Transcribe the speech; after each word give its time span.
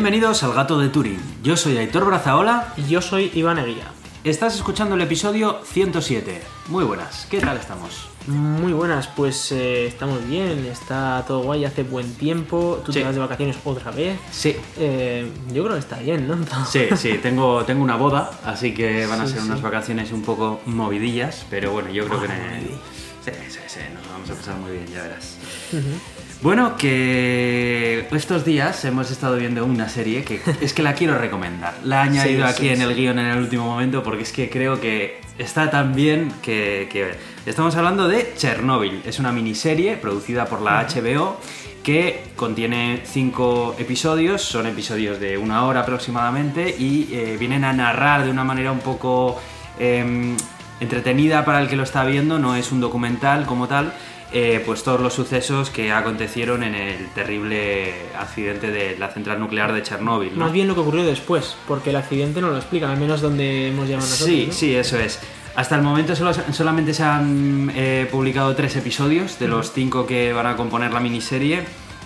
Bienvenidos 0.00 0.44
al 0.44 0.52
Gato 0.54 0.78
de 0.78 0.90
Turín. 0.90 1.18
Yo 1.42 1.56
soy 1.56 1.76
Aitor 1.76 2.04
Brazaola. 2.04 2.72
Y 2.76 2.84
yo 2.88 3.02
soy 3.02 3.32
Iván 3.34 3.58
Eguía. 3.58 3.88
Estás 4.22 4.54
escuchando 4.54 4.94
el 4.94 5.00
episodio 5.00 5.60
107. 5.64 6.40
Muy 6.68 6.84
buenas, 6.84 7.26
¿qué 7.28 7.40
tal 7.40 7.56
estamos? 7.56 8.06
Muy 8.28 8.72
buenas, 8.72 9.08
pues 9.08 9.50
eh, 9.50 9.88
estamos 9.88 10.24
bien, 10.28 10.66
está 10.66 11.24
todo 11.26 11.40
guay, 11.42 11.64
hace 11.64 11.82
buen 11.82 12.14
tiempo, 12.14 12.80
tú 12.86 12.92
Sí. 12.92 13.00
te 13.00 13.06
vas 13.06 13.14
de 13.16 13.20
vacaciones 13.20 13.56
otra 13.64 13.90
vez. 13.90 14.20
Sí. 14.30 14.54
Eh, 14.78 15.28
yo 15.52 15.64
creo 15.64 15.74
que 15.74 15.80
está 15.80 15.98
bien, 15.98 16.28
¿no? 16.28 16.38
Sí, 16.70 16.82
sí, 16.96 17.18
tengo, 17.20 17.64
tengo 17.64 17.82
una 17.82 17.96
boda, 17.96 18.30
así 18.44 18.72
que 18.72 19.04
van 19.06 19.20
a 19.20 19.26
Sí, 19.26 19.32
ser 19.32 19.40
sí. 19.42 19.48
unas 19.48 19.60
vacaciones 19.62 20.12
un 20.12 20.22
poco 20.22 20.60
movidillas, 20.64 21.44
pero 21.50 21.72
bueno, 21.72 21.90
yo 21.90 22.04
creo 22.06 22.20
Ah, 22.22 22.26
que... 22.28 22.32
en-. 22.56 22.68
Sí, 23.24 23.32
sí, 23.48 23.58
sí, 23.66 23.80
nos 23.92 24.06
vamos 24.12 24.30
a 24.30 24.34
pasar 24.34 24.54
muy 24.58 24.70
bien, 24.70 24.86
ya 24.86 25.02
verás. 25.02 25.36
Bueno, 26.40 26.76
que 26.76 28.06
estos 28.12 28.44
días 28.44 28.84
hemos 28.84 29.10
estado 29.10 29.36
viendo 29.36 29.64
una 29.64 29.88
serie 29.88 30.22
que 30.22 30.40
es 30.60 30.72
que 30.72 30.84
la 30.84 30.94
quiero 30.94 31.18
recomendar. 31.18 31.74
La 31.84 32.04
he 32.04 32.08
añadido 32.10 32.46
Sí, 32.46 32.52
aquí 32.52 32.62
sí, 32.62 32.68
en 32.68 32.80
el 32.82 32.94
guion 32.94 33.18
en 33.18 33.26
el 33.26 33.38
último 33.38 33.64
momento 33.66 34.04
porque 34.04 34.22
es 34.22 34.32
que 34.32 34.48
creo 34.48 34.80
que 34.80 35.20
está 35.36 35.68
tan 35.70 35.94
bien 35.94 36.32
que, 36.42 36.88
que- 36.92 37.14
Estamos 37.44 37.74
hablando 37.76 38.06
de 38.06 38.34
Chernobyl. 38.36 39.02
Es 39.04 39.18
una 39.18 39.32
miniserie 39.32 39.96
producida 39.96 40.44
por 40.46 40.60
la 40.62 40.86
HBO 40.86 41.40
que 41.82 42.22
contiene 42.36 43.00
cinco 43.04 43.74
episodios, 43.78 44.42
son 44.42 44.66
episodios 44.66 45.18
de 45.18 45.38
una 45.38 45.64
hora 45.64 45.80
aproximadamente 45.80 46.68
y 46.78 47.08
eh, 47.12 47.36
vienen 47.38 47.64
a 47.64 47.72
narrar 47.72 48.24
de 48.24 48.30
una 48.30 48.44
manera 48.44 48.70
un 48.70 48.80
poco 48.80 49.40
em, 49.78 50.36
entretenida 50.80 51.44
para 51.44 51.62
el 51.62 51.68
que 51.68 51.76
lo 51.76 51.84
está 51.84 52.04
viendo, 52.04 52.38
no 52.38 52.54
es 52.54 52.70
un 52.70 52.80
documental 52.80 53.46
como 53.46 53.66
tal, 53.68 53.94
eh, 54.32 54.62
pues 54.66 54.82
todos 54.82 55.00
los 55.00 55.14
sucesos 55.14 55.70
que 55.70 55.90
acontecieron 55.92 56.62
en 56.62 56.74
el 56.74 57.08
terrible 57.14 57.94
accidente 58.18 58.70
de 58.70 58.96
la 58.98 59.08
central 59.08 59.40
nuclear 59.40 59.72
de 59.72 59.82
Chernóbil. 59.82 60.32
¿no? 60.36 60.44
Más 60.44 60.52
bien 60.52 60.68
lo 60.68 60.74
que 60.74 60.80
ocurrió 60.80 61.04
después, 61.04 61.56
porque 61.66 61.90
el 61.90 61.96
accidente 61.96 62.40
no 62.40 62.48
lo 62.50 62.56
explican, 62.56 62.90
al 62.90 62.98
menos 62.98 63.20
donde 63.20 63.68
hemos 63.68 63.86
llegado 63.86 64.06
nosotros. 64.06 64.28
Sí, 64.28 64.44
¿no? 64.48 64.52
sí, 64.52 64.74
eso 64.76 64.98
es. 64.98 65.18
Hasta 65.56 65.74
el 65.76 65.82
momento 65.82 66.14
solo- 66.14 66.32
solamente 66.52 66.94
se 66.94 67.02
han 67.02 67.72
eh, 67.74 68.06
publicado 68.10 68.54
tres 68.54 68.76
episodios 68.76 69.38
de 69.38 69.48
los 69.48 69.72
cinco 69.72 70.06
que 70.06 70.32
van 70.32 70.46
a 70.46 70.56
componer 70.56 70.92
la 70.92 71.00
miniserie. 71.00 71.64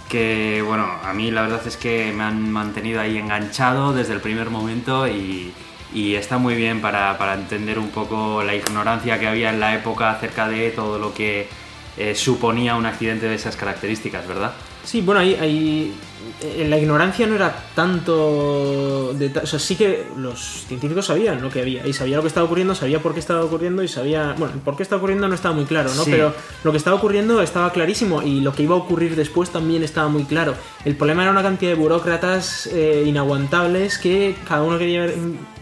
Que 0.09 0.63
bueno, 0.67 0.87
a 1.03 1.13
mí 1.15 1.31
la 1.31 1.43
verdad 1.43 1.63
es 1.67 1.77
que 1.77 2.13
me 2.15 2.23
han 2.23 2.51
mantenido 2.51 3.01
ahí 3.01 3.17
enganchado 3.19 3.95
desde 3.95 4.13
el 4.13 4.21
primer 4.21 4.51
momento 4.51 5.09
y, 5.09 5.53
y 5.95 6.15
está 6.17 6.37
muy 6.39 6.55
bien 6.55 6.81
para, 6.83 7.17
para 7.17 7.35
entender 7.35 7.79
un 7.79 7.89
poco 7.89 8.43
la 8.43 8.55
ignorancia 8.55 9.19
que 9.19 9.27
había 9.27 9.51
en 9.51 9.59
la 9.61 9.75
época 9.75 10.11
acerca 10.11 10.49
de 10.49 10.71
todo 10.71 10.99
lo 10.99 11.15
que 11.15 11.49
eh, 11.97 12.15
suponía 12.15 12.77
un 12.77 12.87
accidente 12.87 13.27
de 13.27 13.35
esas 13.35 13.57
características, 13.57 14.27
¿verdad? 14.27 14.53
Sí, 14.85 15.01
bueno, 15.01 15.21
ahí, 15.21 15.37
ahí 15.41 15.95
eh, 16.43 16.67
la 16.69 16.79
ignorancia 16.79 17.27
no 17.27 17.37
era 17.37 17.55
tanto... 17.75 19.13
De, 19.15 19.31
o 19.41 19.47
sea, 19.47 19.59
sí 19.59 19.77
que 19.77 20.07
los 20.17 20.65
científicos 20.67 21.07
sabían 21.07 21.41
lo 21.41 21.51
que 21.51 21.61
había 21.61 21.87
y 21.87 21.93
sabía 21.93 22.17
lo 22.17 22.23
que 22.23 22.29
estaba 22.29 22.47
ocurriendo, 22.47 22.75
sabía 22.75 23.01
por 23.01 23.15
qué 23.15 23.21
estaba 23.21 23.45
ocurriendo 23.45 23.83
y 23.83 23.89
sabía... 23.89 24.35
Bueno, 24.37 24.55
por 24.65 24.77
qué 24.77 24.83
estaba 24.83 24.99
ocurriendo 24.99 25.29
no 25.29 25.35
estaba 25.35 25.55
muy 25.55 25.67
claro, 25.67 25.95
¿no? 25.95 26.05
Sí. 26.05 26.11
Pero 26.11 26.35
lo 26.65 26.73
que 26.73 26.79
estaba 26.79 26.97
ocurriendo 26.97 27.41
estaba 27.43 27.71
clarísimo 27.73 28.23
y 28.23 28.41
lo 28.41 28.53
que 28.53 28.65
iba 28.65 28.75
a 28.75 28.79
ocurrir 28.79 29.15
después 29.15 29.51
también 29.51 29.85
estaba 29.85 30.09
muy 30.09 30.25
claro. 30.25 30.55
El 30.85 30.97
problema 30.97 31.23
era 31.23 31.31
una 31.31 31.43
cantidad 31.43 31.73
de 31.73 31.77
burócratas 31.77 32.67
eh, 32.67 33.05
inaguantables 33.07 33.99
que 33.99 34.35
cada 34.49 34.63
uno 34.63 34.79
quería 34.79 35.07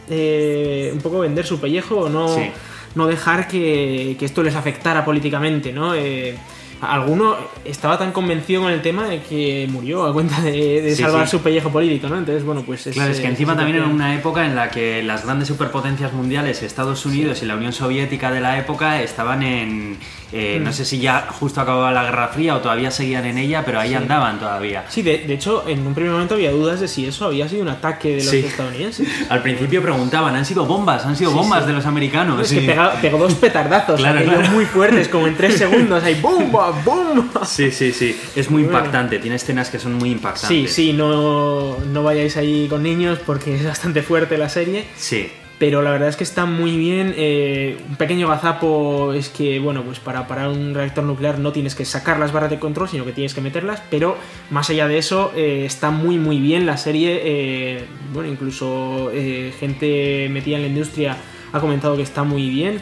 eh, 0.09 0.91
un 0.95 1.01
poco 1.01 1.21
vender 1.21 1.47
su 1.47 1.61
pellejo 1.61 1.97
o 1.97 2.09
no, 2.09 2.35
Sí. 2.35 2.51
No 2.95 3.06
dejar 3.06 3.47
que, 3.49 4.17
que 4.19 4.25
esto 4.25 4.43
les 4.43 4.55
afectara 4.55 5.05
políticamente, 5.05 5.73
¿no? 5.73 5.95
Eh, 5.95 6.37
alguno 6.81 7.37
estaba 7.65 7.99
tan 7.99 8.11
convencido 8.11 8.62
con 8.62 8.73
el 8.73 8.81
tema 8.81 9.06
de 9.06 9.21
que 9.21 9.69
murió 9.71 10.06
a 10.06 10.12
cuenta 10.15 10.41
de, 10.41 10.81
de 10.81 10.95
Sí, 10.97 11.03
salvar 11.03 11.27
sí. 11.27 11.33
su 11.33 11.43
pellejo 11.43 11.71
político, 11.71 12.09
¿no? 12.09 12.17
Entonces, 12.17 12.43
bueno, 12.43 12.62
pues 12.62 12.87
es... 12.87 12.95
Claro, 12.95 13.12
es 13.12 13.21
que 13.21 13.27
eh, 13.27 13.31
encima 13.31 13.55
también 13.55 13.77
situación. 13.77 13.95
una 13.97 14.15
época 14.15 14.47
en 14.47 14.56
la 14.56 14.71
que 14.71 15.03
las 15.03 15.25
grandes 15.27 15.49
superpotencias 15.49 16.12
mundiales, 16.15 16.62
Estados 16.62 17.05
Unidos 17.05 17.43
y 17.43 17.47
la 17.47 17.56
Unión 17.56 17.73
Soviética 17.75 18.31
de 18.33 18.41
la 18.41 18.59
época, 18.59 19.03
estaban 19.03 19.43
en. 19.43 19.99
Eh, 20.33 20.59
Mm. 20.61 20.65
No 20.65 20.73
sé 20.73 20.85
si 20.85 20.99
ya 21.01 21.27
justo 21.31 21.61
acababa 21.61 21.91
la 21.93 22.05
Guerra 22.05 22.29
Fría 22.29 22.57
o 22.57 22.61
todavía 22.61 22.91
seguían 22.91 23.25
en 23.27 23.39
ella, 23.39 23.65
pero 23.65 23.81
ahí 23.81 23.91
Sí. 23.91 23.95
andaban 23.95 24.39
todavía. 24.39 24.85
Sí, 24.89 25.03
de, 25.03 25.19
de 25.19 25.35
hecho, 25.35 25.65
en 25.69 25.87
un 25.87 25.95
primer 25.95 26.13
momento 26.13 26.35
había 26.35 26.51
dudas 26.53 26.81
de 26.81 26.89
si 26.89 27.07
eso 27.07 27.25
había 27.27 27.49
sido 27.49 27.63
un 27.63 27.69
ataque 27.69 28.11
de 28.11 28.17
los 28.17 28.27
Sí. 28.27 28.39
estadounidenses. 28.39 29.09
Al 29.31 29.43
principio 29.43 29.83
preguntaban, 29.83 30.35
¿han 30.37 30.45
sido 30.45 30.67
bombas? 30.67 31.05
¿Han 31.07 31.17
sido 31.17 31.31
Sí, 31.31 31.37
bombas 31.37 31.61
sí. 31.63 31.67
de 31.69 31.73
los 31.73 31.87
americanos? 31.87 32.41
Es 32.41 32.49
Sí. 32.49 32.61
que 32.61 32.67
pega- 32.73 32.93
pegó 33.01 33.19
dos 33.19 33.35
petardazos, 33.35 33.99
Claro, 34.01 34.23
claro. 34.23 34.51
muy 34.51 34.65
fuertes, 34.67 35.09
como 35.09 35.27
en 35.27 35.37
tres 35.37 35.55
segundos, 35.57 36.03
ahí 36.05 36.15
¡bum! 36.21 36.51
¡bum! 36.51 37.29
Sí, 37.45 37.71
sí, 37.71 37.93
sí. 37.93 38.17
Es 38.37 38.51
muy 38.51 38.63
Bueno. 38.63 38.79
impactante, 38.79 39.19
tiene 39.19 39.37
escenas 39.37 39.71
que 39.71 39.79
son 39.79 39.95
muy 39.95 40.11
Sí, 40.11 40.15
impactantes. 40.15 40.73
sí, 40.73 40.93
no, 40.93 41.77
no 41.79 42.03
vayáis 42.03 42.37
ahí 42.37 42.67
con 42.69 42.83
niños 42.83 43.19
porque 43.25 43.55
es 43.57 43.65
bastante 43.65 44.03
fuerte 44.03 44.39
la 44.39 44.49
serie. 44.49 44.85
Sí. 44.97 45.31
Pero 45.60 45.82
la 45.82 45.91
verdad 45.91 46.09
es 46.09 46.16
que 46.16 46.25
está 46.25 46.47
muy 46.47 46.75
bien. 46.78 47.12
eh, 47.19 47.76
un 47.87 47.97
pequeño 47.97 48.26
gazapo 48.26 49.12
es 49.12 49.28
que, 49.28 49.59
bueno, 49.59 49.82
pues 49.82 50.00
para 50.00 50.26
parar 50.26 50.48
un 50.48 50.72
reactor 50.72 51.04
nuclear 51.04 51.38
no 51.38 51.53
tienes 51.53 51.75
que 51.75 51.84
sacar 51.84 52.19
las 52.19 52.32
barras 52.32 52.48
de 52.48 52.59
control, 52.59 52.88
sino 52.88 53.04
que 53.04 53.12
tienes 53.12 53.34
que 53.34 53.43
meterlas. 53.43 53.82
Pero 53.91 54.16
más 54.48 54.71
allá 54.71 54.88
de 54.88 54.97
eso, 54.97 55.32
eh, 55.37 55.65
está 55.66 55.91
muy, 55.91 56.16
muy 56.16 56.41
bien 56.41 56.65
la 56.65 56.78
serie. 56.78 57.21
eh, 57.22 57.84
bueno, 58.15 58.31
incluso 58.31 59.12
gente 59.60 60.28
metida 60.31 60.56
en 60.56 60.62
la 60.62 60.69
industria 60.69 61.19
ha 61.53 61.60
comentado 61.60 61.94
que 61.94 62.04
está 62.04 62.25
muy 62.25 62.48
bien. 62.48 62.81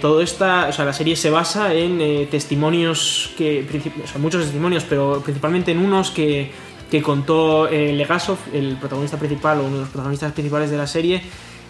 Todo 0.00 0.22
esta, 0.22 0.68
o 0.68 0.72
sea, 0.72 0.86
la 0.86 0.94
serie 0.94 1.16
se 1.16 1.28
basa 1.28 1.74
en 1.74 2.28
testimonios 2.30 3.34
que, 3.36 3.66
muchos 4.18 4.42
testimonios, 4.42 4.84
pero 4.84 5.20
principalmente 5.22 5.70
en 5.70 5.78
unos 5.78 6.10
que, 6.10 6.50
que 6.90 7.02
contó 7.02 7.68
Legasov, 7.70 8.38
el 8.54 8.78
protagonista 8.78 9.18
principal 9.18 9.60
o 9.60 9.64
uno 9.64 9.74
de 9.74 9.80
los 9.82 9.90
protagonistas 9.90 10.32
principales 10.32 10.70
de 10.70 10.76
la 10.78 10.86
serie, 10.86 11.22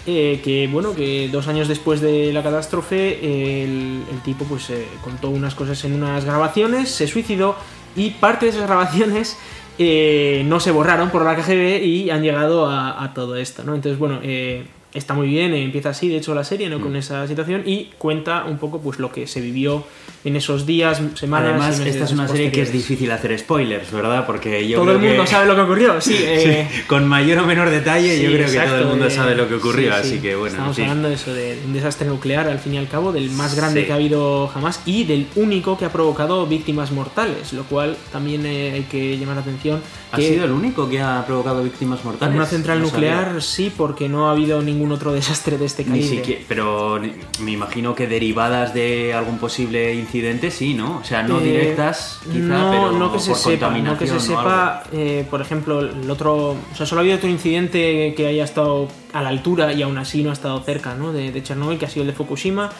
eh, 0.07 0.41
que 0.43 0.67
bueno, 0.67 0.95
que 0.95 1.29
dos 1.29 1.49
años 1.49 1.69
después 1.69 2.01
de 2.01 2.33
la 2.33 2.43
catástrofe 2.43 3.63
el, 3.63 4.03
tipo 4.25 4.45
pues 4.45 4.71
eh, 4.71 4.87
contó 5.03 5.31
unas 5.31 5.55
cosas 5.55 5.85
en 5.85 5.95
unas 5.95 6.25
grabaciones, 6.25 6.91
se 6.91 7.07
suicidó 7.07 7.57
y 7.97 8.11
parte 8.11 8.47
de 8.47 8.53
esas 8.53 8.67
grabaciones 8.67 9.39
eh, 9.79 10.43
no 10.47 10.61
se 10.61 10.71
borraron 10.71 11.11
por 11.11 11.25
la 11.25 11.37
KGB 11.37 11.83
y 11.83 12.11
han 12.11 12.23
llegado 12.23 12.67
a, 12.67 13.03
a 13.03 13.15
todo 13.15 13.37
esto, 13.37 13.63
¿no? 13.65 13.75
Entonces 13.75 13.99
bueno, 13.99 14.21
eh, 14.23 14.65
está 14.95 15.15
muy 15.15 15.29
bien, 15.29 15.53
eh, 15.55 15.63
empieza 15.63 15.91
así 15.91 16.09
de 16.09 16.17
hecho 16.17 16.35
la 16.35 16.45
serie, 16.45 16.69
¿no? 16.69 16.79
Mm. 16.79 16.83
Con 16.83 16.97
esa 16.97 17.27
situación 17.27 17.63
y 17.67 17.91
cuenta 17.99 18.45
un 18.45 18.59
poco 18.59 18.81
pues 18.81 18.99
lo 18.99 19.13
que 19.13 19.27
se 19.27 19.41
vivió 19.41 19.85
en 20.25 20.37
esos 20.37 20.67
días, 20.67 21.01
semanas. 21.15 21.49
Además, 21.51 21.77
y 21.77 21.79
meses 21.79 21.95
esta 21.95 22.05
es 22.07 22.13
una 22.13 22.29
serie 22.29 22.51
que 22.53 22.61
es 22.61 22.73
difícil 22.73 23.11
hacer 23.11 23.39
spoilers, 23.39 23.91
¿verdad? 23.91 24.27
Porque 24.27 24.69
yo 24.69 24.77
Todo 24.77 24.87
creo 24.87 24.97
el 24.99 25.03
mundo 25.07 25.23
que- 25.25 25.31
sabe 25.31 25.47
lo 25.47 25.55
que 25.55 25.61
ocurrió, 25.63 26.01
sí. 26.01 26.17
eh, 26.21 26.69
Sí, 26.71 26.83
con 26.89 27.07
mayor 27.09 27.39
o 27.39 27.47
menor 27.47 27.71
detalle, 27.71 28.17
Sí, 28.17 28.23
yo 28.25 28.29
creo 28.33 28.47
que 28.47 28.53
todo 28.53 28.63
exacto, 28.63 28.79
el 28.83 28.87
mundo 28.87 29.07
eh, 29.07 29.11
sabe 29.11 29.35
lo 29.35 29.49
que 29.49 29.55
ocurrió, 29.55 29.93
sí, 29.95 30.01
sí. 30.03 30.09
así 30.15 30.19
que 30.21 30.35
bueno. 30.35 30.57
Estamos 30.57 30.79
hablando 30.79 31.09
de 31.09 31.15
eso, 31.15 31.33
de 31.33 31.59
un 31.65 31.73
desastre 31.73 32.09
nuclear 32.09 32.49
al 32.49 32.59
fin 32.59 32.75
y 32.75 32.79
al 32.79 32.89
cabo, 32.89 33.13
del 33.13 33.31
más 33.31 33.55
grande 33.57 33.87
que 33.87 33.93
ha 33.93 33.95
habido 33.95 34.49
jamás 34.49 34.81
y 34.85 35.05
del 35.05 35.27
único 35.37 35.79
que 35.79 35.85
ha 35.87 35.93
provocado 35.93 36.47
víctimas 36.47 36.91
mortales, 36.93 37.53
lo 37.55 37.63
cual 37.65 37.97
también 38.13 38.45
eh, 38.45 38.73
hay 38.75 38.83
que 38.83 39.17
llamar 39.17 39.37
la 39.37 39.43
atención. 39.43 39.81
¿Ha 40.13 40.17
que 40.17 40.29
sido 40.29 40.45
el 40.45 40.51
único 40.51 40.89
que 40.91 41.01
ha 41.01 41.25
provocado 41.27 41.63
víctimas 41.63 42.05
mortales? 42.05 42.33
en 42.33 42.37
una 42.41 42.47
central 42.47 42.81
No 42.81 42.87
nuclear 42.87 43.25
sabía. 43.27 43.41
sí, 43.41 43.73
porque 43.75 44.09
no 44.09 44.29
ha 44.29 44.33
habido 44.33 44.61
ningún 44.61 44.80
otro 44.93 45.13
desastre 45.13 45.59
de 45.59 45.67
este 45.67 45.85
Ni 45.85 45.91
calibre. 45.91 46.17
siquiera, 46.17 46.41
pero 46.49 46.99
ni- 46.99 47.13
me 47.41 47.51
imagino 47.53 47.95
que 47.95 48.07
derivadas 48.07 48.73
de 48.75 49.13
algún 49.15 49.39
posible 49.39 49.95
incidente, 49.95 50.51
sí, 50.51 50.75
¿no? 50.75 50.99
O 50.99 51.05
sea, 51.05 51.23
no 51.23 51.39
Eh, 51.41 51.45
directas, 51.45 52.21
quizá, 52.25 52.39
no, 52.41 52.71
pero 52.71 52.93
no 52.93 53.13
que 53.13 53.19
se 53.19 53.31
por 53.31 53.39
sepa, 53.39 53.71
no 53.71 53.99
que 53.99 54.07
se 54.07 54.21
sepa, 54.21 54.85
eh, 54.93 55.27
por 55.31 55.41
ejemplo, 55.41 55.81
el 55.81 56.11
otro, 56.11 56.51
o 56.53 56.75
sea, 56.77 56.87
solo 56.87 57.01
ha 57.01 57.03
habido 57.03 57.17
otro 57.19 57.29
incidente 57.29 58.15
que 58.17 58.27
haya 58.27 58.45
estado 58.45 58.89
a 59.13 59.23
la 59.23 59.29
altura 59.29 59.73
y 59.73 59.83
aún 59.83 59.99
así 59.99 60.23
no 60.23 60.31
ha 60.31 60.33
estado 60.33 60.61
cerca, 60.63 60.95
¿no? 60.95 61.13
De, 61.13 61.31
de 61.33 61.43
Chernobyl, 61.43 61.79
que 61.79 61.87
ha 61.87 61.91
sido 61.91 62.03
el 62.03 62.09
de 62.09 62.15
Fukushima. 62.15 62.71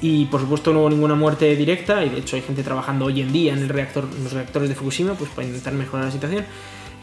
Y 0.00 0.26
por 0.26 0.40
supuesto 0.40 0.72
no 0.72 0.78
hubo 0.78 0.90
ninguna 0.90 1.16
muerte 1.16 1.56
directa 1.56 2.04
y 2.04 2.08
de 2.10 2.18
hecho 2.18 2.36
hay 2.36 2.42
gente 2.42 2.62
trabajando 2.62 3.06
hoy 3.06 3.20
en 3.20 3.32
día 3.32 3.52
en 3.52 3.58
el 3.64 3.68
reactor, 3.68 4.06
en 4.16 4.22
los 4.22 4.32
reactores 4.32 4.68
de 4.68 4.76
Fukushima 4.76 5.14
pues 5.14 5.28
para 5.30 5.48
intentar 5.48 5.72
mejorar 5.72 6.04
la 6.06 6.12
situación. 6.12 6.44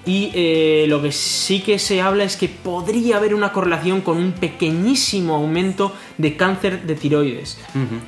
Y 0.06 0.31
eh, 0.34 0.86
lo 0.88 1.02
que 1.02 1.12
sí 1.12 1.62
que 1.62 1.80
se 1.80 2.02
habla 2.02 2.24
es 2.24 2.38
que 2.38 2.48
podría 2.48 3.18
haber 3.18 3.34
una 3.34 3.52
correlación 3.52 4.02
con 4.02 4.18
un 4.18 4.34
pequeñísimo 4.34 5.36
aumento 5.36 5.94
de 6.18 6.38
cáncer 6.38 6.84
de 6.84 6.96
tiroides 6.96 7.57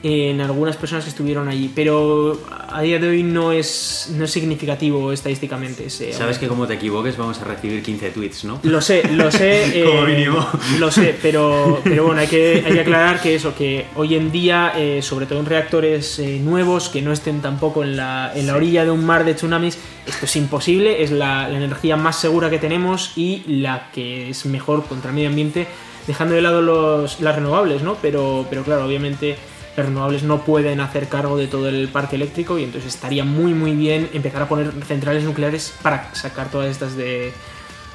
en 0.04 0.42
algunas 0.42 0.78
personas 0.78 1.06
que 1.06 1.10
estuvieron 1.10 1.48
allí, 1.48 1.72
pero 1.74 2.40
a 2.78 2.82
día 2.82 3.00
de 3.00 3.10
hoy 3.10 3.24
no 3.24 3.52
es, 3.52 4.08
no 4.14 4.26
es 4.26 4.32
significativo 4.32 5.12
estadísticamente. 5.12 5.88
ese 5.88 6.14
Sabes 6.14 6.38
que 6.38 6.48
como 6.48 6.68
te 6.68 6.76
equivoques 6.76 7.18
vamos 7.18 7.42
a 7.42 7.44
recibir 7.44 7.82
15 7.82 8.12
tweets, 8.12 8.44
¿no? 8.44 8.60
lo 8.62 8.82
sé, 8.82 9.02
lo 9.14 9.32
sé. 9.32 9.84
Como 9.84 10.06
eh, 10.06 10.16
mínimo. 10.16 10.48
Lo 10.78 10.92
sé, 10.92 11.18
pero, 11.20 11.82
pero 11.84 12.06
bueno, 12.06 12.22
hay 12.22 12.28
que, 12.28 12.64
hay 12.64 12.74
que 12.74 12.82
aclarar 12.82 13.20
que 13.20 13.34
eso, 13.34 13.56
que 13.56 13.88
hoy 13.96 14.14
en 14.14 14.32
día, 14.32 14.74
eh, 14.78 15.02
sobre 15.02 15.26
todo 15.26 15.40
en 15.40 15.48
reactores 15.48 16.20
eh, 16.20 16.40
nuevos, 16.40 16.90
que 16.90 17.02
no 17.02 17.12
estén 17.12 17.42
tampoco 17.42 17.82
en 17.82 17.98
la, 17.98 18.32
en 18.36 18.46
la 18.46 18.56
orilla 18.56 18.86
de 18.86 18.92
un 18.92 19.04
mar 19.04 19.26
de 19.26 19.34
tsunamis, 19.34 19.80
esto 20.06 20.26
es 20.26 20.36
imposible, 20.36 21.02
es 21.02 21.10
la, 21.10 21.50
la 21.50 21.58
energía 21.58 21.98
más 21.98 22.20
segura 22.20 22.52
que 22.52 22.60
tenemos 22.60 23.14
y 23.16 23.42
la 23.48 23.90
que 23.92 24.30
es 24.30 24.46
mejor 24.46 24.86
contra 24.86 25.10
el 25.10 25.16
medio 25.16 25.30
ambiente, 25.30 25.66
dejando 26.06 26.36
de 26.36 26.44
lado 26.44 26.62
los, 26.62 27.22
las 27.22 27.36
renovables, 27.36 27.82
¿no? 27.82 27.96
Pero, 28.04 28.46
pero 28.52 28.62
claro, 28.62 28.86
obviamente 28.86 29.36
renovables 29.84 30.24
no 30.24 30.44
pueden 30.44 30.80
hacer 30.80 31.08
cargo 31.08 31.38
de 31.38 31.48
todo 31.48 31.70
el 31.70 31.88
parque 31.90 32.16
eléctrico 32.16 32.58
y 32.58 32.64
entonces 32.64 32.94
estaría 32.94 33.24
muy 33.24 33.54
muy 33.54 33.74
bien 33.74 34.10
empezar 34.14 34.42
a 34.42 34.50
poner 34.50 34.72
centrales 34.86 35.24
nucleares 35.24 35.74
para 35.82 36.14
sacar 36.16 36.50
todas 36.50 36.70
estas 36.70 36.96
de, 36.96 37.32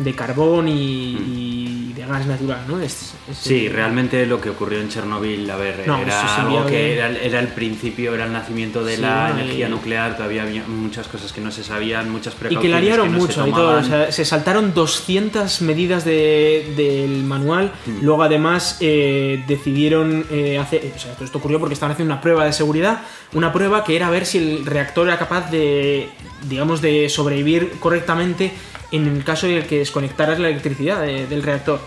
de 0.04 0.14
carbón 0.14 0.68
y, 0.68 0.72
y 0.76 1.92
de 1.94 2.06
gas 2.06 2.26
natural, 2.26 2.60
¿no? 2.68 2.80
Es- 2.80 3.14
es- 3.30 3.38
Sí, 3.38 3.68
realmente 3.68 4.24
lo 4.26 4.40
que 4.40 4.50
ocurrió 4.50 4.80
en 4.80 4.88
Chernóbil, 4.88 5.48
a 5.50 5.56
ver, 5.56 5.84
No, 5.86 5.98
era 5.98 6.20
se 6.20 6.40
algo 6.40 6.58
envió 6.58 6.66
que 6.66 6.76
de- 6.76 6.92
era, 6.94 7.08
era 7.10 7.40
el 7.40 7.48
principio, 7.48 8.14
era 8.14 8.24
el 8.26 8.32
nacimiento 8.32 8.84
de 8.84 8.96
Sí, 8.96 9.02
la 9.02 9.30
energía 9.30 9.68
y- 9.68 9.70
nuclear, 9.70 10.16
todavía 10.16 10.42
había 10.42 10.64
muchas 10.64 11.08
cosas 11.08 11.32
que 11.32 11.40
no 11.40 11.50
se 11.50 11.62
sabían, 11.64 12.10
muchas 12.10 12.34
Y 12.34 12.38
precauciones 12.38 12.62
que 12.62 12.68
la 12.74 12.80
liaron 12.80 13.12
no 13.12 13.18
se 13.20 13.26
mucho 13.40 13.46
y 13.46 13.52
todo, 13.52 13.78
o 13.80 13.84
sea, 13.84 14.10
se 14.12 14.24
saltaron 14.24 14.74
200 14.74 15.62
medidas 15.62 16.04
de- 16.04 16.72
del 16.76 17.24
manual, 17.24 17.72
Mm. 17.86 18.02
luego 18.02 18.22
además 18.22 18.78
eh, 18.80 19.42
decidieron 19.46 20.24
eh, 20.30 20.58
hacer, 20.58 20.92
o 20.94 20.98
sea, 20.98 21.14
esto 21.22 21.38
ocurrió 21.38 21.58
porque 21.60 21.74
estaban 21.74 21.92
haciendo 21.92 22.12
una 22.14 22.20
prueba 22.20 22.44
de 22.44 22.52
seguridad, 22.52 23.02
una 23.34 23.52
prueba 23.52 23.84
que 23.84 23.96
era 23.96 24.10
ver 24.10 24.26
si 24.26 24.38
el 24.38 24.66
reactor 24.66 25.06
era 25.08 25.18
capaz 25.18 25.50
de, 25.50 26.08
digamos, 26.48 26.80
de 26.82 27.08
sobrevivir 27.08 27.72
correctamente 27.80 28.52
en 28.92 29.06
el 29.08 29.24
caso 29.24 29.46
de 29.46 29.66
que 29.66 29.78
desconectaras 29.78 30.38
la 30.38 30.48
electricidad 30.48 31.00
de- 31.02 31.26
del 31.26 31.42
reactor. 31.42 31.80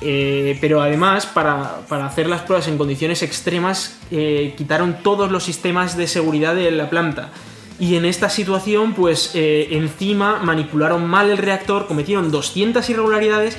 Eh, 0.00 0.58
pero 0.60 0.80
además, 0.82 1.26
para, 1.26 1.80
para 1.88 2.06
hacer 2.06 2.26
las 2.28 2.42
pruebas 2.42 2.66
en 2.68 2.76
condiciones 2.76 3.22
extremas, 3.22 3.98
eh, 4.10 4.54
quitaron 4.58 4.96
todos 5.02 5.30
los 5.30 5.44
sistemas 5.44 5.96
de 5.96 6.06
seguridad 6.08 6.54
de 6.54 6.70
la 6.72 6.90
planta. 6.90 7.30
Y 7.78 7.96
en 7.96 8.04
esta 8.04 8.28
situación, 8.28 8.94
pues 8.94 9.30
eh, 9.34 9.68
encima 9.72 10.40
manipularon 10.42 11.06
mal 11.08 11.30
el 11.30 11.38
reactor, 11.38 11.86
cometieron 11.86 12.30
200 12.30 12.88
irregularidades 12.90 13.56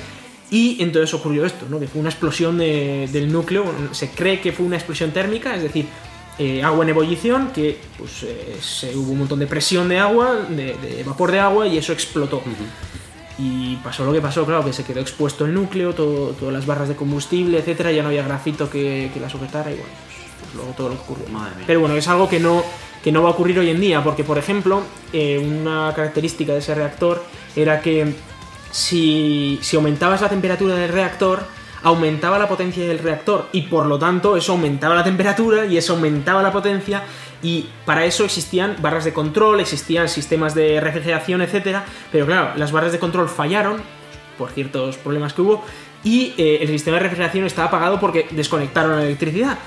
y 0.50 0.76
entonces 0.82 1.12
ocurrió 1.14 1.44
esto, 1.46 1.66
¿no? 1.68 1.80
que 1.80 1.88
fue 1.88 2.00
una 2.00 2.10
explosión 2.10 2.58
de- 2.58 3.08
del 3.10 3.32
núcleo. 3.32 3.64
Se 3.92 4.10
cree 4.10 4.40
que 4.40 4.52
fue 4.52 4.66
una 4.66 4.76
explosión 4.76 5.10
térmica, 5.12 5.56
es 5.56 5.62
decir, 5.62 5.86
eh, 6.38 6.62
agua 6.62 6.84
en 6.84 6.90
ebullición, 6.90 7.48
que 7.54 7.78
pues, 7.98 8.22
eh, 8.24 8.56
se, 8.60 8.96
hubo 8.96 9.12
un 9.12 9.18
montón 9.20 9.38
de 9.38 9.46
presión 9.46 9.88
de 9.88 9.98
agua, 9.98 10.46
de, 10.48 10.74
de 10.74 11.04
vapor 11.04 11.30
de 11.32 11.38
agua 11.40 11.66
y 11.66 11.78
eso 11.78 11.92
explotó. 11.92 12.42
Y 13.38 13.76
pasó 13.76 14.04
lo 14.04 14.12
que 14.12 14.20
pasó, 14.20 14.44
claro, 14.46 14.64
que 14.64 14.72
se 14.72 14.84
quedó 14.84 15.00
expuesto 15.00 15.44
el 15.44 15.54
núcleo, 15.54 15.92
todo- 15.92 16.30
todas 16.38 16.54
las 16.54 16.66
barras 16.66 16.88
de 16.88 16.94
combustible, 16.94 17.58
etcétera, 17.58 17.90
ya 17.90 18.02
no 18.02 18.08
había 18.08 18.22
grafito 18.24 18.70
que, 18.70 19.10
que 19.12 19.18
la 19.20 19.28
sujetara 19.28 19.70
y 19.72 19.74
bueno, 19.74 19.90
pues, 20.06 20.16
pues 20.40 20.54
luego 20.54 20.70
todo 20.76 20.88
lo 20.90 20.94
que 20.94 21.00
ocurrió. 21.02 21.28
Madre 21.30 21.56
mía. 21.56 21.64
Pero 21.66 21.80
bueno, 21.80 21.96
es 21.96 22.06
algo 22.06 22.28
que 22.28 22.38
no, 22.38 22.62
que 23.02 23.10
no 23.10 23.22
va 23.24 23.30
a 23.30 23.32
ocurrir 23.32 23.58
hoy 23.58 23.70
en 23.70 23.80
día, 23.80 24.04
porque 24.04 24.22
por 24.22 24.38
ejemplo, 24.38 24.82
eh, 25.12 25.38
una 25.38 25.92
característica 25.96 26.52
de 26.52 26.58
ese 26.60 26.74
reactor 26.76 27.24
era 27.56 27.80
que 27.80 28.14
si, 28.70 29.58
si 29.62 29.76
aumentabas 29.76 30.20
la 30.20 30.28
temperatura 30.28 30.76
del 30.76 30.90
reactor, 30.90 31.44
aumentaba 31.84 32.38
la 32.38 32.48
potencia 32.48 32.84
del 32.84 32.98
reactor 32.98 33.48
y 33.52 33.62
por 33.62 33.86
lo 33.86 33.98
tanto 33.98 34.36
eso 34.36 34.52
aumentaba 34.52 34.94
la 34.94 35.04
temperatura 35.04 35.66
y 35.66 35.76
eso 35.76 35.92
aumentaba 35.92 36.42
la 36.42 36.50
potencia 36.50 37.04
y 37.42 37.66
para 37.84 38.04
eso 38.04 38.24
existían 38.24 38.76
barras 38.80 39.04
de 39.04 39.12
control, 39.12 39.60
existían 39.60 40.08
sistemas 40.08 40.54
de 40.54 40.80
refrigeración, 40.80 41.42
etcétera, 41.42 41.84
pero 42.10 42.26
claro, 42.26 42.52
las 42.56 42.72
barras 42.72 42.90
de 42.90 42.98
control 42.98 43.28
fallaron 43.28 43.76
por 44.38 44.50
ciertos 44.50 44.96
problemas 44.96 45.34
que 45.34 45.42
hubo 45.42 45.64
y 46.02 46.34
eh, 46.38 46.58
el 46.62 46.68
sistema 46.68 46.96
de 46.96 47.04
refrigeración 47.04 47.44
estaba 47.44 47.68
apagado 47.68 48.00
porque 48.00 48.26
desconectaron 48.30 48.96
la 48.96 49.04
electricidad. 49.04 49.58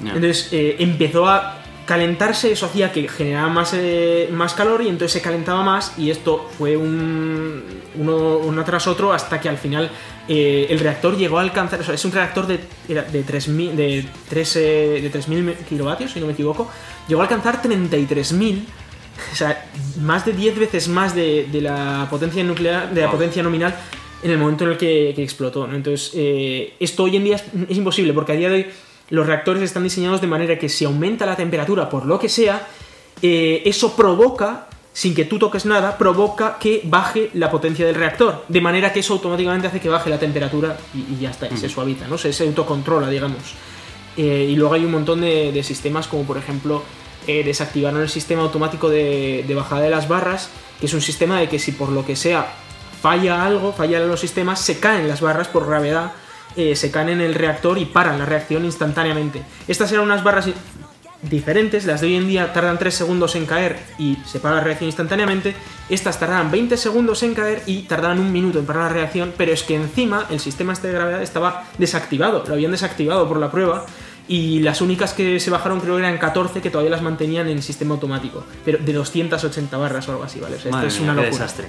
Entonces 0.00 0.48
eh, 0.52 0.76
empezó 0.80 1.26
a 1.28 1.63
calentarse, 1.86 2.52
eso 2.52 2.66
hacía 2.66 2.92
que 2.92 3.08
generara 3.08 3.48
más, 3.48 3.72
eh, 3.74 4.28
más 4.32 4.54
calor 4.54 4.82
y 4.82 4.88
entonces 4.88 5.12
se 5.12 5.20
calentaba 5.22 5.62
más 5.62 5.92
y 5.98 6.10
esto 6.10 6.48
fue 6.56 6.76
un, 6.76 7.62
uno, 7.96 8.38
uno 8.38 8.64
tras 8.64 8.86
otro 8.86 9.12
hasta 9.12 9.40
que 9.40 9.48
al 9.48 9.58
final 9.58 9.90
eh, 10.28 10.66
el 10.70 10.78
reactor 10.80 11.16
llegó 11.16 11.38
a 11.38 11.42
alcanzar, 11.42 11.80
o 11.80 11.84
sea, 11.84 11.94
es 11.94 12.04
un 12.04 12.12
reactor 12.12 12.46
de, 12.46 12.58
de 12.88 13.26
3.000 13.26 13.72
de 13.72 14.06
3, 14.28 14.56
eh, 14.56 14.60
de 15.02 15.12
3.000 15.12 15.54
kilovatios, 15.68 16.12
si 16.12 16.20
no 16.20 16.26
me 16.26 16.32
equivoco, 16.32 16.70
llegó 17.08 17.20
a 17.20 17.24
alcanzar 17.24 17.60
33.000 17.62 18.64
o 19.32 19.36
sea, 19.36 19.66
más 20.00 20.24
de 20.26 20.32
10 20.32 20.58
veces 20.58 20.88
más 20.88 21.14
de, 21.14 21.48
de 21.50 21.60
la 21.60 22.06
potencia 22.10 22.42
nuclear, 22.42 22.92
de 22.92 23.00
la 23.02 23.06
Wow. 23.08 23.16
potencia 23.16 23.42
nominal 23.42 23.74
en 24.24 24.30
el 24.30 24.38
momento 24.38 24.64
en 24.64 24.70
el 24.70 24.76
que, 24.78 25.12
que 25.14 25.22
explotó. 25.22 25.66
¿no? 25.66 25.76
Entonces, 25.76 26.12
eh, 26.14 26.72
esto 26.80 27.04
hoy 27.04 27.16
en 27.16 27.24
día 27.24 27.36
es, 27.36 27.44
es 27.68 27.76
imposible 27.76 28.12
porque 28.12 28.32
a 28.32 28.36
día 28.36 28.48
de 28.48 28.54
hoy 28.56 28.66
los 29.10 29.26
reactores 29.26 29.62
están 29.62 29.82
diseñados 29.82 30.20
de 30.20 30.26
manera 30.26 30.58
que 30.58 30.68
si 30.68 30.84
aumenta 30.84 31.26
la 31.26 31.36
temperatura 31.36 31.88
por 31.88 32.06
lo 32.06 32.18
que 32.18 32.28
sea, 32.28 32.66
eh, 33.22 33.62
eso 33.64 33.94
provoca, 33.96 34.66
sin 34.92 35.14
que 35.14 35.24
tú 35.24 35.38
toques 35.38 35.66
nada, 35.66 35.98
provoca 35.98 36.58
que 36.58 36.82
baje 36.84 37.30
la 37.34 37.50
potencia 37.50 37.86
del 37.86 37.94
reactor. 37.94 38.44
De 38.48 38.60
manera 38.60 38.92
que 38.92 39.00
eso 39.00 39.14
automáticamente 39.14 39.66
hace 39.66 39.80
que 39.80 39.88
baje 39.88 40.10
la 40.10 40.18
temperatura 40.18 40.76
y, 40.94 41.14
y 41.14 41.18
ya 41.20 41.30
está, 41.30 41.48
y 41.48 41.56
se 41.56 41.68
suaviza, 41.68 42.06
¿no? 42.08 42.18
Se, 42.18 42.32
se 42.32 42.46
autocontrola, 42.46 43.08
digamos. 43.08 43.54
Eh, 44.16 44.48
y 44.50 44.56
luego 44.56 44.74
hay 44.74 44.84
un 44.84 44.92
montón 44.92 45.20
de, 45.20 45.50
de 45.52 45.62
sistemas 45.64 46.06
como 46.06 46.22
por 46.22 46.38
ejemplo 46.38 46.84
eh, 47.26 47.42
desactivaron 47.42 48.00
el 48.00 48.08
sistema 48.08 48.42
automático 48.42 48.88
de, 48.88 49.44
de 49.46 49.54
bajada 49.54 49.82
de 49.82 49.90
las 49.90 50.06
barras, 50.06 50.50
que 50.78 50.86
es 50.86 50.94
un 50.94 51.00
sistema 51.00 51.40
de 51.40 51.48
que 51.48 51.58
si 51.58 51.72
por 51.72 51.88
lo 51.88 52.06
que 52.06 52.14
sea 52.14 52.46
falla 53.02 53.44
algo, 53.44 53.72
fallan 53.72 54.08
los 54.08 54.20
sistemas, 54.20 54.60
se 54.60 54.78
caen 54.78 55.08
las 55.08 55.20
barras 55.20 55.48
por 55.48 55.66
gravedad, 55.66 56.12
eh, 56.56 56.76
se 56.76 56.90
caen 56.90 57.08
en 57.08 57.20
el 57.20 57.34
reactor 57.34 57.78
y 57.78 57.84
paran 57.84 58.18
la 58.18 58.26
reacción 58.26 58.64
instantáneamente. 58.64 59.42
Estas 59.68 59.90
eran 59.92 60.04
unas 60.04 60.22
barras 60.22 60.48
diferentes, 61.30 61.86
las 61.86 62.00
de 62.00 62.08
hoy 62.08 62.16
en 62.16 62.28
día 62.28 62.52
tardan 62.52 62.78
3 62.78 62.94
segundos 62.94 63.34
en 63.34 63.46
caer 63.46 63.78
y 63.98 64.18
se 64.26 64.40
para 64.40 64.56
la 64.56 64.60
reacción 64.62 64.88
instantáneamente, 64.88 65.54
estas 65.88 66.18
tardaban 66.18 66.50
20 66.50 66.76
segundos 66.76 67.22
en 67.22 67.34
caer 67.34 67.62
y 67.66 67.82
tardaban 67.82 68.18
un 68.18 68.32
minuto 68.32 68.58
en 68.58 68.66
parar 68.66 68.84
la 68.84 68.88
reacción, 68.90 69.32
pero 69.36 69.52
es 69.52 69.62
que 69.62 69.74
encima 69.74 70.26
el 70.30 70.40
sistema 70.40 70.72
este 70.72 70.88
de 70.88 70.94
gravedad 70.94 71.22
estaba 71.22 71.64
desactivado, 71.78 72.44
lo 72.46 72.54
habían 72.54 72.72
desactivado 72.72 73.26
por 73.28 73.38
la 73.38 73.50
prueba 73.50 73.86
y 74.26 74.60
las 74.60 74.80
únicas 74.80 75.12
que 75.12 75.38
se 75.38 75.50
bajaron 75.50 75.80
creo 75.80 75.96
que 75.96 76.00
eran 76.00 76.18
14 76.18 76.60
que 76.60 76.70
todavía 76.70 76.90
las 76.90 77.02
mantenían 77.02 77.48
en 77.48 77.62
sistema 77.62 77.94
automático, 77.94 78.44
pero 78.64 78.78
de 78.78 78.92
280 78.92 79.76
barras 79.76 80.08
o 80.08 80.12
algo 80.12 80.24
así, 80.24 80.40
¿vale? 80.40 80.56
O 80.56 80.60
sea, 80.60 80.70
esto 80.70 80.86
es 80.86 81.00
mía, 81.00 81.12
una 81.12 81.20
qué 81.20 81.26
locura. 81.26 81.44
desastre. 81.44 81.68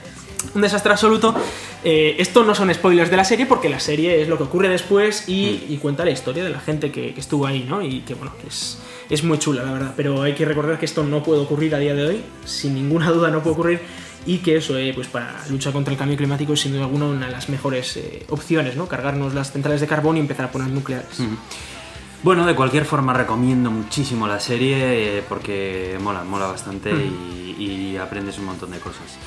Un 0.54 0.62
desastre 0.62 0.92
absoluto. 0.92 1.36
Eh, 1.84 2.16
esto 2.20 2.44
no 2.44 2.54
son 2.56 2.74
spoilers 2.74 3.10
de 3.10 3.18
la 3.18 3.26
serie 3.26 3.46
porque 3.46 3.68
la 3.68 3.80
serie 3.80 4.22
es 4.22 4.28
lo 4.28 4.38
que 4.38 4.44
ocurre 4.44 4.70
después 4.70 5.28
y, 5.28 5.66
y 5.68 5.80
cuenta 5.82 6.06
la 6.06 6.12
historia 6.12 6.44
de 6.44 6.50
la 6.50 6.60
gente 6.60 6.92
que, 6.92 7.14
que 7.14 7.20
estuvo 7.20 7.46
ahí, 7.46 7.66
¿no? 7.68 7.82
Y 7.82 8.02
que 8.02 8.14
bueno, 8.14 8.32
es, 8.48 8.78
es 9.10 9.24
muy 9.24 9.40
chula, 9.40 9.64
la 9.64 9.72
verdad. 9.74 9.94
Pero 9.98 10.22
hay 10.22 10.34
que 10.34 10.46
recordar 10.46 10.80
que 10.80 10.86
esto 10.86 11.04
no 11.04 11.24
puede 11.24 11.42
ocurrir 11.42 11.74
a 11.76 11.80
día 11.80 11.94
de 11.96 12.08
hoy, 12.08 12.22
sin 12.46 12.76
ninguna 12.76 13.10
duda 13.12 13.30
no 13.30 13.42
puede 13.42 13.54
ocurrir. 13.54 13.82
Y 14.28 14.40
que 14.40 14.58
eso, 14.58 14.76
eh, 14.78 14.92
pues 14.96 15.08
para 15.08 15.36
luchar 15.50 15.72
contra 15.74 15.92
el 15.92 16.00
cambio 16.00 16.18
climático 16.18 16.54
es 16.54 16.62
sin 16.62 16.72
duda 16.72 16.84
alguna 16.86 17.06
una 17.06 17.26
de 17.28 17.32
las 17.32 17.50
mejores 17.50 17.98
eh, 17.98 18.26
opciones, 18.30 18.76
¿no? 18.76 18.88
Cargarnos 18.88 19.36
las 19.36 19.52
centrales 19.52 19.82
de 19.82 19.88
carbón 19.88 20.18
y 20.18 20.20
empezar 20.20 20.46
a 20.46 20.52
poner 20.52 20.70
nucleares. 20.70 21.20
Bueno, 22.26 22.48
de 22.48 22.56
cualquier 22.56 22.86
forma 22.86 23.14
recomiendo 23.14 23.70
muchísimo 23.70 24.26
la 24.28 24.40
serie 24.40 25.20
eh, 25.20 25.24
porque 25.30 25.96
mola, 26.02 26.24
mola 26.24 26.48
bastante 26.48 26.92
y, 26.92 27.56
y 27.64 27.98
aprendes 27.98 28.40
un 28.40 28.46
montón 28.46 28.72
de 28.72 28.80
cosas. 28.80 29.20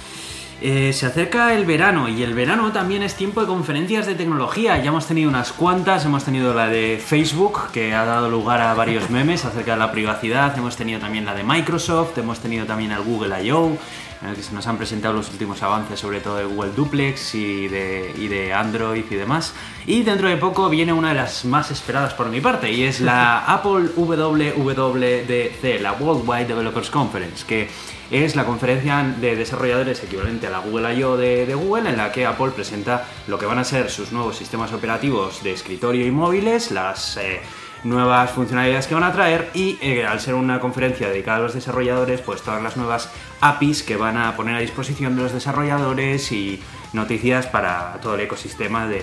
Eh, 0.61 0.93
se 0.93 1.07
acerca 1.07 1.55
el 1.55 1.65
verano 1.65 2.09
y 2.09 2.25
el 2.25 2.35
verano 2.35 2.73
también 2.73 3.05
es 3.05 3.15
tiempo 3.15 3.41
de 3.41 3.47
conferencias 3.47 4.07
de 4.07 4.17
tecnología. 4.17 4.77
Ya 4.79 4.89
hemos 4.89 5.07
tenido 5.07 5.31
unas 5.31 5.53
cuantas, 5.53 6.05
hemos 6.05 6.25
tenido 6.25 6.53
la 6.53 6.67
de 6.67 6.99
Facebook 6.99 7.71
que 7.73 7.95
ha 7.95 8.05
dado 8.05 8.29
lugar 8.29 8.61
a 8.61 8.75
varios 8.75 9.09
memes 9.11 9.45
acerca 9.45 9.75
de 9.75 9.79
la 9.79 9.93
privacidad, 9.93 10.59
hemos 10.59 10.77
tenido 10.77 10.99
también 10.99 11.25
la 11.25 11.35
de 11.35 11.45
Microsoft, 11.45 12.19
hemos 12.19 12.41
tenido 12.41 12.67
también 12.67 12.91
el 12.91 13.03
Google 13.03 13.45
I.O. 13.45 13.79
en 14.23 14.29
el 14.29 14.37
que 14.37 14.43
se 14.43 14.53
nos 14.53 14.67
han 14.67 14.77
presentado 14.77 15.15
los 15.15 15.31
últimos 15.31 15.63
avances 15.63 16.01
sobre 16.01 16.21
todo 16.21 16.37
de 16.37 16.45
Google 16.45 16.73
Duplex 16.73 17.35
y 17.35 17.69
de, 17.69 18.13
y 18.17 18.29
de 18.29 18.53
Android 18.53 19.05
y 19.09 19.15
demás. 19.15 19.55
Y 19.87 20.03
dentro 20.03 20.29
de 20.29 20.37
poco 20.37 20.69
viene 20.69 20.93
una 20.93 21.11
de 21.11 21.15
las 21.15 21.45
más 21.45 21.71
esperadas 21.71 22.15
por 22.15 22.29
mi 22.29 22.41
parte 22.41 22.71
y 22.73 22.85
es 22.85 23.01
la 23.01 23.45
Apple 23.47 23.91
WWDC, 23.97 25.81
la 25.81 25.93
Worldwide 25.93 26.47
Developers 26.47 26.91
Conference, 26.91 27.45
que 27.47 27.69
es 28.11 28.37
la 28.37 28.45
conferencia 28.45 29.03
de 29.21 29.37
desarrolladores 29.37 30.03
equivalente 30.03 30.47
a 30.47 30.51
la 30.51 30.61
Google 30.61 30.95
I.O. 30.95 31.17
De, 31.17 31.45
de 31.45 31.55
Google, 31.55 31.91
en 31.91 31.99
la 31.99 32.11
que 32.11 32.25
Apple 32.27 32.51
presenta 32.55 33.07
lo 33.27 33.39
que 33.39 33.47
van 33.47 33.59
a 33.59 33.65
ser 33.65 33.91
sus 33.91 34.13
nuevos 34.13 34.37
sistemas 34.37 34.73
operativos 34.73 35.43
de 35.43 35.53
escritorio 35.53 36.07
y 36.07 36.11
móviles, 36.11 36.71
las 36.71 37.19
eh, 37.19 37.41
nuevas 37.85 38.31
funcionalidades 38.31 38.87
que 38.87 38.95
van 38.95 39.05
a 39.05 39.13
traer 39.13 39.51
y 39.55 39.79
eh, 39.81 40.07
al 40.07 40.21
ser 40.21 40.35
una 40.35 40.61
conferencia 40.61 41.09
dedicada 41.09 41.39
a 41.39 41.41
los 41.43 41.55
desarrolladores, 41.55 42.21
pues 42.21 42.43
todas 42.43 42.63
las 42.63 42.77
nuevas 42.77 43.11
APIs 43.41 43.83
que 43.83 43.97
van 43.97 44.17
a 44.17 44.37
poner 44.37 44.57
a 44.57 44.61
disposición 44.61 45.17
de 45.17 45.23
los 45.23 45.33
desarrolladores 45.33 46.33
y 46.33 46.61
noticias 46.93 47.47
para 47.47 47.99
todo 48.03 48.15
el 48.15 48.23
ecosistema 48.23 48.87
de, 48.87 49.03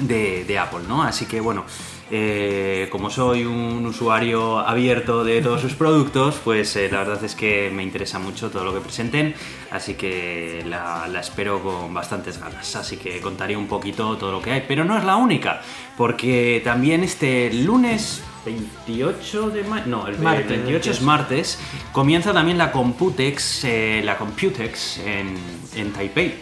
de, 0.00 0.44
de 0.44 0.58
Apple, 0.58 0.80
¿no? 0.88 1.02
Así 1.02 1.26
que 1.26 1.40
bueno, 1.40 1.64
eh, 2.10 2.88
como 2.90 3.10
soy 3.10 3.44
un 3.44 3.84
usuario 3.86 4.58
abierto 4.58 5.24
de 5.24 5.40
todos 5.40 5.60
sus 5.60 5.74
productos, 5.74 6.40
pues 6.44 6.76
eh, 6.76 6.88
la 6.90 6.98
verdad 6.98 7.24
es 7.24 7.34
que 7.34 7.70
me 7.72 7.82
interesa 7.82 8.18
mucho 8.18 8.50
todo 8.50 8.64
lo 8.64 8.74
que 8.74 8.80
presenten, 8.80 9.34
así 9.70 9.94
que 9.94 10.62
la, 10.66 11.08
la 11.08 11.20
espero 11.20 11.62
con 11.62 11.92
bastantes 11.94 12.38
ganas. 12.38 12.76
Así 12.76 12.96
que 12.96 13.20
contaré 13.20 13.56
un 13.56 13.66
poquito 13.66 14.16
todo 14.16 14.32
lo 14.32 14.42
que 14.42 14.52
hay, 14.52 14.64
pero 14.66 14.84
no 14.84 14.98
es 14.98 15.04
la 15.04 15.16
única, 15.16 15.62
porque 15.96 16.60
también 16.64 17.02
este 17.04 17.52
lunes 17.52 18.22
28 18.44 19.50
de 19.50 19.64
mayo, 19.64 19.86
no, 19.86 20.06
el 20.06 20.18
Martes, 20.18 20.48
28 20.48 20.78
es 20.78 20.84
28. 20.84 21.04
martes, 21.04 21.58
comienza 21.92 22.32
también 22.32 22.58
la 22.58 22.70
Computex, 22.70 23.64
eh, 23.64 24.02
la 24.04 24.16
Computex 24.16 24.98
en, 24.98 25.34
en 25.74 25.92
Taipei. 25.92 26.34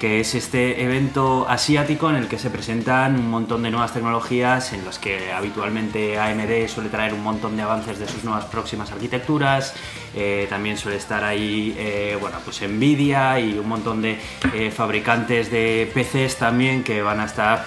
Que 0.00 0.18
es 0.18 0.34
este 0.34 0.82
evento 0.82 1.46
asiático 1.46 2.08
en 2.08 2.16
el 2.16 2.26
que 2.26 2.38
se 2.38 2.48
presentan 2.48 3.16
un 3.16 3.28
montón 3.28 3.62
de 3.62 3.70
nuevas 3.70 3.92
tecnologías 3.92 4.72
en 4.72 4.82
los 4.82 4.98
que 4.98 5.30
habitualmente 5.30 6.18
AMD 6.18 6.68
suele 6.68 6.88
traer 6.88 7.12
un 7.12 7.22
montón 7.22 7.54
de 7.54 7.62
avances 7.62 7.98
de 7.98 8.08
sus 8.08 8.24
nuevas 8.24 8.46
próximas 8.46 8.90
arquitecturas, 8.92 9.74
eh, 10.16 10.46
también 10.48 10.78
suele 10.78 10.96
estar 10.96 11.22
ahí 11.22 11.76
eh, 11.78 12.16
bueno, 12.18 12.38
pues 12.42 12.62
Nvidia 12.62 13.38
y 13.40 13.58
un 13.58 13.68
montón 13.68 14.00
de 14.00 14.18
eh, 14.54 14.70
fabricantes 14.70 15.50
de 15.50 15.90
PCs 15.92 16.36
también 16.36 16.82
que 16.82 17.02
van 17.02 17.20
a 17.20 17.26
estar 17.26 17.66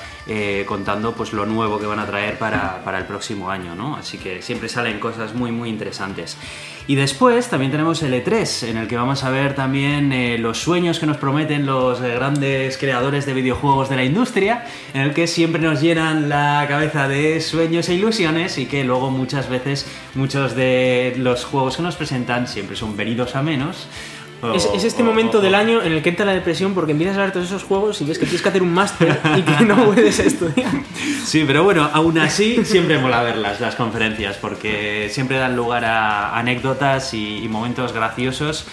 contando 0.65 1.13
pues 1.13 1.33
lo 1.33 1.45
nuevo 1.45 1.79
que 1.79 1.85
van 1.85 1.99
a 1.99 2.05
traer 2.05 2.37
para, 2.37 2.83
para 2.83 2.97
el 2.97 3.05
próximo 3.05 3.49
año, 3.49 3.75
¿no? 3.75 3.95
Así 3.97 4.17
que 4.17 4.41
siempre 4.41 4.69
salen 4.69 4.99
cosas 4.99 5.33
muy 5.33 5.51
muy 5.51 5.69
interesantes. 5.69 6.37
Y 6.85 6.95
después 6.95 7.47
también 7.47 7.71
tenemos 7.71 8.03
el 8.03 8.13
E3, 8.13 8.67
en 8.67 8.75
el 8.75 8.87
que 8.89 8.97
vamos 8.97 9.23
a 9.23 9.29
ver 9.29 9.55
también 9.55 10.11
eh, 10.11 10.37
los 10.37 10.57
sueños 10.57 10.99
que 10.99 11.05
nos 11.05 11.15
prometen 11.15 11.65
los 11.65 12.01
eh, 12.01 12.13
grandes 12.15 12.77
creadores 12.77 13.25
de 13.25 13.33
videojuegos 13.33 13.89
de 13.89 13.95
la 13.95 14.03
industria, 14.03 14.65
en 14.93 15.01
el 15.01 15.13
que 15.13 15.27
siempre 15.27 15.61
nos 15.61 15.79
llenan 15.79 16.27
la 16.27 16.65
cabeza 16.67 17.07
de 17.07 17.39
sueños 17.39 17.87
e 17.87 17.93
ilusiones 17.93 18.57
y 18.57 18.65
que 18.65 18.83
luego 18.83 19.11
muchas 19.11 19.47
veces 19.47 19.87
muchos 20.13 20.55
de 20.57 21.13
los 21.17 21.45
juegos 21.45 21.77
que 21.77 21.83
nos 21.83 21.95
presentan 21.95 22.49
siempre 22.49 22.75
son 22.75 22.97
venidos 22.97 23.37
a 23.37 23.41
menos 23.41 23.87
es, 24.53 24.83
este 24.83 25.03
momento 25.03 25.41
del 25.41 25.55
año 25.55 25.81
en 25.81 25.93
el 25.93 26.01
que 26.01 26.09
entra 26.09 26.25
la 26.25 26.33
depresión 26.33 26.73
porque 26.73 26.91
empiezas 26.91 27.17
a 27.17 27.21
ver 27.21 27.31
todos 27.31 27.45
esos 27.47 27.63
juegos 27.63 28.01
y 28.01 28.05
ves 28.05 28.17
que 28.17 28.25
tienes 28.25 28.41
que 28.41 28.49
hacer 28.49 28.61
un 28.61 28.73
máster 28.73 29.19
y 29.37 29.41
que 29.41 29.65
no 29.65 29.85
puedes 29.85 30.19
estudiar. 30.19 30.71
Sí, 31.23 31.43
pero 31.47 31.63
bueno, 31.63 31.89
aún 31.93 32.17
así 32.19 32.63
siempre 32.65 32.99
mola 32.99 33.23
verlas, 33.23 33.61
las 33.61 33.75
conferencias, 33.75 34.37
porque 34.37 35.09
siempre 35.09 35.37
dan 35.37 35.55
lugar 35.55 35.85
a 35.85 36.37
anécdotas 36.37 37.13
y, 37.13 37.47
momentos 37.53 37.93
graciosos 37.93 38.65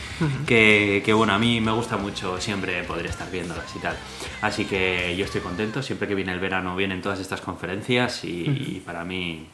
que, 0.46 1.12
bueno, 1.14 1.34
a 1.34 1.38
mí 1.38 1.60
me 1.60 1.72
gusta 1.72 1.96
mucho 1.96 2.40
siempre 2.40 2.82
poder 2.84 3.06
estar 3.06 3.30
viéndolas 3.30 3.74
y 3.76 3.78
tal. 3.78 3.96
Así 4.40 4.64
que 4.64 5.14
yo 5.16 5.24
estoy 5.24 5.42
contento, 5.42 5.82
siempre 5.82 6.08
que 6.08 6.14
viene 6.14 6.32
el 6.32 6.40
verano 6.40 6.74
vienen 6.76 7.02
todas 7.02 7.20
estas 7.20 7.40
conferencias 7.40 8.24
y 8.24 8.82
para 8.84 9.04
mí 9.04 9.46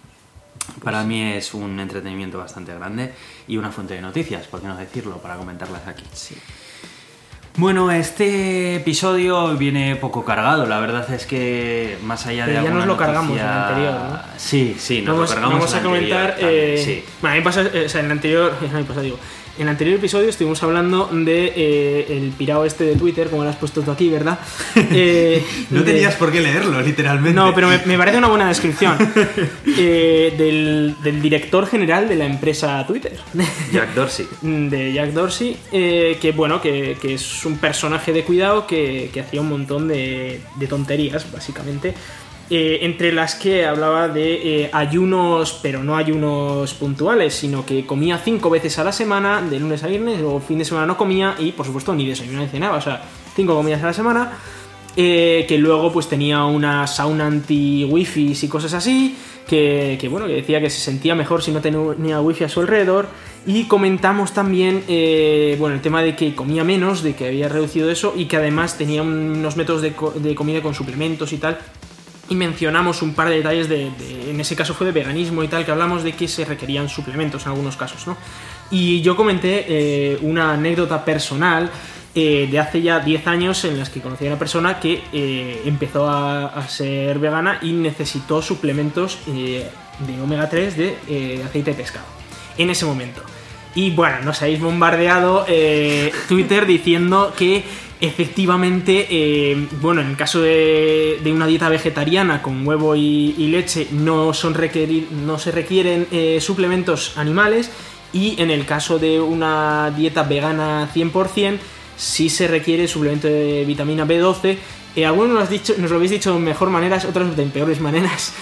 para 0.83 1.03
mí 1.05 1.23
es 1.23 1.55
un 1.55 1.79
entretenimiento 1.81 2.39
bastante 2.39 2.75
grande 2.75 3.13
y 3.49 3.57
una 3.57 3.71
fuente 3.71 3.95
de 3.95 4.03
noticias, 4.03 4.47
por 4.47 4.61
qué 4.61 4.67
no 4.67 4.77
decirlo, 4.77 5.19
para 5.19 5.37
comentarlas 5.37 5.87
aquí. 5.87 6.05
Bueno, 7.59 7.91
este 7.91 8.77
episodio 8.77 9.57
viene 9.57 9.97
poco 9.97 10.27
cargado, 10.27 10.67
la 10.67 10.79
verdad 10.79 11.11
es 11.15 11.25
que 11.25 11.97
más 12.05 12.27
allá 12.27 12.47
de 12.47 12.53
ya 12.53 12.63
nos 12.63 12.85
lo 12.85 12.99
cargamos 12.99 13.31
en 13.33 13.39
el 13.39 13.47
anterior, 13.47 13.93
¿no? 13.95 14.19
Sí, 14.37 14.77
sí, 14.79 15.01
nos 15.01 15.17
lo 15.17 15.27
cargamos 15.27 15.55
vamos 15.55 15.75
a 15.75 15.83
comentar. 15.83 16.37
eh... 16.39 17.03
Bueno, 17.23 17.35
a 17.35 17.39
mí 17.39 17.43
pasa, 17.43 17.63
o 17.63 17.89
sea, 17.89 18.01
en 18.01 18.07
el 18.07 18.13
anterior, 18.13 18.53
a 18.75 18.77
mí 18.77 18.85
pasa, 18.85 19.01
digo, 19.01 19.19
en 19.57 19.63
el 19.63 19.69
anterior 19.69 19.99
episodio 19.99 20.29
estuvimos 20.29 20.63
hablando 20.63 21.09
de 21.13 21.53
eh, 21.57 22.07
el 22.11 22.31
pirao 22.33 22.65
este 22.65 22.85
de 22.85 22.97
Twitter, 22.97 23.31
como 23.31 23.43
lo 23.45 23.51
has 23.51 23.57
puesto 23.57 23.83
tú 23.83 23.91
aquí, 23.91 24.09
¿verdad? 24.09 24.39
Eh, 24.99 25.45
no 25.71 25.83
tenías 25.83 26.15
por 26.15 26.33
qué 26.33 26.41
leerlo, 26.41 26.81
literalmente. 26.81 27.35
No, 27.35 27.55
pero 27.55 27.69
me, 27.69 27.99
parece 27.99 28.19
una 28.19 28.29
buena 28.29 28.49
descripción. 28.49 28.97
Eh, 29.79 30.35
del, 30.39 31.21
director 31.21 31.67
general 31.67 32.09
de 32.09 32.17
la 32.17 32.25
empresa 32.25 32.85
Twitter. 32.87 33.19
Jack 33.73 33.95
Dorsey. 33.95 34.27
De 34.43 34.93
Jack 34.93 35.11
Dorsey, 35.13 35.57
que 35.71 36.33
bueno, 36.35 36.61
que, 36.61 36.97
es 37.03 37.45
un 37.45 37.59
personaje 37.59 38.13
de 38.13 38.25
cuidado 38.25 38.67
que, 38.67 39.11
hacía 39.21 39.41
un 39.41 39.49
montón 39.49 39.89
de, 39.89 40.41
de 40.57 40.67
tonterías, 40.67 41.31
básicamente 41.31 41.95
eh, 42.49 42.79
entre 42.83 43.13
las 43.13 43.35
que 43.35 43.67
hablaba 43.67 44.07
de 44.07 44.63
eh, 44.63 44.71
ayunos, 44.73 45.59
pero 45.61 45.83
no 45.83 45.97
ayunos 45.97 46.75
puntuales, 46.75 47.35
sino 47.35 47.67
que 47.67 47.85
comía 47.85 48.19
cinco 48.19 48.51
veces 48.51 48.79
a 48.79 48.85
la 48.85 48.93
semana, 48.93 49.43
de 49.43 49.59
lunes 49.59 49.83
a 49.83 49.89
viernes, 49.89 50.23
o 50.23 50.39
fin 50.39 50.59
de 50.59 50.65
semana 50.65 50.87
no 50.87 50.97
comía, 50.97 51.35
y 51.41 51.51
por 51.51 51.67
supuesto 51.67 51.93
ni 51.93 52.07
desayunaba 52.07 52.45
ni 52.45 52.51
cenaba, 52.51 52.77
o 52.77 52.81
sea, 52.81 53.03
cinco 53.35 53.57
comidas 53.57 53.83
a 53.83 53.87
la 53.87 53.93
semana, 53.93 54.39
eh, 54.95 55.45
que 55.49 55.59
luego 55.59 55.93
pues 55.93 56.09
tenía 56.09 56.45
una 56.45 56.87
sauna 56.87 57.27
anti-wifi 57.27 58.39
y 58.41 58.49
cosas 58.49 58.75
así, 58.75 59.17
que, 59.49 60.07
bueno, 60.09 60.29
que 60.29 60.35
decía 60.35 60.61
que 60.61 60.71
se 60.71 60.79
sentía 60.79 61.17
mejor 61.17 61.43
si 61.43 61.51
no 61.51 61.61
tenía 61.61 62.21
wifi 62.21 62.45
a 62.45 62.49
su 62.49 62.61
alrededor, 62.61 63.09
y 63.45 63.65
comentamos 63.65 64.33
también, 64.33 64.85
bueno, 65.59 65.75
el 65.75 65.81
tema 65.81 66.01
de 66.01 66.15
que 66.15 66.33
comía 66.37 66.63
menos, 66.63 67.03
de 67.03 67.17
que 67.17 67.27
había 67.27 67.49
reducido 67.49 67.91
eso, 67.91 68.15
y 68.17 68.27
que 68.27 68.37
además 68.37 68.79
tenía 68.79 69.03
unos 69.03 69.57
métodos 69.57 69.83
de 69.83 70.35
comida 70.37 70.63
con 70.63 70.75
suplementos 70.75 71.33
y 71.33 71.39
tal, 71.39 71.59
y 72.29 72.35
mencionamos 72.35 73.03
un 73.03 73.15
par 73.15 73.29
de 73.29 73.37
detalles 73.37 73.69
de, 73.69 73.91
en 74.29 74.41
ese 74.41 74.57
caso 74.57 74.75
fue 74.75 74.87
de 74.87 74.93
veganismo 74.93 75.43
y 75.45 75.49
tal, 75.49 75.65
que 75.65 75.71
hablamos 75.71 76.03
de 76.03 76.13
que 76.13 76.29
se 76.29 76.45
requerían 76.45 76.89
suplementos 76.89 77.45
en 77.45 77.51
algunos 77.51 77.77
casos, 77.77 78.07
¿no? 78.07 78.17
Y 78.71 79.01
yo 79.03 79.15
comenté 79.17 79.65
eh, 79.69 80.19
una 80.23 80.55
anécdota 80.55 81.05
personal 81.05 81.71
eh, 82.15 82.49
de 82.51 82.59
hace 82.59 82.83
ya 82.83 82.99
10 82.99 83.27
años 83.29 83.65
en 83.65 83.79
las 83.79 83.91
que 83.91 84.01
conocí 84.01 84.25
a 84.25 84.29
una 84.29 84.39
persona 84.39 84.81
que 84.81 85.03
eh, 85.13 85.63
empezó 85.67 86.09
a, 86.09 86.67
ser 86.69 87.19
vegana 87.19 87.59
y 87.63 87.73
necesitó 87.73 88.43
suplementos 88.43 89.19
de 89.27 89.71
omega 90.21 90.49
3 90.49 90.77
de 90.77 91.43
aceite 91.45 91.71
de 91.71 91.77
pescado, 91.77 92.07
en 92.59 92.71
ese 92.71 92.85
momento. 92.87 93.23
Y 93.75 93.91
bueno, 93.91 94.23
nos 94.23 94.41
habéis 94.41 94.61
bombardeado 94.61 95.45
Twitter 96.29 96.67
diciendo 96.67 97.35
que 97.37 97.63
Efectivamente, 97.99 99.07
eh, 99.09 99.69
bueno, 99.81 100.03
en 100.03 100.09
el 100.09 100.17
caso 100.17 100.43
de, 100.43 101.19
una 101.33 101.47
dieta 101.47 101.71
vegetariana 101.71 102.43
con 102.43 102.67
huevo 102.67 102.95
y, 102.95 103.33
leche 103.49 103.89
no, 103.91 104.35
son 104.35 104.55
no 105.25 105.39
se 105.39 105.51
requieren 105.51 106.07
eh, 106.11 106.39
suplementos 106.43 107.17
animales 107.17 107.71
y 108.13 108.41
en 108.41 108.51
el 108.51 108.67
caso 108.67 108.99
de 108.99 109.19
una 109.19 109.91
dieta 109.97 110.25
vegana 110.25 110.91
100% 110.95 111.59
sí 111.97 112.29
se 112.29 112.47
requiere 112.47 112.87
suplemento 112.87 113.29
de 113.29 113.65
vitamina 113.67 114.07
B12. 114.07 114.59
Eh, 114.95 115.07
algunos 115.07 115.35
nos, 115.35 115.49
dicho, 115.49 115.75
nos, 115.79 115.91
lo 115.91 115.97
habéis 115.97 116.11
dicho 116.11 116.35
de 116.35 116.39
mejor 116.39 116.69
maneras, 116.69 117.07
otros 117.07 117.35
de 117.35 117.45
peores 117.47 117.81
maneras. 117.81 118.35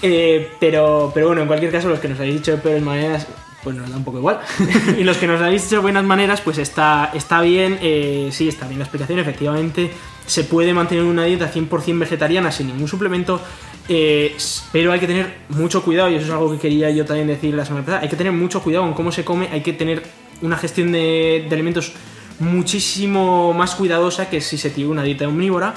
pero, 0.60 1.10
pero 1.12 1.26
bueno, 1.26 1.42
en 1.42 1.48
cualquier 1.48 1.72
caso, 1.72 1.88
los 1.88 1.98
que 1.98 2.08
nos 2.08 2.20
habéis 2.20 2.36
dicho 2.36 2.52
de 2.52 2.58
peores 2.58 2.82
maneras, 2.82 3.26
pues 3.62 3.76
nos 3.76 3.90
da 3.90 3.96
un 3.96 4.04
poco 4.04 4.18
igual. 4.18 4.40
y 4.98 5.04
los 5.04 5.16
que 5.16 5.26
nos 5.26 5.40
habéis 5.40 5.64
dicho 5.64 5.82
buenas 5.82 6.04
maneras, 6.04 6.40
pues 6.40 6.58
está, 6.58 7.10
está 7.14 7.40
bien, 7.40 7.78
eh, 7.80 8.28
sí, 8.32 8.48
está 8.48 8.66
bien 8.66 8.78
la 8.78 8.84
explicación, 8.84 9.18
efectivamente. 9.18 9.90
Se 10.26 10.44
puede 10.44 10.72
mantener 10.72 11.04
una 11.04 11.24
dieta 11.24 11.52
100% 11.52 11.98
vegetariana 11.98 12.52
sin 12.52 12.68
ningún 12.68 12.88
suplemento, 12.88 13.40
eh, 13.88 14.36
pero 14.70 14.92
hay 14.92 15.00
que 15.00 15.06
tener 15.06 15.38
mucho 15.48 15.82
cuidado, 15.82 16.10
y 16.10 16.16
eso 16.16 16.26
es 16.26 16.32
algo 16.32 16.50
que 16.52 16.58
quería 16.58 16.90
yo 16.90 17.04
también 17.04 17.26
decir 17.26 17.54
la 17.54 17.64
semana 17.64 17.84
pasada, 17.84 18.02
hay 18.02 18.08
que 18.08 18.16
tener 18.16 18.32
mucho 18.32 18.62
cuidado 18.62 18.84
con 18.84 18.94
cómo 18.94 19.12
se 19.12 19.24
come, 19.24 19.48
hay 19.50 19.62
que 19.62 19.72
tener 19.72 20.02
una 20.40 20.56
gestión 20.56 20.92
de, 20.92 21.46
de 21.48 21.54
alimentos 21.54 21.92
muchísimo 22.38 23.52
más 23.52 23.74
cuidadosa 23.74 24.28
que 24.28 24.40
si 24.40 24.58
se 24.58 24.70
tiene 24.70 24.90
una 24.90 25.02
dieta 25.02 25.28
omnívora. 25.28 25.74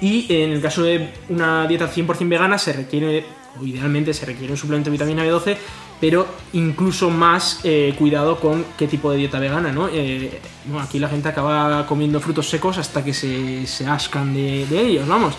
Y 0.00 0.26
en 0.28 0.50
el 0.50 0.60
caso 0.60 0.82
de 0.82 1.10
una 1.28 1.66
dieta 1.66 1.90
100% 1.90 2.28
vegana 2.28 2.58
se 2.58 2.72
requiere, 2.72 3.24
o 3.60 3.64
idealmente 3.64 4.12
se 4.12 4.26
requiere 4.26 4.52
un 4.52 4.58
suplemento 4.58 4.90
de 4.90 4.92
vitamina 4.92 5.24
B12 5.24 5.56
pero 6.00 6.26
incluso 6.52 7.10
más 7.10 7.60
eh, 7.64 7.94
cuidado 7.96 8.38
con 8.40 8.64
qué 8.76 8.86
tipo 8.86 9.10
de 9.10 9.18
dieta 9.18 9.38
vegana, 9.38 9.72
¿no? 9.72 9.88
Eh, 9.88 10.40
aquí 10.80 10.98
la 10.98 11.08
gente 11.08 11.28
acaba 11.28 11.86
comiendo 11.86 12.20
frutos 12.20 12.48
secos 12.48 12.78
hasta 12.78 13.04
que 13.04 13.14
se, 13.14 13.66
se 13.66 13.86
ascan 13.86 14.34
de, 14.34 14.66
ellos, 14.70 15.06
vamos. 15.06 15.34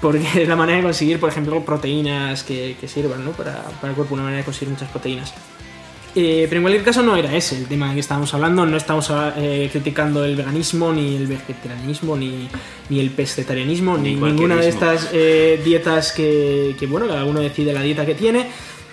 Porque 0.00 0.26
es 0.42 0.48
la 0.48 0.56
manera 0.56 0.78
de 0.78 0.84
conseguir, 0.84 1.20
por 1.20 1.28
ejemplo, 1.28 1.64
proteínas 1.64 2.42
que, 2.42 2.76
sirvan, 2.86 3.24
¿no? 3.24 3.32
Para, 3.32 3.64
el 3.82 3.94
cuerpo, 3.94 4.14
una 4.14 4.24
manera 4.24 4.38
de 4.38 4.44
conseguir 4.44 4.70
muchas 4.70 4.88
proteínas. 4.88 5.32
Eh, 6.14 6.44
pero 6.46 6.58
en 6.58 6.62
cualquier 6.64 6.84
caso 6.84 7.02
no 7.02 7.16
era 7.16 7.34
ese 7.34 7.56
el 7.56 7.66
tema 7.66 7.86
del 7.86 7.94
que 7.94 8.00
estábamos 8.00 8.34
hablando, 8.34 8.66
no 8.66 8.76
estamos 8.76 9.10
criticando 9.70 10.26
el 10.26 10.36
veganismo, 10.36 10.92
ni 10.92 11.16
el 11.16 11.26
vegetarianismo, 11.26 12.16
ni, 12.16 12.50
el 12.90 13.10
pescetarianismo, 13.12 13.96
ni, 13.96 14.16
ninguna 14.16 14.56
de 14.56 14.68
estas 14.68 15.10
dietas 15.12 16.12
que, 16.12 16.76
que, 16.78 16.86
bueno, 16.86 17.06
cada 17.06 17.24
uno 17.24 17.40
decide 17.40 17.72
la 17.72 17.80
dieta 17.80 18.04
que 18.04 18.14
tiene 18.14 18.48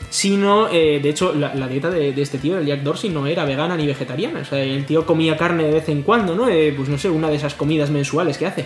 sino, 0.10 0.70
eh, 0.70 1.00
de 1.01 1.10
hecho, 1.10 1.34
la, 1.34 1.68
dieta 1.68 1.89
de, 1.89 2.20
este 2.20 2.39
tío, 2.39 2.58
el 2.58 2.66
Jack 2.66 2.82
Dorsey, 2.82 3.10
no 3.10 3.28
era 3.28 3.46
vegana 3.46 3.78
ni 3.78 3.86
vegetariana. 3.86 4.42
O 4.42 4.46
sea, 4.46 4.60
el 4.60 4.86
tío 4.86 5.06
comía 5.06 5.38
carne 5.38 5.63
de 5.63 5.72
vez 5.72 5.89
en 5.89 6.01
cuando, 6.01 6.36
¿no? 6.36 6.50
Eh, 6.50 6.74
pues 6.75 6.89
no 6.89 6.98
sé, 6.98 7.10
una 7.10 7.30
de 7.30 7.36
esas 7.36 7.54
comidas 7.54 7.89
mensuales 7.89 8.38
que 8.38 8.48
hace. 8.48 8.66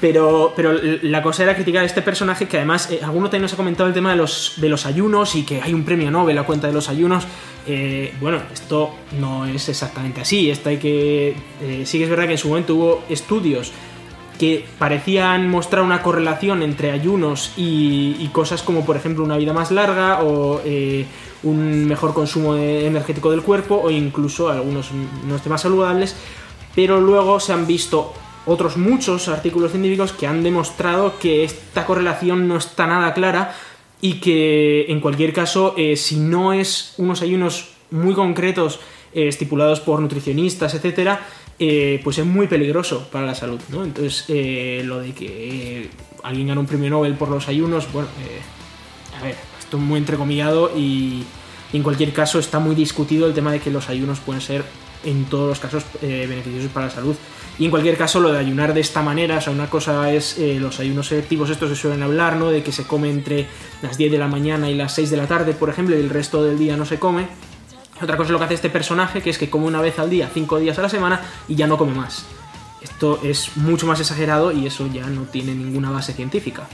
Pero, 0.00 0.52
pero 0.54 0.74
la 1.02 1.22
cosa 1.22 1.42
era 1.42 1.54
criticar 1.54 1.82
a 1.82 1.86
este 1.86 2.02
personaje 2.02 2.46
que 2.46 2.58
además, 2.58 2.90
eh, 2.90 3.00
alguno 3.02 3.26
también 3.26 3.42
nos 3.42 3.54
ha 3.54 3.56
comentado 3.56 3.88
el 3.88 3.94
tema 3.94 4.10
de 4.10 4.16
los, 4.16 4.54
de 4.58 4.68
los 4.68 4.84
ayunos 4.84 5.34
y 5.34 5.42
que 5.44 5.62
hay 5.62 5.72
un 5.72 5.84
premio 5.84 6.10
Nobel 6.10 6.36
a 6.38 6.42
cuenta 6.44 6.66
de 6.66 6.74
los 6.74 6.88
ayunos. 6.88 7.26
bueno, 8.20 8.42
esto 8.52 8.94
no 9.18 9.46
es 9.46 9.68
exactamente 9.68 10.20
así. 10.20 10.50
Esto 10.50 10.68
hay 10.68 10.76
que. 10.76 11.34
sí 11.84 11.98
que 11.98 12.04
es 12.04 12.10
verdad 12.10 12.26
que 12.26 12.32
en 12.32 12.38
su 12.38 12.48
momento 12.48 12.74
hubo 12.76 13.04
estudios 13.08 13.72
que 14.38 14.64
parecían 14.78 15.48
mostrar 15.48 15.82
una 15.82 16.02
correlación 16.02 16.62
entre 16.62 16.90
ayunos 16.90 17.52
y, 17.56 18.28
cosas 18.32 18.62
como 18.62 18.84
por 18.84 18.96
ejemplo 18.96 19.24
una 19.24 19.36
vida 19.36 19.54
más 19.54 19.70
larga 19.70 20.22
o 20.22 20.60
eh, 20.64 21.06
un 21.42 21.86
mejor 21.86 22.12
consumo 22.12 22.56
energético 22.56 23.30
del 23.30 23.42
cuerpo 23.42 23.80
o 23.82 23.90
incluso 23.90 24.50
algunos 24.50 24.90
no 25.26 25.38
temas 25.38 25.62
saludables, 25.62 26.16
pero 26.74 27.00
luego 27.00 27.40
se 27.40 27.52
han 27.52 27.66
visto 27.66 28.12
otros 28.44 28.76
muchos 28.76 29.28
artículos 29.28 29.72
científicos 29.72 30.12
que 30.12 30.26
han 30.26 30.42
demostrado 30.42 31.18
que 31.18 31.44
esta 31.44 31.86
correlación 31.86 32.46
no 32.46 32.56
está 32.56 32.86
nada 32.86 33.14
clara 33.14 33.54
y 34.00 34.20
que 34.20 34.86
en 34.88 35.00
cualquier 35.00 35.32
caso 35.32 35.74
eh, 35.76 35.96
si 35.96 36.16
no 36.16 36.52
es 36.52 36.94
unos 36.98 37.22
ayunos 37.22 37.70
muy 37.90 38.14
concretos 38.14 38.80
eh, 39.14 39.28
estipulados 39.28 39.80
por 39.80 40.00
nutricionistas, 40.00 40.74
etcétera, 40.74 41.26
eh, 41.58 42.00
pues 42.04 42.18
es 42.18 42.26
muy 42.26 42.46
peligroso 42.46 43.08
para 43.10 43.26
la 43.26 43.34
salud, 43.34 43.60
¿no? 43.68 43.84
Entonces, 43.84 44.24
eh, 44.28 44.82
lo 44.84 45.00
de 45.00 45.12
que 45.12 45.90
alguien 46.22 46.48
gana 46.48 46.60
un 46.60 46.66
premio 46.66 46.90
Nobel 46.90 47.14
por 47.14 47.28
los 47.28 47.48
ayunos, 47.48 47.90
bueno, 47.92 48.08
a 49.18 49.24
ver, 49.24 49.36
esto 49.58 49.76
es 49.76 49.82
muy 49.82 49.98
entrecomillado 49.98 50.76
y, 50.76 51.24
en 51.72 51.82
cualquier 51.82 52.12
caso 52.12 52.38
está 52.38 52.58
muy 52.58 52.74
discutido 52.74 53.26
el 53.26 53.34
tema 53.34 53.52
de 53.52 53.60
que 53.60 53.70
los 53.70 53.88
ayunos 53.88 54.20
pueden 54.20 54.40
ser 54.40 54.64
en 55.04 55.24
todos 55.24 55.48
los 55.48 55.58
casos 55.58 55.84
beneficiosos 56.00 56.70
para 56.70 56.86
la 56.86 56.92
salud. 56.92 57.16
Y 57.58 57.64
en 57.64 57.70
cualquier 57.70 57.96
caso, 57.96 58.20
lo 58.20 58.32
de 58.32 58.38
ayunar 58.38 58.74
de 58.74 58.80
esta 58.80 59.00
manera, 59.02 59.38
o 59.38 59.40
sea, 59.40 59.52
una 59.52 59.70
cosa 59.70 60.12
es 60.12 60.38
eh, 60.38 60.58
los 60.60 60.78
ayunos 60.78 61.08
selectivos, 61.08 61.48
estos 61.48 61.70
se 61.70 61.76
suelen 61.76 62.02
hablar, 62.02 62.36
¿no? 62.36 62.50
De 62.50 62.62
que 62.62 62.70
se 62.70 62.84
come 62.84 63.08
entre 63.08 63.46
las 63.80 63.96
10 63.96 64.12
de 64.12 64.18
la 64.18 64.28
mañana 64.28 64.68
y 64.68 64.74
las 64.74 64.94
6 64.94 65.10
de 65.10 65.16
la 65.16 65.26
tarde, 65.26 65.54
por 65.54 65.70
ejemplo, 65.70 65.96
y 65.96 66.00
el 66.00 66.10
resto 66.10 66.44
del 66.44 66.58
día 66.58 66.76
no 66.76 66.84
se 66.84 66.98
come. 66.98 67.28
Otra 68.00 68.16
cosa 68.16 68.28
es 68.28 68.32
lo 68.32 68.38
que 68.38 68.44
hace 68.44 68.54
este 68.54 68.70
personaje, 68.70 69.22
que 69.22 69.30
es 69.30 69.38
que 69.38 69.48
come 69.48 69.66
una 69.66 69.80
vez 69.80 69.98
al 69.98 70.10
día, 70.10 70.30
5 70.32 70.58
días 70.58 70.78
a 70.78 70.82
la 70.82 70.88
semana, 70.88 71.20
y 71.48 71.54
ya 71.54 71.66
no 71.66 71.78
come 71.78 71.94
más. 71.94 72.24
Esto 72.82 73.20
es 73.22 73.56
mucho 73.56 73.86
más 73.86 74.00
exagerado 74.00 74.52
y 74.52 74.66
eso 74.66 74.86
ya 74.86 75.06
no 75.06 75.22
tiene 75.22 75.54
ninguna 75.54 75.90
base 75.90 76.12
científica. 76.12 76.66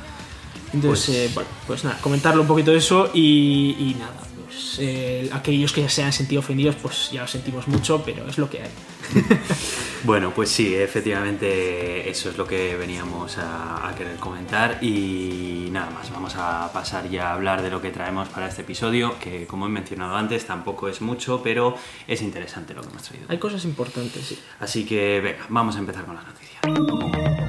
Entonces, 0.73 1.07
pues, 1.07 1.17
eh, 1.17 1.31
bueno, 1.35 1.51
pues 1.67 1.85
nada, 1.85 1.99
comentarlo 2.01 2.43
un 2.43 2.49
poquito 2.49 2.73
eso 2.73 3.11
y, 3.13 3.77
y 3.79 3.97
nada, 3.99 4.15
pues 4.53 4.79
eh, 4.81 5.31
aquellos 5.33 5.73
que 5.73 5.89
se 5.89 6.03
han 6.03 6.13
sentido 6.13 6.41
ofendidos, 6.41 6.77
pues 6.77 7.11
ya 7.11 7.23
lo 7.23 7.29
sentimos 7.29 7.69
mucho, 7.69 8.03
pero 8.05 8.29
es 8.29 8.37
lo 8.37 8.51
que 8.51 8.63
hay. 8.63 8.71
bueno, 10.05 10.33
pues 10.35 10.51
sí, 10.51 10.75
efectivamente 10.75 12.09
eso 12.11 12.29
es 12.29 12.37
lo 12.37 12.47
que 12.47 12.77
veníamos 12.77 13.39
a, 13.39 13.93
querer 13.97 14.17
comentar 14.17 14.83
y 14.83 15.69
nada 15.71 15.91
más, 15.91 16.11
vamos 16.11 16.35
a 16.37 16.71
pasar 16.73 17.09
ya 17.09 17.29
a 17.29 17.35
hablar 17.35 17.63
de 17.63 17.71
lo 17.71 17.81
que 17.81 17.91
traemos 17.91 18.29
para 18.29 18.49
este 18.49 18.63
episodio, 18.63 19.19
que 19.19 19.47
como 19.47 19.67
he 19.67 19.69
mencionado 19.69 20.17
antes 20.17 20.47
tampoco 20.47 20.89
es 20.89 21.01
mucho, 21.01 21.43
pero 21.43 21.77
es 22.07 22.23
interesante 22.23 22.75
lo 22.75 22.83
que 22.83 22.89
hemos 22.89 23.03
traído. 23.03 23.27
Hay 23.29 23.39
cosas 23.39 23.65
importantes, 23.65 24.27
sí. 24.27 24.39
Así 24.61 24.85
que 24.85 25.21
venga, 25.21 25.47
vamos 25.49 25.77
a 25.77 25.79
empezar 25.79 26.05
con 26.05 26.17
la 26.17 26.23
noticia. 26.23 27.42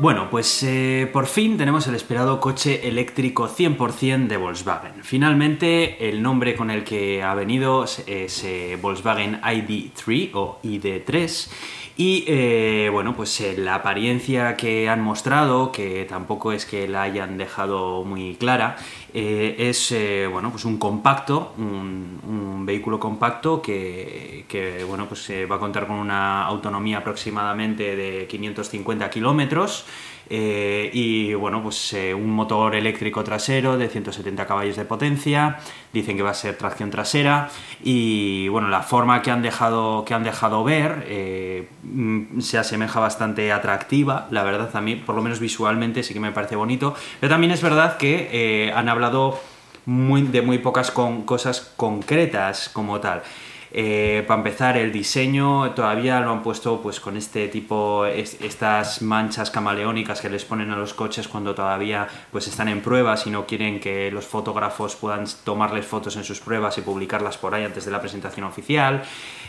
Bueno, 0.00 0.28
pues 0.30 0.62
eh, 0.62 1.10
por 1.12 1.26
fin 1.26 1.58
tenemos 1.58 1.88
el 1.88 1.96
esperado 1.96 2.38
coche 2.38 2.86
eléctrico 2.86 3.48
100% 3.48 4.28
de 4.28 4.36
Volkswagen. 4.36 5.02
Finalmente, 5.02 6.08
el 6.08 6.22
nombre 6.22 6.54
con 6.54 6.70
el 6.70 6.84
que 6.84 7.24
ha 7.24 7.34
venido 7.34 7.82
es 7.82 8.44
eh, 8.44 8.78
Volkswagen 8.80 9.40
ID3 9.40 10.30
o 10.34 10.60
ID3 10.62 11.50
y 11.98 12.24
eh, 12.26 12.88
bueno, 12.90 13.14
pues 13.14 13.42
la 13.58 13.74
apariencia 13.74 14.56
que 14.56 14.88
han 14.88 15.02
mostrado, 15.02 15.70
que 15.70 16.06
tampoco 16.08 16.52
es 16.52 16.64
que 16.64 16.88
la 16.88 17.02
hayan 17.02 17.36
dejado 17.36 18.04
muy 18.04 18.36
clara, 18.36 18.76
es 19.12 19.94
bueno, 20.30 20.50
pues 20.50 20.64
un 20.64 20.78
compacto, 20.78 21.52
un, 21.58 22.64
vehículo 22.64 23.00
compacto 23.00 23.60
que, 23.60 24.44
que 24.48 24.84
bueno, 24.84 25.06
pues 25.08 25.30
va 25.50 25.56
a 25.56 25.58
contar 25.58 25.86
con 25.86 25.96
una 25.96 26.44
autonomía 26.44 26.98
aproximadamente 26.98 27.96
de 27.96 28.26
550 28.26 29.10
kilómetros. 29.10 29.84
Eh, 30.30 30.90
y 30.92 31.34
bueno, 31.34 31.62
pues 31.62 31.92
eh, 31.94 32.12
un 32.12 32.30
motor 32.30 32.74
eléctrico 32.74 33.24
trasero 33.24 33.78
de 33.78 33.88
170 33.88 34.46
caballos 34.46 34.76
de 34.76 34.84
potencia, 34.84 35.58
dicen 35.92 36.16
que 36.16 36.22
va 36.22 36.30
a 36.30 36.34
ser 36.34 36.56
tracción 36.56 36.90
trasera. 36.90 37.48
Y 37.82 38.48
bueno, 38.48 38.68
la 38.68 38.82
forma 38.82 39.22
que 39.22 39.30
han 39.30 39.42
dejado, 39.42 40.04
que 40.04 40.14
han 40.14 40.24
dejado 40.24 40.64
ver 40.64 41.04
eh, 41.08 41.68
mm, 41.82 42.40
se 42.40 42.58
asemeja 42.58 43.00
bastante 43.00 43.52
atractiva, 43.52 44.28
la 44.30 44.42
verdad 44.42 44.70
a 44.74 44.80
mí, 44.80 44.96
por 44.96 45.14
lo 45.14 45.22
menos 45.22 45.40
visualmente 45.40 46.02
sí 46.02 46.12
que 46.14 46.20
me 46.20 46.32
parece 46.32 46.56
bonito, 46.56 46.94
pero 47.20 47.30
también 47.30 47.52
es 47.52 47.62
verdad 47.62 47.96
que 47.96 48.72
han 48.74 48.88
hablado 48.88 49.40
muy, 49.86 50.22
de 50.22 50.42
muy 50.42 50.58
pocas 50.58 50.90
cosas 50.90 51.72
concretas 51.76 52.68
como 52.68 53.00
tal. 53.00 53.22
Eh, 53.70 54.24
para 54.26 54.38
empezar, 54.38 54.76
el 54.76 54.92
diseño 54.92 55.72
todavía 55.72 56.20
lo 56.20 56.30
han 56.30 56.42
puesto 56.42 56.80
pues 56.80 57.00
con 57.00 57.16
este 57.16 57.48
tipo, 57.48 58.06
estas 58.06 59.02
manchas 59.02 59.50
camaleónicas 59.50 60.20
que 60.20 60.30
les 60.30 60.44
ponen 60.44 60.70
a 60.70 60.76
los 60.76 60.94
coches 60.94 61.28
cuando 61.28 61.54
todavía 61.54 62.08
pues 62.32 62.48
están 62.48 62.68
en 62.68 62.80
pruebas 62.80 63.26
y 63.26 63.30
no 63.30 63.46
quieren 63.46 63.80
que 63.80 64.10
los 64.10 64.26
fotógrafos 64.26 64.96
puedan 64.96 65.24
tomarles 65.44 65.86
fotos 65.86 66.16
en 66.16 66.24
sus 66.24 66.40
pruebas 66.40 66.78
y 66.78 66.80
publicarlas 66.80 67.36
por 67.36 67.54
ahí 67.54 67.64
antes 67.64 67.84
de 67.84 67.90
la 67.90 68.00
presentación 68.00 68.46
oficial. 68.46 69.02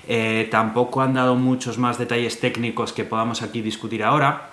Eh, 0.07 0.47
tampoco 0.51 1.01
han 1.01 1.13
dado 1.13 1.35
muchos 1.35 1.77
más 1.77 1.97
detalles 1.97 2.39
técnicos 2.39 2.93
que 2.93 3.03
podamos 3.03 3.41
aquí 3.41 3.61
discutir 3.61 4.03
ahora. 4.03 4.51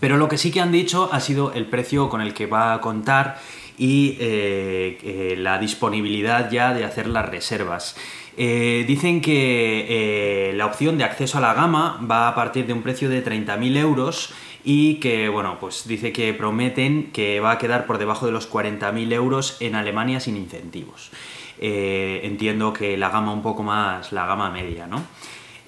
Pero 0.00 0.16
lo 0.16 0.28
que 0.28 0.38
sí 0.38 0.50
que 0.50 0.60
han 0.60 0.72
dicho 0.72 1.10
ha 1.12 1.20
sido 1.20 1.52
el 1.52 1.66
precio 1.66 2.08
con 2.08 2.20
el 2.20 2.32
que 2.32 2.46
va 2.46 2.72
a 2.74 2.80
contar 2.80 3.38
y 3.80 4.18
eh, 4.20 5.34
la 5.38 5.58
disponibilidad 5.58 6.50
ya 6.50 6.74
de 6.74 6.84
hacer 6.84 7.06
las 7.08 7.26
reservas. 7.28 7.96
Eh, 8.36 8.84
dicen 8.86 9.20
que 9.20 10.50
eh, 10.50 10.52
la 10.54 10.66
opción 10.66 10.98
de 10.98 11.04
acceso 11.04 11.38
a 11.38 11.40
la 11.40 11.54
gama 11.54 12.00
va 12.08 12.28
a 12.28 12.34
partir 12.34 12.66
de 12.66 12.72
un 12.72 12.82
precio 12.82 13.08
de 13.08 13.24
30.000 13.24 13.76
euros 13.76 14.32
y 14.64 14.96
que, 14.96 15.28
bueno, 15.28 15.56
pues 15.58 15.88
dice 15.88 16.12
que 16.12 16.32
prometen 16.34 17.10
que 17.12 17.40
va 17.40 17.52
a 17.52 17.58
quedar 17.58 17.86
por 17.86 17.98
debajo 17.98 18.26
de 18.26 18.32
los 18.32 18.50
40.000 18.50 19.12
euros 19.12 19.56
en 19.60 19.74
Alemania 19.74 20.20
sin 20.20 20.36
incentivos. 20.36 21.10
Eh, 21.58 22.20
entiendo 22.24 22.72
que 22.72 22.96
la 22.96 23.10
gama 23.10 23.32
un 23.32 23.42
poco 23.42 23.62
más, 23.62 24.12
la 24.12 24.26
gama 24.26 24.50
media, 24.50 24.86
¿no? 24.86 25.02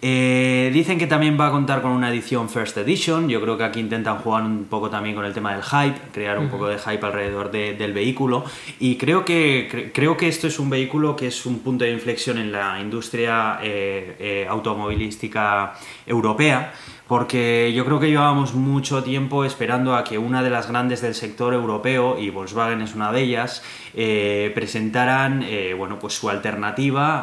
Eh, 0.04 0.72
dicen 0.74 0.98
que 0.98 1.06
también 1.06 1.38
va 1.38 1.46
a 1.46 1.50
contar 1.52 1.80
con 1.80 1.92
una 1.92 2.10
edición 2.10 2.48
First 2.48 2.76
Edition. 2.76 3.28
Yo 3.28 3.40
creo 3.40 3.56
que 3.56 3.62
aquí 3.62 3.78
intentan 3.78 4.18
jugar 4.18 4.42
un 4.42 4.64
poco 4.64 4.90
también 4.90 5.14
con 5.14 5.24
el 5.24 5.32
tema 5.32 5.54
del 5.54 5.62
hype, 5.62 5.96
crear 6.12 6.40
un 6.40 6.48
poco 6.48 6.66
de 6.66 6.76
hype 6.76 7.06
alrededor 7.06 7.52
del 7.52 7.92
vehículo. 7.92 8.44
Y 8.80 8.96
creo 8.96 9.24
que, 9.24 9.92
creo 9.94 10.16
que 10.16 10.26
esto 10.26 10.48
es 10.48 10.58
un 10.58 10.70
vehículo 10.70 11.14
que 11.14 11.28
es 11.28 11.46
un 11.46 11.60
punto 11.60 11.84
de 11.84 11.92
inflexión 11.92 12.38
en 12.38 12.50
la 12.50 12.80
industria 12.80 13.60
eh, 13.62 14.16
eh, 14.18 14.46
automovilística 14.48 15.74
europea 16.04 16.72
porque 17.12 17.74
yo 17.74 17.84
creo 17.84 18.00
que 18.00 18.08
llevábamos 18.08 18.54
mucho 18.54 19.04
tiempo 19.04 19.44
esperando 19.44 19.96
a 19.96 20.02
que 20.02 20.16
una 20.16 20.42
de 20.42 20.48
las 20.48 20.68
grandes 20.68 21.02
del 21.02 21.14
sector 21.14 21.52
europeo, 21.52 22.18
y 22.18 22.30
Volkswagen 22.30 22.80
es 22.80 22.94
una 22.94 23.12
de 23.12 23.20
ellas, 23.20 23.62
eh, 23.92 24.50
presentaran 24.54 25.42
eh, 25.42 25.74
bueno, 25.76 25.98
pues 25.98 26.14
su 26.14 26.30
alternativa 26.30 27.20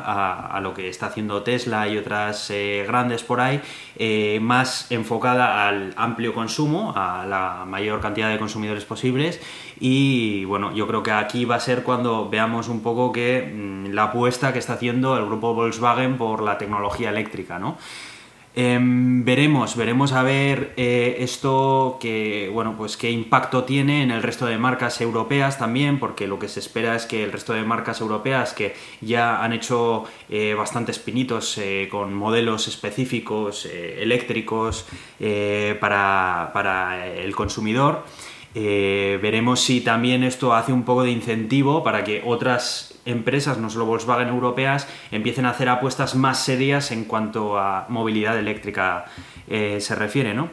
a, 0.56 0.62
lo 0.62 0.76
que 0.76 0.90
está 0.90 1.08
haciendo 1.08 1.42
Tesla 1.42 1.88
y 1.88 1.98
otras 1.98 2.52
eh, 2.52 2.84
grandes 2.86 3.24
por 3.24 3.42
ahí, 3.42 3.62
más 4.40 4.92
enfocada 4.92 5.68
al 5.68 5.96
amplio 5.98 6.36
consumo, 6.36 6.94
a 6.96 7.26
la 7.26 7.66
mayor 7.66 8.00
cantidad 8.00 8.30
de 8.30 8.38
consumidores 8.38 8.86
posibles. 8.86 9.42
Y 9.80 10.46
bueno, 10.46 10.72
yo 10.72 10.86
creo 10.86 11.02
que 11.02 11.14
aquí 11.14 11.46
va 11.46 11.56
a 11.56 11.60
ser 11.60 11.82
cuando 11.82 12.30
veamos 12.30 12.68
un 12.68 12.84
poco 12.84 13.12
que 13.12 13.42
mm, 13.42 13.88
la 13.88 14.04
apuesta 14.04 14.54
que 14.54 14.60
está 14.60 14.74
haciendo 14.74 15.18
el 15.18 15.26
grupo 15.26 15.56
Volkswagen 15.56 16.16
por 16.16 16.44
la 16.44 16.60
tecnología 16.60 17.10
eléctrica, 17.10 17.58
¿no? 17.58 17.80
Em, 18.56 19.24
veremos, 19.24 19.76
veremos 19.76 20.12
a 20.12 20.24
ver 20.24 20.74
eh, 20.76 21.18
esto 21.20 21.98
que, 22.02 22.50
bueno, 22.52 22.76
pues 22.76 22.98
qué 22.98 23.12
impacto 23.12 23.64
tiene 23.64 24.02
en 24.02 24.10
el 24.10 24.24
resto 24.24 24.48
de 24.48 24.58
marcas 24.58 25.00
europeas 25.02 25.60
también, 25.60 26.00
porque 26.00 26.28
lo 26.28 26.40
que 26.40 26.48
se 26.48 26.60
espera 26.60 26.96
es 26.96 27.06
que 27.06 27.24
el 27.24 27.32
resto 27.32 27.54
de 27.54 27.64
marcas 27.64 28.02
europeas 28.02 28.54
que 28.54 28.76
ya 29.02 29.44
han 29.44 29.54
hecho 29.54 30.06
eh, 30.30 30.56
bastantes 30.56 30.98
pinitos 30.98 31.58
eh, 31.60 31.88
con 31.92 32.14
modelos 32.14 32.68
específicos 32.68 33.66
eléctricos 33.66 34.88
para, 35.80 36.50
para, 36.54 37.08
el 37.08 37.36
consumidor, 37.36 38.04
veremos 38.54 39.60
si 39.60 39.82
también 39.82 40.24
esto 40.24 40.54
hace 40.54 40.74
un 40.74 40.84
poco 40.84 41.04
de 41.04 41.12
incentivo 41.12 41.84
para 41.84 42.04
que 42.04 42.24
otras 42.26 42.89
empresas, 43.06 43.58
no 43.58 43.70
solo 43.70 43.86
Volkswagen 43.86 44.28
europeas, 44.28 44.88
empiecen 45.12 45.46
a 45.46 45.52
hacer 45.52 45.70
apuestas 45.70 46.16
más 46.16 46.44
serias 46.44 46.92
en 46.92 47.06
cuanto 47.06 47.58
a 47.58 47.86
movilidad 47.90 48.38
eléctrica 48.38 49.06
eh, 49.48 49.78
se 49.82 49.96
refiere, 49.96 50.34
¿no? 50.34 50.50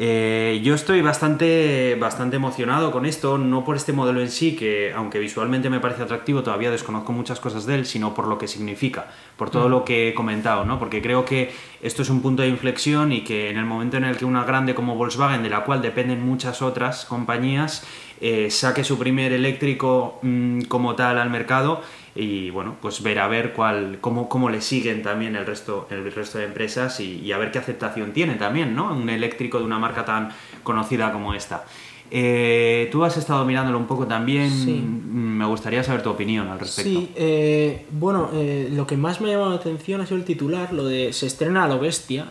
Eh, 0.00 0.60
yo 0.62 0.76
estoy 0.76 1.02
bastante, 1.02 1.96
bastante 1.96 2.36
emocionado 2.36 2.92
con 2.92 3.04
esto, 3.04 3.36
no 3.36 3.64
por 3.64 3.74
este 3.74 3.92
modelo 3.92 4.20
en 4.20 4.30
sí, 4.30 4.54
que 4.54 4.92
aunque 4.94 5.18
visualmente 5.18 5.68
me 5.70 5.80
parece 5.80 6.04
atractivo, 6.04 6.44
todavía 6.44 6.70
desconozco 6.70 7.10
muchas 7.10 7.40
cosas 7.40 7.66
de 7.66 7.74
él, 7.74 7.84
sino 7.84 8.14
por 8.14 8.28
lo 8.28 8.38
que 8.38 8.46
significa, 8.46 9.08
por 9.36 9.50
todo 9.50 9.66
mm. 9.66 9.70
lo 9.72 9.84
que 9.84 10.08
he 10.08 10.14
comentado, 10.14 10.64
¿no? 10.64 10.78
Porque 10.78 11.02
creo 11.02 11.24
que 11.24 11.52
esto 11.82 12.02
es 12.02 12.10
un 12.10 12.22
punto 12.22 12.42
de 12.42 12.48
inflexión 12.48 13.10
y 13.10 13.22
que 13.22 13.50
en 13.50 13.58
el 13.58 13.64
momento 13.64 13.96
en 13.96 14.04
el 14.04 14.16
que 14.16 14.24
una 14.24 14.44
grande 14.44 14.72
como 14.72 14.94
Volkswagen, 14.94 15.42
de 15.42 15.50
la 15.50 15.64
cual 15.64 15.82
dependen 15.82 16.24
muchas 16.24 16.62
otras 16.62 17.04
compañías, 17.04 17.84
eh, 18.20 18.50
saque 18.50 18.82
su 18.82 18.98
primer 18.98 19.32
eléctrico 19.32 20.18
mm, 20.22 20.62
como 20.62 20.96
tal 20.96 21.18
al 21.18 21.30
mercado 21.30 21.82
y 22.16 22.50
bueno, 22.50 22.76
pues 22.82 23.00
ver 23.00 23.20
a 23.20 23.28
ver 23.28 23.52
cuál, 23.52 23.98
cómo, 24.00 24.28
cómo 24.28 24.50
le 24.50 24.60
siguen 24.60 25.02
también 25.02 25.36
el 25.36 25.46
resto, 25.46 25.86
el 25.90 26.10
resto 26.10 26.38
de 26.38 26.46
empresas 26.46 26.98
y, 26.98 27.30
a 27.30 27.38
ver 27.38 27.52
qué 27.52 27.58
aceptación 27.58 28.12
tiene 28.12 28.34
también, 28.34 28.74
¿no? 28.74 28.92
Un 28.92 29.08
eléctrico 29.08 29.60
de 29.60 29.64
una 29.64 29.78
marca 29.78 30.04
tan 30.04 30.30
conocida 30.64 31.12
como 31.12 31.32
esta. 31.32 31.64
Eh, 32.10 32.88
tú 32.90 33.04
has 33.04 33.16
estado 33.18 33.44
mirándolo 33.44 33.78
un 33.78 33.86
poco 33.86 34.06
también. 34.06 35.38
Me 35.38 35.44
gustaría 35.44 35.84
saber 35.84 36.02
tu 36.02 36.10
opinión 36.10 36.48
al 36.48 36.58
respecto. 36.58 36.90
Sí, 36.90 37.10
eh, 37.14 37.86
bueno, 37.90 38.30
lo 38.32 38.86
que 38.86 38.96
más 38.96 39.20
me 39.20 39.28
ha 39.28 39.32
llamado 39.32 39.50
la 39.50 39.56
atención 39.56 40.00
ha 40.00 40.06
sido 40.06 40.16
el 40.16 40.24
titular, 40.24 40.72
lo 40.72 40.86
de 40.86 41.12
se 41.12 41.26
estrena 41.26 41.64
a 41.64 41.68
lo 41.68 41.78
bestia, 41.78 42.26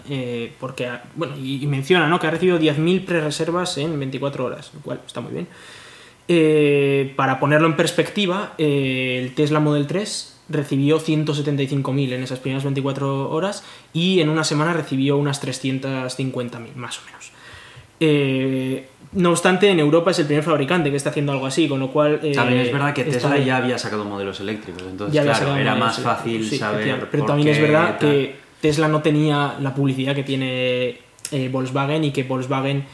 porque, 0.60 0.89
bueno, 1.15 1.38
y, 1.38 1.65
menciona, 1.67 2.10
¿no? 2.10 2.19
Que 2.19 2.28
ha 2.28 2.32
recibido 2.32 2.60
10.000 2.60 3.06
pre-reservas 3.06 3.78
en 3.78 3.97
24 3.97 4.43
horas, 4.43 4.71
lo 4.73 4.82
cual 4.82 5.00
está 5.06 5.21
muy 5.21 5.32
bien. 5.32 5.47
Eh, 6.28 7.13
para 7.16 7.40
ponerlo 7.40 7.68
en 7.68 7.76
perspectiva, 7.76 8.54
eh, 8.58 9.20
el 9.22 9.34
Tesla 9.34 9.60
Model 9.60 9.88
3 9.88 10.38
recibió 10.50 11.00
175.000 11.00 12.13
en 12.13 12.24
esas 12.24 12.40
primeras 12.40 12.63
24 12.63 13.30
horas 13.30 13.63
y 13.94 14.20
en 14.20 14.30
una 14.30 14.44
semana 14.44 14.74
recibió 14.74 15.18
unas 15.18 15.42
350.000, 15.46 16.76
más 16.76 17.00
o 17.00 17.06
menos. 17.06 17.32
Eh, 18.00 18.88
no 19.13 19.32
obstante, 19.32 19.70
en 19.70 19.80
Europa 19.80 20.12
es 20.12 20.20
el 20.20 20.26
primer 20.26 20.44
fabricante 20.44 20.92
que 20.92 20.98
está 20.98 21.10
haciendo 21.10 21.32
algo 21.32 21.46
así, 21.46 21.68
con 21.68 21.80
lo 21.80 21.92
cual... 21.92 22.20
eh, 22.22 22.34
También 22.34 22.62
es 22.62 22.72
verdad 22.72 22.94
que 22.94 23.06
Tesla 23.06 23.38
ya 23.38 23.58
había 23.58 23.78
sacado 23.78 24.06
modelos 24.06 24.40
eléctricos, 24.40 24.84
entonces 24.84 25.22
claro, 25.22 25.56
era 25.56 25.76
más 25.76 26.00
fácil 26.00 26.48
sí, 26.48 26.58
saber. 26.58 27.08
Pero 27.10 27.26
por 27.26 27.28
también 27.28 27.50
es 27.50 27.62
verdad 27.62 27.98
que 27.98 28.36
Tesla 28.62 28.88
no 28.88 29.02
tenía 29.02 29.56
la 29.62 29.74
publicidad 29.74 30.13
que 30.13 30.24
tiene 30.24 31.00
eh, 31.32 31.50
Volkswagen 31.52 32.04
y 32.04 32.12
que 32.12 32.24
Volkswagen 32.24 32.86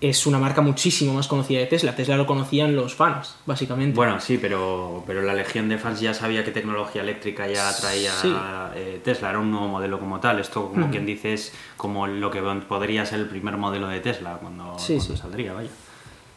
es 0.00 0.26
una 0.26 0.38
marca 0.38 0.60
muchísimo 0.60 1.14
más 1.14 1.26
conocida 1.26 1.58
de 1.60 1.66
Tesla. 1.66 1.96
Tesla 1.96 2.16
lo 2.16 2.26
conocían 2.26 2.76
los 2.76 2.94
fans, 2.94 3.36
básicamente. 3.46 3.96
Bueno, 3.96 4.20
sí, 4.20 4.38
pero, 4.38 5.02
pero 5.06 5.22
la 5.22 5.32
legión 5.32 5.68
de 5.70 5.78
fans 5.78 6.00
ya 6.00 6.12
sabía 6.12 6.44
qué 6.44 6.50
tecnología 6.50 7.00
eléctrica 7.02 7.46
ya 7.48 7.74
traía 7.74 8.12
Sí. 8.12 8.34
eh, 8.74 9.00
Tesla, 9.02 9.30
era 9.30 9.38
un 9.38 9.50
nuevo 9.50 9.68
modelo 9.68 9.98
como 9.98 10.20
tal. 10.20 10.38
Esto, 10.38 10.68
como 10.68 10.90
quien 10.90 11.06
dice, 11.06 11.32
es 11.32 11.52
como 11.78 12.06
lo 12.06 12.30
que 12.30 12.42
podría 12.68 13.06
ser 13.06 13.20
el 13.20 13.26
primer 13.26 13.56
modelo 13.56 13.88
de 13.88 14.00
Tesla 14.00 14.38
cuando, 14.40 14.78
Sí, 14.78 14.96
cuando 14.96 15.14
sí. 15.14 15.20
saldría, 15.20 15.52
vaya. 15.54 15.70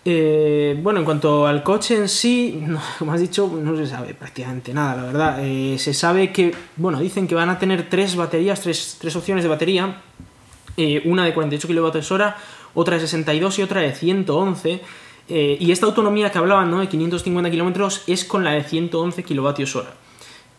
Eh, 0.06 0.80
bueno, 0.82 1.00
en 1.00 1.06
cuanto 1.06 1.46
al 1.46 1.62
coche 1.62 1.98
en 1.98 2.08
sí, 2.08 2.64
no, 2.66 2.80
como 2.98 3.12
has 3.12 3.20
dicho, 3.20 3.52
no 3.62 3.76
se 3.76 3.86
sabe 3.88 4.14
prácticamente 4.14 4.74
nada, 4.74 4.96
la 4.96 5.04
verdad. 5.04 5.40
Eh, 5.44 5.76
se 5.78 5.94
sabe 5.94 6.32
que, 6.32 6.56
bueno, 6.78 7.00
dicen 7.02 7.28
que 7.28 7.36
van 7.36 7.50
a 7.50 7.60
tener 7.60 7.90
tres 7.90 8.16
baterías, 8.16 8.62
tres, 8.62 8.98
tres 9.02 9.16
opciones 9.18 9.44
de 9.44 9.50
batería. 9.50 10.02
Eh, 10.78 11.02
una 11.06 11.26
de 11.26 11.34
48 11.34 11.68
kWh, 11.68 12.34
otra 12.80 12.96
de 12.96 13.02
62 13.02 13.60
y 13.60 13.64
otra 13.64 13.82
de 13.82 13.94
111. 13.94 14.82
Eh, 15.30 15.58
y 15.60 15.72
esta 15.72 15.86
autonomía 15.86 16.32
que 16.32 16.38
hablaban, 16.38 16.72
¿no? 16.72 16.80
De 16.80 16.88
550 16.88 17.52
kilómetros, 17.52 18.04
es 18.08 18.26
con 18.26 18.44
la 18.44 18.52
de 18.52 18.64
111 18.64 19.24
kWh. 19.24 20.10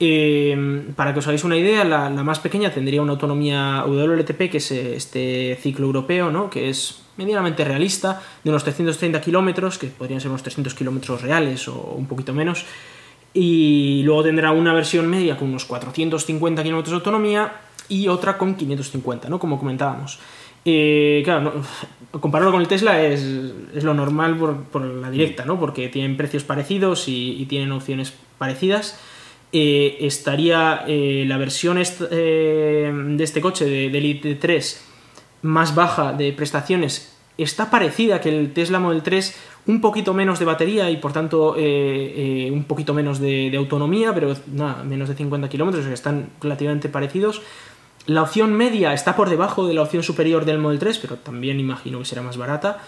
Eh, 0.03 0.93
para 0.97 1.13
que 1.13 1.19
os 1.19 1.27
hagáis 1.27 1.45
una 1.45 1.57
idea, 1.57 1.85
la, 1.85 2.09
la 2.09 2.23
más 2.23 2.39
pequeña 2.39 2.73
tendría 2.73 3.03
una 3.03 3.13
autonomía 3.13 3.85
WLTP, 3.87 4.51
que 4.51 4.57
es 4.57 4.71
eh, 4.71 4.97
este 4.97 5.59
ciclo 5.61 5.87
europeo, 5.87 6.31
¿no? 6.31 6.49
que 6.49 6.71
es 6.71 7.03
medianamente 7.19 7.65
realista, 7.65 8.23
de 8.43 8.49
unos 8.49 8.65
330 8.65 9.21
kilómetros, 9.21 9.77
que 9.77 9.89
podrían 9.89 10.21
ser 10.21 10.31
unos 10.31 10.43
300 10.43 10.75
kilómetros 10.75 11.21
reales 11.21 11.69
o 11.69 11.75
un 11.97 12.07
poquito 12.07 12.33
menos. 12.33 12.65
Y 13.35 14.03
luego 14.05 14.23
tendrá 14.23 14.53
una 14.53 14.73
versión 14.73 15.07
media 15.07 15.37
con 15.37 15.49
unos 15.49 15.67
450 15.67 16.63
kilómetros 16.63 16.91
de 16.93 16.97
autonomía 16.97 17.53
y 17.89 18.09
otra 18.09 18.39
con 18.39 18.55
550, 18.55 19.29
¿no? 19.29 19.39
como 19.39 19.59
comentábamos. 19.59 20.19
Eh, 20.65 21.23
claro, 21.25 21.41
no- 21.41 21.53
compararlo 22.21 22.53
con 22.53 22.61
el 22.61 22.69
Tesla 22.69 23.03
es, 23.03 23.21
es 23.75 23.85
lo 23.85 23.95
normal 23.95 24.37
por, 24.37 24.65
por 24.65 24.83
la 24.85 25.11
directa, 25.11 25.45
¿no? 25.45 25.59
porque 25.61 25.89
tienen 25.89 26.17
precios 26.17 26.43
parecidos 26.45 27.09
y, 27.09 27.41
y 27.41 27.47
tienen 27.47 27.71
opciones 27.73 28.13
parecidas 28.39 28.99
eh, 29.53 29.97
estaría 30.01 30.85
eh, 30.87 31.25
la 31.27 31.37
versión 31.37 31.79
est- 31.79 32.03
eh, 32.11 32.93
de 32.95 33.25
este 33.25 33.41
coche, 33.41 33.65
de, 33.65 33.91
del 33.91 34.05
ID3, 34.05 34.77
más 35.43 35.75
baja 35.75 36.13
de 36.13 36.33
prestaciones, 36.33 37.17
está 37.39 37.69
parecida 37.71 38.21
que 38.21 38.29
el 38.29 38.53
Tesla 38.53 38.79
Model 38.79 39.03
3, 39.03 39.35
un 39.67 39.81
poquito 39.81 40.15
menos 40.15 40.39
de 40.39 40.45
batería 40.45 40.91
y 40.91 40.99
por 40.99 41.13
tanto 41.13 41.55
un 41.57 42.65
poquito 42.69 42.93
menos 42.95 43.19
de, 43.19 43.51
de 43.51 43.57
autonomía, 43.57 44.13
pero 44.15 44.35
nada, 44.53 44.85
menos 44.85 45.09
de 45.09 45.15
50 45.17 45.49
kilómetros, 45.49 45.83
o 45.85 45.87
sea, 45.87 45.95
están 45.95 46.29
relativamente 46.41 46.89
parecidos. 46.89 47.43
La 48.11 48.23
opción 48.23 48.53
media 48.55 48.93
está 48.93 49.15
por 49.15 49.31
debajo 49.31 49.69
de 49.69 49.73
la 49.73 49.83
opción 49.83 50.03
superior 50.03 50.45
del 50.45 50.59
Model 50.59 50.81
3, 50.81 50.99
pero 50.99 51.15
también 51.15 51.61
imagino 51.61 52.01
que 52.01 52.05
será 52.05 52.23
más 52.23 52.37
barata. 52.37 52.79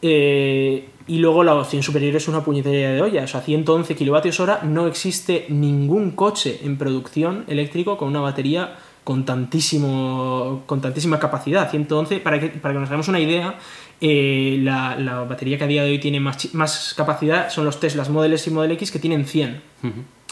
Eh, 0.00 0.88
y 1.06 1.18
luego 1.18 1.44
la 1.44 1.54
opción 1.54 1.82
superior 1.82 2.16
es 2.16 2.28
una 2.28 2.42
puñetera 2.42 2.92
de 2.92 3.02
olla, 3.02 3.24
o 3.24 3.26
sea, 3.26 3.42
111 3.42 3.94
kilovatios 3.94 4.40
hora. 4.40 4.62
No 4.62 4.86
existe 4.86 5.44
ningún 5.50 6.12
coche 6.12 6.60
en 6.64 6.78
producción 6.78 7.44
eléctrico 7.46 7.98
con 7.98 8.08
una 8.08 8.20
batería 8.20 8.78
con, 9.04 9.26
tantísimo, 9.26 10.62
con 10.64 10.80
tantísima 10.80 11.18
capacidad. 11.18 11.70
111, 11.70 12.20
para 12.20 12.40
que, 12.40 12.48
para 12.48 12.72
que 12.72 12.80
nos 12.80 12.88
hagamos 12.88 13.08
una 13.08 13.20
idea, 13.20 13.58
eh, 14.00 14.60
la, 14.62 14.96
la 14.96 15.24
batería 15.24 15.58
que 15.58 15.64
a 15.64 15.66
día 15.66 15.84
de 15.84 15.90
hoy 15.90 15.98
tiene 15.98 16.20
más, 16.20 16.54
más 16.54 16.94
capacidad 16.96 17.50
son 17.50 17.66
los 17.66 17.78
Teslas 17.80 18.08
Model 18.08 18.32
S 18.32 18.48
y 18.48 18.52
Model 18.54 18.72
X 18.72 18.90
que 18.90 18.98
tienen 18.98 19.26
100. 19.26 19.60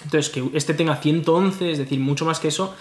Entonces, 0.05 0.31
que 0.31 0.43
este 0.55 0.73
tenga 0.73 0.97
111, 0.97 1.71
es 1.71 1.77
decir, 1.77 2.01
mucho 2.01 2.25
más 2.25 2.41
que 2.41 2.49
eso, 2.49 2.75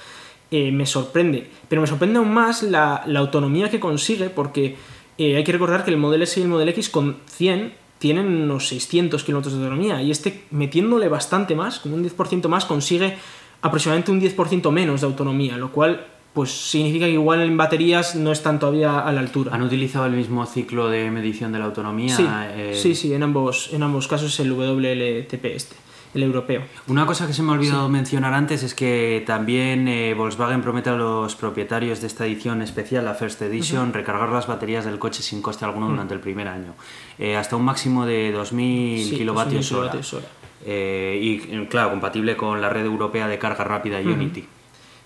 eh, 0.51 0.71
me 0.71 0.85
sorprende. 0.85 1.49
Pero 1.67 1.81
me 1.81 1.87
sorprende 1.87 2.19
aún 2.19 2.33
más 2.33 2.63
la, 2.63 3.03
la 3.05 3.19
autonomía 3.19 3.69
que 3.69 3.79
consigue, 3.79 4.29
porque 4.29 4.75
eh, 5.17 5.35
hay 5.35 5.43
que 5.43 5.51
recordar 5.51 5.83
que 5.83 5.91
el 5.91 5.97
Model 5.97 6.21
S 6.21 6.39
y 6.39 6.43
el 6.43 6.49
Model 6.49 6.69
X 6.69 6.89
con 6.89 7.17
100 7.25 7.73
tienen 7.99 8.27
unos 8.27 8.67
600 8.67 9.23
kilómetros 9.23 9.53
de 9.53 9.59
autonomía, 9.59 10.01
y 10.01 10.11
este, 10.11 10.43
metiéndole 10.51 11.09
bastante 11.09 11.55
más, 11.55 11.79
como 11.79 11.95
un 11.95 12.03
10% 12.07 12.47
más, 12.47 12.65
consigue 12.65 13.17
aproximadamente 13.61 14.11
un 14.11 14.21
10% 14.21 14.71
menos 14.71 15.01
de 15.01 15.07
autonomía, 15.07 15.57
lo 15.57 15.71
cual 15.71 16.05
pues 16.33 16.51
significa 16.51 17.07
que 17.07 17.13
igual 17.13 17.41
en 17.41 17.57
baterías 17.57 18.15
no 18.15 18.31
están 18.31 18.59
todavía 18.59 18.99
a 18.99 19.11
la 19.11 19.21
altura. 19.21 19.55
¿Han 19.55 19.63
utilizado 19.63 20.05
el 20.05 20.11
mismo 20.11 20.45
ciclo 20.45 20.87
de 20.87 21.09
medición 21.09 21.51
de 21.51 21.57
la 21.57 21.65
autonomía? 21.65 22.15
Sí, 22.15 22.27
Eh, 22.29 22.79
sí, 22.79 22.93
sí, 22.93 23.11
en 23.11 23.23
ambos, 23.23 23.73
en 23.73 23.81
ambos 23.81 24.07
casos 24.07 24.31
es 24.31 24.39
el 24.41 24.51
WLTP 24.51 25.45
este, 25.45 25.75
el 26.13 26.23
europeo. 26.23 26.63
Una 26.87 27.05
cosa 27.05 27.27
que 27.27 27.33
se 27.33 27.43
me 27.43 27.51
ha 27.51 27.55
olvidado 27.55 27.89
mencionar 27.89 28.33
antes 28.33 28.63
es 28.63 28.73
que 28.73 29.23
también 29.27 29.87
eh, 29.87 30.13
Volkswagen 30.13 30.61
promete 30.61 30.89
a 30.89 30.95
los 30.95 31.35
propietarios 31.35 32.01
de 32.01 32.07
esta 32.07 32.25
edición 32.25 32.61
especial, 32.61 33.05
la 33.05 33.13
First 33.13 33.41
Edition, 33.41 33.93
recargar 33.93 34.29
las 34.29 34.47
baterías 34.47 34.85
del 34.85 34.97
coche 34.99 35.21
sin 35.21 35.41
coste 35.41 35.65
alguno 35.65 35.89
durante 35.89 36.13
el 36.13 36.19
primer 36.19 36.47
año, 36.47 36.73
eh, 37.19 37.35
hasta 37.35 37.55
un 37.55 37.63
máximo 37.65 38.05
de 38.05 38.33
2.000 38.33 39.03
Sí, 39.09 39.15
kilovatios 39.17 39.71
2.000 39.71 39.75
hora. 39.77 39.91
hora. 39.91 40.25
Eh, 40.65 41.19
y 41.21 41.55
eh, 41.55 41.67
claro, 41.69 41.91
compatible 41.91 42.35
con 42.35 42.59
la 42.61 42.69
red 42.69 42.85
europea 42.85 43.27
de 43.27 43.37
carga 43.37 43.63
rápida 43.63 43.99
Unity. 43.99 44.45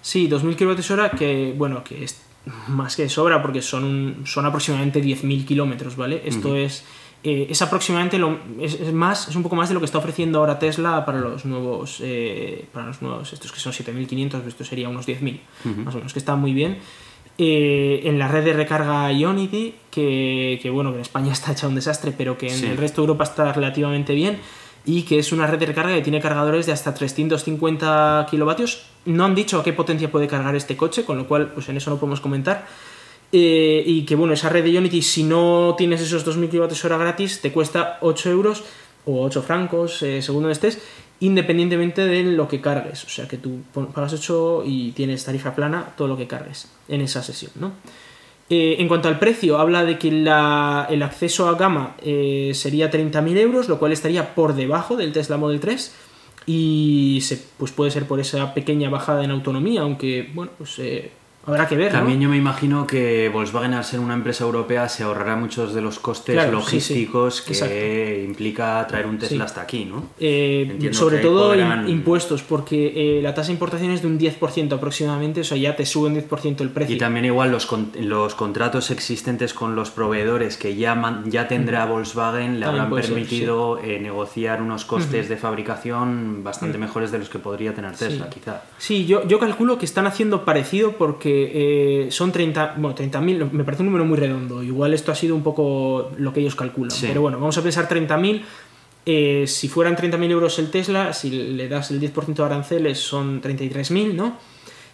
Sí, 0.02 0.28
2000 0.28 0.56
kWh 0.56 1.16
que, 1.18 1.54
bueno, 1.58 1.84
que 1.84 2.04
es 2.04 2.22
más 2.70 2.96
que 2.96 3.04
de 3.04 3.10
sobra 3.10 3.42
porque 3.42 3.62
son, 3.62 3.84
un- 3.84 4.22
son 4.26 4.46
aproximadamente 4.46 5.00
10.000 5.02 5.46
kilómetros, 5.46 5.96
¿vale? 5.96 6.22
Esto 6.26 6.56
es, 6.56 6.84
eh, 7.24 7.48
es 7.50 7.62
aproximadamente 7.62 8.18
lo, 8.18 8.40
es, 8.60 8.74
es 8.76 8.92
más, 8.94 9.28
es 9.28 9.36
un 9.36 9.44
poco 9.44 9.56
más 9.56 9.70
de 9.70 9.74
lo 9.76 9.80
que 9.80 9.86
está 9.86 9.98
ofreciendo 10.00 10.40
ahora 10.40 10.58
Tesla 10.60 11.06
para 11.06 11.20
los 11.20 11.46
nuevos, 11.46 12.00
eh, 12.02 12.66
para 12.74 12.88
los 12.88 13.02
nuevos, 13.02 13.32
estos 13.34 13.52
que 13.52 13.60
son 13.60 13.74
7.500, 13.74 14.46
esto 14.48 14.64
sería 14.64 14.90
unos 14.90 15.08
10.000, 15.08 15.40
más 15.86 15.94
o 15.94 15.98
menos, 15.98 16.14
que 16.14 16.20
está 16.20 16.36
muy 16.36 16.54
bien. 16.54 16.78
Eh, 17.38 18.02
en 18.06 18.20
la 18.20 18.28
red 18.28 18.44
de 18.44 18.54
recarga 18.54 19.12
Ionity, 19.12 19.74
que, 19.90 20.60
que, 20.62 20.70
bueno, 20.70 20.90
que 20.92 20.98
en 20.98 21.02
España 21.02 21.32
está 21.38 21.52
hecha 21.52 21.68
un 21.68 21.76
desastre, 21.76 22.12
pero 22.16 22.38
que 22.38 22.48
en 22.48 22.58
Sí. 22.58 22.66
el 22.66 22.78
resto 22.78 23.02
de 23.02 23.06
Europa 23.08 23.24
está 23.24 23.54
relativamente 23.54 24.14
bien, 24.14 24.40
y 24.84 25.04
que 25.04 25.20
es 25.20 25.32
una 25.32 25.46
red 25.46 25.60
de 25.60 25.68
recarga 25.68 25.94
que 25.94 26.02
tiene 26.02 26.20
cargadores 26.20 26.66
de 26.66 26.72
hasta 26.72 26.94
350 26.94 28.26
kilovatios. 28.30 28.84
No 29.06 29.26
han 29.26 29.36
dicho 29.36 29.60
a 29.60 29.64
qué 29.64 29.74
potencia 29.74 30.12
puede 30.12 30.28
cargar 30.28 30.56
este 30.56 30.76
coche, 30.76 31.06
con 31.06 31.18
lo 31.18 31.28
cual, 31.28 31.52
pues 31.54 31.70
en 31.70 31.78
eso 31.78 31.90
no 31.92 31.98
podemos 31.98 32.20
comentar. 32.20 32.66
Eh, 33.32 33.84
y 33.86 34.04
que 34.04 34.16
bueno, 34.16 34.34
esa 34.34 34.50
red 34.50 34.64
de 34.64 34.72
Ionity, 34.72 35.02
si 35.02 35.24
no 35.24 35.76
tienes 35.78 36.02
esos 36.02 36.26
2000 36.26 36.50
kilovatios 36.50 36.84
hora 36.84 36.98
gratis, 36.98 37.40
te 37.42 37.52
cuesta 37.52 37.98
8 38.02 38.30
euros 38.30 38.64
o 39.06 39.24
8 39.24 39.42
francos, 39.42 40.02
eh, 40.04 40.22
según 40.22 40.44
donde 40.44 40.54
estés, 40.54 40.80
independientemente 41.22 42.06
de 42.06 42.24
lo 42.24 42.48
que 42.48 42.60
cargues. 42.60 43.06
O 43.06 43.10
sea 43.10 43.28
que 43.28 43.38
tú 43.38 43.60
pagas 43.94 44.14
8 44.14 44.64
y 44.66 44.92
tienes 44.92 45.24
tarifa 45.24 45.56
plana 45.56 45.94
todo 45.96 46.08
lo 46.08 46.18
que 46.18 46.28
cargues 46.28 46.68
en 46.88 47.02
esa 47.02 47.24
sesión, 47.24 47.52
¿no? 47.56 47.72
Eh, 48.54 48.82
en 48.82 48.90
cuanto 48.90 49.08
al 49.08 49.18
precio, 49.18 49.60
habla 49.60 49.86
de 49.86 49.98
que 49.98 50.10
el 50.10 50.28
acceso 50.28 51.48
a 51.48 51.56
gama 51.56 51.96
eh, 52.04 52.52
sería 52.54 52.92
30.000 52.92 53.38
euros, 53.38 53.70
lo 53.70 53.80
cual 53.80 53.94
estaría 53.94 54.36
por 54.36 54.56
debajo 54.56 54.98
del 54.98 55.14
Tesla 55.14 55.38
Model 55.38 55.62
3 55.62 55.96
y 56.48 57.20
se, 57.22 57.42
pues 57.58 57.72
puede 57.72 57.92
ser 57.92 58.08
por 58.08 58.20
esa 58.20 58.54
pequeña 58.54 58.90
bajada 58.90 59.24
en 59.24 59.32
autonomía, 59.32 59.84
aunque 59.84 60.30
bueno, 60.34 60.52
pues 60.58 60.78
eh, 60.80 61.12
habrá 61.46 61.68
que 61.68 61.76
ver. 61.76 61.92
¿no? 61.92 62.00
También 62.00 62.20
yo 62.22 62.30
me 62.30 62.38
imagino 62.38 62.86
que 62.88 63.30
Volkswagen, 63.30 63.74
al 63.74 63.84
ser 63.84 64.00
una 64.00 64.14
empresa 64.14 64.44
europea, 64.44 64.88
se 64.90 65.04
ahorrará 65.04 65.36
muchos 65.36 65.74
de 65.74 65.82
los 65.82 66.00
costes 66.00 66.36
Claro, 66.36 66.62
sí, 66.62 66.80
sí. 66.82 66.94
logísticos 67.06 67.42
que 67.42 67.54
Exacto. 67.54 67.76
implica 68.26 68.86
traer 68.88 69.06
un 69.08 69.18
Tesla 69.18 69.38
Sí. 69.38 69.42
hasta 69.44 69.62
aquí, 69.62 69.86
¿no? 69.86 70.04
Eh, 70.20 70.90
sobre 70.92 71.18
todo 71.20 71.50
podrán- 71.54 71.88
impuestos, 71.90 72.44
porque 72.44 73.18
eh, 73.18 73.22
la 73.22 73.34
tasa 73.34 73.48
de 73.48 73.54
importación 73.54 73.92
es 73.92 74.02
de 74.02 74.08
un 74.08 74.18
10% 74.20 74.74
aproximadamente, 74.76 75.42
o 75.42 75.44
sea, 75.44 75.58
ya 75.58 75.76
te 75.76 75.86
sube 75.86 76.08
un 76.08 76.14
10% 76.16 76.62
el 76.64 76.70
precio. 76.70 76.96
Y 76.96 77.00
también 77.00 77.26
igual 77.26 77.52
los, 77.52 77.66
con- 77.66 77.92
los 78.00 78.36
contratos 78.36 78.92
existentes 78.92 79.54
con 79.54 79.76
los 79.76 79.90
proveedores 79.92 80.58
que 80.58 80.76
ya, 80.76 81.22
ya 81.26 81.48
tendrá 81.48 81.86
Volkswagen 81.86 82.60
le 82.60 82.66
También 82.66 82.86
habrán 82.86 83.04
ser, 83.04 83.14
permitido 83.14 83.80
eh, 83.84 84.00
negociar 84.00 84.62
unos 84.62 84.86
costes 84.86 85.30
de 85.30 85.38
fabricación 85.38 86.44
bastante 86.44 86.78
mejores 86.78 87.12
de 87.12 87.20
los 87.20 87.30
que 87.30 87.40
podría 87.40 87.74
tener 87.74 87.96
Tesla, 87.96 88.30
quizá. 88.30 88.64
Sí, 88.78 89.06
yo, 89.06 89.28
yo 89.28 89.40
calculo 89.40 89.78
que 89.78 89.86
están 89.86 90.08
haciendo 90.08 90.46
parecido 90.46 90.94
porque 90.94 91.31
eh, 91.54 92.12
son 92.12 92.32
30, 92.32 92.76
bueno, 92.78 92.96
30.000, 92.96 93.52
me 93.52 93.64
parece 93.64 93.84
un 93.84 93.88
número 93.88 94.06
muy 94.06 94.18
redondo, 94.18 94.62
igual 94.64 94.94
esto 94.94 95.12
ha 95.12 95.16
sido 95.16 95.36
un 95.36 95.44
poco 95.44 96.12
lo 96.18 96.34
que 96.34 96.40
ellos 96.42 96.56
calculan, 96.56 96.92
Sí. 96.92 97.06
pero 97.08 97.22
bueno, 97.22 97.40
vamos 97.40 97.58
a 97.58 97.64
pensar 97.64 97.88
30.000, 97.88 98.42
eh, 99.06 99.46
si 99.48 99.68
fueran 99.68 99.96
30.000 99.96 100.30
euros 100.32 100.60
el 100.60 100.70
Tesla, 100.70 101.14
si 101.14 101.30
le 101.32 101.68
das 101.68 101.92
el 101.92 102.00
10% 102.00 102.34
de 102.36 102.44
aranceles 102.44 103.00
son 103.00 103.42
33.000, 103.42 104.14
¿no? 104.14 104.38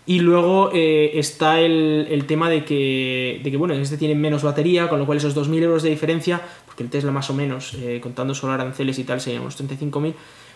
Y 0.05 0.19
luego 0.21 0.69
eh, 0.73 1.11
está 1.19 1.59
el, 1.59 2.07
el 2.09 2.25
tema 2.25 2.49
de 2.49 2.63
que, 2.63 3.41
de 3.43 3.51
que, 3.51 3.57
bueno, 3.57 3.73
este 3.73 3.97
tiene 3.97 4.15
menos 4.15 4.41
batería, 4.41 4.87
con 4.87 4.99
lo 4.99 5.05
cual 5.05 5.17
esos 5.17 5.35
2.000 5.35 5.63
euros 5.63 5.83
de 5.83 5.89
diferencia, 5.89 6.41
porque 6.65 6.83
el 6.83 6.89
Tesla 6.89 7.11
más 7.11 7.29
o 7.29 7.33
menos, 7.33 7.73
eh, 7.73 7.99
contando 8.01 8.33
solo 8.33 8.53
aranceles 8.53 8.97
y 8.99 9.03
tal, 9.03 9.19
serían 9.19 9.41
unos 9.41 9.59
35.000, 9.61 10.13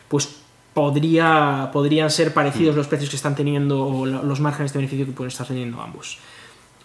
pues 0.08 0.42
podría, 0.74 1.70
podrían 1.74 2.10
ser 2.10 2.34
parecidos 2.34 2.76
los 2.76 2.88
precios 2.88 3.10
que 3.10 3.16
están 3.16 3.36
teniendo 3.36 3.86
o 3.86 4.06
los 4.06 4.40
márgenes 4.40 4.74
de 4.74 4.80
beneficio 4.80 5.06
que 5.06 5.12
pueden 5.12 5.30
estar 5.32 5.46
teniendo 5.48 5.82
ambos. 5.82 6.18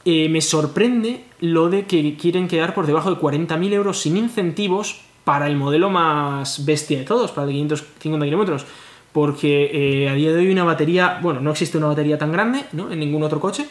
Eh, 0.04 0.28
me 0.28 0.40
sorprende 0.40 1.24
lo 1.40 1.68
de 1.68 1.86
que 1.86 2.16
quieren 2.16 2.46
quedar 2.48 2.74
por 2.74 2.86
debajo 2.86 3.10
de 3.10 3.16
40.000 3.20 3.72
euros 3.72 3.98
sin 4.00 4.16
incentivos 4.16 5.00
para 5.24 5.48
el 5.48 5.56
modelo 5.56 5.90
más 5.90 6.64
bestia 6.64 6.98
de 6.98 7.04
todos, 7.04 7.32
para 7.32 7.42
el 7.44 7.48
de 7.48 7.54
550 7.54 8.24
kilómetros. 8.26 8.66
Porque 9.12 9.70
eh, 10.04 10.08
a 10.08 10.14
día 10.14 10.30
de 10.32 10.38
hoy 10.38 10.50
una 10.52 10.62
batería, 10.64 11.18
bueno, 11.22 11.40
no 11.40 11.50
existe 11.50 11.78
una 11.78 11.86
batería 11.88 12.18
tan 12.18 12.30
grande 12.32 12.64
¿no? 12.72 12.92
en 12.92 13.00
ningún 13.00 13.22
otro 13.22 13.40
coche, 13.40 13.66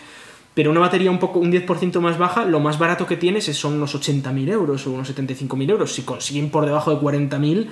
pero 0.54 0.72
una 0.72 0.80
batería 0.80 1.12
un 1.12 1.20
poco 1.20 1.40
un 1.40 1.52
10% 1.52 2.00
más 2.00 2.18
baja, 2.18 2.46
lo 2.46 2.60
más 2.60 2.80
barato 2.80 3.06
que 3.06 3.16
tienes 3.16 3.48
es- 3.48 3.58
son 3.58 3.74
unos 3.74 3.94
80.000 3.96 4.50
euros 4.50 4.88
o 4.88 4.92
unos 4.92 5.08
75.000 5.08 5.70
euros. 5.70 5.94
Si 5.94 6.02
consiguen 6.02 6.50
por 6.50 6.66
debajo 6.66 6.92
de 6.92 6.98
40.000, 6.98 7.68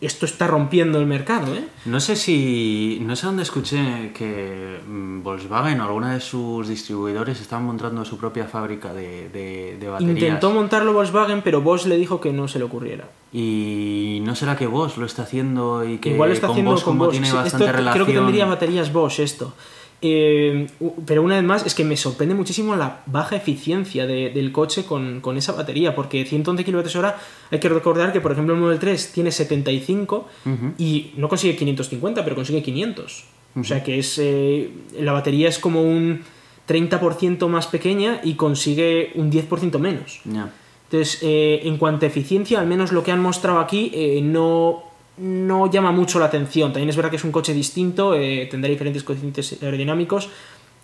esto 0.00 0.26
está 0.26 0.46
rompiendo 0.46 1.00
el 1.00 1.06
mercado, 1.06 1.54
¿eh? 1.54 1.64
No 1.84 1.98
sé 1.98 2.14
si. 2.14 2.98
No 3.02 3.16
sé 3.16 3.26
dónde 3.26 3.42
escuché 3.42 4.12
que 4.14 4.78
mm, 4.86 5.22
Volkswagen 5.22 5.80
o 5.80 5.84
alguna 5.84 6.14
de 6.14 6.20
sus 6.20 6.68
distribuidores 6.68 7.40
estaban 7.40 7.64
montando 7.66 8.04
su 8.04 8.16
propia 8.16 8.44
fábrica 8.46 8.92
de, 8.94 9.28
de, 9.30 9.76
de 9.78 9.88
baterías. 9.88 10.16
Intentó 10.16 10.50
montarlo 10.52 10.92
Volkswagen, 10.92 11.42
pero 11.42 11.62
Bosch 11.62 11.86
le 11.86 11.96
dijo 11.96 12.20
que 12.20 12.32
no 12.32 12.46
se 12.46 12.58
le 12.58 12.64
ocurriera. 12.66 13.08
Y 13.32 14.20
no 14.24 14.34
será 14.34 14.56
que 14.56 14.66
Bosch 14.66 14.96
lo 14.98 15.06
está 15.06 15.22
haciendo 15.22 15.84
y 15.88 15.98
que 15.98 16.10
Igual 16.10 16.30
lo 16.30 16.34
está 16.34 16.46
con 16.46 16.54
haciendo 16.54 16.70
Bosch 16.72 16.84
con 16.84 16.92
como 16.94 17.04
Bosch. 17.06 17.12
tiene 17.12 17.26
Sí, 17.28 17.34
bastante 17.34 17.64
esto 17.66 17.76
relación. 17.76 18.04
Creo 18.04 18.06
que 18.06 18.20
tendría 18.24 18.46
baterías 18.46 18.92
Bosch 18.92 19.20
esto. 19.20 19.52
Eh, 20.00 20.68
pero 21.06 21.22
una 21.22 21.34
vez 21.36 21.44
más, 21.44 21.66
es 21.66 21.74
que 21.74 21.84
me 21.84 21.96
sorprende 21.96 22.34
muchísimo 22.34 22.76
la 22.76 23.00
baja 23.06 23.34
eficiencia 23.36 24.06
de- 24.06 24.30
del 24.30 24.52
coche 24.52 24.84
con, 24.84 25.20
con 25.20 25.36
esa 25.36 25.52
batería, 25.52 25.94
porque 25.96 26.24
111 26.24 26.64
km 26.64 26.96
hora, 26.96 27.18
hay 27.50 27.58
que 27.58 27.68
recordar 27.68 28.12
que, 28.12 28.20
por 28.20 28.30
ejemplo, 28.32 28.54
el 28.54 28.60
Model 28.60 28.78
3 28.78 29.12
tiene 29.12 29.32
75 29.32 30.28
Ujú. 30.46 30.72
y 30.78 31.12
no 31.16 31.28
consigue 31.28 31.56
550, 31.56 32.22
pero 32.22 32.36
consigue 32.36 32.62
500. 32.62 33.24
O 33.56 33.64
sea 33.64 33.82
que 33.82 33.98
es 33.98 34.18
eh, 34.22 34.70
la 35.00 35.12
batería 35.12 35.48
es 35.48 35.58
como 35.58 35.82
un 35.82 36.20
30% 36.68 37.48
más 37.48 37.66
pequeña 37.66 38.20
y 38.22 38.34
consigue 38.34 39.10
un 39.16 39.32
10% 39.32 39.78
menos. 39.80 40.20
Entonces, 40.24 41.18
eh, 41.22 41.60
en 41.64 41.76
cuanto 41.76 42.06
a 42.06 42.08
eficiencia, 42.08 42.60
al 42.60 42.66
menos 42.66 42.92
lo 42.92 43.02
que 43.02 43.10
han 43.10 43.20
mostrado 43.20 43.58
aquí 43.58 43.90
no, 44.22 44.84
no 45.18 45.70
llama 45.70 45.92
mucho 45.92 46.18
la 46.18 46.26
atención. 46.26 46.72
También 46.72 46.88
es 46.88 46.96
verdad 46.96 47.10
que 47.10 47.16
es 47.16 47.24
un 47.24 47.32
coche 47.32 47.52
distinto, 47.54 48.14
eh, 48.14 48.46
tendrá 48.50 48.70
diferentes 48.70 49.02
coeficientes 49.04 49.62
aerodinámicos 49.62 50.30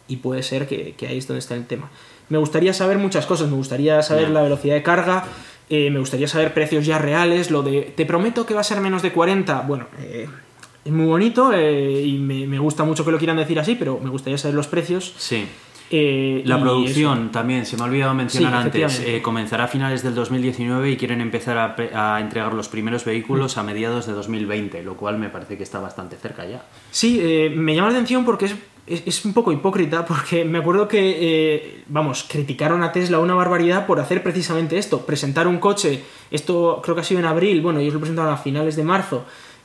y 0.09 0.17
puede 0.17 0.43
ser 0.43 0.67
que, 0.67 0.95
que 0.97 1.07
ahí 1.07 1.19
es 1.19 1.27
donde 1.27 1.41
está 1.41 1.55
el 1.55 1.67
tema. 1.67 1.91
Me 2.29 2.39
gustaría 2.39 2.73
saber 2.73 2.99
muchas 2.99 3.27
cosas, 3.27 3.49
me 3.49 3.57
gustaría 3.57 4.03
saber 4.03 4.31
la 4.31 4.43
velocidad 4.43 4.75
de 4.75 4.83
carga, 4.83 5.25
eh, 5.69 5.91
me 5.91 5.99
gustaría 5.99 6.29
saber 6.29 6.53
precios 6.55 6.87
ya 6.87 6.99
reales, 6.99 7.51
lo 7.51 7.63
de 7.63 7.93
te 7.97 8.07
prometo 8.07 8.47
que 8.47 8.55
va 8.55 8.61
a 8.61 8.65
ser 8.65 8.81
menos 8.81 9.03
de 9.03 9.13
40, 9.13 9.63
bueno, 9.63 9.87
eh, 9.99 10.29
es 10.85 10.93
muy 10.93 11.07
bonito 11.07 11.53
eh, 11.53 12.03
y 12.03 12.19
me, 12.19 12.47
me 12.47 12.59
gusta 12.59 12.85
mucho 12.85 13.05
que 13.05 13.11
lo 13.11 13.19
quieran 13.19 13.37
decir 13.37 13.59
así, 13.59 13.75
pero 13.75 13.99
me 13.99 14.11
gustaría 14.11 14.37
saber 14.37 14.55
los 14.55 14.67
precios. 14.67 15.15
Sí. 15.17 15.47
Eh, 15.91 16.43
La 16.45 16.61
producción 16.61 17.31
también, 17.31 17.67
se 17.67 17.77
me 17.77 17.83
ha 17.83 17.87
olvidado 17.87 18.15
mencionar 18.15 18.53
Sí, 18.53 18.59
antes, 18.67 19.01
eh, 19.01 19.23
comenzará 19.23 19.65
a 19.65 19.69
finales 19.69 20.03
del 20.03 20.15
2019 20.15 20.91
y 20.91 20.97
quieren 20.97 21.21
empezar 21.21 21.59
a, 21.59 22.21
entregar 22.21 22.55
los 22.55 22.69
primeros 22.69 23.05
vehículos 23.05 23.59
a 23.59 23.63
mediados 23.63 24.07
de 24.07 24.13
2020, 24.13 24.83
lo 24.83 24.97
cual 24.97 25.19
me 25.19 25.29
parece 25.29 25.57
que 25.57 25.63
está 25.63 25.81
bastante 25.81 26.17
cerca 26.17 26.47
ya. 26.47 26.65
Sí, 26.91 27.21
eh, 27.23 27.53
me 27.55 27.75
llama 27.75 27.89
la 27.89 27.95
atención 27.95 28.25
porque 28.25 28.47
es, 28.47 28.55
es, 28.87 29.03
es 29.07 29.25
un 29.25 29.35
poco 29.35 29.53
hipócrita, 29.53 30.05
porque 30.07 30.45
me 30.45 30.59
acuerdo 30.59 30.89
que, 30.89 31.85
vamos, 31.89 32.27
criticaron 32.29 32.83
a 32.83 32.93
Tesla 32.93 33.19
una 33.19 33.35
barbaridad 33.35 33.87
por 33.87 34.01
hacer 34.01 34.23
precisamente 34.23 34.79
esto, 34.79 35.05
presentar 35.05 35.47
un 35.47 35.59
coche, 35.59 36.03
esto 36.31 36.81
creo 36.83 36.95
que 36.95 37.03
ha 37.03 37.05
sido 37.05 37.21
en 37.21 37.27
abril, 37.27 37.61
bueno, 37.61 37.81
ellos 37.81 37.95
lo 37.95 38.01
presentaron 38.01 38.33
a 38.33 38.37
finales 38.37 38.77
de 38.77 38.85
marzo, 38.85 39.25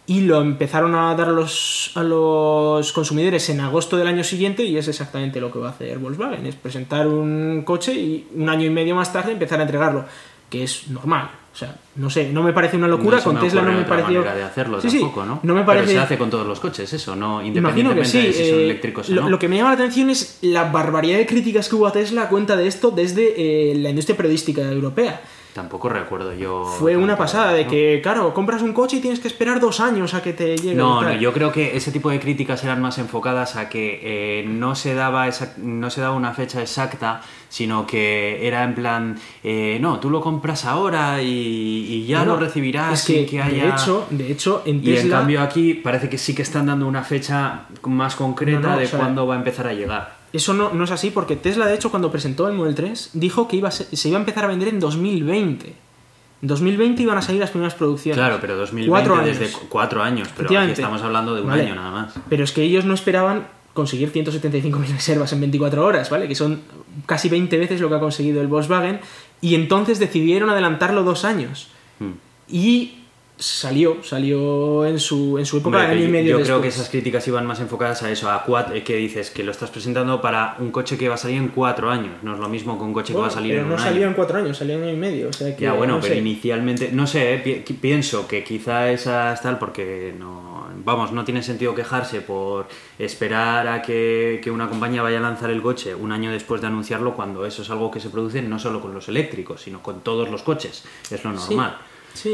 y 0.09 0.21
lo 0.21 0.41
empezaron 0.41 0.95
a 0.95 1.13
dar 1.13 1.29
a 1.29 1.31
los, 1.31 1.91
a 1.93 2.01
los 2.01 2.91
consumidores 2.93 3.47
en 3.51 3.61
agosto 3.61 3.95
del 3.95 4.07
año 4.07 4.23
siguiente, 4.23 4.63
y 4.63 4.75
es 4.75 4.87
exactamente 4.87 5.39
lo 5.39 5.51
que 5.51 5.59
va 5.59 5.67
a 5.67 5.69
hacer 5.69 5.99
Volkswagen, 5.99 6.47
es 6.47 6.55
presentar 6.55 7.07
un 7.07 7.61
coche 7.63 7.93
y 7.93 8.27
un 8.33 8.49
año 8.49 8.65
y 8.65 8.71
medio 8.71 8.95
más 8.95 9.13
tarde 9.13 9.33
empezar 9.33 9.59
a 9.59 9.63
entregarlo, 9.63 10.05
que 10.49 10.63
es 10.63 10.87
normal. 10.87 11.29
O 11.53 11.55
sea, 11.55 11.75
no 11.97 12.09
sé, 12.09 12.31
no 12.33 12.41
me 12.41 12.53
parece 12.53 12.75
una 12.75 12.87
locura, 12.87 13.17
No 13.17 13.23
con 13.23 13.35
me 13.35 13.41
Tesla 13.41 13.61
no 13.61 13.71
me 13.71 13.83
pareció... 13.83 14.23
de 14.23 14.43
hacerlo 14.43 14.81
Sí, 14.81 14.87
tampoco, 14.99 15.25
¿no? 15.25 15.41
No 15.43 15.53
me 15.53 15.61
Pero 15.61 15.65
parece... 15.65 15.93
se 15.93 15.99
hace 15.99 16.17
con 16.17 16.31
todos 16.31 16.47
los 16.47 16.59
coches, 16.59 16.91
eso, 16.91 17.15
no 17.15 17.43
independientemente 17.43 18.09
sí. 18.09 18.21
de 18.27 18.33
si 18.33 18.49
son 18.49 18.59
eh, 18.59 18.63
eléctricos 18.63 19.09
o 19.09 19.13
lo, 19.13 19.21
no. 19.21 19.29
lo 19.29 19.37
que 19.37 19.47
me 19.47 19.57
llama 19.57 19.69
la 19.69 19.75
atención 19.75 20.09
es 20.09 20.39
la 20.41 20.71
barbaridad 20.71 21.19
de 21.19 21.27
críticas 21.27 21.69
que 21.69 21.75
hubo 21.75 21.85
a 21.85 21.91
Tesla 21.91 22.23
a 22.23 22.29
cuenta 22.29 22.55
de 22.55 22.65
esto 22.65 22.89
desde 22.89 23.33
eh, 23.71 23.75
la 23.75 23.89
industria 23.89 24.17
periodística 24.17 24.63
europea. 24.63 25.21
Tampoco 25.53 25.89
recuerdo 25.89 26.33
yo. 26.33 26.63
Fue 26.63 26.95
una 26.95 27.17
pasada 27.17 27.53
de 27.53 27.65
¿no? 27.65 27.71
que, 27.71 27.99
claro, 28.03 28.33
compras 28.35 28.61
un 28.61 28.71
coche 28.71 28.97
y 28.97 28.99
tienes 28.99 29.19
que 29.19 29.27
esperar 29.27 29.59
dos 29.59 29.79
años 29.79 30.13
a 30.13 30.21
que 30.21 30.31
te 30.31 30.55
llegue. 30.55 30.75
No, 30.75 31.01
no, 31.01 31.11
yo 31.15 31.33
creo 31.33 31.51
que 31.51 31.75
ese 31.75 31.91
tipo 31.91 32.11
de 32.11 32.19
críticas 32.19 32.63
eran 32.63 32.79
más 32.81 32.99
enfocadas 32.99 33.55
a 33.55 33.67
que 33.67 33.99
eh, 34.03 34.45
no, 34.47 34.75
se 34.75 34.93
daba 34.93 35.27
esa- 35.27 35.55
no 35.57 35.89
se 35.89 36.01
daba 36.01 36.15
una 36.15 36.33
fecha 36.33 36.61
exacta, 36.61 37.21
sino 37.49 37.87
que 37.87 38.45
era 38.47 38.63
en 38.63 38.75
plan, 38.75 39.17
eh, 39.43 39.79
no, 39.81 39.99
tú 39.99 40.11
lo 40.11 40.21
compras 40.21 40.65
ahora 40.65 41.19
y, 41.21 41.27
y 41.27 42.05
ya 42.05 42.19
No, 42.19 42.33
lo 42.33 42.39
recibirás 42.39 42.99
es 43.01 43.07
que, 43.07 43.13
sin 43.13 43.25
que 43.25 43.41
haya... 43.41 43.63
de 43.63 43.69
hecho, 43.71 44.05
de 44.11 44.31
hecho, 44.31 44.61
en 44.67 44.87
y 44.87 44.95
en 44.97 45.09
cambio 45.09 45.41
aquí 45.41 45.73
parece 45.73 46.09
que 46.09 46.19
sí 46.19 46.35
que 46.35 46.43
están 46.43 46.67
dando 46.67 46.87
una 46.87 47.03
fecha 47.03 47.61
más 47.83 48.15
concreta 48.15 48.77
de 48.77 48.85
o 48.85 48.87
sea, 48.87 48.99
cuándo 48.99 49.25
va 49.25 49.33
a 49.33 49.37
empezar 49.39 49.65
a 49.67 49.73
llegar. 49.73 50.18
Eso 50.31 50.53
no, 50.53 50.71
no 50.73 50.83
es 50.83 50.91
así 50.91 51.09
porque 51.09 51.35
Tesla, 51.35 51.65
de 51.65 51.73
hecho, 51.75 51.89
cuando 51.89 52.11
presentó 52.11 52.47
el 52.47 52.53
Model 52.55 52.75
3, 52.75 53.11
dijo 53.13 53.47
que 53.47 53.57
iba 53.57 53.69
a 53.69 53.71
ser- 53.71 53.87
se 53.91 54.09
iba 54.09 54.17
a 54.17 54.21
empezar 54.21 54.43
a 54.45 54.47
vender 54.47 54.67
en 54.67 54.79
2020. 54.79 55.73
En 56.41 56.47
2020 56.47 57.01
iban 57.03 57.17
a 57.17 57.21
salir 57.21 57.41
las 57.41 57.49
primeras 57.49 57.73
producciones. 57.73 58.17
Claro, 58.17 58.37
pero 58.39 58.55
2020 58.55 58.89
Cuatro 58.89 59.15
años. 59.15 59.39
desde 59.39 59.51
cu- 59.51 59.65
cuatro 59.67 60.01
años, 60.03 60.29
pero 60.37 60.47
aquí 60.59 60.71
estamos 60.71 61.01
hablando 61.01 61.35
de 61.35 61.41
un 61.41 61.47
Vale. 61.47 61.63
año 61.63 61.75
nada 61.75 61.91
más. 61.91 62.13
Pero 62.29 62.43
es 62.43 62.51
que 62.51 62.61
ellos 62.63 62.85
no 62.85 62.93
esperaban 62.93 63.47
conseguir 63.73 64.11
175.000 64.11 64.91
reservas 64.93 65.33
en 65.33 65.39
24 65.41 65.85
horas, 65.85 66.09
¿vale? 66.09 66.27
Que 66.27 66.35
son 66.35 66.61
casi 67.05 67.27
20 67.27 67.57
veces 67.57 67.81
lo 67.81 67.89
que 67.89 67.95
ha 67.95 67.99
conseguido 67.99 68.41
el 68.41 68.47
Volkswagen. 68.47 68.99
Y 69.41 69.55
entonces 69.55 69.99
decidieron 69.99 70.49
adelantarlo 70.49 71.03
dos 71.03 71.25
años. 71.25 71.69
Hmm. 71.99 72.11
Y 72.47 72.98
salió, 73.39 74.03
salió 74.03 74.85
en 74.85 74.99
su, 74.99 75.37
en 75.37 75.45
su 75.45 75.57
época, 75.57 75.77
Hombre, 75.77 75.95
año 75.95 76.05
y 76.05 76.07
medio 76.09 76.37
yo 76.39 76.43
creo 76.43 76.61
que 76.61 76.67
esas 76.67 76.89
críticas 76.89 77.25
iban 77.27 77.45
más 77.45 77.59
enfocadas 77.61 78.03
a 78.03 78.11
eso, 78.11 78.29
a 78.29 78.45
cuat- 78.45 78.73
eh, 78.75 78.83
que 78.83 78.97
dices 78.97 79.31
que 79.31 79.43
lo 79.43 79.51
estás 79.51 79.69
presentando 79.71 80.21
para 80.21 80.55
un 80.59 80.71
coche 80.71 80.97
que 80.97 81.07
va 81.07 81.15
a 81.15 81.17
salir 81.17 81.37
en 81.37 81.47
cuatro 81.47 81.89
años, 81.89 82.11
no 82.21 82.33
es 82.33 82.39
lo 82.39 82.49
mismo 82.49 82.77
que 82.77 82.83
un 82.83 82.93
coche 82.93 83.13
que 83.13 83.19
va 83.19 83.27
a 83.27 83.31
salir 83.31 83.51
pero 83.53 83.63
en 83.63 83.69
no 83.69 83.75
un 83.75 83.79
salió 83.81 84.01
año. 84.01 84.07
en 84.09 84.13
cuatro 84.13 84.37
años, 84.39 84.57
salió 84.57 84.75
en 84.75 84.83
año 84.83 84.93
y 84.93 84.97
medio. 84.97 85.29
O 85.29 85.33
sea 85.33 85.55
que, 85.55 85.63
Ya 85.63 85.71
bueno, 85.73 85.95
no 85.95 86.01
pero 86.01 86.13
sé. 86.15 86.19
inicialmente, 86.19 86.91
no 86.91 87.07
sé, 87.07 87.35
eh, 87.35 87.37
pi- 87.65 87.73
pienso 87.73 88.27
que 88.27 88.43
quizá 88.43 88.91
esa 88.91 89.31
es 89.33 89.41
tal 89.41 89.57
porque 89.57 90.13
no, 90.19 90.67
vamos, 90.83 91.13
no 91.13 91.23
tiene 91.23 91.41
sentido 91.41 91.73
quejarse 91.73 92.19
por 92.21 92.67
esperar 92.97 93.67
a 93.69 93.81
que, 93.81 94.41
que 94.43 94.51
una 94.51 94.67
compañía 94.67 95.01
vaya 95.01 95.19
a 95.19 95.21
lanzar 95.21 95.49
el 95.49 95.61
coche 95.61 95.95
un 95.95 96.11
año 96.11 96.31
después 96.31 96.59
de 96.61 96.67
anunciarlo 96.67 97.15
cuando 97.15 97.45
eso 97.45 97.61
es 97.61 97.69
algo 97.69 97.89
que 97.89 97.99
se 98.01 98.09
produce 98.09 98.41
no 98.41 98.59
solo 98.59 98.81
con 98.81 98.93
los 98.93 99.07
eléctricos, 99.07 99.61
sino 99.61 99.81
con 99.81 100.01
todos 100.01 100.29
los 100.29 100.43
coches, 100.43 100.83
es 101.09 101.23
lo 101.23 101.31
normal. 101.31 101.77
Sí, 101.79 101.85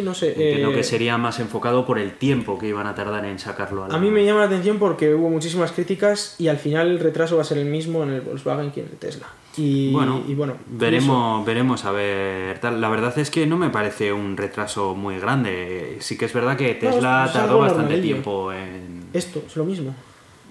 no 0.04 0.13
sé. 0.13 0.30
Entiendo 0.30 0.71
eh, 0.71 0.76
que 0.76 0.84
sería 0.84 1.17
más 1.17 1.39
enfocado 1.39 1.86
por 1.86 2.00
el 2.00 2.13
tiempo 2.13 2.58
que 2.58 2.67
iban 2.67 2.88
a 2.88 2.95
tardar 2.95 3.26
en 3.26 3.39
sacarlo 3.39 3.84
a 3.84 3.88
la- 3.88 3.95
A 3.95 3.98
mí 4.00 4.10
me 4.12 4.26
llama 4.26 4.41
la 4.41 4.45
atención 4.48 4.78
porque 4.80 5.13
hubo 5.13 5.30
muchísimas 5.30 5.71
críticas 5.71 6.36
y 6.39 6.48
al 6.48 6.58
final 6.58 6.89
el 6.89 7.00
retraso 7.00 7.36
va 7.36 7.41
a 7.41 7.45
ser 7.45 7.58
el 7.58 7.65
mismo 7.65 8.04
en 8.04 8.10
el 8.12 8.21
Volkswagen 8.21 8.71
que 8.71 8.82
en 8.82 8.88
el 8.88 8.98
Tesla. 8.98 9.28
Y 9.58 9.91
Bueno, 9.93 10.21
y 10.28 10.34
bueno 10.36 10.56
veremos, 10.67 11.45
veremos 11.45 11.86
a 11.86 11.91
ver. 11.91 12.60
tal. 12.60 12.82
La 12.82 12.89
verdad 12.89 13.17
es 13.17 13.30
que 13.32 13.45
no 13.48 13.56
me 13.58 13.69
parece 13.69 14.12
un 14.12 14.36
retraso 14.36 14.95
muy 14.95 15.17
grande. 15.17 15.98
Sí 16.02 16.17
que 16.17 16.26
es 16.26 16.34
verdad 16.34 16.58
que 16.58 16.74
Tesla 16.76 17.24
es- 17.24 17.30
es 17.32 17.38
tardó 17.38 17.60
bastante 17.60 17.84
normalillo. 17.84 18.04
tiempo 18.15 18.52
en. 18.52 19.06
Esto 19.13 19.41
es 19.48 19.56
lo 19.56 19.63
mismo. 19.63 19.95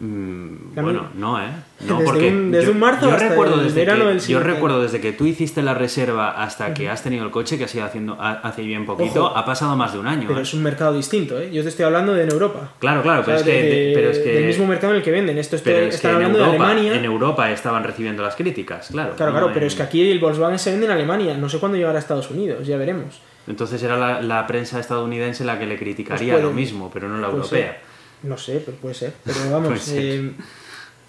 Mm, 0.00 0.74
bueno, 0.74 1.06
no, 1.14 1.40
¿eh? 1.40 1.46
No, 1.86 1.98
Desde 1.98 2.04
porque 2.04 2.28
un- 2.28 2.50
desde 2.50 2.66
yo, 2.66 2.72
un 2.72 2.80
marzo 2.80 3.06
yo 3.08 3.14
hasta 3.14 3.28
recuerdo 3.28 3.54
el 3.60 3.64
desde 3.64 3.80
verano 3.80 4.04
que, 4.04 4.10
del 4.10 4.20
Yo 4.20 4.40
recuerdo 4.40 4.82
desde 4.82 5.00
que 5.00 5.12
tú 5.12 5.24
hiciste 5.24 5.62
la 5.62 5.72
reserva 5.74 6.30
hasta 6.42 6.74
que 6.74 6.88
has 6.90 7.02
tenido 7.02 7.24
el 7.24 7.30
coche, 7.30 7.58
que 7.58 7.64
ha 7.64 7.68
sido 7.68 7.84
haciendo 7.84 8.16
ha- 8.20 8.40
hace 8.42 8.62
bien 8.62 8.86
poquito, 8.86 9.26
Ojo. 9.26 9.36
ha 9.36 9.44
pasado 9.44 9.76
más 9.76 9.92
de 9.92 10.00
un 10.00 10.06
año. 10.08 10.24
Pero 10.26 10.40
¿eh? 10.40 10.42
es 10.42 10.52
un 10.52 10.62
mercado 10.64 10.94
distinto, 10.94 11.38
¿eh? 11.38 11.50
Yo 11.52 11.62
te 11.62 11.68
estoy 11.68 11.84
hablando 11.84 12.12
de 12.12 12.24
en 12.24 12.30
Europa. 12.30 12.72
Claro, 12.80 13.02
claro, 13.02 13.20
O 13.20 13.24
pero, 13.24 13.36
es 13.38 13.42
que, 13.44 13.52
de- 13.52 13.62
de- 13.62 13.92
pero 13.94 14.10
es 14.10 14.18
que. 14.18 14.32
Del 14.32 14.46
mismo 14.46 14.66
mercado 14.66 14.92
en 14.94 14.96
el 14.98 15.04
que 15.04 15.10
venden. 15.12 15.38
Esto 15.38 15.56
estoy, 15.56 15.72
pero 15.72 15.84
es 15.86 15.90
que 15.90 15.96
están 15.96 16.10
en 16.10 16.16
hablando 16.16 16.38
de 16.38 16.44
Europa, 16.44 16.64
Alemania. 16.70 16.94
en 16.96 17.04
Europa 17.04 17.50
estaban 17.52 17.84
recibiendo 17.84 18.22
las 18.24 18.34
críticas, 18.34 18.88
claro. 18.90 19.14
Claro, 19.14 19.32
no 19.32 19.38
claro, 19.38 19.52
pero 19.54 19.66
en- 19.66 19.68
es 19.68 19.74
que 19.76 19.82
aquí 19.84 20.10
el 20.10 20.18
Volkswagen 20.18 20.58
se 20.58 20.70
vende 20.72 20.86
en 20.86 20.92
Alemania. 20.92 21.36
No 21.36 21.48
sé 21.48 21.58
cuándo 21.58 21.76
llegará 21.78 21.98
a 21.98 22.00
Estados 22.00 22.30
Unidos, 22.30 22.66
ya 22.66 22.76
veremos. 22.76 23.20
Entonces 23.46 23.82
era 23.82 23.96
la, 23.96 24.20
la 24.22 24.46
prensa 24.46 24.80
estadounidense 24.80 25.44
la 25.44 25.58
que 25.58 25.66
le 25.66 25.78
criticaría 25.78 26.32
Pues 26.32 26.42
puede- 26.42 26.52
lo 26.52 26.52
mismo, 26.52 26.90
pero 26.92 27.08
no 27.08 27.18
la 27.18 27.28
puede 27.28 27.36
europea. 27.42 27.78
No 28.22 28.38
sé, 28.38 28.62
pero 28.64 28.76
puede 28.78 28.94
ser. 28.94 29.12
Pero 29.24 29.36
vamos, 29.50 29.80
ser. 29.80 29.98
eh, 30.02 30.32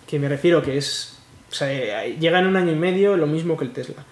que 0.07 0.19
me 0.19 0.27
refiero 0.29 0.61
que 0.61 0.77
es. 0.77 1.17
O 1.51 1.53
sea, 1.55 1.71
eh, 2.05 2.17
llega 2.19 2.39
en 2.39 2.47
un 2.47 2.55
año 2.57 2.71
y 2.71 2.75
medio 2.75 3.15
lo 3.15 3.27
mismo 3.27 3.55
que 3.57 3.65
el 3.65 3.71
Tesla. 3.71 4.03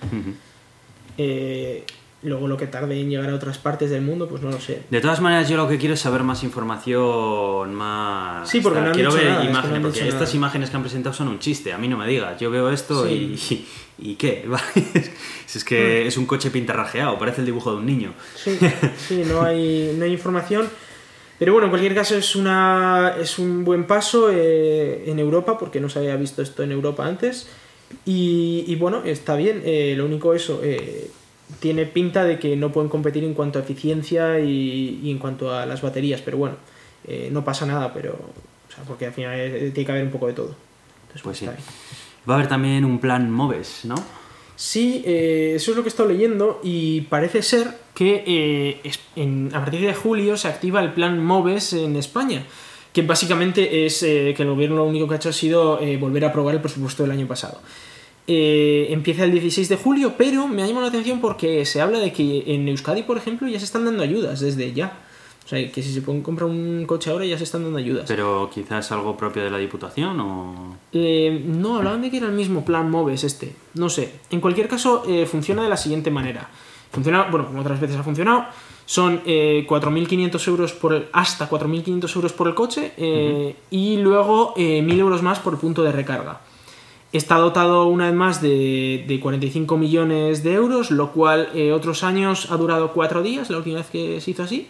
Eh, 1.18 1.84
luego 2.24 2.48
lo 2.48 2.56
que 2.56 2.68
tarde 2.68 3.00
en 3.00 3.10
llegar 3.10 3.30
a 3.30 3.36
otras 3.36 3.58
partes 3.58 3.90
del 3.90 4.02
mundo, 4.02 4.28
pues 4.30 4.42
no 4.42 4.50
lo 4.50 4.60
sé. 4.60 4.84
De 4.90 5.02
todas 5.02 5.20
maneras, 5.20 5.50
yo 5.50 5.58
lo 5.58 5.68
que 5.68 5.78
quiero 5.78 5.94
es 5.94 6.00
saber 6.00 6.24
más 6.24 6.44
información, 6.44 7.74
más... 7.76 8.50
Sí, 8.50 8.62
porque 8.62 8.80
no 8.80 8.88
han 8.88 8.94
quiero 8.94 9.12
ver 9.12 9.26
nada, 9.26 9.36
es 9.36 9.40
que 9.42 9.46
no 9.46 9.50
imágenes, 9.60 9.82
porque 9.82 10.00
estas 10.08 10.22
nada. 10.22 10.36
imágenes 10.36 10.70
que 10.70 10.76
han 10.78 10.82
presentado 10.84 11.14
son 11.14 11.28
un 11.28 11.40
chiste, 11.40 11.74
a 11.74 11.78
mí 11.78 11.88
no 11.90 11.98
me 11.98 12.08
digas. 12.08 12.40
Yo 12.40 12.50
veo 12.50 12.70
esto 12.72 13.10
y, 13.10 13.38
y... 14.00 14.16
qué? 14.16 14.48
Si 15.46 15.58
es 15.60 15.66
Mm. 15.66 15.68
que 15.68 16.08
es 16.08 16.18
un 16.18 16.26
coche 16.26 16.50
pintarrajeado, 16.50 17.20
parece 17.20 17.42
el 17.42 17.46
dibujo 17.46 17.72
de 17.72 17.78
un 17.78 17.86
niño. 17.86 18.14
Sí, 18.36 18.58
sí, 18.98 19.24
no 19.28 19.44
hay, 19.44 19.94
no 19.98 20.06
hay 20.06 20.14
información. 20.14 20.68
Pero 21.44 21.52
bueno, 21.52 21.66
en 21.66 21.72
cualquier 21.72 21.94
caso 21.94 22.16
es, 22.16 22.38
una, 22.38 23.16
es 23.20 23.38
un 23.38 23.66
buen 23.66 23.84
paso 23.84 24.30
eh, 24.32 25.04
en 25.08 25.20
Europa, 25.20 25.58
porque 25.58 25.82
no 25.82 25.90
se 25.90 26.00
había 26.00 26.16
visto 26.16 26.42
esto 26.42 26.64
en 26.64 26.72
Europa 26.72 27.06
antes. 27.06 27.50
Y, 28.06 28.64
y 28.66 28.76
bueno, 28.78 29.02
está 29.04 29.36
bien. 29.36 29.62
eh, 29.66 29.94
lo 29.98 30.06
único 30.06 30.34
eso, 30.34 30.62
eh, 30.64 31.12
tiene 31.60 31.86
pinta 31.86 32.24
de 32.24 32.40
que 32.40 32.56
no 32.56 32.72
pueden 32.72 32.88
competir 32.90 33.26
en 33.26 33.34
cuanto 33.34 33.60
a 33.60 33.62
eficiencia 33.62 34.40
y, 34.40 35.02
y 35.04 35.12
en 35.12 35.18
cuanto 35.18 35.54
a 35.54 35.66
las 35.66 35.82
baterías. 35.82 36.22
Pero 36.22 36.38
bueno, 36.38 36.56
eh, 37.06 37.28
no 37.30 37.44
pasa 37.44 37.66
nada, 37.66 37.94
pero... 37.94 38.14
O 38.14 38.74
sea, 38.74 38.86
porque 38.86 39.08
al 39.08 39.12
final 39.14 39.38
eh, 39.38 39.72
tiene 39.74 39.86
que 39.86 39.92
haber 39.92 40.06
un 40.06 40.12
poco 40.12 40.28
de 40.28 40.34
todo. 40.34 40.56
Entonces, 41.02 41.24
Pues 41.24 41.38
sí. 41.40 41.46
Va 41.46 42.36
a 42.36 42.38
haber 42.38 42.48
también 42.48 42.86
un 42.86 43.00
plan 43.00 43.30
Moves, 43.30 43.82
¿no? 43.84 43.96
Sí, 44.56 45.04
eh, 45.06 45.56
eso 45.58 45.72
es 45.72 45.76
lo 45.76 45.84
que 45.84 45.90
he 45.90 45.92
estado 45.92 46.08
leyendo 46.08 46.62
y 46.64 47.02
parece 47.02 47.42
ser 47.42 47.83
que 47.94 48.24
eh, 48.26 48.92
en- 49.16 49.50
a 49.54 49.60
partir 49.60 49.82
de 49.82 49.94
julio 49.94 50.36
se 50.38 50.48
activa 50.48 50.82
el 50.82 50.94
plan 50.94 51.24
MOVES 51.24 51.74
en 51.74 51.96
España, 51.96 52.44
que 52.92 53.02
básicamente 53.04 53.86
es 53.86 54.02
eh, 54.04 54.34
que 54.36 54.44
el 54.44 54.50
gobierno 54.50 54.78
lo 54.78 54.86
único 54.86 55.08
que 55.08 55.14
ha 55.16 55.18
hecho 55.18 55.30
ha 55.30 55.34
sido 55.34 55.80
eh, 55.82 55.98
volver 55.98 56.26
a 56.26 56.30
aprobar 56.30 56.56
el 56.56 56.62
presupuesto 56.62 57.04
del 57.04 57.12
año 57.12 57.28
pasado. 57.28 57.60
Empieza 58.26 59.26
el 59.26 59.32
16 59.32 59.68
de 59.70 59.76
julio, 59.76 60.14
pero 60.18 60.48
me 60.48 60.64
ha 60.64 60.68
llamado 60.68 60.86
la 60.86 60.90
atención 60.90 61.20
porque 61.20 61.66
se 61.66 61.82
habla 61.82 62.00
de 62.00 62.14
que 62.14 62.44
en 62.48 62.68
Euskadi, 62.70 63.04
por 63.04 63.18
ejemplo, 63.18 63.48
ya 63.50 63.60
se 63.60 63.66
están 63.66 63.84
dando 63.86 64.02
ayudas 64.04 64.40
desde 64.40 64.72
ya. 64.74 64.94
O 65.46 65.48
sea, 65.50 65.70
que 65.70 65.84
si 65.84 65.94
se 65.94 66.02
pueden 66.02 66.22
comprar 66.22 66.50
un 66.50 66.86
coche 66.86 67.10
ahora 67.10 67.26
ya 67.26 67.38
se 67.38 67.44
están 67.44 67.64
dando 67.64 67.78
ayudas. 67.78 68.06
Pero 68.08 68.50
quizás 68.54 68.90
algo 68.94 69.18
propio 69.18 69.44
de 69.44 69.50
la 69.52 69.58
Diputación 69.58 70.18
o... 70.22 70.78
Eh, 70.94 71.44
no, 71.46 71.76
hablaban 71.76 72.02
de 72.02 72.10
que 72.10 72.16
era 72.18 72.28
el 72.28 72.32
mismo 72.32 72.64
plan 72.64 72.90
MOVES 72.90 73.26
este. 73.26 73.54
No 73.74 73.90
sé. 73.90 74.10
En 74.32 74.40
cualquier 74.40 74.70
caso, 74.70 75.04
eh, 75.06 75.26
funciona 75.26 75.62
de 75.64 75.70
la 75.70 75.76
siguiente 75.76 76.10
manera. 76.12 76.50
Funciona, 76.94 77.24
bueno, 77.24 77.48
como 77.48 77.60
otras 77.62 77.80
veces 77.82 77.98
ha 77.98 78.04
funcionado. 78.04 78.46
Son 78.86 79.22
eh, 79.26 79.66
4.500 79.68 80.48
euros 80.48 80.74
por 80.74 80.94
el, 80.94 81.06
hasta 81.12 81.50
4.500 81.50 82.16
euros 82.16 82.34
por 82.34 82.48
el 82.48 82.54
coche 82.54 82.92
eh, 82.98 83.56
y 83.72 83.98
luego 83.98 84.54
eh, 84.58 84.82
1.000 84.86 85.00
euros 85.00 85.22
más 85.24 85.40
por 85.40 85.58
punto 85.60 85.84
de 85.84 85.92
recarga. 85.92 86.42
Está 87.12 87.36
dotado 87.38 87.86
una 87.88 88.06
vez 88.08 88.16
más 88.16 88.42
de, 88.42 89.06
de 89.08 89.20
45 89.20 89.78
millones 89.78 90.44
de 90.44 90.54
euros, 90.54 90.90
lo 90.92 91.12
cual 91.12 91.50
eh, 91.54 91.72
otros 91.72 92.04
años 92.04 92.52
ha 92.52 92.58
durado 92.58 92.92
cuatro 92.92 93.22
días, 93.22 93.50
la 93.50 93.58
última 93.58 93.78
vez 93.78 93.88
que 93.92 94.20
se 94.22 94.32
hizo 94.32 94.44
así. 94.44 94.68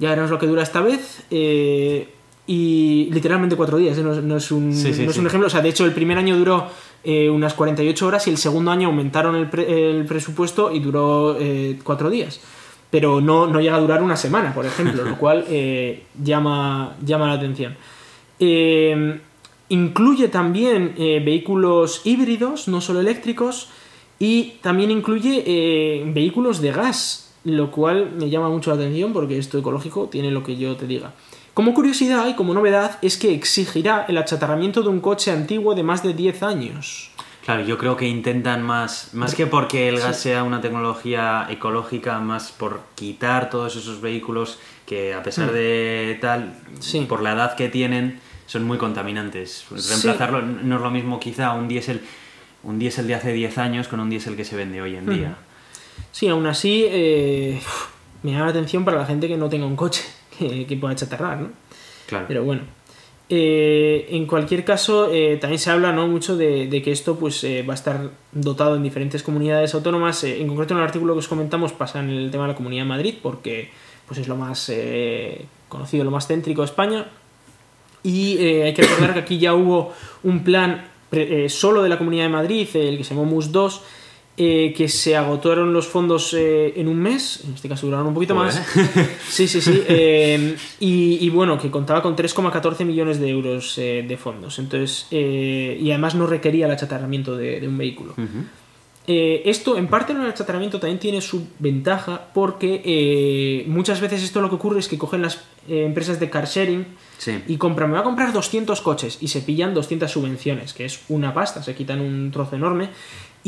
Ya 0.00 0.10
veremos 0.10 0.30
lo 0.30 0.38
que 0.38 0.46
dura 0.46 0.62
esta 0.62 0.80
vez. 0.80 1.24
eh, 1.30 2.08
y 2.50 3.10
literalmente 3.12 3.56
cuatro 3.56 3.76
días, 3.76 3.98
no, 3.98 4.12
es- 4.14 4.22
no 4.24 4.38
es 4.38 4.50
un, 4.50 4.72
Sí, 4.74 4.94
sí, 4.94 5.02
no 5.04 5.10
es 5.10 5.14
sí. 5.16 5.20
un 5.20 5.26
ejemplo. 5.26 5.48
O 5.48 5.50
sea, 5.50 5.60
de 5.60 5.68
hecho, 5.68 5.84
el 5.84 5.92
primer 5.92 6.16
año 6.16 6.34
duró 6.34 6.64
eh, 7.04 7.30
unas 7.30 7.54
48 7.54 8.06
horas 8.06 8.26
y 8.26 8.30
el 8.30 8.38
segundo 8.38 8.70
año 8.70 8.88
aumentaron 8.88 9.34
el, 9.36 9.48
pre- 9.48 9.90
el 9.90 10.04
presupuesto 10.06 10.72
y 10.72 10.80
duró 10.80 11.36
eh, 11.38 11.78
cuatro 11.84 12.10
días. 12.10 12.40
Pero 12.90 13.20
no, 13.20 13.46
no 13.46 13.60
llega 13.60 13.76
a 13.76 13.80
durar 13.80 14.02
una 14.02 14.16
semana, 14.16 14.54
por 14.54 14.64
ejemplo, 14.66 15.04
lo 15.04 15.16
cual 15.18 15.44
eh, 15.48 16.04
llama, 16.22 16.96
llama 17.04 17.26
la 17.28 17.34
atención. 17.34 17.76
Eh, 18.40 19.20
incluye 19.68 20.28
también 20.28 20.94
eh, 20.96 21.20
vehículos 21.24 22.02
híbridos, 22.04 22.68
no 22.68 22.80
solo 22.80 23.00
eléctricos, 23.00 23.68
y 24.18 24.54
también 24.62 24.90
incluye 24.90 25.42
eh, 25.46 26.02
vehículos 26.12 26.60
de 26.60 26.72
gas, 26.72 27.34
lo 27.44 27.70
cual 27.70 28.10
me 28.18 28.28
llama 28.30 28.48
mucho 28.48 28.70
la 28.70 28.76
atención 28.76 29.12
porque 29.12 29.38
esto 29.38 29.58
ecológico 29.58 30.08
tiene 30.10 30.30
lo 30.30 30.42
que 30.42 30.56
yo 30.56 30.76
te 30.76 30.86
diga. 30.86 31.12
Como 31.58 31.74
curiosidad 31.74 32.28
y 32.28 32.34
como 32.34 32.54
novedad 32.54 33.00
es 33.02 33.16
que 33.16 33.34
exigirá 33.34 34.04
el 34.06 34.16
achatarramiento 34.16 34.80
de 34.82 34.90
un 34.90 35.00
coche 35.00 35.32
antiguo 35.32 35.74
de 35.74 35.82
más 35.82 36.04
de 36.04 36.14
10 36.14 36.44
años. 36.44 37.10
Claro, 37.44 37.64
yo 37.64 37.76
creo 37.76 37.96
que 37.96 38.06
intentan 38.06 38.62
más, 38.62 39.12
más 39.12 39.34
que 39.34 39.48
porque 39.48 39.88
el 39.88 39.98
gas 39.98 40.20
sea 40.20 40.44
una 40.44 40.60
tecnología 40.60 41.48
ecológica, 41.50 42.20
más 42.20 42.52
por 42.52 42.82
quitar 42.94 43.50
todos 43.50 43.74
esos 43.74 44.00
vehículos 44.00 44.60
que 44.86 45.14
a 45.14 45.24
pesar 45.24 45.50
de 45.50 46.16
tal, 46.20 46.44
Mm. 46.44 46.76
Sí. 46.78 47.06
por 47.08 47.22
la 47.24 47.32
edad 47.32 47.56
que 47.56 47.68
tienen, 47.68 48.20
son 48.46 48.62
muy 48.62 48.78
contaminantes. 48.78 49.64
Reemplazarlo 49.68 50.42
no 50.42 50.76
es 50.76 50.80
lo 50.80 50.90
mismo 50.92 51.18
quizá 51.18 51.54
un 51.54 51.66
diésel, 51.66 52.02
un 52.62 52.78
diésel 52.78 53.08
de 53.08 53.16
hace 53.16 53.32
10 53.32 53.58
años 53.58 53.88
con 53.88 53.98
un 53.98 54.08
diésel 54.10 54.36
que 54.36 54.44
se 54.44 54.54
vende 54.54 54.80
hoy 54.80 54.94
en 54.94 55.06
día. 55.06 55.34
Sí, 56.12 56.28
aún 56.28 56.46
así 56.46 56.84
eh, 56.86 57.60
me 58.22 58.30
llama 58.30 58.44
la 58.44 58.50
atención 58.52 58.84
para 58.84 58.98
la 58.98 59.06
gente 59.06 59.26
que 59.26 59.36
no 59.36 59.48
tenga 59.48 59.66
un 59.66 59.74
coche 59.74 60.04
que, 60.68 60.76
pueda 60.80 60.94
chatarrar, 60.94 61.40
¿no? 61.40 61.50
Claro. 62.06 62.24
Pero 62.28 62.44
bueno. 62.44 62.62
Eh, 63.30 64.06
en 64.10 64.26
cualquier 64.26 64.64
caso, 64.64 65.12
eh, 65.12 65.36
también 65.36 65.58
se 65.58 65.70
habla 65.70 65.92
¿no? 65.92 66.08
mucho 66.08 66.36
de, 66.36 66.66
de 66.66 66.80
que 66.80 66.92
esto 66.92 67.18
pues, 67.18 67.44
eh, 67.44 67.62
va 67.62 67.74
a 67.74 67.76
estar 67.76 68.10
dotado 68.32 68.76
en 68.76 68.82
diferentes 68.82 69.22
comunidades 69.22 69.74
autónomas. 69.74 70.24
En 70.24 70.48
concreto, 70.48 70.72
en 70.72 70.78
el 70.78 70.86
artículo 70.86 71.12
que 71.12 71.18
os 71.18 71.28
comentamos 71.28 71.72
pasa 71.72 72.00
en 72.00 72.08
el 72.08 72.30
tema 72.30 72.44
de 72.44 72.48
la 72.48 72.56
Comunidad 72.56 72.84
de 72.84 72.88
Madrid, 72.88 73.14
porque 73.22 73.70
pues, 74.06 74.18
es 74.20 74.28
lo 74.28 74.36
más 74.36 74.72
conocido, 75.68 76.04
lo 76.04 76.10
más 76.10 76.26
céntrico 76.26 76.62
de 76.62 76.66
España. 76.66 77.06
Y 78.02 78.38
hay 78.38 78.72
que 78.72 78.82
recordar 78.82 79.12
que 79.12 79.20
aquí 79.20 79.38
ya 79.38 79.54
hubo 79.54 79.92
un 80.22 80.42
plan 80.42 80.86
solo 81.48 81.82
de 81.82 81.88
la 81.90 81.98
Comunidad 81.98 82.24
de 82.24 82.30
Madrid, 82.30 82.68
el 82.74 82.96
que 82.96 83.04
se 83.04 83.14
llamó 83.14 83.26
MUS 83.26 83.52
2, 83.52 83.82
eh, 84.38 84.72
que 84.76 84.88
se 84.88 85.16
agotaron 85.16 85.72
los 85.72 85.86
fondos 85.88 86.32
eh, 86.32 86.72
en 86.76 86.86
un 86.88 86.96
mes, 86.98 87.42
en 87.44 87.54
este 87.54 87.68
caso 87.68 87.86
duraron 87.86 88.06
un 88.06 88.14
poquito 88.14 88.34
Joder. 88.36 88.54
más. 88.54 88.62
Sí, 89.28 89.48
sí, 89.48 89.60
sí. 89.60 89.82
eh, 89.88 90.56
y, 90.80 91.18
y 91.20 91.28
bueno, 91.30 91.58
que 91.58 91.70
contaba 91.70 92.00
con 92.02 92.14
3,14 92.16 92.84
millones 92.84 93.18
de 93.20 93.28
euros 93.28 93.76
eh, 93.78 94.04
de 94.06 94.16
fondos. 94.16 94.58
Entonces, 94.58 95.06
y 95.10 95.90
además 95.90 96.14
no 96.14 96.26
requería 96.26 96.66
el 96.66 96.72
achatarramiento 96.72 97.36
de, 97.36 97.60
de 97.60 97.68
un 97.68 97.76
vehículo. 97.76 98.14
Eh, 99.10 99.42
esto, 99.46 99.78
en 99.78 99.86
parte, 99.88 100.12
el 100.12 100.20
achatarramiento 100.20 100.78
también 100.78 100.98
tiene 100.98 101.20
su 101.22 101.48
ventaja 101.58 102.28
porque 102.34 103.64
muchas 103.66 104.00
veces 104.02 104.22
esto 104.22 104.40
lo 104.42 104.50
que 104.50 104.56
ocurre 104.56 104.80
es 104.80 104.88
que 104.88 104.98
cogen 104.98 105.22
las 105.22 105.42
empresas 105.66 106.20
de 106.20 106.30
car 106.30 106.46
sharing 106.46 106.86
Sí. 107.18 107.42
y 107.48 107.56
compran, 107.56 107.88
me 107.90 107.94
va 107.94 108.00
a 108.02 108.04
comprar 108.04 108.32
200 108.32 108.80
coches 108.80 109.18
y 109.20 109.26
se 109.28 109.40
pillan 109.40 109.74
200 109.74 110.08
subvenciones, 110.10 110.72
que 110.72 110.84
es 110.84 111.00
una 111.08 111.34
pasta, 111.34 111.62
se 111.64 111.74
quitan 111.74 112.00
un 112.00 112.30
trozo 112.30 112.54
enorme. 112.54 112.90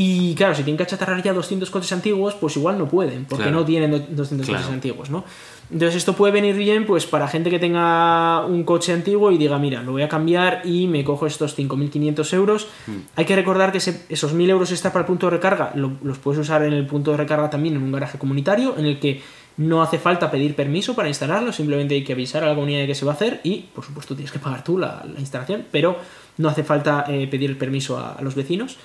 Y 0.02 0.34
claro, 0.34 0.54
si 0.54 0.62
tienen 0.62 0.78
que 0.78 0.84
achatarrar 0.84 1.22
ya 1.22 1.34
200 1.34 1.68
coches 1.70 1.92
antiguos, 1.92 2.32
pues 2.34 2.56
igual 2.56 2.78
no 2.78 2.88
pueden, 2.88 3.26
porque 3.26 3.42
Claro. 3.44 3.58
no 3.58 3.64
tienen 3.66 3.90
do- 3.90 3.98
200 3.98 4.46
Claro. 4.46 4.62
coches 4.62 4.72
antiguos, 4.74 5.10
¿no? 5.10 5.24
Entonces 5.70 5.96
esto 5.96 6.14
puede 6.14 6.32
venir 6.32 6.56
bien 6.56 6.86
pues 6.86 7.04
para 7.04 7.28
gente 7.28 7.50
que 7.50 7.58
tenga 7.58 8.46
un 8.46 8.64
coche 8.64 8.94
antiguo 8.94 9.30
y 9.30 9.36
diga, 9.36 9.58
mira, 9.58 9.82
lo 9.82 9.92
voy 9.92 10.00
a 10.02 10.08
cambiar 10.08 10.62
y 10.64 10.86
me 10.86 11.04
cojo 11.04 11.26
estos 11.26 11.54
5.500 11.54 12.32
euros. 12.32 12.68
Mm. 12.86 12.92
Hay 13.16 13.24
que 13.26 13.36
recordar 13.36 13.72
que 13.72 13.78
ese- 13.78 14.06
esos 14.08 14.32
1.000 14.32 14.48
euros 14.48 14.70
extra 14.72 14.90
para 14.90 15.02
el 15.02 15.06
punto 15.06 15.26
de 15.26 15.32
recarga 15.32 15.72
lo- 15.74 15.92
los 16.02 16.16
puedes 16.16 16.40
usar 16.40 16.62
en 16.64 16.72
el 16.72 16.86
punto 16.86 17.10
de 17.10 17.18
recarga 17.18 17.50
también 17.50 17.76
en 17.76 17.82
un 17.82 17.92
garaje 17.92 18.16
comunitario 18.18 18.76
en 18.78 18.86
el 18.86 18.98
que 18.98 19.20
no 19.58 19.82
hace 19.82 19.98
falta 19.98 20.30
pedir 20.30 20.54
permiso 20.56 20.94
para 20.94 21.08
instalarlo, 21.08 21.52
simplemente 21.52 21.94
hay 21.94 22.04
que 22.04 22.14
avisar 22.14 22.42
a 22.42 22.46
la 22.46 22.54
comunidad 22.54 22.80
de 22.80 22.86
que 22.86 22.94
se 22.94 23.04
va 23.04 23.12
a 23.12 23.14
hacer 23.16 23.40
y, 23.44 23.66
por 23.74 23.84
supuesto, 23.84 24.14
tienes 24.14 24.32
que 24.32 24.38
pagar 24.38 24.64
tú 24.64 24.78
la, 24.78 25.04
la 25.12 25.20
instalación, 25.20 25.66
pero 25.70 25.98
no 26.38 26.48
hace 26.48 26.64
falta 26.64 27.04
eh, 27.08 27.26
pedir 27.30 27.50
el 27.50 27.58
permiso 27.58 27.98
a, 27.98 28.12
a 28.14 28.22
los 28.22 28.34
vecinos. 28.34 28.78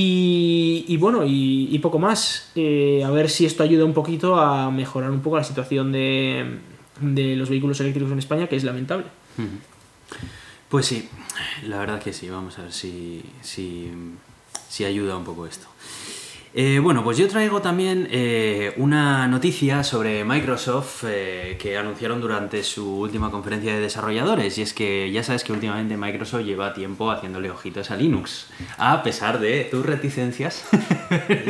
Y, 0.00 0.96
bueno, 0.98 1.24
y, 1.26 1.76
poco 1.80 1.98
más. 1.98 2.52
Eh, 2.54 3.02
a 3.04 3.10
ver 3.10 3.28
si 3.28 3.46
esto 3.46 3.64
ayuda 3.64 3.84
un 3.84 3.94
poquito 3.94 4.36
a 4.36 4.70
mejorar 4.70 5.10
un 5.10 5.22
poco 5.22 5.36
la 5.36 5.42
situación 5.42 5.90
de, 5.90 6.60
de 7.00 7.34
los 7.34 7.50
vehículos 7.50 7.80
eléctricos 7.80 8.12
en 8.12 8.20
España, 8.20 8.46
que 8.46 8.54
es 8.54 8.62
lamentable. 8.62 9.06
Pues 10.68 10.86
sí, 10.86 11.08
la 11.64 11.78
verdad 11.78 12.00
que 12.00 12.12
sí, 12.12 12.28
vamos 12.28 12.60
a 12.60 12.62
ver 12.62 12.72
si, 12.72 13.24
si 13.42 14.84
ayuda 14.84 15.16
un 15.16 15.24
poco 15.24 15.46
esto. 15.46 15.66
Eh, 16.54 16.80
bueno, 16.82 17.04
pues 17.04 17.18
yo 17.18 17.28
traigo 17.28 17.60
también 17.60 18.08
eh, 18.10 18.72
una 18.76 19.28
noticia 19.28 19.84
sobre 19.84 20.24
Microsoft 20.24 21.04
eh, 21.06 21.56
que 21.60 21.76
anunciaron 21.76 22.20
durante 22.20 22.62
su 22.62 23.00
última 23.00 23.30
conferencia 23.30 23.74
de 23.74 23.80
desarrolladores 23.80 24.56
y 24.58 24.62
es 24.62 24.72
que 24.72 25.10
ya 25.12 25.22
sabes 25.22 25.44
que 25.44 25.52
últimamente 25.52 25.96
Microsoft 25.96 26.44
lleva 26.44 26.72
tiempo 26.72 27.10
haciéndole 27.10 27.50
ojitos 27.50 27.90
a 27.90 27.96
Linux, 27.96 28.46
a 28.78 29.02
pesar 29.02 29.40
de 29.40 29.64
tus 29.64 29.84
reticencias. 29.84 30.64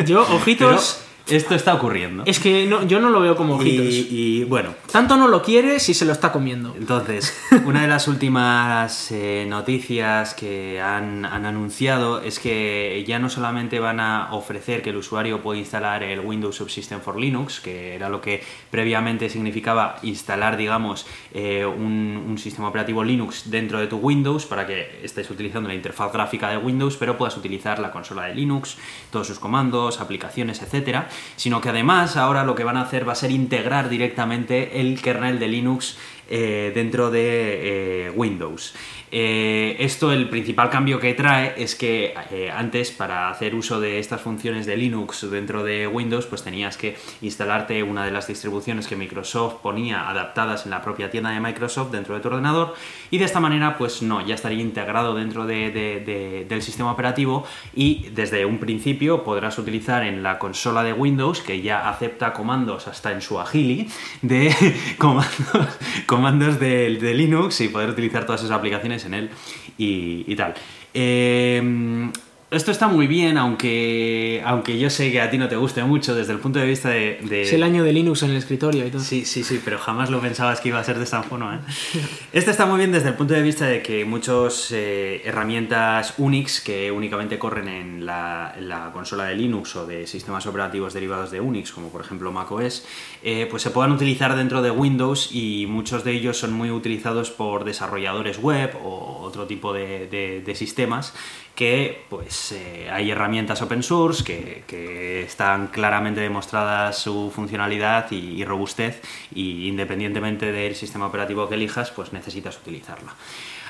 Yo, 0.04 0.23
ojitos, 0.23 1.02
Pero 1.17 1.17
esto 1.31 1.54
está 1.54 1.74
ocurriendo. 1.74 2.22
es 2.26 2.40
que 2.40 2.66
no, 2.66 2.87
yo 2.87 3.00
no 3.00 3.10
lo 3.10 3.20
veo 3.20 3.37
como 3.37 3.54
ojitos. 3.54 3.87
Y, 3.87 4.08
y, 4.10 4.44
bueno, 4.44 4.74
Tanto 4.90 5.16
no 5.16 5.29
lo 5.29 5.42
quiere 5.42 5.81
si 5.81 5.94
se 5.94 6.04
lo 6.04 6.12
está 6.12 6.33
comiendo. 6.33 6.74
entonces, 6.79 7.37
una 7.66 7.83
de 7.83 7.88
las 7.88 8.08
últimas 8.08 9.10
eh, 9.10 9.46
noticias 9.48 10.35
que 10.35 10.81
han, 10.81 11.24
han 11.24 11.46
anunciado 11.46 12.20
es 12.20 12.38
que 12.38 13.04
ya 13.06 13.18
no 13.18 13.29
solamente 13.31 13.81
van 13.81 14.00
a 14.00 14.29
ofrecer 14.33 14.83
que 14.83 14.90
el 14.90 14.96
usuario 14.96 15.42
pueda 15.42 15.58
instalar 15.58 16.02
el 16.02 16.20
Windows 16.20 16.56
Subsystem 16.56 17.00
for 17.00 17.18
Linux, 17.18 17.60
que 17.60 17.94
era 17.94 18.08
lo 18.08 18.20
que 18.20 18.42
previamente 18.70 19.29
significaba 19.29 19.96
instalar, 20.02 20.56
digamos, 20.56 21.06
eh, 21.33 21.66
un, 21.66 22.24
un 22.29 22.38
sistema 22.38 22.68
operativo 22.68 23.04
Linux 23.04 23.50
dentro 23.50 23.79
de 23.79 23.87
tu 23.87 23.96
Windows 23.96 24.46
para 24.46 24.66
que 24.66 25.00
estés 25.02 25.31
utilizando 25.31 25.68
la 25.68 25.74
interfaz 25.74 26.12
gráfica 26.12 26.50
de 26.50 26.56
Windows, 26.56 26.96
pero 26.96 27.16
puedas 27.16 27.37
utilizar 27.37 27.79
la 27.79 27.90
consola 27.90 28.24
de 28.24 28.35
Linux, 28.35 28.76
todos 29.10 29.26
sus 29.26 29.38
comandos, 29.38 30.00
aplicaciones, 30.00 30.62
etcétera, 30.62 31.08
sino 31.37 31.60
que 31.60 31.71
además 31.71 32.16
ahora 32.16 32.44
lo 32.44 32.54
que 32.54 32.64
van 32.64 32.77
a 32.77 32.83
hacer 32.83 33.08
va 33.08 33.12
a 33.12 33.16
ser 33.16 33.31
integrar 33.31 33.88
directamente 33.88 34.81
el 34.81 35.00
kernel 35.00 35.38
de 35.38 35.48
Linux 35.48 35.96
eh, 36.31 36.72
dentro 36.74 37.10
de 37.10 38.06
eh, 38.06 38.10
Windows. 38.10 38.74
Eh, 39.10 39.76
esto, 39.79 40.12
el 40.12 40.29
principal 40.29 40.68
cambio 40.68 41.00
que 41.00 41.14
trae 41.14 41.54
es 41.56 41.74
que 41.74 42.14
antes 42.54 42.90
para 42.90 43.31
hacer 43.31 43.54
uso 43.54 43.81
de 43.81 43.98
estas 43.98 44.20
funciones 44.20 44.66
de 44.66 44.76
Linux 44.76 45.31
dentro 45.31 45.64
de 45.64 45.87
Windows, 45.87 46.26
pues 46.26 46.42
tenías 46.42 46.76
que 46.76 46.98
instalarte 47.22 47.83
una 47.83 48.04
de 48.04 48.10
las 48.10 48.26
distribuciones 48.26 48.87
que 48.87 48.96
Microsoft 48.96 49.62
ponía 49.62 50.10
adaptadas 50.10 50.66
en 50.66 50.72
la 50.72 50.83
propia 50.83 51.10
tienda 51.10 51.31
de 51.31 51.40
Microsoft 51.40 51.90
dentro 51.90 52.14
de 52.14 52.20
tu 52.20 52.29
ordenador 52.29 52.74
y 53.10 53.16
de 53.16 53.24
esta 53.24 53.40
manera, 53.40 53.79
pues 53.79 54.02
no, 54.02 54.26
ya 54.26 54.35
estaría 54.35 54.60
integrado 54.60 55.14
dentro 55.14 55.46
del 55.46 56.62
sistema 56.62 56.92
operativo 56.92 57.46
y 57.74 58.08
desde 58.10 58.44
un 58.44 58.58
principio 58.58 59.24
podrás 59.24 59.58
utilizar 59.58 60.04
en 60.04 60.22
la 60.22 60.38
consola 60.38 60.83
de 60.83 60.92
Windows, 60.92 61.40
que 61.40 61.62
ya 61.62 61.88
acepta 61.88 62.35
comandos 62.35 62.87
hasta 62.87 63.12
en 63.12 63.22
su 63.22 63.40
agili, 63.40 63.88
de 64.20 64.54
comandos, 64.98 65.79
comandos 66.19 66.58
de, 66.58 67.14
Linux 67.14 67.60
y 67.60 67.69
poder 67.69 67.90
utilizar 67.90 68.27
todas 68.27 68.40
esas 68.42 68.50
aplicaciones 68.50 69.04
en 69.04 69.14
él 69.14 69.31
y, 69.79 70.35
tal. 70.35 70.52
Eh, 70.92 72.10
esto 72.51 72.71
está 72.71 72.88
muy 72.88 73.07
bien, 73.07 73.37
aunque, 73.37 74.42
aunque 74.44 74.79
yo 74.79 74.88
sé 74.88 75.13
que 75.13 75.21
a 75.21 75.29
ti 75.29 75.37
no 75.37 75.49
te 75.49 75.57
guste 75.57 75.85
mucho 75.85 76.15
desde 76.15 76.33
el 76.33 76.38
punto 76.38 76.59
de 76.59 76.65
vista 76.65 76.88
de, 76.88 77.42
Es 77.42 77.53
el 77.53 77.63
año 77.63 77.85
de 77.85 77.92
Linux 77.92 78.23
en 78.23 78.31
el 78.31 78.37
escritorio 78.37 78.87
y 78.87 78.90
todo. 78.90 79.03
Sí, 79.03 79.27
sí, 79.27 79.44
sí, 79.44 79.61
pero 79.63 79.79
jamás 79.79 80.09
lo 80.09 80.19
pensabas 80.21 80.61
que 80.61 80.71
iba 80.71 80.79
a 80.79 80.85
ser 80.85 80.96
de 80.96 81.05
esta 81.05 81.23
forma. 81.23 81.57
¿eh? 81.57 82.01
Este 82.33 82.51
está 82.51 82.65
muy 82.65 82.79
bien 82.79 82.90
desde 82.90 83.11
el 83.11 83.15
punto 83.17 83.35
de 83.35 83.42
vista 83.42 83.67
de 83.67 83.83
que 83.83 84.07
muchas 84.07 84.71
eh, 84.73 85.21
herramientas 85.27 86.15
Unix 86.17 86.63
que 86.63 86.90
únicamente 86.90 87.38
corren 87.38 87.69
en 87.69 88.07
la, 88.07 88.90
consola 88.94 89.25
de 89.25 89.35
Linux 89.35 89.77
o 89.77 89.87
de 89.87 90.07
sistemas 90.07 90.46
operativos 90.46 90.94
derivados 90.94 91.31
de 91.31 91.40
Unix, 91.40 91.73
como 91.73 91.90
por 91.90 92.01
ejemplo 92.01 92.33
macOS, 92.33 92.87
eh, 93.23 93.46
pues 93.51 93.63
se 93.63 93.71
puedan 93.71 93.92
utilizar 93.92 94.35
dentro 94.35 94.63
de 94.63 94.71
Windows 94.71 95.31
y 95.33 95.67
muchos 95.67 96.03
de 96.03 96.13
ellos 96.13 96.38
son 96.38 96.55
muy 96.55 96.71
utilizados 96.71 97.31
por 97.31 97.65
desarrolladores 97.65 98.38
web 98.38 98.75
o 98.83 99.19
otro 99.21 99.46
tipo 99.46 99.75
de, 99.75 100.42
de 100.44 100.55
sistemas 100.55 101.13
que 101.59 102.04
pues 102.09 102.52
eh, 102.52 102.88
hay 102.88 103.11
herramientas 103.11 103.61
open 103.63 103.83
source 103.83 104.23
que, 104.23 105.25
están 105.25 105.67
claramente 105.67 106.21
demostradas 106.21 106.96
su 106.98 107.33
funcionalidad 107.35 108.13
y, 108.13 108.44
robustez 108.44 109.02
y 109.35 109.67
independientemente 109.67 110.52
del 110.52 110.77
sistema 110.77 111.06
operativo 111.06 111.48
que 111.48 111.56
elijas 111.56 111.90
pues 111.90 112.13
necesitas 112.13 112.56
utilizarla. 112.56 113.15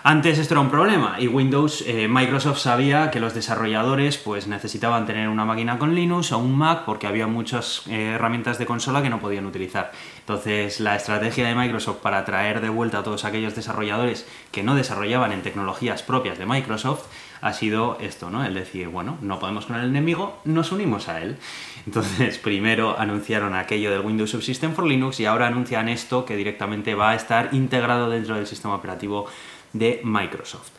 Antes 0.04 0.38
esto 0.38 0.54
era 0.54 0.60
un 0.60 0.70
problema 0.70 1.16
y 1.18 1.26
Windows, 1.28 1.82
eh, 1.86 2.06
Microsoft 2.08 2.58
sabía 2.58 3.10
que 3.10 3.20
los 3.20 3.34
desarrolladores 3.34 4.18
pues 4.18 4.46
necesitaban 4.46 5.06
tener 5.06 5.28
una 5.28 5.46
máquina 5.46 5.78
con 5.78 5.94
Linux 5.94 6.30
o 6.32 6.38
un 6.38 6.56
Mac 6.56 6.82
porque 6.84 7.06
había 7.06 7.26
muchas 7.26 7.86
eh, 7.88 8.12
herramientas 8.14 8.58
de 8.58 8.66
consola 8.66 9.02
que 9.02 9.10
no 9.10 9.18
podían 9.18 9.46
utilizar. 9.46 9.92
Entonces 10.20 10.78
la 10.80 10.94
estrategia 10.94 11.48
de 11.48 11.54
Microsoft 11.54 11.98
para 11.98 12.24
traer 12.26 12.60
de 12.60 12.68
vuelta 12.68 12.98
a 12.98 13.02
todos 13.02 13.24
aquellos 13.24 13.56
desarrolladores 13.56 14.26
que 14.52 14.62
no 14.62 14.74
desarrollaban 14.74 15.32
en 15.32 15.42
tecnologías 15.42 16.02
propias 16.02 16.38
de 16.38 16.44
Microsoft 16.44 17.06
ha 17.40 17.52
sido 17.52 17.98
esto, 18.00 18.30
¿no? 18.30 18.44
El 18.44 18.54
decir, 18.54 18.88
bueno, 18.88 19.18
no 19.20 19.38
podemos 19.38 19.66
con 19.66 19.76
el 19.76 19.88
enemigo, 19.88 20.40
nos 20.44 20.72
unimos 20.72 21.08
a 21.08 21.20
él. 21.20 21.36
Entonces, 21.86 22.38
primero 22.42 22.98
anunciaron 22.98 23.54
aquello 23.54 23.90
del 23.90 24.00
Windows 24.00 24.30
Subsystem 24.30 24.74
for 24.74 24.86
Linux 24.86 25.20
y 25.20 25.26
ahora 25.26 25.46
anuncian 25.46 25.88
esto 25.88 26.24
que 26.24 26.36
directamente 26.36 26.94
va 26.94 27.10
a 27.10 27.14
estar 27.14 27.50
integrado 27.52 28.10
dentro 28.10 28.36
del 28.36 28.46
sistema 28.46 28.74
operativo 28.74 29.26
de 29.72 30.00
Microsoft. 30.04 30.70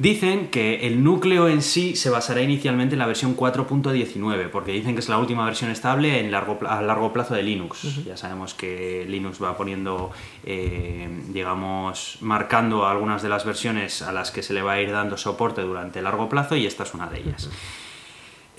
Dicen 0.00 0.48
que 0.48 0.86
el 0.86 1.04
núcleo 1.04 1.46
en 1.46 1.60
sí 1.60 1.94
se 1.94 2.08
basará 2.08 2.40
inicialmente 2.40 2.94
en 2.94 3.00
la 3.00 3.06
versión 3.06 3.36
4.19, 3.36 4.48
porque 4.48 4.72
dicen 4.72 4.94
que 4.94 5.00
es 5.00 5.10
la 5.10 5.18
última 5.18 5.44
versión 5.44 5.70
estable 5.70 6.20
en 6.20 6.30
largo, 6.30 6.58
a 6.66 6.80
largo 6.80 7.12
plazo 7.12 7.34
de 7.34 7.42
Linux. 7.42 8.02
Ya 8.06 8.16
sabemos 8.16 8.54
que 8.54 9.04
Linux 9.06 9.42
va 9.42 9.58
poniendo, 9.58 10.10
eh, 10.42 11.06
digamos, 11.28 12.16
marcando 12.22 12.86
algunas 12.86 13.20
de 13.20 13.28
las 13.28 13.44
versiones 13.44 14.00
a 14.00 14.10
las 14.10 14.30
que 14.30 14.42
se 14.42 14.54
le 14.54 14.62
va 14.62 14.72
a 14.72 14.80
ir 14.80 14.90
dando 14.90 15.18
soporte 15.18 15.60
durante 15.60 16.00
largo 16.00 16.30
plazo 16.30 16.56
y 16.56 16.64
esta 16.64 16.84
es 16.84 16.94
una 16.94 17.06
de 17.06 17.18
ellas. 17.18 17.50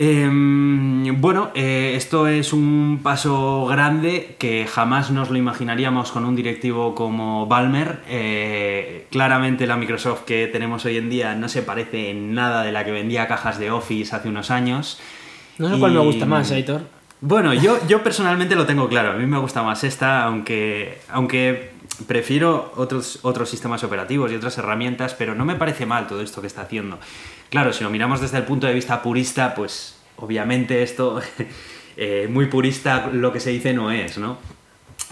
Em, 0.03 1.21
bueno, 1.21 1.51
eh, 1.53 1.93
esto 1.95 2.25
es 2.25 2.53
un 2.53 3.01
paso 3.03 3.67
grande 3.67 4.35
que 4.39 4.65
jamás 4.65 5.11
nos 5.11 5.29
lo 5.29 5.37
imaginaríamos 5.37 6.11
con 6.11 6.25
un 6.25 6.35
directivo 6.35 6.95
como 6.95 7.45
Balmer. 7.45 7.99
Eh, 8.07 9.05
claramente 9.11 9.67
la 9.67 9.77
Microsoft 9.77 10.23
que 10.23 10.47
tenemos 10.47 10.85
hoy 10.85 10.97
en 10.97 11.11
día 11.11 11.35
no 11.35 11.47
se 11.47 11.61
parece 11.61 12.09
en 12.09 12.33
nada 12.33 12.63
de 12.63 12.71
la 12.71 12.83
que 12.83 12.89
vendía 12.89 13.27
cajas 13.27 13.59
de 13.59 13.69
Office 13.69 14.15
hace 14.15 14.27
unos 14.27 14.49
años. 14.49 14.99
No 15.59 15.71
sé 15.71 15.79
cuál 15.79 15.91
me 15.91 15.99
gusta 15.99 16.25
más, 16.25 16.51
Aitor. 16.51 16.81
Bueno, 17.19 17.53
yo, 17.53 17.77
yo 17.87 18.01
personalmente 18.01 18.55
lo 18.55 18.65
tengo 18.65 18.89
claro. 18.89 19.11
A 19.11 19.17
mí 19.17 19.27
me 19.27 19.37
gusta 19.37 19.61
más 19.61 19.83
esta, 19.83 20.23
aunque, 20.23 20.97
aunque 21.09 21.73
prefiero 22.07 22.73
otros, 22.75 23.19
otros 23.21 23.47
sistemas 23.49 23.83
operativos 23.83 24.31
y 24.31 24.35
otras 24.35 24.57
herramientas, 24.57 25.13
pero 25.13 25.35
no 25.35 25.45
me 25.45 25.55
parece 25.55 25.85
mal 25.85 26.07
todo 26.07 26.21
esto 26.21 26.41
que 26.41 26.47
está 26.47 26.63
haciendo. 26.63 26.97
Claro, 27.51 27.73
si 27.73 27.83
lo 27.83 27.89
miramos 27.89 28.21
desde 28.21 28.37
el 28.37 28.45
punto 28.45 28.65
de 28.65 28.73
vista 28.73 29.01
purista, 29.01 29.53
pues 29.53 29.97
obviamente 30.15 30.83
esto 30.83 31.19
eh, 31.97 32.29
muy 32.31 32.45
purista 32.45 33.09
lo 33.11 33.33
que 33.33 33.41
se 33.41 33.49
dice 33.49 33.73
no 33.73 33.91
es, 33.91 34.17
¿no? 34.17 34.37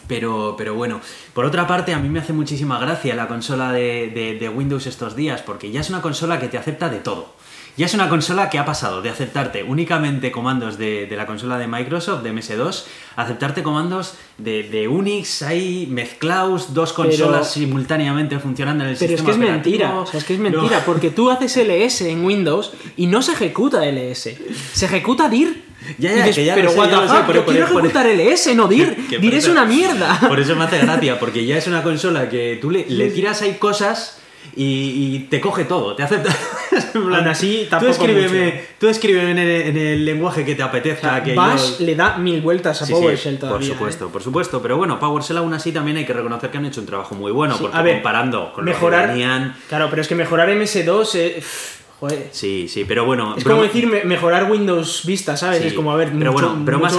Pero, 0.08 0.56
pero, 0.58 0.74
bueno, 0.74 1.02
por 1.34 1.44
otra 1.44 1.68
parte, 1.68 1.94
a 1.94 2.00
mí 2.00 2.08
me 2.08 2.20
hace 2.20 2.32
muchísima 2.32 2.80
gracia 2.80 3.14
la 3.14 3.28
consola 3.28 3.74
de, 3.74 4.52
Windows 4.56 4.88
estos 4.88 5.18
días, 5.18 5.42
porque 5.42 5.70
ya 5.70 5.82
es 5.82 5.90
una 5.90 6.02
consola 6.02 6.40
que 6.40 6.48
te 6.48 6.58
acepta 6.58 6.88
de 6.88 7.00
todo. 7.00 7.36
Ya 7.78 7.86
es 7.86 7.93
una 7.93 8.09
consola 8.09 8.49
que 8.49 8.59
ha 8.59 8.65
pasado 8.65 9.01
de 9.01 9.09
aceptarte 9.09 9.63
únicamente 9.63 10.32
comandos 10.32 10.78
de, 10.78 11.07
la 11.15 11.26
consola 11.26 11.57
de 11.57 11.67
Microsoft, 11.67 12.24
de 12.24 12.34
MS2, 12.34 12.84
a 13.15 13.24
aceptarte 13.24 13.63
comandos 13.63 14.15
de, 14.38 14.88
Unix, 14.88 15.41
ahí 15.43 15.88
mezclados, 15.89 16.74
dos 16.74 16.93
consolas 16.93 17.51
simultáneamente 17.51 18.39
funcionando 18.39 18.84
en 18.84 18.91
el 18.91 18.97
sistema 18.97 19.17
Pero 19.17 19.32
es 19.32 19.38
que 19.38 19.43
es 19.43 19.51
mentira, 19.51 20.03
es 20.13 20.24
que 20.24 20.34
es 20.34 20.39
mentira, 20.39 20.84
porque 20.86 21.09
tú 21.09 21.30
haces 21.30 21.55
LS 21.57 22.01
en 22.01 22.26
Windows 22.26 22.72
y 22.97 23.07
no 23.07 23.22
se 23.22 23.34
ejecuta 23.34 23.86
LS, 23.86 24.36
se 24.74 24.86
ejecuta 24.86 25.30
DIR. 25.30 25.70
Ya, 25.97 26.13
ya, 26.13 26.32
que 26.32 26.45
ya 26.45 26.55
pero 26.55 26.72
what 26.74 26.89
the 26.89 27.43
quiero 27.45 27.65
ejecutar 27.65 28.05
LS, 28.05 28.53
no 28.55 28.67
DIR. 28.67 29.20
DIR 29.22 29.34
es 29.34 29.47
una 29.47 29.65
mierda. 29.65 30.20
Por 30.28 30.39
eso 30.39 30.55
me 30.55 30.65
hace 30.65 30.80
gracia, 30.80 31.20
porque 31.20 31.45
ya 31.45 31.57
es 31.57 31.67
una 31.67 31.82
consola 31.82 32.30
que 32.30 32.57
tú 32.61 32.70
le, 32.70 32.86
le 32.88 33.09
tiras 33.09 33.41
ahí 33.41 33.53
cosas 33.53 34.18
y, 34.62 35.20
te 35.30 35.39
coge 35.39 35.66
todo, 35.66 35.95
te 35.95 36.03
acepta. 36.03 36.36
Aún 36.93 37.14
así, 37.28 37.68
tampoco 37.70 37.93
tú 37.93 38.03
escríbeme, 38.03 38.64
tú 38.78 38.88
escríbeme 38.89 39.32
en, 39.32 39.78
el, 39.78 40.05
lenguaje 40.05 40.43
que 40.43 40.55
te 40.55 40.64
apetezca. 40.64 41.24
que 41.24 41.34
Bash 41.34 41.80
le 41.80 41.95
da 41.95 42.18
mil 42.18 42.41
vueltas 42.41 42.82
a 42.82 42.88
PowerShell 42.88 43.39
todavía. 43.39 43.70
Por 43.70 43.78
supuesto, 43.78 44.05
¿eh? 44.05 44.10
por 44.12 44.22
supuesto. 44.22 44.62
Pero 44.62 44.78
bueno, 44.78 44.99
PowerShell 44.99 45.38
aún 45.38 45.53
así 45.53 45.72
también 45.72 45.97
hay 45.97 46.05
que 46.05 46.14
reconocer 46.14 46.49
que 46.49 46.57
han 46.57 46.66
hecho 46.66 46.82
un 46.82 46.88
trabajo 46.88 47.16
muy 47.16 47.32
bueno. 47.32 47.57
porque 47.60 47.78
a 47.78 47.82
ver, 47.82 47.95
comparando 47.95 48.51
con 48.53 48.66
mejorar, 48.66 49.01
lo 49.01 49.07
que 49.07 49.12
venían... 49.14 49.55
Claro, 49.70 49.88
pero 49.89 50.01
es 50.01 50.07
que 50.07 50.16
mejorar 50.16 50.49
MS2... 50.49 51.16
Eh, 51.16 51.43
Sí, 52.32 52.68
sí, 52.68 52.86
pero 52.86 53.06
bueno. 53.06 53.36
Es 53.38 53.43
como 53.43 53.64
decir 53.64 53.88
mejorar 54.06 54.50
Windows 54.50 55.04
Vista, 55.06 55.36
¿sabes? 55.36 55.64
es 55.64 55.74
como, 55.74 55.91
a 55.91 55.95
ver, 55.95 56.12
pero 56.18 56.32
bueno, 56.32 56.56
bromas, 56.60 56.95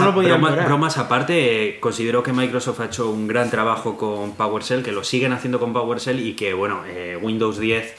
bromas, 0.65 0.99
aparte, 0.99 1.79
considero 1.81 2.23
que 2.23 2.33
Microsoft 2.33 2.81
ha 2.81 2.85
hecho 2.87 3.11
un 3.11 3.27
gran 3.27 3.51
trabajo 3.51 3.97
con 3.97 4.33
PowerShell, 4.33 4.83
que 4.83 4.93
lo 4.93 5.05
siguen 5.05 5.33
haciendo 5.33 5.59
con 5.59 5.73
PowerShell 5.73 6.21
y 6.21 6.35
que, 6.35 6.53
bueno, 6.53 6.83
eh, 6.87 7.19
Windows 7.21 7.59
10 7.59 7.95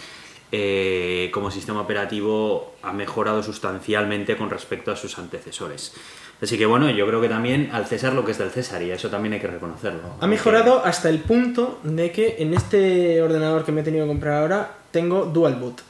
eh, 0.54 1.30
como 1.34 1.49
sistema 1.49 1.80
operativo 1.80 2.74
ha 2.84 2.91
mejorado 2.91 3.41
sustancialmente 3.41 4.36
con 4.36 4.49
respecto 4.49 4.91
a 4.91 4.97
sus 4.97 5.18
antecesores. 5.18 5.93
Así 6.41 6.58
que 6.58 6.66
bueno, 6.66 6.89
yo 6.89 7.08
creo 7.08 7.22
que 7.22 7.30
también 7.30 7.70
al 7.72 7.86
César 7.86 8.14
lo 8.14 8.26
que 8.26 8.32
es 8.32 8.38
del 8.38 8.49
César 8.49 8.82
y 8.82 8.91
eso 8.91 9.10
también 9.10 9.34
hay 9.34 9.39
que 9.39 9.47
reconocerlo. 9.47 10.02
Ha 10.20 10.28
mejorado 10.28 10.84
hasta 10.84 11.08
el 11.08 11.20
punto 11.20 11.80
de 11.84 12.12
que 12.12 12.38
en 12.39 12.54
este 12.54 13.22
ordenador 13.22 13.64
que 13.64 13.72
me 13.72 13.82
he 13.82 13.84
tenido 13.84 14.06
que 14.06 14.10
comprar 14.10 14.41
ahora 14.41 14.76
tengo 14.91 15.26
Dual 15.26 15.56
Boot. 15.56 15.82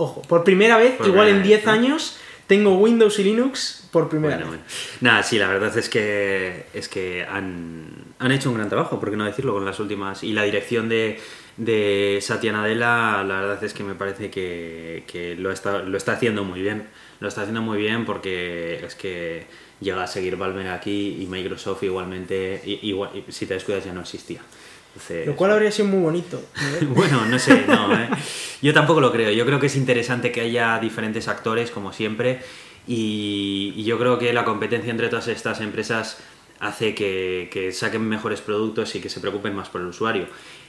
Ojo, 0.00 0.22
por 0.22 0.44
primera 0.44 0.78
vez, 0.78 0.94
igual 1.04 1.28
en 1.28 1.42
10 1.42 1.66
años, 1.66 2.16
tengo 2.46 2.78
Windows 2.78 3.18
y 3.18 3.24
Linux 3.24 3.86
por 3.90 4.08
primera 4.08 4.38
vez. 4.38 4.60
Nada, 5.02 5.22
sí, 5.22 5.38
la 5.38 5.46
verdad 5.46 5.76
es 5.76 5.90
que, 5.90 6.64
es 6.72 6.88
que 6.88 7.26
han, 7.26 8.14
hecho 8.30 8.48
un 8.48 8.56
gran 8.56 8.70
trabajo, 8.70 8.98
por 8.98 9.10
qué 9.10 9.18
no 9.18 9.26
decirlo, 9.26 9.52
con 9.52 9.66
las 9.66 9.78
últimas. 9.78 10.24
Y 10.24 10.32
la 10.32 10.44
dirección 10.44 10.88
de, 10.88 11.20
de 11.58 12.18
Satya 12.22 12.50
Nadella, 12.50 13.22
la 13.24 13.40
verdad 13.42 13.62
es 13.62 13.74
que 13.74 13.84
me 13.84 13.94
parece 13.94 14.30
que, 14.30 15.36
lo, 15.38 15.52
está, 15.52 15.80
lo 15.80 15.98
está 15.98 16.12
haciendo 16.12 16.44
muy 16.44 16.62
bien. 16.62 16.88
Lo 17.20 17.28
está 17.28 17.42
haciendo 17.42 17.60
muy 17.60 17.76
bien 17.76 18.06
porque 18.06 18.82
es 18.82 18.94
que 18.94 19.44
llega 19.80 20.02
a 20.02 20.06
seguir 20.06 20.36
Valve 20.36 20.66
aquí 20.70 21.18
y 21.20 21.26
Microsoft 21.26 21.82
igualmente, 21.82 22.62
igual, 22.64 23.10
si 23.28 23.44
te 23.44 23.52
descuidas 23.52 23.84
ya 23.84 23.92
no 23.92 24.00
existía. 24.00 24.40
Lo 25.26 25.36
cual 25.36 25.52
habría 25.52 25.70
sido 25.70 25.88
muy 25.88 26.00
bonito. 26.00 26.42
bueno, 26.88 27.24
no 27.26 27.38
sé, 27.38 27.64
no. 27.66 27.94
¿eh? 27.94 28.08
Yo 28.62 28.74
tampoco 28.74 29.00
lo 29.00 29.12
creo. 29.12 29.30
Yo 29.30 29.46
creo 29.46 29.58
que 29.58 29.66
es 29.66 29.76
interesante 29.76 30.32
que 30.32 30.42
haya 30.42 30.78
diferentes 30.78 31.28
actores, 31.28 31.70
como 31.70 31.92
siempre, 31.92 32.40
y, 32.86 33.82
yo 33.84 33.98
creo 33.98 34.18
que 34.18 34.32
la 34.32 34.44
competencia 34.44 34.90
entre 34.90 35.08
todas 35.08 35.28
estas 35.28 35.60
empresas 35.60 36.18
hace 36.58 36.94
que, 36.94 37.70
saquen 37.72 38.08
mejores 38.08 38.40
productos 38.40 38.94
y 38.94 39.00
que 39.00 39.08
se 39.08 39.20
preocupen 39.20 39.54
más 39.54 39.68
por 39.68 39.80
el 39.80 39.88
usuario. 39.88 40.26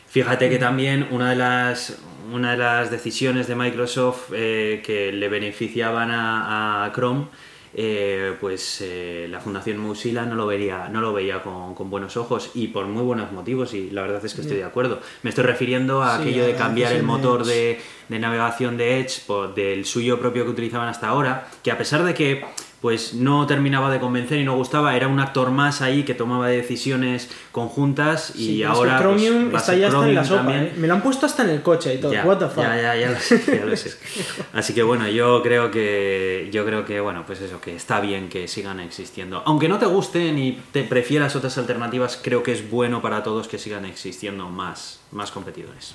Fíjate 0.08 0.50
que 0.50 0.58
también 0.58 1.08
una 1.12 1.30
de 1.30 1.36
las, 1.38 2.00
una 2.32 2.52
de 2.52 2.58
las 2.58 2.92
decisiones 2.92 3.48
de 3.48 3.56
Microsoft 3.56 4.32
eh, 4.34 4.82
que 4.86 5.12
le 5.12 5.30
beneficiaban 5.30 6.12
a, 6.12 6.92
Chrome 6.94 7.28
eh, 7.74 8.36
pues 8.40 8.82
eh, 8.82 9.28
la 9.30 9.40
Fundación 9.40 9.78
Mozilla 9.78 10.26
no 10.26 10.36
lo 10.36 10.46
vería, 10.46 10.90
no 10.90 11.02
lo 11.02 11.14
veía 11.14 11.42
con, 11.42 11.74
con 11.74 11.90
buenos 11.90 12.18
ojos 12.18 12.52
y 12.54 12.68
por 12.68 12.86
muy 12.86 13.04
buenos 13.04 13.32
motivos 13.32 13.74
y 13.74 13.90
la 13.92 14.02
verdad 14.02 14.24
es 14.26 14.34
que 14.34 14.42
estoy 14.42 14.58
de 14.58 14.64
acuerdo. 14.64 15.00
Me 15.24 15.30
estoy 15.30 15.46
refiriendo 15.46 16.04
a 16.04 16.18
Sí, 16.18 16.24
aquello 16.24 16.46
de 16.46 16.56
cambiar 16.56 16.94
el 16.94 17.04
motor 17.04 17.46
de, 17.46 17.80
de 18.10 18.20
navegación 18.20 18.78
de 18.78 19.00
Edge 19.00 19.22
por, 19.26 19.56
del 19.56 19.86
suyo 19.86 20.20
propio 20.20 20.44
que 20.44 20.52
utilizaban 20.52 20.90
hasta 20.90 21.08
ahora, 21.08 21.48
que 21.64 21.72
a 21.72 21.78
pesar 21.78 22.04
de 22.04 22.14
que 22.14 22.44
pues 22.82 23.14
no 23.14 23.46
terminaba 23.46 23.92
de 23.92 24.00
convencer 24.00 24.40
y 24.40 24.44
no 24.44 24.56
gustaba, 24.56 24.96
era 24.96 25.08
un 25.08 25.20
actor 25.20 25.52
más 25.52 25.82
ahí 25.82 26.04
que 26.04 26.16
tomaba 26.16 26.48
decisiones 26.48 27.30
conjuntas 27.52 28.32
y 28.36 28.46
Sí, 28.46 28.64
es 28.64 28.70
ahora 28.70 28.98
que 28.98 29.04
pues, 29.04 29.22
Chromium 29.22 29.56
a 29.56 29.58
está 29.60 29.76
ya 29.76 29.88
hasta 29.88 30.10
en 30.10 30.16
la 30.16 30.26
sopa. 30.26 30.58
¿eh? 30.58 30.74
Me 30.78 30.88
lo 30.88 30.96
han 30.96 31.04
puesto 31.04 31.28
hasta 31.28 31.44
en 31.44 31.52
el 31.52 31.62
coche 31.62 31.94
y 31.94 31.98
todo. 32.00 32.12
Ya, 32.12 32.26
What 32.26 32.40
the 32.40 32.48
fuck. 32.48 32.64
ya, 32.64 32.76
ya, 32.82 32.96
ya 32.96 33.12
lo 33.12 33.20
sé, 33.20 33.44
ya 33.46 33.66
lo 33.66 33.78
sé. 33.78 33.96
Así 34.54 34.74
que 34.74 34.82
bueno, 34.82 35.08
yo 35.08 35.44
creo 35.44 35.70
que 35.70 36.50
yo 36.52 36.66
creo 36.66 36.84
que 36.84 37.00
bueno, 37.00 37.24
pues 37.26 37.42
eso, 37.42 37.62
que 37.62 37.76
está 37.76 38.00
bien 38.00 38.30
que 38.30 38.48
sigan 38.48 38.80
existiendo. 38.80 39.44
Aunque 39.46 39.70
no 39.70 39.78
te 39.78 39.86
gusten 39.86 40.40
y 40.40 40.54
te 40.72 40.84
prefieras 40.84 41.36
otras 41.36 41.60
alternativas, 41.60 42.20
creo 42.22 42.42
que 42.42 42.52
es 42.52 42.68
bueno 42.70 43.02
para 43.04 43.22
todos 43.22 43.48
que 43.48 43.60
sigan 43.60 43.86
existiendo 43.86 44.50
más, 44.50 45.02
más 45.12 45.30
competidores. 45.30 45.94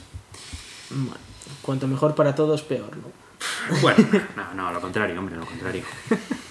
Bueno, 0.91 1.16
cuanto 1.62 1.89
mejor 1.89 2.14
para 2.14 2.37
todos, 2.37 2.62
peor, 2.62 2.97
¿no? 2.97 3.11
Bueno, 3.82 4.07
no, 4.37 4.55
no, 4.55 4.72
lo 4.72 4.80
contrario, 4.80 5.18
hombre, 5.18 5.37
lo 5.37 5.47
contrario. 5.47 5.82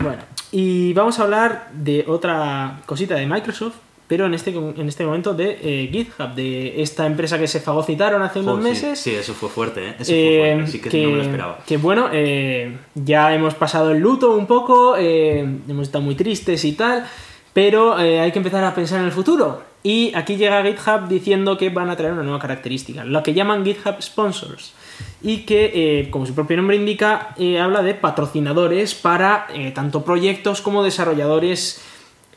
Bueno, 0.00 0.22
y 0.52 0.92
vamos 0.94 1.18
a 1.18 1.24
hablar 1.24 1.68
de 1.72 2.04
otra 2.08 2.80
cosita 2.86 3.14
de 3.16 3.26
Microsoft, 3.26 3.74
pero 4.08 4.26
en 4.26 4.34
este, 4.34 4.50
en 4.50 4.88
este 4.88 5.04
momento 5.04 5.34
de 5.34 5.58
eh, 5.62 5.88
GitHub, 5.92 6.34
de 6.34 6.82
esta 6.82 7.06
empresa 7.06 7.38
que 7.38 7.46
se 7.46 7.60
fagocitaron 7.60 8.22
hace 8.22 8.40
unos 8.40 8.58
meses. 8.60 8.98
Sí, 8.98 9.14
eso 9.14 9.34
fue 9.34 9.48
fuerte, 9.48 9.90
¿eh? 9.90 9.94
Eso 10.00 10.12
Eh, 10.12 10.38
fue 10.40 10.54
fuerte, 10.54 10.72
sí 10.72 10.80
que, 10.80 11.02
no 11.04 11.10
me 11.10 11.16
lo 11.16 11.22
esperaba. 11.22 11.58
que, 11.66 11.76
bueno, 11.76 12.08
eh, 12.12 12.76
ya 12.94 13.32
hemos 13.34 13.54
pasado 13.54 13.92
el 13.92 13.98
luto 13.98 14.34
un 14.36 14.46
poco, 14.46 14.96
eh, 14.96 15.40
hemos 15.68 15.86
estado 15.86 16.02
muy 16.02 16.16
tristes 16.16 16.64
y 16.64 16.72
tal, 16.72 17.06
pero 17.52 18.00
eh, 18.00 18.20
hay 18.20 18.32
que 18.32 18.38
empezar 18.38 18.64
a 18.64 18.74
pensar 18.74 18.98
en 19.00 19.06
el 19.06 19.12
futuro. 19.12 19.62
Y 19.82 20.12
aquí 20.14 20.36
llega 20.36 20.62
GitHub 20.62 21.08
diciendo 21.08 21.56
que 21.56 21.70
van 21.70 21.88
a 21.88 21.96
traer 21.96 22.12
una 22.12 22.22
nueva 22.22 22.38
característica, 22.40 23.04
lo 23.04 23.22
que 23.22 23.32
llaman 23.32 23.64
GitHub 23.64 23.94
Sponsors. 24.02 24.74
Y 25.22 25.38
que, 25.38 25.70
eh, 25.74 26.10
como 26.10 26.26
su 26.26 26.34
propio 26.34 26.56
nombre 26.56 26.76
indica, 26.76 27.34
eh, 27.38 27.60
habla 27.60 27.82
de 27.82 27.94
patrocinadores 27.94 28.94
para 28.94 29.46
eh, 29.54 29.70
tanto 29.72 30.04
proyectos 30.04 30.62
como 30.62 30.82
desarrolladores 30.82 31.82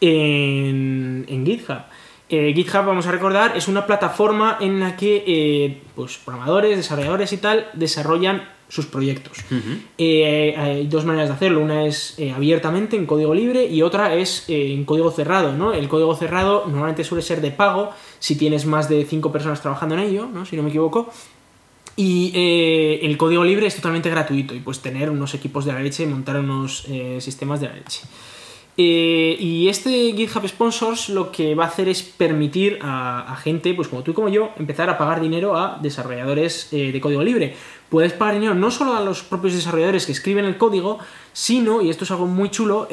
en, 0.02 1.26
en 1.28 1.46
GitHub. 1.46 1.84
GitHub, 2.30 2.84
vamos 2.84 3.06
a 3.06 3.12
recordar, 3.12 3.56
es 3.56 3.68
una 3.68 3.86
plataforma 3.86 4.58
en 4.60 4.80
la 4.80 4.98
que 4.98 5.82
pues, 5.94 6.18
programadores, 6.18 6.76
desarrolladores 6.76 7.32
y 7.32 7.38
tal 7.38 7.68
desarrollan 7.74 8.50
sus 8.70 8.88
proyectos. 8.88 9.38
Hay 10.00 10.88
dos 10.88 11.06
maneras 11.06 11.30
de 11.30 11.36
hacerlo. 11.36 11.60
Una 11.60 11.86
es 11.86 12.18
abiertamente 12.36 12.96
en 12.96 13.06
código 13.06 13.36
libre 13.36 13.68
y 13.68 13.84
otra 13.84 14.16
es 14.16 14.46
en 14.48 14.84
código 14.84 15.12
cerrado. 15.12 15.54
¿no? 15.54 15.74
El 15.74 15.88
código 15.88 16.16
cerrado 16.16 16.64
normalmente 16.66 17.04
suele 17.04 17.22
ser 17.22 17.40
de 17.40 17.52
pago 17.52 17.92
si 18.18 18.36
tienes 18.36 18.66
más 18.66 18.90
de 18.90 19.06
cinco 19.06 19.32
personas 19.32 19.62
trabajando 19.62 19.94
en 19.94 20.02
ello, 20.02 20.26
¿no? 20.26 20.44
si 20.48 20.56
no 20.56 20.64
me 20.64 20.70
equivoco. 20.70 21.14
Y 21.96 22.32
eh, 22.34 23.00
el 23.04 23.18
código 23.18 23.44
libre 23.44 23.68
es 23.68 23.76
totalmente 23.76 24.10
gratuito 24.10 24.56
y 24.56 24.60
pues 24.60 24.80
tener 24.80 25.10
unos 25.10 25.34
equipos 25.34 25.66
de 25.66 25.74
la 25.74 25.80
leche, 25.80 26.08
montar 26.08 26.40
unos 26.40 26.86
eh, 26.88 27.20
sistemas 27.22 27.60
de 27.60 27.68
la 27.68 27.76
leche. 27.76 28.02
Eh, 28.76 29.38
y 29.40 29.70
este 29.70 30.14
GitHub 30.14 30.48
Sponsors 30.48 31.10
lo 31.10 31.32
que 31.32 31.54
va 31.54 31.66
a 31.66 31.68
hacer 31.68 31.88
es 31.88 32.02
permitir 32.02 32.80
a, 32.82 33.38
gente, 33.44 33.76
pues 33.76 33.88
como 33.88 34.02
tú 34.02 34.12
y 34.12 34.14
como 34.16 34.30
yo, 34.30 34.50
empezar 34.58 34.90
a 34.90 34.98
pagar 34.98 35.22
dinero 35.22 35.56
a 35.56 35.78
desarrolladores 35.80 36.74
eh, 36.74 36.92
de 36.92 37.00
código 37.00 37.22
libre. 37.22 37.56
Puedes 37.90 38.14
pagar 38.14 38.34
dinero 38.34 38.56
no 38.56 38.72
solo 38.72 38.96
a 38.96 39.02
los 39.02 39.22
propios 39.22 39.54
desarrolladores 39.54 40.08
que 40.08 40.12
escriben 40.14 40.46
el 40.46 40.58
código, 40.58 40.98
sino, 41.34 41.84
y 41.84 41.92
esto 41.92 42.06
es 42.06 42.12
algo 42.12 42.26
muy 42.26 42.50
chulo, 42.50 42.88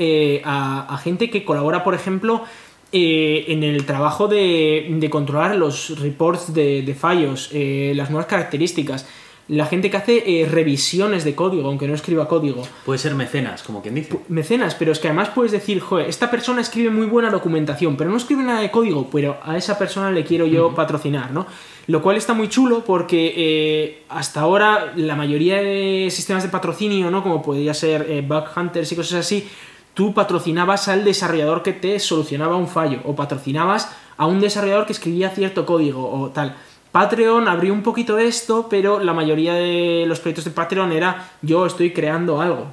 a 0.45 1.01
gente 1.03 1.31
que 1.31 1.47
colabora, 1.47 1.83
por 1.83 1.95
ejemplo, 1.95 2.45
eh, 2.93 3.45
en 3.49 3.63
el 3.63 3.85
trabajo 3.87 4.29
de, 4.29 4.87
de 4.91 5.11
controlar 5.11 5.57
los 5.57 6.01
reports 6.01 6.53
de, 6.53 6.83
de 6.83 6.95
fallos, 6.95 7.51
eh, 7.53 7.93
las 7.95 8.11
nuevas 8.11 8.27
características, 8.27 9.07
la 9.51 9.67
gente 9.67 9.91
que 9.91 9.97
hace 9.97 10.43
eh, 10.43 10.47
revisiones 10.47 11.25
de 11.25 11.35
código, 11.35 11.69
aunque 11.69 11.89
no 11.89 11.95
escriba 11.95 12.29
código. 12.29 12.63
Puede 12.87 13.01
ser 13.01 13.17
mecenas, 13.17 13.65
como 13.65 13.83
quien 13.83 13.97
dice. 13.97 14.17
Mecenas, 14.29 14.77
pero 14.77 14.93
es 14.93 15.01
que 15.01 15.09
además 15.09 15.31
puedes 15.31 15.51
decir, 15.51 15.81
joder, 15.81 16.09
esta 16.09 16.31
persona 16.31 16.61
escribe 16.61 16.91
muy 16.91 17.07
buena 17.07 17.31
documentación, 17.31 17.97
pero 17.97 18.11
no 18.11 18.17
escribe 18.17 18.45
nada 18.45 18.61
de 18.61 18.71
código, 18.71 19.09
pero 19.11 19.39
a 19.43 19.57
esa 19.57 19.77
persona 19.77 20.13
le 20.13 20.25
quiero 20.25 20.47
yo 20.47 20.73
patrocinar, 20.73 21.33
¿no? 21.33 21.47
Lo 21.89 22.01
cual 22.01 22.17
está 22.17 22.33
muy 22.33 22.49
chulo 22.49 22.85
porque 22.85 23.35
eh, 23.37 24.03
hasta 24.09 24.41
ahora 24.41 24.93
la 24.95 25.17
mayoría 25.17 25.61
de 25.61 26.07
sistemas 26.13 26.45
de 26.45 26.49
patrocinio, 26.49 27.11
¿no? 27.11 27.21
Como 27.21 27.43
podría 27.43 27.75
ser 27.75 28.07
eh, 28.09 28.25
Bug 28.25 28.45
Hunters 28.57 28.93
y 28.93 28.95
cosas 28.95 29.19
así, 29.19 29.49
tú 30.01 30.15
patrocinabas 30.15 30.89
al 30.89 31.05
desarrollador 31.05 31.63
que 31.63 31.75
te 31.75 32.01
solucionaba 32.01 32.57
un 32.57 32.69
fallo, 32.69 33.01
o 33.05 33.15
patrocinabas 33.15 33.95
a 34.17 34.25
un 34.25 34.41
desarrollador 34.41 34.87
que 34.87 34.95
escribía 34.95 35.29
cierto 35.29 35.67
código, 35.67 36.11
o 36.11 36.31
tal. 36.31 36.57
Patreon 36.91 37.47
abrió 37.49 37.75
un 37.75 37.83
poquito 37.83 38.17
de 38.17 38.27
esto, 38.27 38.67
pero 38.71 38.99
la 39.01 39.13
mayoría 39.13 39.53
de 39.53 40.07
los 40.07 40.19
proyectos 40.19 40.47
de 40.47 40.53
Patreon 40.53 40.93
era 40.93 41.29
yo 41.43 41.67
estoy 41.67 41.93
creando 41.93 42.41
algo. 42.41 42.65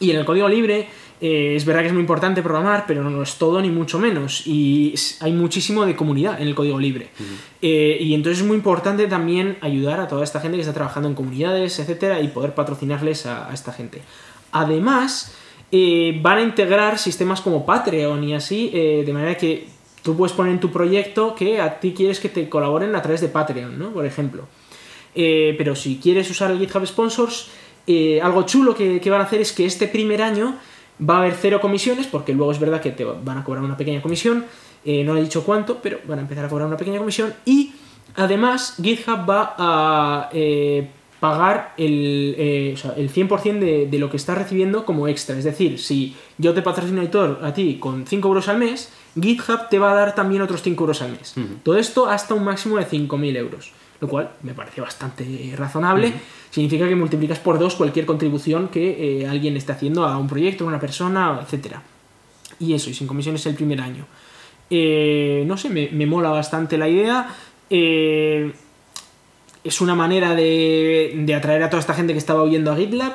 Y 0.00 0.10
en 0.10 0.16
el 0.16 0.24
código 0.24 0.48
libre 0.48 0.88
eh, 1.20 1.54
es 1.54 1.64
verdad 1.64 1.82
que 1.82 1.86
es 1.86 1.92
muy 1.92 2.00
importante 2.00 2.42
programar, 2.42 2.82
pero 2.88 3.04
no 3.04 3.22
es 3.22 3.36
todo 3.36 3.62
ni 3.62 3.70
mucho 3.70 4.00
menos. 4.00 4.44
Y 4.44 4.92
hay 5.20 5.30
muchísimo 5.30 5.86
de 5.86 5.94
comunidad 5.94 6.40
en 6.40 6.48
el 6.48 6.56
código 6.56 6.80
libre. 6.80 7.10
Eh, 7.62 7.96
y 8.00 8.12
entonces 8.12 8.40
es 8.40 8.44
muy 8.44 8.56
importante 8.56 9.06
también 9.06 9.56
ayudar 9.60 10.00
a 10.00 10.08
toda 10.08 10.24
esta 10.24 10.40
gente 10.40 10.56
que 10.56 10.62
está 10.62 10.74
trabajando 10.74 11.08
en 11.08 11.14
comunidades, 11.14 11.78
etcétera, 11.78 12.20
y 12.20 12.26
poder 12.26 12.56
patrocinarles 12.56 13.26
a, 13.26 13.48
a 13.48 13.54
esta 13.54 13.72
gente. 13.72 14.02
Además, 14.50 15.32
eh, 15.72 16.18
van 16.22 16.38
a 16.38 16.42
integrar 16.42 16.98
sistemas 16.98 17.40
como 17.40 17.66
Patreon 17.66 18.22
y 18.22 18.34
así, 18.34 18.70
eh, 18.72 19.02
de 19.04 19.12
manera 19.12 19.36
que 19.36 19.66
tú 20.02 20.16
puedes 20.16 20.32
poner 20.32 20.52
en 20.52 20.60
tu 20.60 20.70
proyecto 20.70 21.34
que 21.34 21.60
a 21.60 21.80
ti 21.80 21.92
quieres 21.92 22.20
que 22.20 22.28
te 22.28 22.48
colaboren 22.48 22.94
a 22.94 23.02
través 23.02 23.20
de 23.20 23.28
Patreon, 23.28 23.76
¿no? 23.78 23.90
Por 23.90 24.06
ejemplo. 24.06 24.44
Eh, 25.14 25.54
pero 25.58 25.74
si 25.74 25.98
quieres 25.98 26.30
usar 26.30 26.50
el 26.50 26.58
GitHub 26.58 26.86
Sponsors, 26.86 27.48
algo 28.22 28.42
chulo 28.42 28.74
que, 28.74 29.00
que 29.00 29.10
van 29.10 29.20
a 29.20 29.24
hacer 29.24 29.40
es 29.40 29.52
que 29.52 29.64
este 29.64 29.88
primer 29.88 30.22
año 30.22 30.56
va 31.00 31.16
a 31.16 31.18
haber 31.18 31.34
cero 31.34 31.60
comisiones, 31.60 32.06
porque 32.06 32.32
luego 32.32 32.52
es 32.52 32.60
verdad 32.60 32.80
que 32.80 32.90
te 32.90 33.04
van 33.04 33.38
a 33.38 33.44
cobrar 33.44 33.64
una 33.64 33.76
pequeña 33.76 34.02
comisión, 34.02 34.44
no 34.84 35.16
he 35.16 35.22
dicho 35.22 35.44
cuánto, 35.44 35.78
pero 35.82 35.98
van 36.06 36.18
a 36.18 36.22
empezar 36.22 36.44
a 36.44 36.48
cobrar 36.48 36.66
una 36.66 36.76
pequeña 36.76 36.98
comisión, 36.98 37.34
y 37.44 37.72
además 38.16 38.76
GitHub 38.82 39.28
va 39.28 39.54
a 39.56 40.30
pagar 41.26 41.74
el, 41.76 42.36
eh, 42.38 42.72
o 42.74 42.76
sea, 42.76 42.94
el 42.96 43.12
100% 43.12 43.58
de, 43.58 43.88
de 43.90 43.98
lo 43.98 44.08
que 44.08 44.16
estás 44.16 44.38
recibiendo 44.38 44.84
como 44.84 45.08
extra, 45.08 45.36
es 45.36 45.42
decir, 45.42 45.80
si 45.80 46.14
yo 46.38 46.54
te 46.54 46.62
patrocino 46.62 47.02
editor 47.02 47.40
a 47.42 47.52
ti 47.52 47.78
con 47.80 48.06
5 48.06 48.28
euros 48.28 48.46
al 48.48 48.58
mes, 48.58 48.92
GitHub 49.20 49.68
te 49.68 49.80
va 49.80 49.90
a 49.90 49.94
dar 49.96 50.14
también 50.14 50.42
otros 50.42 50.62
5 50.62 50.84
euros 50.84 51.02
al 51.02 51.10
mes. 51.10 51.34
Todo 51.64 51.78
esto 51.78 52.08
hasta 52.08 52.34
un 52.34 52.44
máximo 52.44 52.76
de 52.76 52.86
5.000 52.86 53.36
euros, 53.36 53.72
lo 54.00 54.06
cual 54.06 54.30
me 54.44 54.54
parece 54.54 54.80
bastante 54.80 55.52
razonable. 55.56 56.12
Significa 56.50 56.88
que 56.88 56.94
multiplicas 56.94 57.40
por 57.40 57.58
dos 57.58 57.74
cualquier 57.74 58.06
contribución 58.06 58.68
que 58.68 59.22
eh, 59.22 59.26
alguien 59.26 59.56
esté 59.56 59.72
haciendo 59.72 60.04
a 60.04 60.16
un 60.18 60.28
proyecto, 60.28 60.62
a 60.62 60.68
una 60.68 60.78
persona, 60.78 61.40
etc. 61.42 61.78
Y 62.60 62.74
eso, 62.74 62.88
y 62.88 62.94
sin 62.94 63.08
comisiones 63.08 63.44
el 63.46 63.56
primer 63.56 63.80
año. 63.80 64.06
Eh, 64.70 65.42
no 65.44 65.56
sé, 65.56 65.70
me, 65.70 65.88
me 65.90 66.06
mola 66.06 66.30
bastante 66.30 66.78
la 66.78 66.88
idea. 66.88 67.34
Eh, 67.68 68.52
es 69.66 69.80
una 69.80 69.94
manera 69.94 70.34
de, 70.34 71.12
de 71.16 71.34
atraer 71.34 71.62
a 71.62 71.70
toda 71.70 71.80
esta 71.80 71.94
gente 71.94 72.12
que 72.12 72.18
estaba 72.18 72.42
huyendo 72.42 72.72
a 72.72 72.76
GitLab, 72.76 73.12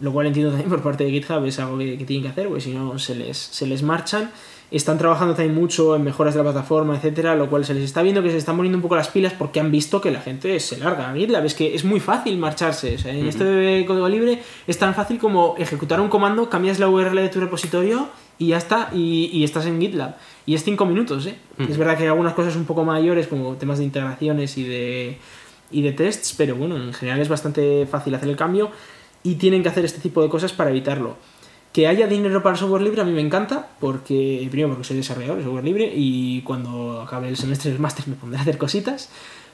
lo 0.00 0.12
cual 0.12 0.26
entiendo 0.26 0.50
también 0.50 0.70
por 0.70 0.82
parte 0.82 1.04
de 1.04 1.10
GitHub, 1.10 1.44
es 1.44 1.58
algo 1.58 1.78
que, 1.78 1.98
que 1.98 2.04
tienen 2.04 2.24
que 2.24 2.30
hacer, 2.30 2.46
porque 2.48 2.62
si 2.62 2.72
no 2.72 2.98
se 2.98 3.14
les, 3.14 3.36
se 3.36 3.66
les 3.66 3.82
marchan. 3.82 4.30
Están 4.70 4.98
trabajando 4.98 5.34
también 5.34 5.56
mucho 5.56 5.96
en 5.96 6.04
mejoras 6.04 6.32
de 6.34 6.38
la 6.38 6.44
plataforma, 6.44 6.94
etcétera, 6.94 7.34
lo 7.34 7.50
cual 7.50 7.64
se 7.64 7.74
les 7.74 7.82
está 7.82 8.02
viendo 8.02 8.22
que 8.22 8.30
se 8.30 8.36
están 8.36 8.56
poniendo 8.56 8.78
un 8.78 8.82
poco 8.82 8.94
las 8.94 9.08
pilas 9.08 9.32
porque 9.32 9.58
han 9.58 9.72
visto 9.72 10.00
que 10.00 10.12
la 10.12 10.20
gente 10.20 10.60
se 10.60 10.78
larga 10.78 11.10
a 11.10 11.14
GitLab. 11.14 11.44
Es 11.44 11.54
que 11.54 11.74
es 11.74 11.84
muy 11.84 11.98
fácil 11.98 12.38
marcharse. 12.38 12.94
O 12.94 12.98
sea, 12.98 13.12
en 13.12 13.26
esto 13.26 13.42
de 13.42 13.84
código 13.84 14.08
libre 14.08 14.40
es 14.68 14.78
tan 14.78 14.94
fácil 14.94 15.18
como 15.18 15.56
ejecutar 15.58 16.00
un 16.00 16.08
comando, 16.08 16.48
cambias 16.48 16.78
la 16.78 16.88
URL 16.88 17.16
de 17.16 17.28
tu 17.28 17.40
repositorio 17.40 18.08
y 18.38 18.48
ya 18.48 18.58
está, 18.58 18.90
y, 18.94 19.28
y 19.32 19.42
estás 19.42 19.66
en 19.66 19.80
GitLab. 19.80 20.16
Y 20.46 20.54
es 20.54 20.62
5 20.62 20.86
minutos, 20.86 21.26
¿eh? 21.26 21.34
Es 21.58 21.76
verdad 21.76 21.96
que 21.96 22.04
hay 22.04 22.08
algunas 22.08 22.34
cosas 22.34 22.54
un 22.54 22.64
poco 22.64 22.84
mayores, 22.84 23.26
como 23.26 23.54
temas 23.56 23.78
de 23.78 23.84
integraciones 23.84 24.56
y 24.56 24.64
de, 24.64 25.18
y 25.70 25.82
de 25.82 25.92
tests, 25.92 26.34
pero 26.36 26.56
bueno, 26.56 26.76
en 26.76 26.92
general 26.92 27.20
es 27.20 27.28
bastante 27.28 27.86
fácil 27.86 28.14
hacer 28.14 28.28
el 28.28 28.36
cambio 28.36 28.70
y 29.22 29.34
tienen 29.36 29.62
que 29.62 29.68
hacer 29.68 29.84
este 29.84 30.00
tipo 30.00 30.22
de 30.22 30.28
cosas 30.28 30.52
para 30.52 30.70
evitarlo. 30.70 31.16
Que 31.72 31.86
haya 31.86 32.06
dinero 32.08 32.42
para 32.42 32.56
software 32.56 32.82
libre 32.82 33.00
a 33.02 33.04
mí 33.04 33.12
me 33.12 33.20
encanta, 33.20 33.68
porque 33.78 34.46
primero 34.50 34.70
porque 34.70 34.84
soy 34.84 34.96
desarrollador 34.96 35.38
de 35.38 35.44
software 35.44 35.64
libre 35.64 35.92
y 35.94 36.40
cuando 36.42 37.00
acabe 37.02 37.28
el 37.28 37.36
semestre 37.36 37.70
del 37.70 37.78
máster 37.80 38.08
me 38.08 38.14
pondré 38.16 38.38
a 38.38 38.42
hacer 38.42 38.58
cositas, 38.58 39.08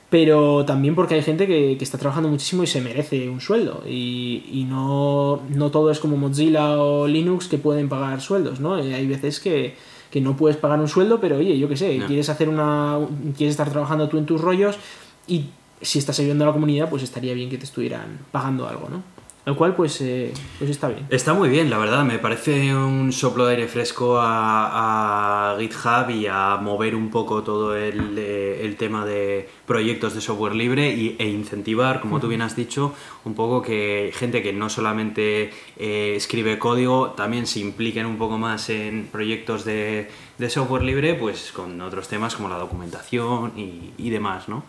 pero 0.08 0.64
también 0.64 0.94
porque 0.94 1.14
hay 1.16 1.22
gente 1.22 1.46
que, 1.46 1.76
que 1.76 1.84
está 1.84 1.98
trabajando 1.98 2.28
muchísimo 2.30 2.62
y 2.62 2.66
se 2.68 2.80
merece 2.80 3.28
un 3.28 3.40
sueldo 3.40 3.82
y, 3.86 4.44
y 4.52 4.64
no, 4.64 5.42
no 5.50 5.70
todo 5.70 5.90
es 5.90 5.98
como 5.98 6.16
Mozilla 6.16 6.78
o 6.80 7.06
Linux 7.06 7.48
que 7.48 7.58
pueden 7.58 7.88
pagar 7.88 8.20
sueldos, 8.22 8.60
¿no? 8.60 8.78
Eh, 8.78 8.94
Hay 8.94 9.06
veces 9.06 9.40
que, 9.40 9.74
que 10.10 10.20
no 10.20 10.36
puedes 10.36 10.56
pagar 10.56 10.78
un 10.78 10.88
sueldo, 10.88 11.20
pero 11.20 11.36
oye, 11.38 11.58
yo 11.58 11.68
qué 11.68 11.76
sé, 11.76 11.98
No. 11.98 12.06
quieres 12.06 12.28
hacer 12.30 12.48
una 12.48 12.98
quieres 13.36 13.52
estar 13.54 13.68
trabajando 13.70 14.08
tú 14.08 14.16
en 14.16 14.26
tus 14.26 14.40
rollos 14.40 14.78
y 15.26 15.46
si 15.80 15.98
estás 15.98 16.18
ayudando 16.20 16.44
a 16.44 16.48
la 16.48 16.52
comunidad, 16.52 16.88
pues 16.90 17.02
estaría 17.02 17.34
bien 17.34 17.50
que 17.50 17.58
te 17.58 17.64
estuvieran 17.64 18.18
pagando 18.32 18.68
algo, 18.68 18.88
¿no? 18.88 19.16
Lo 19.46 19.54
cual, 19.54 19.76
pues, 19.76 20.00
eh, 20.00 20.32
pues 20.58 20.70
está 20.70 20.88
bien. 20.88 21.06
Está 21.08 21.32
muy 21.32 21.48
bien, 21.48 21.70
la 21.70 21.78
verdad. 21.78 22.02
Me 22.02 22.18
parece 22.18 22.74
un 22.74 23.12
soplo 23.12 23.46
de 23.46 23.54
aire 23.54 23.68
fresco 23.68 24.18
a, 24.18 25.52
a 25.52 25.56
GitHub 25.56 26.10
y 26.10 26.26
a 26.26 26.56
mover 26.56 26.96
un 26.96 27.10
poco 27.10 27.44
todo 27.44 27.76
el, 27.76 28.18
eh, 28.18 28.62
el 28.64 28.74
tema 28.74 29.06
de 29.06 29.48
proyectos 29.64 30.16
de 30.16 30.20
software 30.20 30.56
libre 30.56 30.92
y, 30.92 31.14
e 31.20 31.28
incentivar, 31.28 32.00
como 32.00 32.18
tú 32.18 32.26
bien 32.26 32.42
has 32.42 32.56
dicho, 32.56 32.92
un 33.24 33.34
poco 33.34 33.62
que 33.62 34.10
gente 34.12 34.42
que 34.42 34.52
no 34.52 34.68
solamente 34.68 35.52
eh, 35.76 36.14
escribe 36.16 36.58
código, 36.58 37.10
también 37.10 37.46
se 37.46 37.60
impliquen 37.60 38.06
un 38.06 38.18
poco 38.18 38.38
más 38.38 38.68
en 38.68 39.06
proyectos 39.12 39.64
de, 39.64 40.10
de 40.38 40.50
software 40.50 40.82
libre, 40.82 41.14
pues 41.14 41.52
con 41.52 41.80
otros 41.82 42.08
temas 42.08 42.34
como 42.34 42.48
la 42.48 42.58
documentación 42.58 43.52
y, 43.56 43.92
y 43.96 44.10
demás, 44.10 44.48
¿no? 44.48 44.64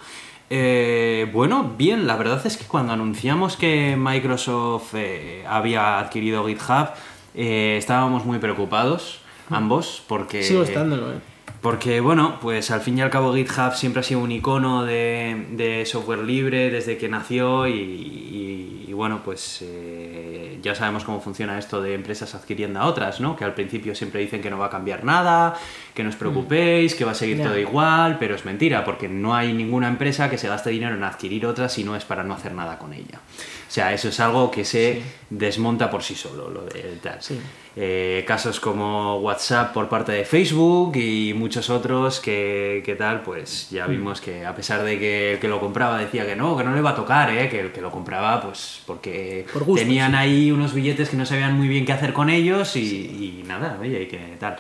Eh, 0.50 1.30
bueno, 1.34 1.74
bien, 1.78 2.08
la 2.08 2.16
verdad 2.16 2.42
es 2.46 2.58
que 2.58 2.66
cuando 2.66 2.94
anunciamos 2.94 3.58
que 3.58 3.96
Microsoft 3.98 4.94
eh, 4.96 5.44
había 5.48 6.00
adquirido 6.00 6.46
GitHub, 6.48 6.90
eh, 7.36 7.76
estábamos 7.78 8.26
muy 8.26 8.40
preocupados, 8.40 9.20
ambos, 9.50 10.04
porque... 10.08 10.44
Sigo 10.44 10.64
estándolo, 10.64 11.12
eh. 11.12 11.16
Porque, 11.62 12.00
bueno, 12.02 12.38
pues 12.40 12.70
al 12.72 12.82
fin 12.82 12.98
y 13.00 13.02
al 13.02 13.10
cabo 13.10 13.34
GitHub 13.34 13.74
siempre 13.74 14.00
ha 14.02 14.04
sido 14.04 14.20
un 14.22 14.32
icono 14.32 14.86
de, 14.86 15.48
de 15.52 15.86
software 15.86 16.20
libre 16.20 16.70
desde 16.70 16.98
que 16.98 17.10
nació 17.10 17.68
y, 17.68 17.72
y- 17.74 18.86
y, 18.88 18.94
bueno, 18.94 19.22
pues 19.26 19.60
eh, 19.64 20.60
ya 20.62 20.76
sabemos 20.76 21.04
cómo 21.04 21.20
funciona 21.20 21.58
esto 21.58 21.82
de 21.82 21.94
empresas 21.96 22.36
adquiriendo 22.36 22.80
a 22.80 22.86
otras, 22.86 23.20
¿no? 23.20 23.36
Que 23.36 23.44
al 23.44 23.54
principio 23.54 23.96
siempre 23.96 24.22
dicen 24.22 24.42
que 24.42 24.50
no 24.52 24.58
va 24.60 24.68
a 24.68 24.70
cambiar 24.70 25.04
nada, 25.04 25.56
que 25.98 26.04
no 26.04 26.10
os 26.10 26.16
preocupéis, 26.16 26.94
que 26.96 27.04
va 27.04 27.12
a 27.12 27.16
seguir 27.16 27.42
todo 27.42 27.58
igual, 27.58 28.18
pero 28.20 28.36
es 28.36 28.46
mentira, 28.46 28.86
porque 28.86 29.10
no 29.10 29.36
hay 29.36 29.52
ninguna 29.52 29.88
empresa 29.88 30.30
que 30.30 30.38
se 30.38 30.48
gaste 30.48 30.70
dinero 30.70 30.94
en 30.96 31.04
adquirir 31.04 31.46
otra 31.48 31.68
si 31.70 31.84
no 31.84 31.96
es 31.96 32.06
para 32.06 32.24
no 32.24 32.36
hacer 32.36 32.54
nada 32.54 32.78
con 32.78 32.94
ella. 32.94 33.20
O 33.68 33.70
sea, 33.72 33.92
eso 33.94 34.08
es 34.10 34.20
algo 34.20 34.50
que 34.52 34.64
se 34.64 34.78
Sí. 34.94 35.02
desmonta 35.30 35.90
por 35.90 36.04
sí 36.04 36.14
solo, 36.16 36.50
lo 36.50 36.62
de 36.66 36.98
tal. 37.02 37.18
Sí. 37.22 37.38
Eh, 37.76 38.24
casos 38.28 38.60
como 38.60 39.18
WhatsApp 39.20 39.74
por 39.74 39.90
parte 39.90 40.12
de 40.12 40.24
Facebook 40.26 40.96
y 40.96 41.34
muchos 41.36 41.70
otros 41.70 42.20
que, 42.20 42.82
que 42.86 42.96
tal, 42.96 43.22
pues 43.22 43.68
Mm. 43.72 43.76
ya 43.76 43.88
vimos 43.88 44.22
que 44.22 44.46
a 44.46 44.56
pesar 44.56 44.84
de 44.84 44.98
que 44.98 45.34
el 45.34 45.40
que 45.40 45.48
lo 45.48 45.60
compraba 45.60 45.98
decía 46.00 46.26
que 46.26 46.36
no, 46.36 46.56
que 46.58 46.64
no 46.64 46.74
le 46.74 46.80
iba 46.80 46.92
a 46.92 46.96
tocar, 46.96 47.30
¿eh? 47.32 47.50
que 47.50 47.60
el 47.60 47.72
que 47.72 47.82
lo 47.82 47.92
compraba 47.92 48.40
pues 48.42 48.82
porque 48.88 49.46
Por 49.52 49.64
gusto, 49.64 49.84
tenían 49.84 50.12
sí. 50.12 50.18
ahí 50.18 50.52
unos 50.52 50.74
billetes 50.74 51.10
que 51.10 51.18
no 51.18 51.26
sabían 51.26 51.58
muy 51.58 51.68
bien 51.68 51.86
qué 51.86 51.94
hacer 51.94 52.14
con 52.14 52.30
ellos 52.30 52.76
y, 52.76 53.42
y 53.42 53.44
nada, 53.48 53.78
oye, 53.82 54.04
y 54.04 54.08
que 54.08 54.20
tal. 54.40 54.58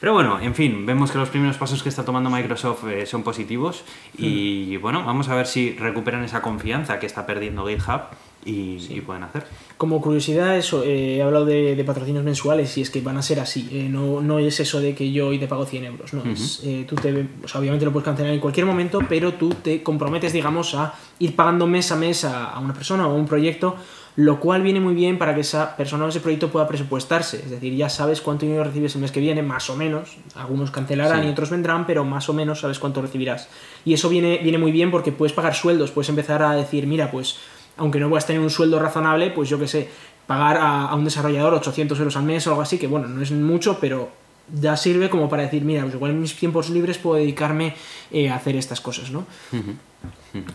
Pero 0.00 0.12
bueno, 0.12 0.38
en 0.40 0.54
fin, 0.54 0.86
vemos 0.86 1.10
que 1.10 1.18
los 1.18 1.28
primeros 1.28 1.56
pasos 1.56 1.82
que 1.82 1.88
está 1.88 2.04
tomando 2.04 2.30
Microsoft 2.30 2.84
eh, 2.88 3.04
son 3.06 3.22
positivos 3.24 3.82
y 4.16 4.76
Mm. 4.78 4.80
bueno, 4.80 5.04
vamos 5.04 5.28
a 5.28 5.34
ver 5.34 5.46
si 5.46 5.72
recuperan 5.72 6.22
esa 6.24 6.40
confianza 6.42 6.98
que 7.00 7.06
está 7.06 7.26
perdiendo 7.26 7.66
GitHub 7.66 8.02
y, 8.44 8.78
y 8.90 9.00
pueden 9.00 9.24
hacer. 9.24 9.44
Como 9.76 10.00
curiosidad, 10.00 10.56
eso, 10.56 10.84
eh, 10.84 11.16
he 11.16 11.22
hablado 11.22 11.44
de, 11.44 11.74
de 11.74 11.84
patrocinios 11.84 12.24
mensuales 12.24 12.78
y 12.78 12.82
es 12.82 12.90
que 12.90 13.00
van 13.00 13.16
a 13.16 13.22
ser 13.22 13.40
así. 13.40 13.68
eh, 13.72 13.88
no, 13.90 14.20
no 14.20 14.38
es 14.38 14.60
eso 14.60 14.80
de 14.80 14.94
que 14.94 15.10
yo 15.10 15.28
hoy 15.28 15.38
te 15.38 15.48
pago 15.48 15.66
100 15.66 15.84
euros. 15.84 16.14
No, 16.14 16.22
es, 16.30 16.62
eh, 16.64 16.84
tú 16.88 16.94
te, 16.94 17.26
o 17.44 17.48
sea, 17.48 17.60
obviamente 17.60 17.84
lo 17.84 17.92
puedes 17.92 18.04
cancelar 18.04 18.32
en 18.32 18.40
cualquier 18.40 18.66
momento, 18.66 19.00
pero 19.08 19.34
tú 19.34 19.50
te 19.50 19.82
comprometes, 19.82 20.32
digamos, 20.32 20.74
a 20.74 20.94
ir 21.18 21.34
pagando 21.34 21.66
mes 21.66 21.90
a 21.90 21.96
mes 21.96 22.24
a, 22.24 22.50
a 22.52 22.60
una 22.60 22.72
persona 22.72 23.06
o 23.08 23.10
a 23.10 23.14
un 23.14 23.26
proyecto, 23.26 23.76
lo 24.20 24.40
cual 24.40 24.62
viene 24.62 24.80
muy 24.80 24.94
bien 24.94 25.16
para 25.16 25.32
que 25.32 25.42
esa 25.42 25.76
persona 25.76 26.04
o 26.04 26.08
ese 26.08 26.18
proyecto 26.18 26.48
pueda 26.50 26.66
presupuestarse. 26.66 27.36
Es 27.36 27.50
decir, 27.50 27.72
ya 27.76 27.88
sabes 27.88 28.20
cuánto 28.20 28.46
dinero 28.46 28.64
recibes 28.64 28.96
el 28.96 29.00
mes 29.00 29.12
que 29.12 29.20
viene, 29.20 29.44
más 29.44 29.70
o 29.70 29.76
menos. 29.76 30.16
Algunos 30.34 30.72
cancelarán 30.72 31.20
Sí. 31.22 31.28
y 31.28 31.30
otros 31.30 31.50
vendrán, 31.50 31.86
pero 31.86 32.04
más 32.04 32.28
o 32.28 32.32
menos 32.32 32.58
sabes 32.58 32.80
cuánto 32.80 33.00
recibirás. 33.00 33.48
Y 33.84 33.94
eso 33.94 34.08
viene, 34.08 34.38
viene 34.42 34.58
muy 34.58 34.72
bien 34.72 34.90
porque 34.90 35.12
puedes 35.12 35.32
pagar 35.32 35.54
sueldos, 35.54 35.92
puedes 35.92 36.08
empezar 36.08 36.42
a 36.42 36.50
decir, 36.56 36.88
mira, 36.88 37.12
pues 37.12 37.36
aunque 37.76 38.00
no 38.00 38.08
puedas 38.08 38.26
tener 38.26 38.42
un 38.42 38.50
sueldo 38.50 38.80
razonable, 38.80 39.30
pues 39.30 39.48
yo 39.48 39.56
qué 39.60 39.68
sé, 39.68 39.88
pagar 40.26 40.56
a, 40.56 40.86
a 40.88 40.96
un 40.96 41.04
desarrollador 41.04 41.54
800 41.54 41.96
euros 42.00 42.16
al 42.16 42.24
mes 42.24 42.44
o 42.48 42.50
algo 42.50 42.62
así, 42.62 42.76
que 42.76 42.88
bueno, 42.88 43.06
no 43.06 43.22
es 43.22 43.30
mucho, 43.30 43.78
pero 43.80 44.08
ya 44.52 44.76
sirve 44.76 45.10
como 45.10 45.28
para 45.28 45.44
decir, 45.44 45.62
mira, 45.64 45.82
pues 45.82 45.94
igual 45.94 46.10
en 46.10 46.20
mis 46.20 46.34
tiempos 46.34 46.70
libres 46.70 46.98
puedo 46.98 47.18
dedicarme 47.20 47.76
eh, 48.10 48.30
a 48.30 48.34
hacer 48.34 48.56
estas 48.56 48.80
cosas, 48.80 49.12
¿no? 49.12 49.26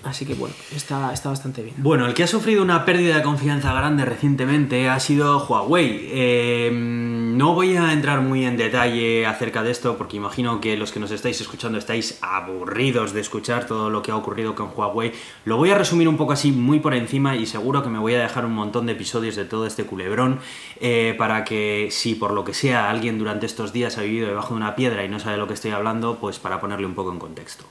Así 0.04 0.26
que 0.26 0.36
bueno, 0.36 0.54
está, 0.76 1.12
está 1.14 1.30
bastante 1.30 1.64
bien. 1.64 1.76
Bueno, 1.78 2.06
el 2.06 2.14
que 2.14 2.24
ha 2.24 2.28
sufrido 2.28 2.62
una 2.62 2.86
pérdida 2.86 3.18
de 3.18 3.24
confianza 3.24 3.74
grande 3.74 4.06
recientemente 4.06 4.88
ha 4.88 5.00
sido 5.00 5.46
Huawei. 5.46 6.10
Eh, 6.12 6.70
no 6.72 7.56
voy 7.56 7.76
a 7.76 7.92
entrar 7.92 8.22
muy 8.22 8.46
en 8.46 8.56
detalle 8.56 9.26
acerca 9.26 9.64
de 9.64 9.72
esto 9.72 9.98
porque 9.98 10.18
imagino 10.18 10.62
que 10.62 10.78
los 10.78 10.92
que 10.92 11.00
nos 11.00 11.10
estáis 11.12 11.42
escuchando 11.42 11.80
estáis 11.80 12.20
aburridos 12.22 13.14
de 13.14 13.22
escuchar 13.22 13.66
todo 13.66 13.90
lo 13.90 14.04
que 14.04 14.12
ha 14.12 14.16
ocurrido 14.16 14.54
con 14.54 14.70
Huawei. 14.76 15.12
Lo 15.46 15.58
voy 15.58 15.72
a 15.72 15.78
resumir 15.78 16.08
un 16.08 16.18
poco 16.18 16.34
así 16.34 16.52
muy 16.52 16.80
por 16.80 16.94
encima 16.94 17.36
y 17.36 17.48
seguro 17.48 17.82
que 17.82 17.90
me 17.90 18.00
voy 18.00 18.14
a 18.14 18.22
dejar 18.22 18.46
un 18.46 18.54
montón 18.54 18.86
de 18.86 18.94
episodios 18.94 19.36
de 19.36 19.46
todo 19.46 19.66
este 19.66 19.86
culebrón 19.86 20.40
eh, 20.80 21.16
para 21.18 21.44
que 21.44 21.88
si 21.90 22.14
por 22.14 22.32
lo 22.32 22.44
que 22.44 22.54
sea 22.54 22.92
alguien 22.92 23.18
durante 23.18 23.48
estos 23.48 23.74
días 23.74 23.98
ha 23.98 24.02
vivido 24.02 24.28
debajo 24.28 24.50
de 24.50 24.58
una 24.58 24.76
piedra 24.76 25.04
y 25.04 25.10
no 25.10 25.20
sabe 25.20 25.34
de 25.34 25.40
lo 25.40 25.48
que 25.48 25.56
estoy 25.56 25.72
hablando, 25.72 26.20
pues 26.20 26.38
para 26.38 26.62
ponerle 26.62 26.86
un 26.86 26.94
poco 26.94 27.12
en 27.12 27.18
contexto. 27.18 27.66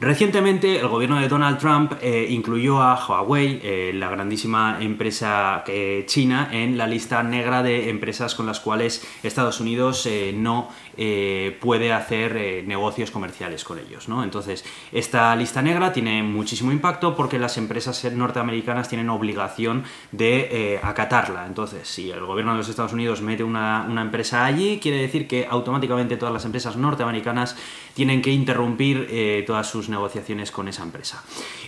Recientemente 0.00 0.80
el 0.80 0.88
gobierno 0.88 1.20
de 1.20 1.28
Donald 1.28 1.58
Trump 1.58 1.92
eh, 2.02 2.26
incluyó 2.28 2.82
a 2.82 2.96
Huawei, 2.96 3.60
eh, 3.62 3.92
la 3.94 4.10
grandísima 4.10 4.78
empresa 4.80 5.62
eh, 5.68 6.02
china, 6.06 6.48
en 6.50 6.76
la 6.76 6.88
lista 6.88 7.22
negra 7.22 7.62
de 7.62 7.88
empresas 7.90 8.34
con 8.34 8.44
las 8.44 8.58
cuales 8.58 9.06
Estados 9.22 9.60
Unidos 9.60 10.04
eh, 10.06 10.32
no 10.36 10.68
eh, 10.96 11.56
puede 11.60 11.92
hacer 11.92 12.36
eh, 12.36 12.62
negocios 12.66 13.10
comerciales 13.10 13.64
con 13.64 13.78
ellos. 13.78 14.08
¿no? 14.08 14.22
Entonces, 14.22 14.64
esta 14.92 15.34
lista 15.34 15.60
negra 15.62 15.92
tiene 15.92 16.22
muchísimo 16.22 16.72
impacto 16.72 17.16
porque 17.16 17.38
las 17.38 17.58
empresas 17.58 18.04
norteamericanas 18.12 18.88
tienen 18.88 19.10
obligación 19.10 19.84
de 20.12 20.48
eh, 20.50 20.80
acatarla. 20.82 21.46
Entonces, 21.46 21.88
si 21.88 22.10
el 22.10 22.24
gobierno 22.24 22.52
de 22.52 22.58
los 22.58 22.68
Estados 22.68 22.92
Unidos 22.92 23.22
mete 23.22 23.42
una, 23.42 23.86
empresa 24.04 24.44
allí, 24.44 24.78
quiere 24.80 24.98
decir 24.98 25.26
que 25.26 25.46
automáticamente 25.48 26.16
todas 26.16 26.32
las 26.32 26.44
empresas 26.44 26.76
norteamericanas 26.76 27.56
tienen 27.94 28.22
que 28.22 28.30
interrumpir 28.30 29.44
todas 29.46 29.68
sus 29.68 29.88
negociaciones 29.88 30.50
con 30.50 30.68
esa 30.68 30.82
empresa. 30.82 31.24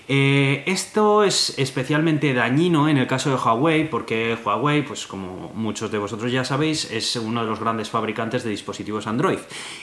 Esto 0.09 1.23
es 1.23 1.59
especialmente 1.59 2.35
dañino 2.35 2.89
en 2.89 2.99
el 2.99 3.07
caso 3.07 3.31
de 3.31 3.37
Huawei, 3.37 3.89
porque 3.89 4.37
Huawei, 4.45 4.83
pues 4.85 5.07
como 5.07 5.53
muchos 5.55 5.91
de 5.91 5.99
vosotros 5.99 6.31
ya 6.31 6.45
sabéis, 6.45 6.91
es 6.91 7.17
uno 7.17 7.43
de 7.43 7.49
los 7.49 7.61
grandes 7.61 7.89
fabricantes 7.91 8.45
de 8.45 8.51
dispositivos 8.51 9.07
Android. 9.07 9.16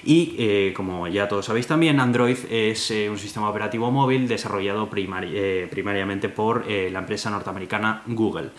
Y 0.03 0.35
eh, 0.37 0.73
como 0.75 1.07
ya 1.07 1.27
todos 1.27 1.45
sabéis 1.45 1.67
también, 1.67 1.99
Android 1.99 2.37
es 2.49 2.91
eh, 2.91 3.09
un 3.09 3.17
sistema 3.17 3.49
operativo 3.49 3.89
móvil 3.91 4.27
desarrollado 4.27 4.89
eh, 4.93 5.67
primariamente 5.69 6.29
por 6.29 6.67
la 6.67 6.99
empresa 6.99 7.29
norteamericana 7.29 8.03
Google. 8.07 8.49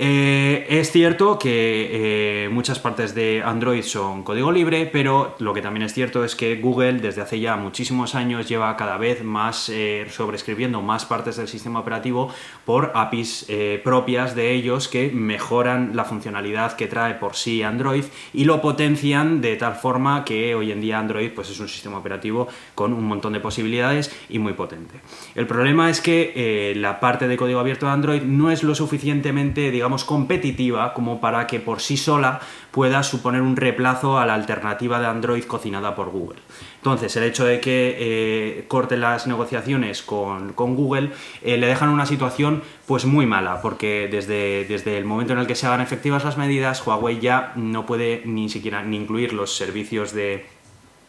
Eh, 0.00 0.64
es 0.68 0.92
cierto 0.92 1.40
que 1.40 2.44
eh, 2.44 2.48
muchas 2.50 2.78
partes 2.78 3.16
de 3.16 3.42
Android 3.44 3.82
son 3.82 4.22
código 4.22 4.52
libre, 4.52 4.86
pero 4.86 5.34
lo 5.40 5.52
que 5.52 5.60
también 5.60 5.82
es 5.82 5.92
cierto 5.92 6.22
es 6.22 6.36
que 6.36 6.54
Google 6.54 7.00
desde 7.00 7.20
hace 7.20 7.40
ya 7.40 7.56
muchísimos 7.56 8.14
años 8.14 8.48
lleva 8.48 8.76
cada 8.76 8.96
vez 8.96 9.24
más 9.24 9.68
eh, 9.68 10.06
sobreescribiendo 10.08 10.82
más 10.82 11.04
partes 11.04 11.34
del 11.36 11.48
sistema 11.48 11.80
operativo 11.80 12.32
por 12.64 12.92
APIs 12.94 13.46
eh, 13.48 13.80
propias 13.82 14.36
de 14.36 14.52
ellos 14.52 14.86
que 14.86 15.10
mejoran 15.10 15.96
la 15.96 16.04
funcionalidad 16.04 16.76
que 16.76 16.86
trae 16.86 17.14
por 17.14 17.34
sí 17.34 17.64
Android 17.64 18.04
y 18.32 18.44
lo 18.44 18.62
potencian 18.62 19.40
de 19.40 19.56
tal 19.56 19.74
forma 19.74 20.24
que 20.24 20.54
hoy 20.54 20.70
en 20.70 20.80
día 20.80 21.00
Android 21.00 21.32
pues, 21.34 21.50
es 21.50 21.58
un 21.58 21.68
sistema 21.68 21.98
operativo 21.98 22.46
con 22.76 22.92
un 22.92 23.02
montón 23.02 23.32
de 23.32 23.40
posibilidades 23.40 24.14
y 24.28 24.38
muy 24.38 24.52
potente. 24.52 24.94
El 25.34 25.48
problema 25.48 25.90
es 25.90 26.00
que 26.00 26.72
la 26.76 27.00
parte 27.00 27.26
de 27.26 27.36
código 27.36 27.58
abierto 27.58 27.86
de 27.86 27.92
Android 27.92 28.22
no 28.22 28.52
es 28.52 28.62
lo 28.62 28.76
suficientemente, 28.76 29.72
digamos, 29.72 29.87
competitiva 30.04 30.94
como 30.94 31.20
para 31.20 31.46
que 31.46 31.60
por 31.60 31.80
sí 31.80 31.96
sola 31.96 32.40
pueda 32.70 33.02
suponer 33.02 33.42
un 33.42 33.56
reemplazo 33.56 34.18
a 34.18 34.26
la 34.26 34.34
alternativa 34.34 35.00
de 35.00 35.06
Android 35.06 35.44
cocinada 35.44 35.94
por 35.94 36.10
Google. 36.10 36.38
Entonces, 36.76 37.16
el 37.16 37.24
hecho 37.24 37.44
de 37.44 37.60
que 37.60 37.96
eh, 37.98 38.64
corten 38.68 39.00
las 39.00 39.26
negociaciones 39.26 40.02
con, 40.02 40.54
Google 40.54 41.10
eh, 41.42 41.56
le 41.56 41.66
dejan 41.66 41.88
una 41.88 42.06
situación 42.06 42.62
pues 42.86 43.04
muy 43.04 43.26
mala, 43.26 43.60
porque 43.60 44.08
desde, 44.10 44.64
desde 44.64 44.96
el 44.96 45.04
momento 45.04 45.32
en 45.32 45.40
el 45.40 45.46
que 45.46 45.54
se 45.54 45.66
hagan 45.66 45.80
efectivas 45.80 46.24
las 46.24 46.38
medidas, 46.38 46.86
Huawei 46.86 47.18
ya 47.20 47.52
no 47.56 47.84
puede 47.84 48.22
ni 48.24 48.48
siquiera 48.48 48.82
ni 48.82 48.96
incluir 48.96 49.32
los 49.32 49.56
servicios 49.56 50.12
de, 50.12 50.46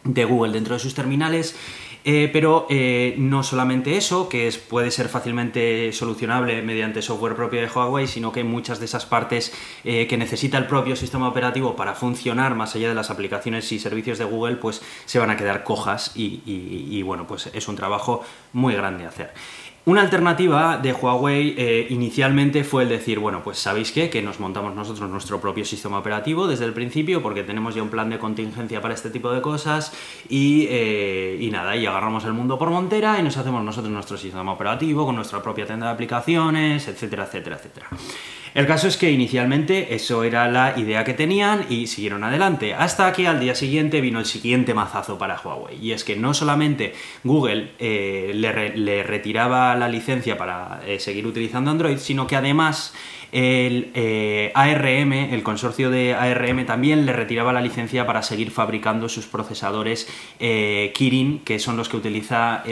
de 0.04 0.24
Google 0.24 0.52
dentro 0.52 0.74
de 0.74 0.80
sus 0.80 0.94
terminales. 0.94 1.56
Eh, 2.04 2.30
pero 2.32 2.66
eh, 2.70 3.14
no 3.18 3.42
solamente 3.42 3.96
eso, 3.96 4.28
que 4.28 4.46
es, 4.48 4.56
puede 4.56 4.90
ser 4.90 5.08
fácilmente 5.08 5.92
solucionable 5.92 6.62
mediante 6.62 7.02
software 7.02 7.36
propio 7.36 7.60
de 7.60 7.66
Huawei, 7.68 8.06
sino 8.06 8.32
que 8.32 8.42
muchas 8.42 8.78
de 8.78 8.86
esas 8.86 9.04
partes 9.04 9.52
eh, 9.84 10.06
que 10.06 10.16
necesita 10.16 10.56
el 10.56 10.66
propio 10.66 10.96
sistema 10.96 11.28
operativo 11.28 11.76
para 11.76 11.94
funcionar 11.94 12.54
más 12.54 12.74
allá 12.74 12.88
de 12.88 12.94
las 12.94 13.10
aplicaciones 13.10 13.70
y 13.72 13.78
servicios 13.78 14.18
de 14.18 14.24
Google, 14.24 14.56
pues 14.56 14.80
se 15.04 15.18
van 15.18 15.30
a 15.30 15.36
quedar 15.36 15.62
cojas 15.62 16.12
y, 16.14 16.40
y- 16.46 16.86
y, 16.90 17.02
bueno, 17.02 17.26
pues 17.26 17.50
es 17.52 17.68
un 17.68 17.76
trabajo 17.76 18.24
muy 18.54 18.74
grande 18.74 19.04
hacer. 19.06 19.32
Una 19.86 20.02
alternativa 20.02 20.76
de 20.76 20.92
Huawei 20.92 21.54
eh, 21.56 21.86
inicialmente 21.88 22.64
fue 22.64 22.82
el 22.82 22.90
decir, 22.90 23.18
bueno, 23.18 23.42
pues 23.42 23.58
sabéis 23.58 23.92
qué, 23.92 24.10
que 24.10 24.20
nos 24.20 24.38
montamos 24.38 24.74
nosotros 24.74 25.08
nuestro 25.08 25.40
propio 25.40 25.64
sistema 25.64 25.98
operativo 25.98 26.46
desde 26.46 26.66
el 26.66 26.74
principio 26.74 27.22
porque 27.22 27.44
tenemos 27.44 27.74
ya 27.74 27.82
un 27.82 27.88
plan 27.88 28.10
de 28.10 28.18
contingencia 28.18 28.82
para 28.82 28.92
este 28.92 29.08
tipo 29.08 29.32
de 29.32 29.40
cosas 29.40 29.94
y, 30.28 30.66
eh, 30.68 31.38
y 31.40 31.50
nada, 31.50 31.76
y 31.76 31.86
agarramos 31.86 32.26
el 32.26 32.34
mundo 32.34 32.58
por 32.58 32.68
montera 32.68 33.18
y 33.18 33.22
nos 33.22 33.38
hacemos 33.38 33.64
nosotros 33.64 33.90
nuestro 33.90 34.18
sistema 34.18 34.52
operativo 34.52 35.06
con 35.06 35.16
nuestra 35.16 35.42
propia 35.42 35.64
tienda 35.64 35.86
de 35.86 35.92
aplicaciones, 35.92 36.86
etcétera, 36.86 37.24
etcétera, 37.24 37.56
etcétera. 37.56 37.88
El 38.52 38.66
caso 38.66 38.88
es 38.88 38.96
que 38.96 39.12
inicialmente 39.12 39.94
eso 39.94 40.24
era 40.24 40.48
la 40.48 40.76
idea 40.76 41.04
que 41.04 41.14
tenían 41.14 41.66
y 41.68 41.86
siguieron 41.86 42.24
adelante, 42.24 42.74
hasta 42.74 43.12
que 43.12 43.28
al 43.28 43.38
día 43.38 43.54
siguiente 43.54 44.00
vino 44.00 44.18
el 44.18 44.26
siguiente 44.26 44.74
mazazo 44.74 45.18
para 45.18 45.40
Huawei. 45.40 45.78
Y 45.80 45.92
es 45.92 46.02
que 46.02 46.16
no 46.16 46.34
solamente 46.34 46.94
Google 47.22 47.72
eh, 47.78 48.32
le, 48.34 49.02
retiraba 49.04 49.69
la 49.76 49.88
licencia 49.88 50.36
para 50.36 50.80
eh, 50.86 50.98
seguir 51.00 51.26
utilizando 51.26 51.70
Android, 51.70 51.98
sino 51.98 52.26
que 52.26 52.36
además 52.36 52.94
el 53.32 53.90
eh, 53.94 54.50
ARM, 54.54 55.12
el 55.12 55.42
consorcio 55.42 55.90
de 55.90 56.14
ARM, 56.14 56.66
también 56.66 57.06
le 57.06 57.12
retiraba 57.12 57.52
la 57.52 57.60
licencia 57.60 58.06
para 58.06 58.22
seguir 58.22 58.50
fabricando 58.50 59.08
sus 59.08 59.26
procesadores 59.26 60.08
Kirin, 60.38 61.40
que 61.44 61.58
son 61.58 61.76
los 61.76 61.88
que 61.88 61.96
utiliza 61.96 62.64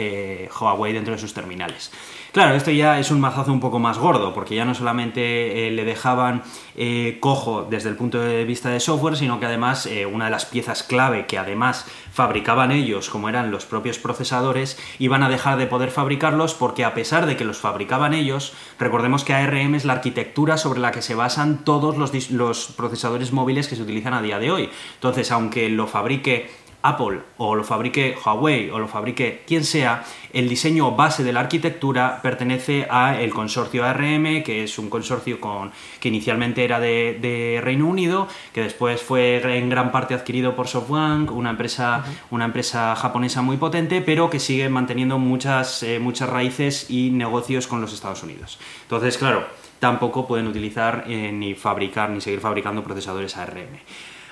Huawei 0.59 0.93
dentro 0.93 1.13
de 1.13 1.19
sus 1.19 1.33
terminales. 1.33 1.91
Claro, 2.31 2.53
esto 2.53 2.69
ya 2.69 2.99
es 2.99 3.09
un 3.09 3.19
mazazo 3.19 3.51
un 3.51 3.59
poco 3.59 3.79
más 3.79 3.97
gordo, 3.97 4.35
porque 4.35 4.53
ya 4.53 4.63
no 4.63 4.75
solamente 4.75 5.67
eh, 5.67 5.71
le 5.71 5.83
dejaban 5.83 6.43
eh, 6.75 7.17
cojo 7.19 7.65
desde 7.67 7.89
el 7.89 7.95
punto 7.95 8.19
de 8.19 8.45
vista 8.45 8.69
de 8.69 8.79
software, 8.79 9.17
sino 9.17 9.39
que 9.39 9.47
además 9.47 9.87
eh, 9.87 10.05
una 10.05 10.25
de 10.25 10.31
las 10.31 10.45
piezas 10.45 10.83
clave 10.83 11.25
que 11.25 11.39
además 11.39 11.87
fabricaban 12.13 12.71
ellos, 12.71 13.09
como 13.09 13.29
eran 13.29 13.49
los 13.49 13.65
propios 13.65 13.97
procesadores, 13.97 14.77
iban 14.99 15.23
a 15.23 15.29
dejar 15.29 15.57
de 15.57 15.65
poder 15.65 15.89
fabricarlos 15.89 16.53
porque 16.53 16.85
a 16.85 16.93
pesar 16.93 17.25
de 17.25 17.35
que 17.35 17.45
los 17.45 17.57
fabricaban 17.57 18.13
ellos, 18.13 18.53
recordemos 18.77 19.23
que 19.23 19.33
ARM 19.33 19.73
es 19.73 19.85
la 19.85 19.93
arquitectura 19.93 20.57
sobre 20.57 20.81
la 20.81 20.91
que 20.91 21.01
se 21.01 21.15
basan 21.15 21.63
todos 21.65 21.97
los, 21.97 22.29
los 22.29 22.67
procesadores 22.77 23.31
móviles 23.31 23.67
que 23.67 23.75
se 23.75 23.81
utilizan 23.81 24.13
a 24.13 24.21
día 24.21 24.37
de 24.37 24.51
hoy. 24.51 24.69
Entonces, 24.93 25.31
aunque 25.31 25.67
lo 25.69 25.87
fabrique 25.87 26.51
Apple 26.81 27.19
o 27.37 27.55
lo 27.55 27.63
fabrique 27.63 28.15
Huawei 28.23 28.69
o 28.69 28.79
lo 28.79 28.87
fabrique 28.87 29.43
quien 29.45 29.63
sea, 29.63 30.03
el 30.31 30.47
diseño 30.47 30.91
base 30.91 31.23
de 31.23 31.33
la 31.33 31.41
arquitectura 31.41 32.21
pertenece 32.21 32.85
al 32.89 33.29
consorcio 33.31 33.85
ARM, 33.85 34.43
que 34.43 34.63
es 34.63 34.79
un 34.79 34.89
consorcio 34.89 35.39
con, 35.41 35.71
que 35.99 36.07
inicialmente 36.07 36.63
era 36.63 36.79
de, 36.79 37.59
Reino 37.63 37.87
Unido, 37.87 38.27
que 38.53 38.61
después 38.61 39.01
fue 39.01 39.57
en 39.57 39.69
gran 39.69 39.91
parte 39.91 40.13
adquirido 40.13 40.55
por 40.55 40.67
SoftBank, 40.67 41.31
una 41.31 41.49
empresa, 41.49 42.05
una 42.31 42.45
empresa 42.45 42.95
japonesa 42.95 43.41
muy 43.41 43.57
potente, 43.57 44.01
pero 44.01 44.29
que 44.29 44.39
sigue 44.39 44.69
manteniendo 44.69 45.17
muchas, 45.17 45.83
eh, 45.83 45.99
muchas 45.99 46.29
raíces 46.29 46.89
y 46.89 47.11
negocios 47.11 47.67
con 47.67 47.81
los 47.81 47.93
Estados 47.93 48.23
Unidos. 48.23 48.59
Entonces, 48.83 49.17
claro, 49.17 49.45
tampoco 49.79 50.27
pueden 50.27 50.47
utilizar 50.47 51.05
eh, 51.07 51.31
ni 51.31 51.55
fabricar 51.55 52.09
ni 52.09 52.21
seguir 52.21 52.39
fabricando 52.39 52.83
procesadores 52.83 53.37
ARM. 53.37 53.79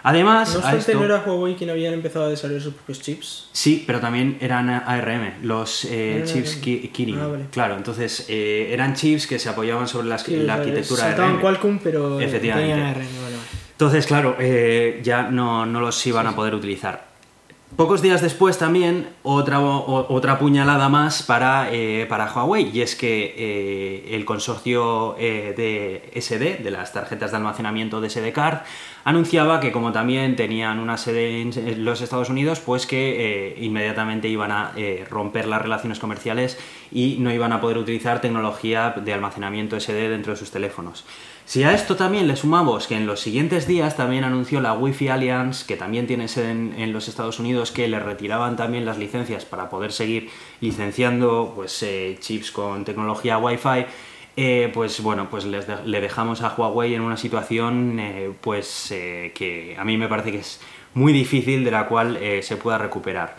Además. 0.04 0.54
¿No 0.54 0.60
obstante, 0.60 0.96
no 0.96 1.04
era 1.06 1.24
Huawei 1.26 1.56
quien 1.56 1.70
habían 1.70 1.94
empezado 1.94 2.26
a 2.26 2.30
desarrollar 2.30 2.62
sus 2.62 2.74
propios 2.74 3.02
chips? 3.02 3.50
Sí, 3.52 3.84
pero 3.86 4.00
también 4.00 4.38
eran 4.40 4.70
ARM, 4.70 5.44
los 5.44 5.86
eh, 5.86 6.24
chips 6.26 6.56
Kirin. 6.58 7.20
Ah, 7.20 7.30
claro, 7.52 7.76
entonces 7.76 8.26
eh, 8.30 8.70
eran 8.72 8.94
chips 8.96 9.28
que 9.28 9.40
se 9.40 9.50
apoyaban 9.50 9.88
sobre 9.88 10.08
la 10.08 10.16
arquitectura 10.54 11.08
ARM. 11.08 11.40
Qualcomm, 11.40 11.80
pero 11.80 12.20
Efectivamente. 12.20 12.74
tenían 12.74 12.90
ARM. 12.90 13.08
Entonces, 13.72 14.08
claro, 14.08 14.36
eh, 14.40 15.02
ya 15.04 15.30
no, 15.30 15.66
no, 15.66 15.80
los 15.80 16.08
iban 16.08 16.26
a 16.26 16.36
poder 16.36 16.56
utilizar. 16.56 17.06
Pocos 17.76 18.02
días 18.02 18.22
después 18.22 18.58
también 18.58 19.10
otra, 19.24 19.60
otra 19.60 20.40
puñalada 20.40 20.90
más 20.90 21.22
para, 21.22 21.70
para 22.10 22.34
Huawei 22.34 22.72
y 22.74 22.82
es 22.82 22.96
que 22.96 24.08
el 24.10 24.26
consorcio 24.26 25.16
de 25.20 26.10
SD, 26.16 26.64
de 26.64 26.72
las 26.72 26.94
tarjetas 26.94 27.32
de 27.32 27.38
almacenamiento 27.38 28.02
de 28.02 28.10
SD 28.10 28.32
Card, 28.32 28.60
anunciaba 29.08 29.62
que 29.62 29.72
como 29.72 29.94
también 29.94 30.36
tenían 30.36 30.80
una 30.80 30.98
sede 30.98 31.42
en 31.42 31.86
los 31.86 32.02
Estados 32.02 32.30
Unidos, 32.30 32.60
pues 32.60 32.86
que 32.86 33.54
eh, 33.54 33.56
inmediatamente 33.58 34.28
iban 34.28 34.52
a 34.52 34.74
eh, 34.76 35.06
romper 35.10 35.48
las 35.48 35.62
relaciones 35.62 35.98
comerciales 35.98 36.60
y 36.92 37.16
no 37.20 37.32
iban 37.32 37.54
a 37.54 37.62
poder 37.62 37.78
utilizar 37.78 38.20
tecnología 38.20 38.96
de 38.98 39.14
almacenamiento 39.14 39.80
SD 39.80 40.10
dentro 40.10 40.34
de 40.34 40.38
sus 40.38 40.52
teléfonos. 40.52 41.06
Si 41.48 41.64
a 41.64 41.74
esto 41.74 41.96
también 41.96 42.28
le 42.28 42.36
sumamos 42.36 42.88
que 42.88 42.96
en 42.96 43.08
los 43.08 43.22
siguientes 43.22 43.68
días 43.68 43.96
también 43.96 44.26
anunció 44.26 44.60
la 44.60 44.74
Wi-Fi 44.74 45.08
Alliance, 45.08 45.66
que 45.66 45.78
también 45.78 46.06
tiene 46.06 46.28
sede 46.28 46.52
en, 46.52 46.92
los 46.92 47.08
Estados 47.08 47.40
Unidos, 47.40 47.72
que 47.72 47.88
le 47.88 48.02
retiraban 48.02 48.58
también 48.58 48.84
las 48.84 48.98
licencias 48.98 49.46
para 49.46 49.70
poder 49.70 49.94
seguir 49.94 50.30
licenciando 50.60 51.54
pues, 51.56 51.82
eh, 51.84 52.18
chips 52.20 52.52
con 52.52 52.84
tecnología 52.84 53.38
Wi-Fi, 53.38 53.86
eh, 54.36 54.70
pues 54.74 55.02
bueno, 55.02 55.30
pues 55.30 55.46
le 55.46 56.02
dejamos 56.02 56.42
a 56.42 56.54
Huawei 56.54 56.96
en 56.96 57.02
una 57.02 57.16
situación 57.16 57.98
eh, 57.98 58.30
pues 58.42 58.88
que 58.90 59.78
a 59.80 59.86
mí 59.86 59.96
me 59.96 60.10
parece 60.10 60.34
que 60.34 60.40
es 60.40 60.60
muy 60.96 61.14
difícil 61.14 61.64
de 61.64 61.72
la 61.72 61.88
cual 61.88 62.20
se 62.42 62.58
pueda 62.58 62.78
recuperar. 62.78 63.38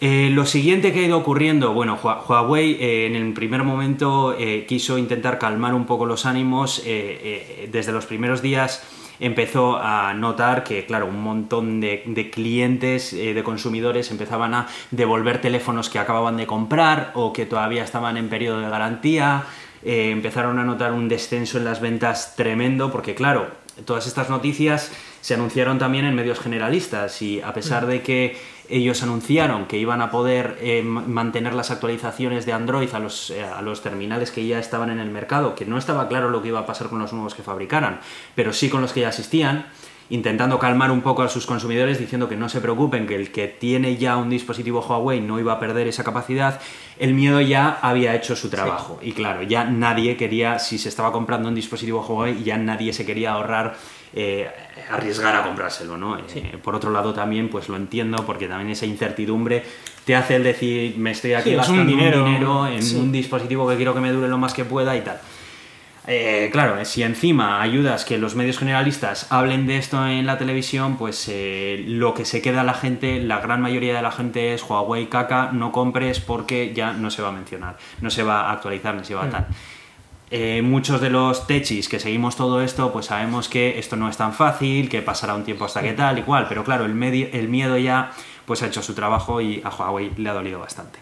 Lo 0.00 0.46
siguiente 0.46 0.92
que 0.92 1.00
ha 1.00 1.02
ido 1.02 1.18
ocurriendo, 1.18 1.72
bueno, 1.72 1.98
Huawei 2.02 2.76
en 2.80 3.16
el 3.16 3.32
primer 3.32 3.64
momento 3.64 4.36
quiso 4.68 4.96
intentar 4.96 5.38
calmar 5.38 5.74
un 5.74 5.86
poco 5.86 6.06
los 6.06 6.24
ánimos, 6.26 6.82
desde 6.84 7.92
los 7.92 8.06
primeros 8.06 8.40
días 8.40 8.84
empezó 9.20 9.76
a 9.76 10.14
notar 10.14 10.62
que, 10.62 10.86
claro, 10.86 11.06
un 11.06 11.20
montón 11.20 11.80
de, 11.80 12.04
de 12.06 12.30
clientes, 12.30 13.10
de 13.10 13.42
consumidores 13.42 14.12
empezaban 14.12 14.54
a 14.54 14.68
devolver 14.92 15.40
teléfonos 15.40 15.90
que 15.90 15.98
acababan 15.98 16.36
de 16.36 16.46
comprar 16.46 17.10
o 17.14 17.32
que 17.32 17.44
todavía 17.44 17.82
estaban 17.82 18.16
en 18.16 18.28
periodo 18.28 18.60
de 18.60 18.70
garantía, 18.70 19.46
eh, 19.82 20.10
empezaron 20.10 20.58
a 20.58 20.64
notar 20.64 20.92
un 20.92 21.08
descenso 21.08 21.58
en 21.58 21.64
las 21.64 21.80
ventas 21.80 22.34
tremendo, 22.36 22.90
porque 22.90 23.14
claro, 23.14 23.48
todas 23.84 24.06
estas 24.06 24.28
noticias 24.28 24.90
se 25.20 25.34
anunciaron 25.34 25.78
también 25.78 26.04
en 26.04 26.14
medios 26.14 26.40
generalistas 26.40 27.22
y 27.22 27.40
a 27.40 27.52
pesar 27.52 27.86
de 27.86 28.02
que 28.02 28.36
ellos 28.68 29.02
anunciaron 29.02 29.66
que 29.66 29.78
iban 29.78 30.00
a 30.00 30.10
poder 30.10 30.58
eh, 30.60 30.82
mantener 30.82 31.54
las 31.54 31.70
actualizaciones 31.70 32.46
de 32.46 32.52
Android 32.52 32.92
a 32.92 32.98
los, 32.98 33.30
eh, 33.30 33.44
a 33.44 33.62
los 33.62 33.82
terminales 33.82 34.30
que 34.30 34.46
ya 34.46 34.58
estaban 34.58 34.90
en 34.90 34.98
el 34.98 35.10
mercado, 35.10 35.54
que 35.54 35.64
no 35.64 35.78
estaba 35.78 36.08
claro 36.08 36.30
lo 36.30 36.42
que 36.42 36.48
iba 36.48 36.60
a 36.60 36.66
pasar 36.66 36.88
con 36.88 36.98
los 36.98 37.12
nuevos 37.12 37.34
que 37.34 37.42
fabricaran, 37.42 38.00
pero 38.34 38.52
sí 38.52 38.68
con 38.68 38.80
los 38.82 38.92
que 38.92 39.00
ya 39.00 39.08
existían, 39.08 39.66
intentando 40.10 40.58
calmar 40.58 40.90
un 40.90 41.02
poco 41.02 41.22
a 41.22 41.28
sus 41.28 41.46
consumidores 41.46 41.98
diciendo 41.98 42.28
que 42.28 42.36
no 42.36 42.48
se 42.48 42.60
preocupen, 42.60 43.06
que 43.06 43.14
el 43.14 43.30
que 43.30 43.46
tiene 43.48 43.96
ya 43.96 44.16
un 44.16 44.30
dispositivo 44.30 44.80
Huawei 44.80 45.20
no 45.20 45.38
iba 45.38 45.52
a 45.52 45.60
perder 45.60 45.86
esa 45.86 46.04
capacidad, 46.04 46.60
el 46.98 47.14
miedo 47.14 47.40
ya 47.40 47.78
había 47.82 48.14
hecho 48.14 48.34
su 48.34 48.48
trabajo. 48.48 48.98
Y 49.02 49.12
claro, 49.12 49.42
ya 49.42 49.64
nadie 49.64 50.16
quería, 50.16 50.58
si 50.58 50.78
se 50.78 50.88
estaba 50.88 51.12
comprando 51.12 51.48
un 51.48 51.54
dispositivo 51.54 52.04
Huawei, 52.06 52.42
ya 52.42 52.56
nadie 52.56 52.92
se 52.92 53.04
quería 53.04 53.32
ahorrar 53.32 53.76
eh, 54.14 54.48
arriesgar 54.90 55.36
a 55.36 55.42
comprárselo, 55.42 55.96
¿no? 55.96 56.18
Eh, 56.18 56.58
por 56.62 56.74
otro 56.74 56.90
lado 56.90 57.12
también, 57.12 57.48
pues 57.48 57.68
lo 57.68 57.76
entiendo, 57.76 58.24
porque 58.24 58.48
también 58.48 58.70
esa 58.70 58.86
incertidumbre 58.86 59.64
te 60.04 60.16
hace 60.16 60.36
el 60.36 60.44
decir, 60.44 60.96
me 60.98 61.10
estoy 61.10 61.34
aquí 61.34 61.54
gastando 61.54 61.82
un 61.82 61.88
dinero, 61.88 62.66
en 62.66 62.96
un 62.96 63.12
dispositivo 63.12 63.68
que 63.68 63.76
quiero 63.76 63.94
que 63.94 64.00
me 64.00 64.10
dure 64.10 64.28
lo 64.28 64.38
más 64.38 64.54
que 64.54 64.64
pueda 64.64 64.96
y 64.96 65.02
tal. 65.02 65.20
Eh, 66.10 66.48
claro, 66.50 66.82
si 66.86 67.02
encima 67.02 67.60
ayudas 67.60 68.06
que 68.06 68.16
los 68.16 68.34
medios 68.34 68.58
generalistas 68.58 69.30
hablen 69.30 69.66
de 69.66 69.76
esto 69.76 70.06
en 70.06 70.24
la 70.24 70.38
televisión, 70.38 70.96
pues 70.96 71.28
eh, 71.28 71.84
lo 71.86 72.14
que 72.14 72.24
se 72.24 72.40
queda 72.40 72.64
la 72.64 72.72
gente, 72.72 73.20
la 73.20 73.40
gran 73.40 73.60
mayoría 73.60 73.94
de 73.94 74.00
la 74.00 74.10
gente 74.10 74.54
es 74.54 74.62
Huawei 74.62 75.08
caca, 75.10 75.50
no 75.52 75.70
compres 75.70 76.18
porque 76.20 76.72
ya 76.74 76.94
no 76.94 77.10
se 77.10 77.20
va 77.20 77.28
a 77.28 77.32
mencionar, 77.32 77.76
no 78.00 78.08
se 78.08 78.22
va 78.22 78.48
a 78.48 78.52
actualizar 78.52 78.94
ni 78.94 79.04
se 79.04 79.14
va 79.14 79.24
a 79.24 79.26
mm. 79.26 79.46
Eh, 80.30 80.60
muchos 80.62 81.00
de 81.00 81.08
los 81.08 81.46
techis 81.46 81.88
que 81.88 81.98
seguimos 81.98 82.36
todo 82.36 82.60
esto, 82.60 82.92
pues 82.92 83.06
sabemos 83.06 83.48
que 83.48 83.78
esto 83.78 83.96
no 83.96 84.08
es 84.08 84.16
tan 84.16 84.34
fácil, 84.34 84.88
que 84.88 85.00
pasará 85.00 85.34
un 85.34 85.44
tiempo 85.44 85.64
hasta 85.64 85.80
que 85.80 85.94
tal 85.94 86.18
y 86.18 86.22
cual, 86.22 86.46
pero 86.48 86.64
claro, 86.64 86.84
el, 86.84 87.02
el 87.02 87.48
miedo 87.48 87.78
ya 87.78 88.12
pues 88.44 88.62
ha 88.62 88.66
hecho 88.66 88.82
su 88.82 88.94
trabajo 88.94 89.40
y 89.40 89.62
a 89.64 89.70
Huawei 89.70 90.10
le 90.16 90.28
ha 90.28 90.34
dolido 90.34 90.58
bastante. 90.60 90.98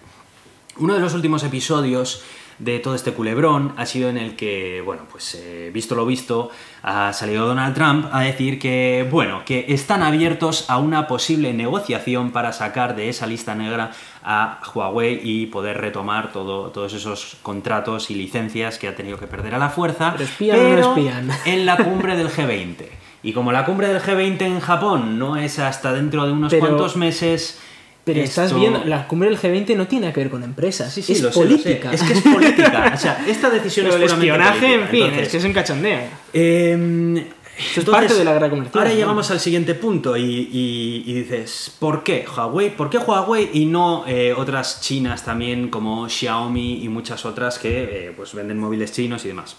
Uno 0.78 0.94
de 0.94 1.00
los 1.00 1.14
últimos 1.14 1.42
episodios 1.42 2.22
de 2.58 2.78
todo 2.78 2.94
este 2.94 3.12
culebrón 3.12 3.74
ha 3.76 3.86
sido 3.86 4.08
en 4.08 4.16
el 4.16 4.36
que, 4.36 4.82
bueno, 4.84 5.02
pues 5.10 5.34
eh, 5.34 5.70
visto 5.72 5.94
lo 5.94 6.06
visto, 6.06 6.50
ha 6.82 7.12
salido 7.12 7.46
Donald 7.46 7.74
Trump 7.74 8.06
a 8.12 8.20
decir 8.20 8.58
que, 8.58 9.06
bueno, 9.10 9.42
que 9.44 9.66
están 9.68 10.02
abiertos 10.02 10.64
a 10.68 10.78
una 10.78 11.06
posible 11.06 11.52
negociación 11.52 12.30
para 12.30 12.52
sacar 12.52 12.96
de 12.96 13.08
esa 13.08 13.26
lista 13.26 13.54
negra 13.54 13.90
a 14.22 14.60
Huawei 14.74 15.20
y 15.22 15.46
poder 15.46 15.78
retomar 15.78 16.32
todo, 16.32 16.70
todos 16.70 16.92
esos 16.94 17.36
contratos 17.42 18.10
y 18.10 18.14
licencias 18.14 18.78
que 18.78 18.88
ha 18.88 18.96
tenido 18.96 19.18
que 19.18 19.26
perder 19.26 19.54
a 19.54 19.58
la 19.58 19.68
fuerza. 19.68 20.14
Pero, 20.38 20.94
en 21.44 21.66
la 21.66 21.76
cumbre 21.76 22.16
del 22.16 22.28
G20. 22.28 22.86
Y 23.22 23.32
como 23.32 23.50
la 23.52 23.64
cumbre 23.64 23.88
del 23.88 24.00
G20 24.00 24.40
en 24.42 24.60
Japón 24.60 25.18
no 25.18 25.36
es 25.36 25.58
hasta 25.58 25.92
dentro 25.92 26.26
de 26.26 26.32
unos 26.32 26.54
cuantos 26.54 26.96
meses 26.96 27.60
pero 28.06 28.20
estás 28.20 28.54
viendo, 28.54 28.84
la 28.84 29.08
cumbre 29.08 29.28
del 29.28 29.36
G20 29.36 29.76
no 29.76 29.88
tiene 29.88 30.12
que 30.12 30.20
ver 30.20 30.30
con 30.30 30.44
empresas, 30.44 30.94
sí, 30.94 31.02
sí, 31.02 31.12
es 31.12 31.22
política. 31.26 31.92
Es 31.92 32.02
que 32.04 32.12
es 32.12 32.22
política. 32.22 32.92
o 32.94 32.98
sea, 32.98 33.24
esta 33.28 33.50
decisión 33.50 33.88
es 33.88 33.94
el 33.96 34.02
espionaje, 34.04 34.74
en 34.74 34.88
fin, 34.88 35.06
es 35.06 35.28
que 35.28 35.36
es 35.38 35.44
un 35.44 35.52
cachondeo. 35.52 35.98
Eso 36.32 37.80
es 37.80 37.86
parte 37.86 38.14
de 38.14 38.22
la 38.24 38.34
guerra 38.34 38.50
comercial. 38.50 38.78
Ahora 38.78 38.90
¿no? 38.90 38.96
llegamos 38.96 39.30
al 39.30 39.40
siguiente 39.40 39.74
punto 39.74 40.16
y, 40.16 40.22
y- 40.24 41.04
y 41.06 41.12
dices, 41.14 41.74
¿por 41.78 42.04
qué 42.04 42.24
Huawei? 42.36 42.76
¿Por 42.76 42.90
qué 42.90 42.98
Huawei 42.98 43.48
y 43.54 43.64
no 43.66 44.04
eh, 44.06 44.34
otras 44.36 44.80
chinas 44.82 45.24
también 45.24 45.68
como 45.68 46.08
Xiaomi 46.08 46.84
y 46.84 46.88
muchas 46.88 47.24
otras 47.24 47.58
que 47.58 48.08
eh, 48.08 48.12
pues 48.16 48.34
venden 48.34 48.58
móviles 48.58 48.92
chinos 48.92 49.24
y 49.24 49.28
demás? 49.28 49.56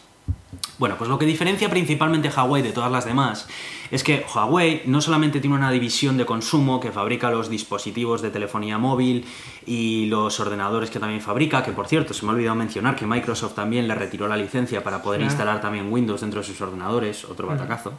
Bueno, 0.79 0.95
pues 0.97 1.09
lo 1.09 1.17
que 1.17 1.25
diferencia 1.25 1.69
principalmente 1.69 2.29
Huawei 2.29 2.61
de 2.61 2.71
todas 2.71 2.91
las 2.91 3.05
demás 3.05 3.47
es 3.89 4.03
que 4.03 4.23
Huawei 4.33 4.83
no 4.85 5.01
solamente 5.01 5.39
tiene 5.39 5.55
una 5.55 5.71
división 5.71 6.17
de 6.17 6.25
consumo 6.25 6.79
que 6.79 6.91
fabrica 6.91 7.31
los 7.31 7.49
dispositivos 7.49 8.21
de 8.21 8.29
telefonía 8.29 8.77
móvil 8.77 9.25
y 9.65 10.05
los 10.05 10.39
ordenadores 10.39 10.91
que 10.91 10.99
también 10.99 11.21
fabrica, 11.21 11.63
que 11.63 11.71
por 11.71 11.87
cierto 11.87 12.13
se 12.13 12.25
me 12.25 12.31
ha 12.31 12.35
olvidado 12.35 12.55
mencionar 12.55 12.95
que 12.95 13.07
Microsoft 13.07 13.55
también 13.55 13.87
le 13.87 13.95
retiró 13.95 14.27
la 14.27 14.37
licencia 14.37 14.83
para 14.83 15.01
poder 15.01 15.21
instalar 15.21 15.61
también 15.61 15.91
Windows 15.91 16.21
dentro 16.21 16.41
de 16.41 16.45
sus 16.45 16.59
ordenadores, 16.61 17.25
otro 17.25 17.47
batacazo. 17.47 17.93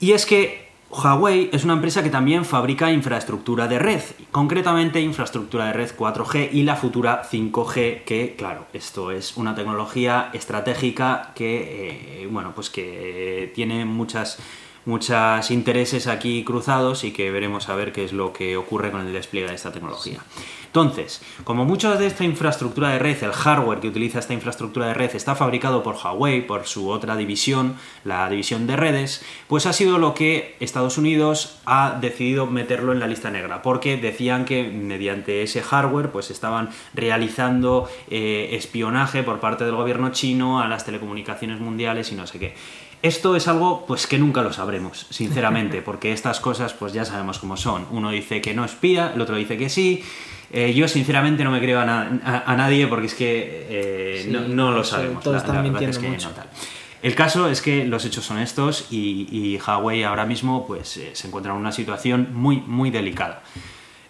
Y 0.00 0.12
es 0.12 0.24
que 0.24 0.71
Huawei 0.92 1.48
es 1.54 1.64
una 1.64 1.72
empresa 1.72 2.02
que 2.02 2.10
también 2.10 2.44
fabrica 2.44 2.92
infraestructura 2.92 3.66
de 3.66 3.78
red, 3.78 4.02
concretamente 4.30 5.00
infraestructura 5.00 5.66
de 5.68 5.72
red 5.72 5.90
4G 5.96 6.50
y 6.52 6.64
la 6.64 6.76
futura 6.76 7.22
5G, 7.24 8.04
que 8.04 8.34
claro, 8.36 8.66
esto 8.74 9.10
es 9.10 9.38
una 9.38 9.54
tecnología 9.54 10.28
estratégica 10.34 11.32
que, 11.34 12.24
eh, 12.24 12.28
bueno, 12.30 12.52
pues 12.54 12.68
que 12.68 13.50
tiene 13.54 13.86
muchas 13.86 14.38
muchos 14.84 15.50
intereses 15.50 16.06
aquí 16.06 16.44
cruzados 16.44 17.04
y 17.04 17.12
que 17.12 17.30
veremos 17.30 17.68
a 17.68 17.74
ver 17.74 17.92
qué 17.92 18.04
es 18.04 18.12
lo 18.12 18.32
que 18.32 18.56
ocurre 18.56 18.90
con 18.90 19.06
el 19.06 19.12
despliegue 19.12 19.48
de 19.48 19.54
esta 19.54 19.72
tecnología. 19.72 20.20
Entonces, 20.72 21.20
como 21.44 21.66
mucho 21.66 21.98
de 21.98 22.06
esta 22.06 22.24
infraestructura 22.24 22.88
de 22.88 22.98
red, 22.98 23.22
el 23.22 23.32
hardware 23.32 23.80
que 23.80 23.88
utiliza 23.88 24.20
esta 24.20 24.32
infraestructura 24.32 24.86
de 24.86 24.94
red 24.94 25.14
está 25.14 25.34
fabricado 25.34 25.82
por 25.82 25.96
Huawei, 25.96 26.46
por 26.46 26.66
su 26.66 26.88
otra 26.88 27.14
división, 27.14 27.76
la 28.04 28.26
división 28.30 28.66
de 28.66 28.76
redes, 28.76 29.22
pues 29.48 29.66
ha 29.66 29.74
sido 29.74 29.98
lo 29.98 30.14
que 30.14 30.56
Estados 30.60 30.96
Unidos 30.96 31.58
ha 31.66 31.98
decidido 32.00 32.46
meterlo 32.46 32.92
en 32.92 33.00
la 33.00 33.06
lista 33.06 33.30
negra, 33.30 33.60
porque 33.60 33.98
decían 33.98 34.46
que 34.46 34.64
mediante 34.64 35.42
ese 35.42 35.60
hardware 35.60 36.10
pues 36.10 36.30
estaban 36.30 36.70
realizando 36.94 37.86
eh, 38.08 38.48
espionaje 38.52 39.22
por 39.22 39.40
parte 39.40 39.66
del 39.66 39.76
gobierno 39.76 40.10
chino 40.10 40.62
a 40.62 40.68
las 40.68 40.86
telecomunicaciones 40.86 41.60
mundiales 41.60 42.10
y 42.12 42.14
no 42.14 42.26
sé 42.26 42.38
qué. 42.38 42.54
Esto 43.02 43.34
es 43.34 43.48
algo 43.48 43.84
pues 43.86 44.06
que 44.06 44.18
nunca 44.18 44.42
lo 44.42 44.52
sabremos, 44.52 45.06
sinceramente, 45.10 45.82
porque 45.84 46.12
estas 46.12 46.38
cosas 46.40 46.72
pues 46.72 46.92
ya 46.92 47.04
sabemos 47.04 47.38
cómo 47.38 47.56
son. 47.56 47.86
Uno 47.90 48.10
dice 48.10 48.40
que 48.40 48.54
no 48.54 48.64
espía, 48.64 49.12
el 49.14 49.20
otro 49.20 49.36
dice 49.36 49.56
que 49.58 49.68
sí. 49.68 50.04
Eh, 50.54 50.74
yo 50.74 50.86
sinceramente 50.86 51.44
no 51.44 51.50
me 51.50 51.60
creo 51.60 51.80
a, 51.80 51.84
na- 51.86 52.20
a- 52.24 52.52
a 52.52 52.56
nadie 52.56 52.86
porque 52.86 53.06
es 53.06 53.14
que 53.14 53.66
eh, 53.70 54.20
Sí, 54.24 54.30
no, 54.30 54.40
no 54.42 54.70
lo 54.70 54.84
sabemos. 54.84 55.22
todos 55.22 55.34
La- 55.36 55.40
están 55.40 55.56
la 55.56 55.62
verdad 55.62 55.82
es 55.88 55.98
que 55.98 56.08
mucho. 56.08 56.28
no 56.28 56.34
tal. 56.34 56.46
El 57.02 57.14
caso 57.16 57.48
es 57.48 57.60
que 57.62 57.84
los 57.84 58.04
hechos 58.04 58.24
son 58.24 58.38
estos 58.38 58.86
y, 58.92 59.26
y 59.32 59.58
Huawei 59.58 60.04
ahora 60.04 60.24
mismo 60.24 60.66
pues, 60.66 60.96
eh, 60.98 61.10
se 61.14 61.26
encuentra 61.26 61.52
en 61.52 61.58
una 61.58 61.72
situación 61.72 62.28
muy, 62.34 62.58
muy 62.58 62.90
delicada. 62.90 63.42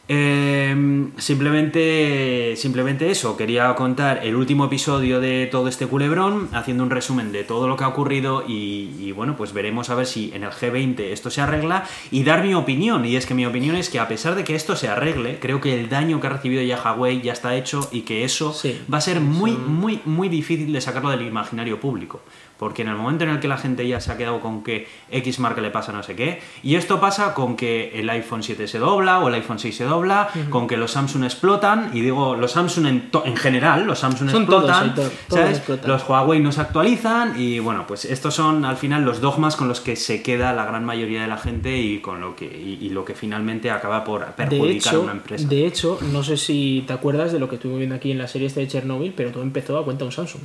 Eh, 0.08 1.08
simplemente, 1.16 2.54
simplemente 2.56 3.10
eso, 3.10 3.36
quería 3.36 3.74
contar 3.74 4.20
el 4.24 4.34
último 4.34 4.66
episodio 4.66 5.20
de 5.20 5.46
todo 5.46 5.68
este 5.68 5.86
culebrón, 5.86 6.48
haciendo 6.52 6.82
un 6.82 6.90
resumen 6.90 7.32
de 7.32 7.44
todo 7.44 7.68
lo 7.68 7.76
que 7.76 7.84
ha 7.84 7.88
ocurrido 7.88 8.44
y, 8.46 8.90
y, 8.98 9.12
bueno, 9.12 9.36
pues 9.36 9.52
veremos 9.52 9.90
a 9.90 9.94
ver 9.94 10.06
si 10.06 10.32
en 10.34 10.42
el 10.42 10.50
G20 10.50 11.00
esto 11.00 11.30
se 11.30 11.40
arregla 11.40 11.84
y 12.10 12.24
dar 12.24 12.42
mi 12.42 12.54
opinión. 12.54 13.04
Y 13.04 13.16
es 13.16 13.26
que 13.26 13.34
mi 13.34 13.46
opinión 13.46 13.76
es 13.76 13.88
que 13.90 14.00
a 14.00 14.08
pesar 14.08 14.34
de 14.34 14.44
que 14.44 14.54
esto 14.54 14.76
se 14.76 14.88
arregle, 14.88 15.38
creo 15.38 15.60
que 15.60 15.78
el 15.78 15.88
daño 15.88 16.20
que 16.20 16.26
ha 16.26 16.30
recibido 16.30 16.62
ya 16.62 16.82
Huawei 16.82 17.22
ya 17.22 17.32
está 17.32 17.54
hecho 17.56 17.88
y 17.92 18.02
que 18.02 18.24
eso 18.24 18.52
Sí, 18.52 18.80
va 18.92 18.98
a 18.98 19.00
ser 19.00 19.20
muy, 19.20 19.52
muy, 19.52 20.00
muy 20.04 20.28
difícil 20.28 20.72
de 20.72 20.80
sacarlo 20.80 21.10
del 21.10 21.22
imaginario 21.22 21.80
público. 21.80 22.22
Porque 22.62 22.82
en 22.82 22.88
el 22.88 22.94
momento 22.94 23.24
en 23.24 23.30
el 23.30 23.40
que 23.40 23.48
la 23.48 23.58
gente 23.58 23.88
ya 23.88 24.00
se 24.00 24.12
ha 24.12 24.16
quedado 24.16 24.40
con 24.40 24.62
que 24.62 24.86
X 25.10 25.40
marca 25.40 25.60
le 25.60 25.72
pasa 25.72 25.90
no 25.90 26.04
sé 26.04 26.14
qué, 26.14 26.40
y 26.62 26.76
esto 26.76 27.00
pasa 27.00 27.34
con 27.34 27.56
que 27.56 27.90
el 27.98 28.08
iPhone 28.08 28.44
7 28.44 28.68
se 28.68 28.78
dobla 28.78 29.18
o 29.18 29.26
el 29.26 29.34
iPhone 29.34 29.58
6 29.58 29.76
se 29.76 29.82
dobla, 29.82 30.28
con 30.48 30.68
que 30.68 30.76
los 30.76 30.92
Samsung 30.92 31.24
explotan, 31.24 31.90
y 31.92 32.02
digo, 32.02 32.36
los 32.36 32.52
Samsung 32.52 32.86
en, 33.24 33.36
general, 33.36 33.84
los 33.84 33.98
Samsung 33.98 34.30
Son 34.30 34.42
explotan, 34.42 34.94
todos 34.94 35.12
¿sabes? 35.28 35.58
explotan. 35.58 35.90
los 35.90 36.08
Huawei 36.08 36.38
no 36.38 36.52
se 36.52 36.60
actualizan, 36.60 37.34
y 37.36 37.58
bueno, 37.58 37.84
pues 37.84 38.04
estos 38.04 38.32
son 38.32 38.64
al 38.64 38.76
final 38.76 39.04
los 39.04 39.20
dogmas 39.20 39.56
con 39.56 39.66
los 39.66 39.80
que 39.80 39.96
se 39.96 40.22
queda 40.22 40.52
la 40.52 40.64
gran 40.64 40.84
mayoría 40.84 41.20
de 41.22 41.26
la 41.26 41.38
gente 41.38 41.76
y 41.76 41.98
con 41.98 42.20
lo 42.20 42.36
que, 42.36 42.44
y, 42.44 42.78
y 42.80 42.90
lo 42.90 43.04
que 43.04 43.14
finalmente 43.14 43.72
acaba 43.72 44.04
por 44.04 44.24
perjudicar 44.34 44.94
a 44.94 45.00
una 45.00 45.12
empresa. 45.12 45.48
de 45.48 45.66
hecho, 45.66 45.98
no 46.12 46.22
sé 46.22 46.36
si 46.36 46.84
te 46.86 46.92
acuerdas 46.92 47.32
de 47.32 47.40
lo 47.40 47.48
que 47.48 47.56
estuvimos 47.56 47.80
viendo 47.80 47.96
aquí 47.96 48.12
en 48.12 48.18
la 48.18 48.28
serie 48.28 48.46
esta 48.46 48.60
de 48.60 48.68
Chernobyl, 48.68 49.14
pero 49.16 49.32
todo 49.32 49.42
empezó 49.42 49.76
a 49.76 49.84
cuenta 49.84 50.04
un 50.04 50.12
Samsung. 50.12 50.42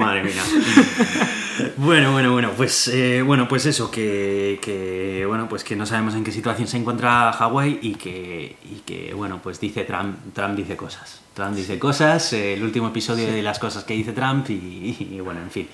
Madre 0.00 0.24
mía. 0.24 0.42
Bueno, 1.76 2.12
bueno, 2.12 2.32
bueno, 2.32 2.52
pues 2.56 2.88
eh, 2.88 3.20
bueno, 3.22 3.46
pues 3.46 3.66
eso, 3.66 3.90
que, 3.90 4.58
que, 4.62 5.24
bueno, 5.26 5.46
pues 5.48 5.62
que 5.62 5.76
no 5.76 5.84
sabemos 5.84 6.14
en 6.14 6.24
qué 6.24 6.32
situación 6.32 6.66
se 6.66 6.78
encuentra 6.78 7.32
Hawái 7.32 7.80
y 7.82 7.94
que, 7.96 8.56
y 8.64 8.80
que 8.86 9.12
bueno, 9.12 9.40
pues 9.42 9.60
dice 9.60 9.84
Trump, 9.84 10.16
Trump 10.32 10.56
dice 10.56 10.76
cosas. 10.76 11.20
Trump 11.34 11.54
dice 11.54 11.78
cosas, 11.78 12.32
eh, 12.32 12.54
el 12.54 12.62
último 12.62 12.88
episodio 12.88 13.30
de 13.30 13.42
las 13.42 13.58
cosas 13.58 13.84
que 13.84 13.94
dice 13.94 14.12
Trump 14.12 14.48
y, 14.48 14.54
y, 15.10 15.20
bueno, 15.20 15.40
en 15.40 15.50
fin. 15.50 15.68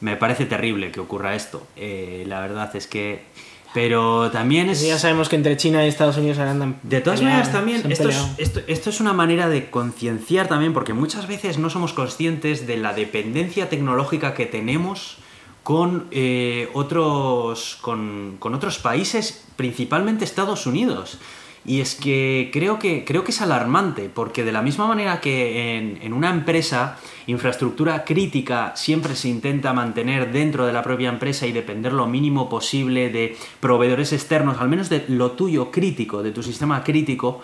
Me 0.00 0.16
parece 0.16 0.46
terrible 0.46 0.90
que 0.90 1.00
ocurra 1.00 1.34
esto. 1.34 1.66
Eh, 1.76 2.24
la 2.26 2.40
verdad 2.40 2.74
es 2.74 2.86
que. 2.86 3.24
Pero 3.72 4.30
también 4.30 4.68
es. 4.68 4.84
Ya 4.84 4.98
sabemos 4.98 5.28
que 5.28 5.36
entre 5.36 5.56
China 5.56 5.84
y 5.84 5.88
Estados 5.88 6.16
Unidos 6.16 6.38
andan. 6.38 6.80
De 6.82 7.00
todas 7.00 7.22
maneras, 7.22 7.52
también, 7.52 7.90
esto 7.90 8.08
es, 8.08 8.16
esto, 8.38 8.60
esto 8.66 8.90
es 8.90 9.00
una 9.00 9.12
manera 9.12 9.48
de 9.48 9.70
concienciar 9.70 10.48
también, 10.48 10.72
porque 10.72 10.92
muchas 10.92 11.28
veces 11.28 11.58
no 11.58 11.70
somos 11.70 11.92
conscientes 11.92 12.66
de 12.66 12.76
la 12.76 12.92
dependencia 12.92 13.68
tecnológica 13.68 14.34
que 14.34 14.46
tenemos 14.46 15.18
con, 15.62 16.06
eh, 16.10 16.68
otros, 16.72 17.78
con, 17.80 18.36
con 18.38 18.54
otros 18.54 18.78
países, 18.78 19.44
principalmente 19.56 20.24
Estados 20.24 20.66
Unidos. 20.66 21.18
Y 21.64 21.80
es 21.80 21.94
que 21.94 22.50
creo, 22.52 22.78
que 22.78 23.04
creo 23.04 23.22
que 23.22 23.32
es 23.32 23.42
alarmante, 23.42 24.08
porque 24.12 24.44
de 24.44 24.52
la 24.52 24.62
misma 24.62 24.86
manera 24.86 25.20
que 25.20 25.76
en, 25.76 25.98
en 26.00 26.12
una 26.12 26.30
empresa, 26.30 26.98
infraestructura 27.26 28.04
crítica 28.04 28.72
siempre 28.76 29.14
se 29.14 29.28
intenta 29.28 29.72
mantener 29.72 30.32
dentro 30.32 30.66
de 30.66 30.72
la 30.72 30.82
propia 30.82 31.10
empresa 31.10 31.46
y 31.46 31.52
depender 31.52 31.92
lo 31.92 32.06
mínimo 32.06 32.48
posible 32.48 33.10
de 33.10 33.36
proveedores 33.60 34.12
externos, 34.12 34.58
al 34.58 34.68
menos 34.68 34.88
de 34.88 35.04
lo 35.08 35.32
tuyo 35.32 35.70
crítico, 35.70 36.22
de 36.22 36.32
tu 36.32 36.42
sistema 36.42 36.82
crítico, 36.82 37.40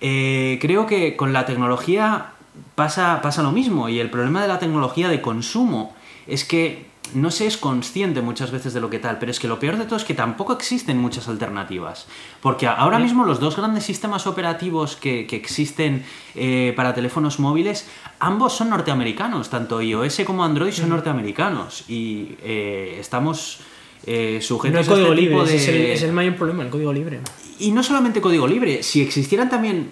eh, 0.00 0.58
creo 0.60 0.86
que 0.86 1.16
con 1.16 1.32
la 1.32 1.44
tecnología 1.44 2.32
pasa, 2.74 3.20
pasa 3.22 3.42
lo 3.42 3.52
mismo. 3.52 3.88
Y 3.88 4.00
el 4.00 4.10
problema 4.10 4.42
de 4.42 4.48
la 4.48 4.58
tecnología 4.58 5.08
de 5.08 5.20
consumo 5.20 5.94
es 6.26 6.44
que 6.44 6.89
no 7.14 7.30
se 7.30 7.46
es 7.46 7.56
consciente 7.56 8.22
muchas 8.22 8.50
veces 8.50 8.72
de 8.72 8.80
lo 8.80 8.90
que 8.90 8.98
tal, 8.98 9.18
pero 9.18 9.30
es 9.30 9.40
que 9.40 9.48
lo 9.48 9.58
peor 9.58 9.76
de 9.76 9.84
todo 9.84 9.96
es 9.96 10.04
que 10.04 10.14
tampoco 10.14 10.52
existen 10.52 10.98
muchas 10.98 11.28
alternativas. 11.28 12.06
Porque 12.40 12.66
ahora 12.66 12.98
mismo 12.98 13.24
los 13.24 13.40
dos 13.40 13.56
grandes 13.56 13.84
sistemas 13.84 14.26
operativos 14.26 14.96
que, 14.96 15.26
que 15.26 15.36
existen 15.36 16.04
eh, 16.34 16.72
para 16.76 16.94
teléfonos 16.94 17.38
móviles, 17.38 17.88
ambos 18.18 18.54
son 18.54 18.70
norteamericanos, 18.70 19.50
tanto 19.50 19.80
iOS 19.80 20.22
como 20.24 20.44
Android 20.44 20.72
son 20.72 20.90
norteamericanos. 20.90 21.84
Y 21.88 22.36
eh, 22.42 22.96
estamos 23.00 23.60
eh, 24.06 24.36
No 24.36 24.42
sujetos 24.42 24.88
código 24.88 25.08
a 25.08 25.10
este 25.10 25.20
libre, 25.20 25.36
tipo 25.36 25.44
ese 25.44 25.52
de... 25.52 25.56
es, 25.56 25.68
el, 25.68 25.76
es 25.92 26.02
el 26.02 26.12
mayor 26.12 26.36
problema, 26.36 26.62
el 26.62 26.70
código 26.70 26.92
libre. 26.92 27.20
Y 27.58 27.72
no 27.72 27.82
solamente 27.82 28.20
código 28.20 28.46
libre, 28.46 28.82
si 28.82 29.02
existieran 29.02 29.50
también, 29.50 29.90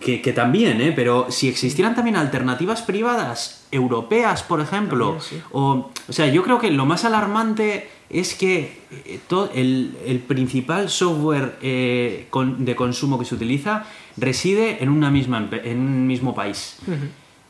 que, 0.00 0.22
que 0.22 0.32
también, 0.32 0.80
¿eh? 0.80 0.92
pero 0.94 1.26
si 1.30 1.48
existieran 1.48 1.94
también 1.94 2.16
alternativas 2.16 2.82
privadas 2.82 3.66
europeas, 3.70 4.42
por 4.42 4.60
ejemplo, 4.60 5.10
También, 5.12 5.28
sí. 5.28 5.40
o, 5.52 5.90
o 6.08 6.12
sea, 6.12 6.26
yo 6.26 6.42
creo 6.42 6.58
que 6.58 6.70
lo 6.70 6.86
más 6.86 7.04
alarmante 7.04 7.88
es 8.10 8.34
que 8.34 8.78
eh, 9.06 9.20
el, 9.54 9.96
el 10.06 10.18
principal 10.20 10.88
software 10.88 11.56
eh, 11.60 12.26
con- 12.30 12.64
de 12.64 12.74
consumo 12.74 13.18
que 13.18 13.24
se 13.26 13.34
utiliza 13.34 13.84
reside 14.16 14.82
en, 14.82 14.88
una 14.88 15.10
misma, 15.10 15.48
en 15.64 15.78
un 15.80 16.06
mismo 16.06 16.34
país 16.34 16.76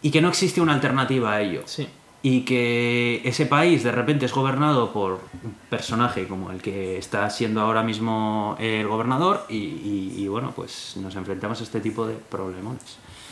y 0.02 0.10
que 0.10 0.20
no 0.20 0.28
existe 0.28 0.60
una 0.60 0.74
alternativa 0.74 1.32
a 1.34 1.40
ello 1.40 1.62
Sí. 1.66 1.86
Y 2.22 2.40
que 2.40 3.22
ese 3.24 3.46
país 3.46 3.84
de 3.84 3.92
repente 3.92 4.26
es 4.26 4.32
gobernado 4.32 4.92
por 4.92 5.20
un 5.44 5.54
personaje 5.70 6.26
como 6.26 6.50
el 6.50 6.60
que 6.60 6.98
está 6.98 7.30
siendo 7.30 7.60
ahora 7.60 7.82
mismo 7.82 8.56
el 8.58 8.86
gobernador 8.88 9.44
y, 9.48 9.54
y- 9.56 10.14
y, 10.18 10.28
bueno, 10.28 10.52
pues 10.54 10.96
nos 11.00 11.14
enfrentamos 11.14 11.60
a 11.60 11.62
este 11.64 11.80
tipo 11.80 12.06
de 12.06 12.14
problemones. 12.14 12.82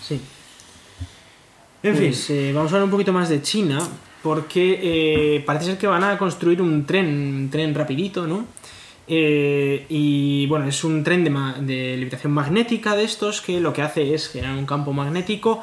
Sí. 0.03 0.21
En 1.83 1.97
Pues, 1.97 2.31
eh, 2.31 2.53
vamos 2.55 2.73
a 2.73 2.77
hablar 2.77 2.85
un 2.85 2.91
poquito 2.91 3.13
más 3.13 3.29
de 3.29 3.43
China, 3.43 3.81
porque 4.23 4.79
eh, 5.37 5.41
parece 5.45 5.67
ser 5.67 5.79
que 5.79 5.87
van 5.87 6.05
a 6.05 6.17
construir 6.19 6.63
un 6.63 6.87
tren, 6.87 7.07
un 7.07 7.51
tren 7.51 7.75
rapidito, 7.75 8.27
¿no? 8.27 8.45
Eh, 9.09 9.87
y 9.89 10.47
bueno, 10.49 10.67
es 10.67 10.83
un 10.83 11.05
tren 11.05 11.23
de, 11.23 11.31
ma- 11.31 11.57
de 11.61 11.97
levitación 11.97 12.33
magnética 12.33 12.97
de 12.97 13.05
estos 13.05 13.41
que 13.41 13.61
lo 13.61 13.73
que 13.73 13.83
hace 13.83 14.15
es 14.15 14.29
generar 14.29 14.57
un 14.57 14.67
campo 14.67 14.93
magnético 14.93 15.63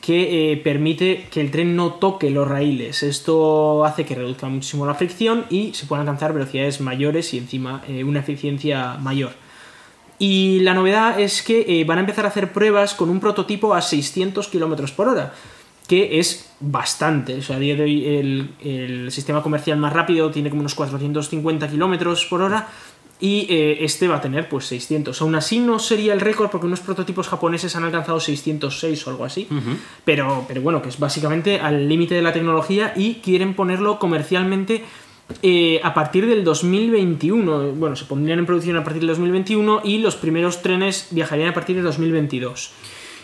que 0.00 0.52
eh, 0.52 0.56
permite 0.56 1.28
que 1.30 1.40
el 1.40 1.50
tren 1.50 1.76
no 1.76 1.94
toque 1.94 2.30
los 2.30 2.48
raíles. 2.48 3.02
Esto 3.02 3.84
hace 3.84 4.04
que 4.04 4.14
reduzca 4.14 4.48
muchísimo 4.48 4.86
la 4.86 4.94
fricción 4.94 5.44
y 5.50 5.74
se 5.74 5.86
puedan 5.86 6.06
alcanzar 6.06 6.32
velocidades 6.32 6.80
mayores 6.80 7.34
y 7.34 7.38
encima 7.38 7.82
eh, 7.86 8.02
una 8.04 8.20
eficiencia 8.20 8.96
mayor. 9.00 9.32
Y 10.18 10.60
la 10.60 10.74
novedad 10.74 11.20
es 11.20 11.42
que 11.42 11.80
eh, 11.80 11.84
van 11.84 11.98
a 11.98 12.00
empezar 12.02 12.24
a 12.24 12.28
hacer 12.28 12.52
pruebas 12.52 12.94
con 12.94 13.10
un 13.10 13.20
prototipo 13.20 13.74
a 13.74 13.82
600 13.82 14.48
km 14.48 14.90
por 14.92 15.08
hora. 15.08 15.34
que 15.86 16.20
es 16.20 16.52
bastante. 16.60 17.38
O 17.38 17.42
sea, 17.42 17.56
a 17.56 17.58
día 17.58 17.74
de 17.74 17.82
hoy 17.82 18.06
el, 18.06 18.50
el 18.60 19.10
sistema 19.10 19.42
comercial 19.42 19.76
más 19.78 19.92
rápido 19.92 20.30
tiene 20.30 20.48
como 20.48 20.60
unos 20.60 20.76
450 20.76 21.68
kilómetros 21.68 22.26
por 22.26 22.42
hora 22.42 22.68
y 23.20 23.46
eh, 23.50 23.84
este 23.84 24.08
va 24.08 24.16
a 24.16 24.20
tener 24.20 24.48
pues 24.48 24.66
600. 24.66 25.20
Aún 25.20 25.34
así 25.34 25.58
no 25.58 25.78
sería 25.78 26.12
el 26.12 26.20
récord 26.20 26.50
porque 26.50 26.66
unos 26.66 26.80
prototipos 26.80 27.28
japoneses 27.28 27.76
han 27.76 27.84
alcanzado 27.84 28.18
606 28.18 29.06
o 29.06 29.10
algo 29.10 29.24
así, 29.24 29.46
pero, 30.04 30.44
pero 30.48 30.62
bueno, 30.62 30.80
que 30.82 30.88
es 30.88 30.98
básicamente 30.98 31.60
al 31.60 31.88
límite 31.88 32.14
de 32.14 32.22
la 32.22 32.32
tecnología 32.32 32.92
y 32.96 33.16
quieren 33.16 33.54
ponerlo 33.54 33.98
comercialmente 33.98 34.84
eh, 35.42 35.80
a 35.82 35.94
partir 35.94 36.26
del 36.26 36.44
2021. 36.44 37.72
Bueno, 37.72 37.96
se 37.96 38.04
pondrían 38.04 38.38
en 38.38 38.46
producción 38.46 38.76
a 38.76 38.84
partir 38.84 39.00
del 39.00 39.08
2021 39.08 39.82
y 39.84 39.98
los 39.98 40.16
primeros 40.16 40.62
trenes 40.62 41.08
viajarían 41.10 41.50
a 41.50 41.54
partir 41.54 41.76
del 41.76 41.84
2022. 41.84 42.72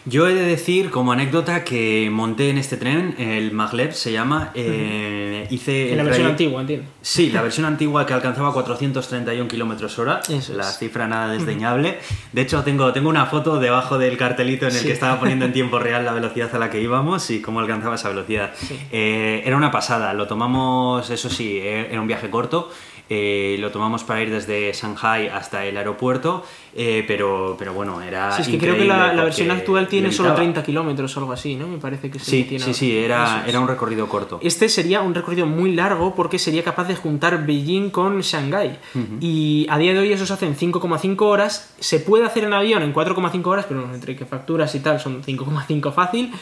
Yo 0.09 0.29
he 0.29 0.35
de 0.35 0.43
decir, 0.45 0.91
como 0.91 1.11
anécdota, 1.11 1.65
que 1.65 2.09
monté 2.13 2.51
en 2.51 2.59
este 2.59 2.77
tren, 2.77 3.17
el 3.19 3.51
Maglev 3.51 3.93
se 3.93 4.13
llama, 4.13 4.53
eh, 4.55 5.49
hice... 5.51 5.91
En 5.91 5.97
la 5.99 6.05
versión 6.05 6.29
antigua, 6.29 6.61
entiendo. 6.61 6.87
Sí, 7.03 7.31
la 7.31 7.43
versión 7.43 7.67
antigua 7.67 8.07
que 8.07 8.13
alcanzaba 8.15 8.53
431 8.53 9.49
kilómetros 9.49 9.99
hora, 9.99 10.21
Eso 10.29 10.55
la 10.55 10.63
es. 10.71 10.79
cifra 10.79 11.09
nada 11.09 11.33
desdeñable. 11.33 11.99
De 12.33 12.41
hecho, 12.43 12.63
tengo, 12.63 12.93
tengo 12.93 13.09
una 13.09 13.27
foto 13.27 13.59
debajo 13.59 13.99
del 13.99 14.17
cartelito 14.17 14.67
en 14.69 14.73
el 14.75 14.79
Sí. 14.81 14.87
que 14.87 14.93
estaba 14.93 15.19
poniendo 15.19 15.45
en 15.45 15.53
tiempo 15.53 15.81
real 15.81 16.05
la 16.05 16.13
velocidad 16.13 16.55
a 16.55 16.59
la 16.61 16.71
que 16.71 16.81
íbamos 16.81 17.29
y 17.31 17.41
cómo 17.43 17.59
alcanzaba 17.59 17.97
esa 17.97 18.09
velocidad. 18.09 18.53
Sí. 18.57 18.79
Eh, 18.93 19.43
era 19.45 19.57
una 19.57 19.73
pasada, 19.73 20.15
lo 20.15 20.29
tomamos, 20.29 21.11
eso 21.11 21.29
sí, 21.29 21.59
eh, 21.61 21.89
era 21.91 22.01
un 22.01 22.07
viaje 22.07 22.31
corto. 22.31 22.71
Eh, 23.09 23.57
lo 23.61 23.71
tomamos 23.71 24.03
para 24.03 24.21
ir 24.23 24.31
desde 24.31 24.73
Shanghai 24.73 25.29
hasta 25.29 25.65
el 25.65 25.77
aeropuerto, 25.77 26.45
eh, 26.75 27.05
pero, 27.07 27.55
pero 27.57 27.73
bueno, 27.73 28.03
era. 28.03 28.33
Sí, 28.33 28.43
es 28.43 28.49
que 28.49 28.59
creo 28.59 28.77
que 28.77 28.85
la, 28.85 29.13
versión 29.13 29.51
actual 29.53 29.87
tiene 29.87 30.11
solo 30.11 30.31
levitaba. 30.31 30.43
30 30.45 30.63
kilómetros 30.65 31.17
o 31.17 31.21
algo 31.21 31.33
así, 31.33 31.55
¿no? 31.55 31.69
Me 31.69 31.79
parece 31.79 32.11
que 32.11 32.19
Sí, 32.19 32.45
tiene 32.45 32.65
sí, 32.65 32.75
sí, 32.75 32.97
era, 32.97 33.45
era 33.47 33.61
un 33.61 33.69
recorrido 33.69 34.09
corto. 34.09 34.41
Este 34.43 34.69
sería 34.69 35.03
un 35.03 35.15
recorrido 35.15 35.47
muy 35.47 35.73
largo 35.73 36.15
porque 36.17 36.41
sería 36.41 36.65
capaz 36.65 36.89
de 36.89 36.97
juntar 36.97 37.47
Beijing 37.47 37.91
con 37.91 38.21
Shanghái. 38.21 38.79
Y 39.21 39.67
a 39.71 39.79
día 39.79 39.93
de 39.93 40.01
hoy 40.01 40.13
eso 40.13 40.27
se 40.27 40.33
hace 40.33 40.47
en 40.47 40.57
5,5 40.57 41.21
horas. 41.23 41.75
Se 41.79 42.01
puede 42.01 42.25
hacer 42.25 42.43
en 42.43 42.55
avión 42.55 42.83
en 42.83 42.93
4,5 42.93 43.47
horas, 43.47 43.67
pero 43.69 43.85
entre 43.95 44.17
que 44.17 44.27
facturas 44.27 44.75
y 44.75 44.81
tal 44.81 44.99
son 44.99 45.23
5,5 45.23 45.93
fácil. 45.93 46.33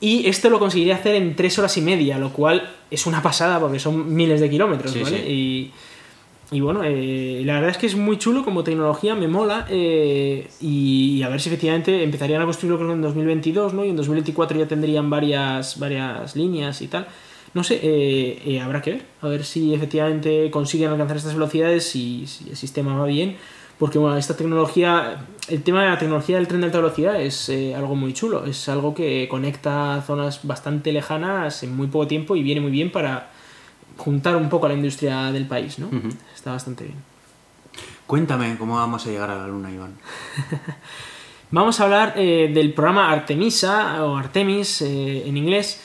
Y 0.00 0.26
esto 0.26 0.50
lo 0.50 0.58
conseguiría 0.58 0.96
hacer 0.96 1.14
en 1.14 1.36
3 1.36 1.60
horas 1.60 1.76
y 1.76 1.80
media, 1.80 2.18
lo 2.18 2.32
cual 2.32 2.68
es 2.90 3.06
una 3.06 3.22
pasada 3.22 3.60
porque 3.60 3.78
son 3.78 4.12
miles 4.12 4.40
de 4.40 4.50
kilómetros, 4.50 4.90
Sí, 4.90 5.00
¿vale? 5.00 5.16
sí. 5.18 5.32
Y, 5.32 5.72
y 6.52 6.60
bueno, 6.60 6.82
eh, 6.84 7.42
la 7.44 7.54
verdad 7.54 7.70
es 7.70 7.78
que 7.78 7.86
es 7.86 7.96
muy 7.96 8.18
chulo 8.18 8.44
como 8.44 8.62
tecnología, 8.62 9.14
me 9.14 9.26
mola. 9.26 9.66
eh, 9.70 10.48
y, 10.60 11.16
y 11.18 11.22
a 11.22 11.28
ver 11.28 11.40
si 11.40 11.48
efectivamente 11.48 12.02
empezarían 12.04 12.42
a 12.42 12.44
construirlo 12.44 12.78
creo 12.78 12.92
en 12.92 13.02
2022, 13.02 13.74
¿no? 13.74 13.84
Y 13.84 13.88
en 13.90 13.96
2024 13.96 14.58
ya 14.58 14.68
tendrían 14.68 15.10
varias, 15.10 15.78
varias 15.78 16.36
líneas 16.36 16.80
y 16.82 16.88
tal. 16.88 17.08
No 17.54 17.64
sé, 17.64 17.80
eh, 17.82 18.42
eh, 18.46 18.60
habrá 18.60 18.80
que 18.80 18.92
ver. 18.92 19.02
A 19.20 19.28
ver 19.28 19.44
si 19.44 19.74
efectivamente 19.74 20.50
consiguen 20.50 20.90
alcanzar 20.90 21.16
estas 21.18 21.34
velocidades 21.34 21.94
y 21.96 22.26
si 22.26 22.48
el 22.50 22.56
sistema 22.56 22.96
va 22.96 23.06
bien. 23.06 23.36
Porque 23.78 23.98
bueno, 23.98 24.16
esta 24.16 24.36
tecnología, 24.36 25.26
el 25.48 25.62
tema 25.62 25.82
de 25.82 25.90
la 25.90 25.98
tecnología 25.98 26.36
del 26.36 26.46
tren 26.46 26.60
de 26.60 26.66
alta 26.66 26.78
velocidad 26.78 27.20
es 27.20 27.48
eh, 27.48 27.74
algo 27.74 27.94
muy 27.96 28.12
chulo. 28.14 28.46
Es 28.46 28.68
algo 28.68 28.94
que 28.94 29.26
conecta 29.28 30.02
zonas 30.06 30.40
bastante 30.44 30.92
lejanas 30.92 31.62
en 31.62 31.76
muy 31.76 31.88
poco 31.88 32.06
tiempo 32.06 32.36
y 32.36 32.42
viene 32.42 32.60
muy 32.60 32.70
bien 32.70 32.92
para 32.92 33.31
juntar 33.96 34.36
un 34.36 34.48
poco 34.48 34.66
a 34.66 34.68
la 34.70 34.74
industria 34.74 35.32
del 35.32 35.46
país, 35.46 35.78
¿no? 35.78 35.88
Está 36.34 36.52
bastante 36.52 36.84
bien. 36.84 36.96
Cuéntame 38.06 38.56
cómo 38.58 38.76
vamos 38.76 39.06
a 39.06 39.10
llegar 39.10 39.30
a 39.30 39.36
la 39.36 39.46
luna, 39.46 39.70
Iván. 39.70 39.94
Vamos 41.52 41.80
a 41.80 41.84
hablar 41.84 42.14
eh, 42.16 42.50
del 42.52 42.72
programa 42.72 43.12
Artemisa 43.12 44.02
o 44.06 44.16
Artemis 44.16 44.80
eh, 44.80 45.24
en 45.26 45.36
inglés, 45.36 45.82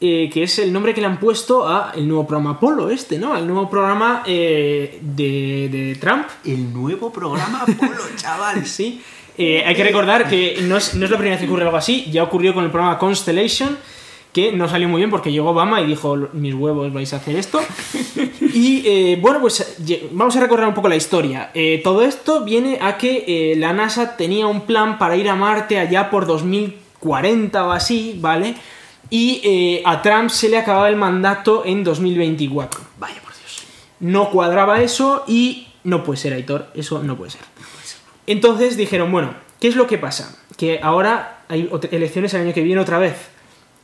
eh, 0.00 0.30
que 0.32 0.44
es 0.44 0.60
el 0.60 0.72
nombre 0.72 0.94
que 0.94 1.00
le 1.00 1.08
han 1.08 1.18
puesto 1.18 1.68
a 1.68 1.90
el 1.96 2.06
nuevo 2.06 2.24
programa 2.24 2.50
Apolo 2.50 2.88
este, 2.88 3.18
¿no? 3.18 3.36
El 3.36 3.44
nuevo 3.44 3.68
programa 3.68 4.22
de, 4.24 5.00
de 5.02 5.98
Trump. 6.00 6.28
El 6.44 6.72
nuevo 6.72 7.12
programa 7.12 7.62
Apolo, 7.62 8.00
chaval. 8.16 8.64
Sí. 8.64 9.02
Hay 9.36 9.74
que 9.74 9.82
recordar 9.82 10.28
que 10.28 10.58
no 10.62 10.76
es, 10.76 10.94
no 10.94 11.04
es 11.04 11.10
la 11.10 11.16
primera 11.16 11.34
vez 11.34 11.40
que 11.44 11.48
ocurre 11.48 11.64
algo 11.64 11.76
así, 11.76 12.08
ya 12.12 12.22
ocurrió 12.22 12.54
con 12.54 12.62
el 12.62 12.70
programa 12.70 12.98
Constellation, 12.98 13.76
que 14.38 14.52
no 14.52 14.68
salió 14.68 14.88
muy 14.88 15.00
bien 15.00 15.10
porque 15.10 15.32
llegó 15.32 15.50
Obama 15.50 15.80
y 15.80 15.86
dijo, 15.86 16.16
mis 16.32 16.54
huevos 16.54 16.92
vais 16.92 17.12
a 17.12 17.16
hacer 17.16 17.34
esto. 17.34 17.60
Y 18.54 18.82
eh, 18.86 19.18
bueno, 19.20 19.40
pues 19.40 19.76
vamos 20.12 20.36
a 20.36 20.40
recordar 20.40 20.68
un 20.68 20.74
poco 20.74 20.88
la 20.88 20.94
historia. 20.94 21.50
Eh, 21.54 21.80
todo 21.82 22.02
esto 22.02 22.44
viene 22.44 22.78
a 22.80 22.96
que 22.96 23.24
eh, 23.26 23.56
la 23.56 23.72
NASA 23.72 24.16
tenía 24.16 24.46
un 24.46 24.60
plan 24.62 24.96
para 24.96 25.16
ir 25.16 25.28
a 25.28 25.34
Marte 25.34 25.78
allá 25.78 26.08
por 26.08 26.26
2040 26.26 27.66
o 27.66 27.72
así, 27.72 28.16
¿vale? 28.20 28.54
Y 29.10 29.82
a 29.84 30.02
Trump 30.02 30.30
se 30.30 30.48
le 30.48 30.58
acababa 30.58 30.88
el 30.88 30.96
mandato 30.96 31.64
en 31.64 31.82
2024. 31.82 32.80
Vaya 32.98 33.20
por 33.20 33.32
Dios. 33.32 33.64
No 33.98 34.30
cuadraba 34.30 34.82
eso 34.82 35.24
y 35.26 35.68
no 35.82 36.04
puede 36.04 36.18
ser, 36.18 36.32
Aitor, 36.32 36.68
eso 36.74 37.02
no 37.02 37.16
puede 37.16 37.32
ser. 37.32 37.42
Entonces 38.26 38.76
dijeron, 38.76 39.10
bueno, 39.10 39.34
¿qué 39.60 39.66
es 39.66 39.74
lo 39.74 39.88
que 39.88 39.98
pasa? 39.98 40.38
Que 40.56 40.78
ahora 40.80 41.44
hay 41.48 41.68
elecciones 41.90 42.34
el 42.34 42.42
año 42.42 42.54
que 42.54 42.62
viene 42.62 42.80
otra 42.80 42.98
vez 42.98 43.36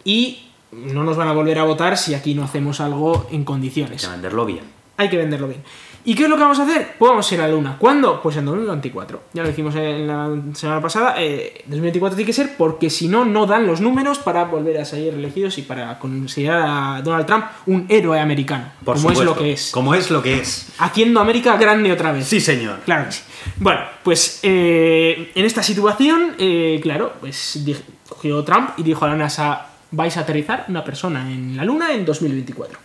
y 0.05 0.47
no 0.73 1.05
nos 1.05 1.17
van 1.17 1.29
a 1.29 1.33
volver 1.33 1.59
a 1.59 1.65
votar 1.65 1.97
si 1.97 2.15
aquí 2.15 2.35
no 2.35 2.45
hacemos 2.45 2.81
algo 2.81 3.27
en 3.31 3.39
Hay 3.41 3.45
condiciones. 3.45 4.05
que 4.05 4.11
venderlo 4.11 4.45
bien. 4.45 4.65
Hay 4.97 5.09
que 5.09 5.17
venderlo 5.17 5.49
bien. 5.49 5.63
¿Y 6.07 6.15
qué 6.15 6.25
es 6.25 6.29
lo 6.29 6.37
que 6.37 6.43
vamos 6.43 6.59
a 6.59 6.65
hacer? 6.65 6.97
Pues 6.99 7.09
vamos 7.09 7.31
a 7.31 7.35
ir 7.35 7.41
a 7.41 7.47
la 7.49 7.55
Luna. 7.55 7.77
¿Cuándo? 7.79 8.21
Pues 8.23 8.37
en 8.37 8.45
2024. 8.45 9.23
Ya 9.33 9.43
lo 9.43 9.49
hicimos 9.49 9.75
en 9.75 10.07
la 10.07 10.29
semana 10.53 10.83
pasada. 10.83 11.15
Eh, 11.19 11.63
2024 11.67 12.15
tiene 12.15 12.27
que 12.27 12.33
ser 12.35 12.57
porque 12.59 12.91
si 12.91 13.09
no, 13.09 13.25
no 13.25 13.47
dan 13.47 13.67
los 13.67 13.81
números 13.81 14.19
para 14.19 14.45
volver 14.45 14.77
a 14.79 14.85
salir 14.85 15.15
elegidos 15.15 15.57
y 15.57 15.63
para 15.63 15.99
considerar 15.99 16.63
a 16.99 17.01
Donald 17.03 17.25
Trump 17.25 17.47
un 17.67 17.87
héroe 17.89 18.21
americano. 18.21 18.67
Por 18.85 18.97
como 18.97 19.13
es 19.13 19.19
supuesto. 19.19 19.25
lo 19.25 19.41
que 19.41 19.53
es. 19.53 19.71
Como 19.71 19.95
es 19.95 20.11
lo 20.11 20.23
que 20.23 20.39
es. 20.41 20.69
Haciendo 20.79 21.21
América 21.21 21.57
grande 21.57 21.91
otra 21.91 22.13
vez. 22.13 22.27
Sí, 22.27 22.39
señor. 22.39 22.81
Claro 22.85 23.07
que 23.07 23.13
sí. 23.13 23.23
Bueno, 23.57 23.81
pues 24.03 24.41
eh, 24.43 25.33
en 25.35 25.45
esta 25.47 25.63
situación, 25.63 26.35
eh, 26.39 26.81
claro, 26.83 27.15
pues 27.19 27.59
cogió 28.07 28.45
Trump 28.45 28.71
y 28.77 28.83
dijo 28.83 29.07
a 29.07 29.09
la 29.09 29.17
NASA, 29.17 29.69
vais 29.95 30.17
a 30.17 30.21
aterrizar 30.21 30.67
una 30.69 30.83
persona 30.85 31.31
en 31.31 31.57
la 31.57 31.65
Luna 31.65 31.93
en 31.93 32.05
2024. 32.05 32.79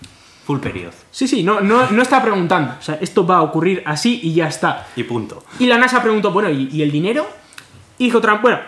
Full 0.45 0.59
period. 0.59 0.93
Sí, 1.11 1.27
sí, 1.27 1.43
no, 1.43 1.61
no, 1.61 1.91
no 1.91 2.01
está 2.01 2.21
preguntando. 2.21 2.73
O 2.79 2.81
sea, 2.81 2.97
esto 3.01 3.25
va 3.25 3.37
a 3.37 3.41
ocurrir 3.43 3.83
así 3.85 4.19
y 4.23 4.33
ya 4.33 4.47
está. 4.47 4.87
Y 4.95 5.03
punto. 5.03 5.43
Y 5.59 5.67
la 5.67 5.77
NASA 5.77 6.01
preguntó, 6.01 6.31
bueno, 6.31 6.49
¿y, 6.49 6.69
y 6.71 6.81
el 6.81 6.91
dinero? 6.91 7.27
Y 7.97 8.05
dijo 8.05 8.19
Trump, 8.19 8.41
bueno, 8.41 8.59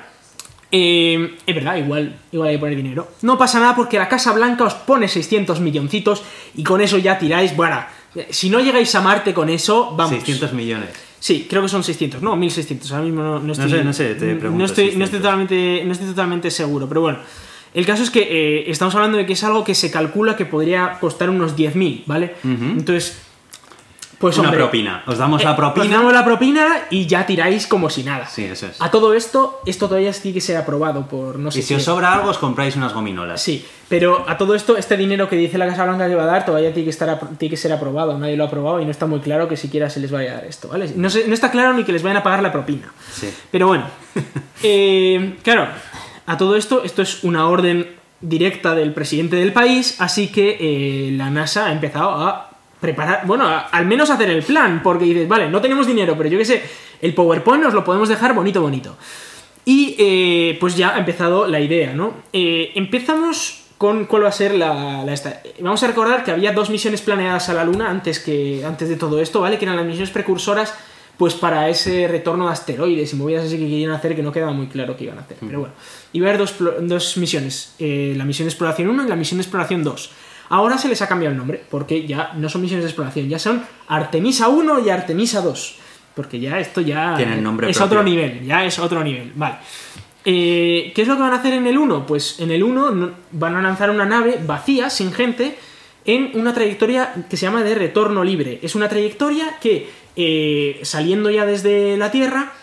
eh, 0.72 1.38
es 1.46 1.56
verdad, 1.56 1.76
igual, 1.78 2.16
igual 2.32 2.50
hay 2.50 2.56
que 2.56 2.60
poner 2.60 2.76
dinero. 2.78 3.08
No 3.24 3.38
pasa 3.38 3.60
nada 3.60 3.76
porque 3.76 3.98
la 3.98 4.08
Casa 4.08 4.32
Blanca 4.32 4.64
os 4.64 4.74
pone 4.74 5.08
600 5.08 5.60
milloncitos 5.60 6.24
y 6.56 6.64
con 6.64 6.82
eso 6.82 6.98
ya 6.98 7.18
tiráis, 7.18 7.56
bueno, 7.56 7.84
si 8.30 8.50
no 8.50 8.60
llegáis 8.60 8.94
a 8.96 9.02
Marte 9.02 9.34
con 9.34 9.50
eso, 9.50 9.94
vamos. 9.98 10.12
600 10.16 10.54
millones. 10.54 10.90
Sí, 11.20 11.46
creo 11.50 11.62
que 11.62 11.68
son 11.70 11.84
600, 11.84 12.22
no, 12.22 12.36
1600, 12.36 12.92
ahora 12.94 13.04
mismo 13.04 13.22
no, 13.22 13.40
no 13.40 13.54
estoy... 13.54 13.70
sé, 13.70 13.84
no 13.84 13.94
sé, 13.94 14.16
te 14.16 14.36
pregunto, 14.36 14.58
No 14.58 14.66
estoy, 14.66 14.86
no 14.86 14.92
600. 14.92 15.04
estoy, 15.06 15.20
totalmente, 15.20 15.84
no 15.86 15.92
estoy 15.92 16.08
totalmente 16.08 16.50
seguro, 16.52 16.88
pero 16.88 17.02
bueno. 17.02 17.20
El 17.74 17.86
caso 17.86 18.04
es 18.04 18.10
que 18.10 18.22
eh, 18.22 18.64
estamos 18.72 18.94
hablando 18.96 19.18
de 19.18 19.26
que 19.26 19.34
es 19.34 19.44
algo 19.44 19.64
que 19.64 19.76
se 19.76 19.90
calcula 19.92 20.36
que 20.36 20.46
podría 20.46 20.98
costar 21.00 21.30
unos 21.30 21.56
10.000, 21.56 22.04
¿vale? 22.06 22.36
Ujú. 22.44 22.64
Entonces, 22.66 23.22
pues 24.20 24.38
Una 24.38 24.50
hombre, 24.50 24.60
propina. 24.60 25.04
Os 25.08 25.18
damos 25.18 25.42
eh, 25.42 25.46
la 25.46 25.52
os 25.52 25.58
propina. 25.58 25.96
damos 25.98 26.14
la 26.14 26.24
propina 26.24 26.68
y 26.92 27.08
ya 27.08 27.26
tiráis 27.26 27.66
como 27.66 27.90
si 27.90 28.04
nada. 28.04 28.28
Sí, 28.28 28.44
eso 28.44 28.68
es. 28.68 28.80
A 28.80 28.92
todo 28.92 29.16
esto, 29.16 29.62
esto 29.66 29.88
todavía 29.88 30.12
tiene 30.12 30.36
que 30.36 30.42
ser 30.42 30.58
aprobado 30.58 31.08
por 31.08 31.40
no 31.40 31.50
sé 31.50 31.60
Y 31.60 31.62
si 31.64 31.74
os 31.74 31.78
quién. 31.80 31.86
sobra 31.86 32.14
algo, 32.14 32.30
os 32.30 32.38
compráis 32.38 32.76
unas 32.76 32.94
gominolas. 32.94 33.42
Sí, 33.42 33.66
pero 33.90 34.26
a 34.30 34.38
todo 34.38 34.54
esto, 34.54 34.78
este 34.78 34.96
dinero 34.96 35.28
que 35.28 35.38
dice 35.38 35.58
la 35.58 35.66
Casa 35.66 35.86
Blanca 35.86 36.08
que 36.08 36.14
va 36.16 36.24
a 36.24 36.28
dar 36.28 36.46
todavía 36.46 36.72
tiene 36.74 36.84
que, 36.84 36.92
estar, 36.92 37.20
tiene 37.40 37.50
que 37.50 37.58
ser 37.58 37.72
aprobado. 37.74 38.16
Nadie 38.20 38.36
lo 38.38 38.44
ha 38.44 38.48
aprobado 38.48 38.80
y 38.80 38.86
no 38.86 38.92
está 38.92 39.08
muy 39.08 39.22
claro 39.22 39.48
que 39.48 39.58
siquiera 39.58 39.90
se 39.90 40.00
les 40.02 40.12
vaya 40.12 40.34
a 40.34 40.36
dar 40.36 40.46
esto, 40.46 40.68
¿vale? 40.68 40.92
No, 40.96 41.10
se- 41.10 41.26
no 41.28 41.34
está 41.34 41.50
claro 41.50 41.74
ni 41.74 41.84
que 41.84 41.94
les 41.94 42.04
vayan 42.04 42.18
a 42.18 42.24
pagar 42.24 42.44
la 42.44 42.52
propina. 42.52 42.92
Sí. 43.12 43.34
Pero 43.50 43.66
bueno, 43.68 43.86
eh, 44.62 45.36
claro, 45.42 45.68
a 46.32 46.38
todo 46.38 46.56
esto, 46.56 46.84
esto 46.86 47.02
es 47.02 47.26
una 47.26 47.50
orden 47.50 47.88
directa 48.22 48.74
del 48.74 48.94
presidente 48.94 49.36
del 49.36 49.52
país, 49.52 49.98
así 50.00 50.30
que 50.30 50.58
eh, 50.62 51.12
la 51.12 51.30
NASA 51.30 51.66
ha 51.66 51.74
empezado 51.74 52.12
a 52.12 52.52
preparar, 52.80 53.28
bueno, 53.28 53.46
al 53.70 53.86
menos 53.86 54.10
hacer 54.10 54.30
el 54.30 54.42
plan, 54.42 54.80
porque 54.82 55.04
dices, 55.04 55.28
vale, 55.28 55.50
no 55.50 55.60
tenemos 55.60 55.88
dinero, 55.88 56.16
pero 56.18 56.30
yo 56.30 56.38
qué 56.38 56.46
sé, 56.46 56.64
el 57.02 57.14
PowerPoint 57.14 57.62
nos 57.62 57.74
lo 57.74 57.84
podemos 57.84 58.08
dejar 58.08 58.34
bonito, 58.34 58.62
bonito. 58.62 58.96
Y 59.66 59.98
eh, 60.00 60.58
pues 60.62 60.78
ya 60.78 60.96
ha 60.96 61.00
empezado 61.00 61.48
la 61.48 61.60
idea, 61.60 61.94
¿no? 61.94 62.14
Eh, 62.32 62.72
empezamos 62.76 63.66
con 63.78 64.06
cuál 64.06 64.24
va 64.24 64.30
a 64.30 64.32
ser 64.32 64.56
la, 64.56 65.04
Vamos 65.60 65.84
a 65.84 65.88
recordar 65.88 66.24
que 66.24 66.32
había 66.32 66.54
dos 66.54 66.70
misiones 66.70 67.02
planeadas 67.02 67.50
a 67.50 67.54
la 67.54 67.66
Luna 67.66 67.90
antes, 67.90 68.20
que, 68.20 68.64
antes 68.66 68.88
de 68.88 68.96
todo 68.96 69.20
esto, 69.20 69.42
¿vale? 69.42 69.58
Que 69.58 69.66
eran 69.66 69.76
las 69.76 69.86
misiones 69.86 70.12
precursoras 70.12 70.74
pues 71.22 71.36
para 71.36 71.70
ese 71.70 72.08
retorno 72.08 72.48
de 72.48 72.54
asteroides 72.54 73.14
y 73.14 73.16
movidas 73.16 73.46
así 73.46 73.56
que 73.56 73.66
querían 73.66 73.92
hacer 73.92 74.16
que 74.16 74.24
no 74.24 74.32
quedaba 74.32 74.54
muy 74.54 74.66
claro 74.66 74.98
qué 74.98 75.04
iban 75.04 75.20
a 75.20 75.22
hacer. 75.22 75.38
Pero 75.40 75.60
bueno, 75.60 75.76
iba 76.14 76.26
a 76.26 76.30
haber 76.32 76.40
dos, 76.40 76.56
dos 76.82 77.16
misiones, 77.18 77.76
eh, 77.78 78.16
la 78.18 78.26
misión 78.26 78.48
de 78.48 78.50
exploración 78.50 78.90
1 78.90 79.06
y 79.06 79.08
la 79.08 79.16
misión 79.16 79.38
de 79.38 79.44
exploración 79.44 79.84
2. 79.84 80.12
Ahora 80.50 80.80
se 80.80 80.88
les 80.88 81.00
ha 81.04 81.08
cambiado 81.08 81.34
el 81.34 81.38
nombre, 81.38 81.64
porque 81.70 82.08
ya 82.08 82.34
no 82.34 82.50
son 82.50 82.64
misiones 82.64 82.86
de 82.86 82.90
exploración, 82.90 83.30
ya 83.30 83.38
son 83.38 83.64
Artemisa 83.88 84.48
1 84.48 84.80
y 84.80 84.90
Artemisa 84.90 85.42
2. 85.42 85.76
Porque 86.16 86.40
ya 86.40 86.60
esto 86.60 86.82
ya 86.82 87.14
Tienen 87.16 87.44
nombre 87.44 87.70
es 87.70 87.78
propio. 87.78 88.00
otro 88.00 88.10
nivel, 88.10 88.44
ya 88.44 88.66
es 88.66 88.80
otro 88.80 89.04
nivel. 89.04 89.32
Vale. 89.36 89.58
Eh, 90.26 90.92
¿Qué 90.96 91.04
es 91.04 91.08
lo 91.08 91.18
que 91.18 91.22
van 91.22 91.34
a 91.34 91.36
hacer 91.36 91.54
en 91.54 91.68
el 91.68 91.78
1? 91.78 92.08
Pues 92.08 92.40
en 92.40 92.50
el 92.50 92.64
1 92.64 93.12
van 93.34 93.56
a 93.56 93.62
lanzar 93.62 93.92
una 93.92 94.06
nave 94.06 94.40
vacía, 94.44 94.90
sin 94.90 95.14
gente, 95.14 95.56
en 96.06 96.32
una 96.34 96.54
trayectoria 96.54 97.14
que 97.30 97.38
se 97.38 97.46
llama 97.46 97.64
de 97.64 97.76
retorno 97.76 98.24
libre. 98.24 98.60
Es 98.64 98.74
una 98.74 98.90
trayectoria 98.90 99.58
que, 99.62 100.01
eh, 100.16 100.80
saliendo 100.84 101.30
ya 101.30 101.46
desde 101.46 101.98
la 101.98 102.12
Tierra, 102.12 102.54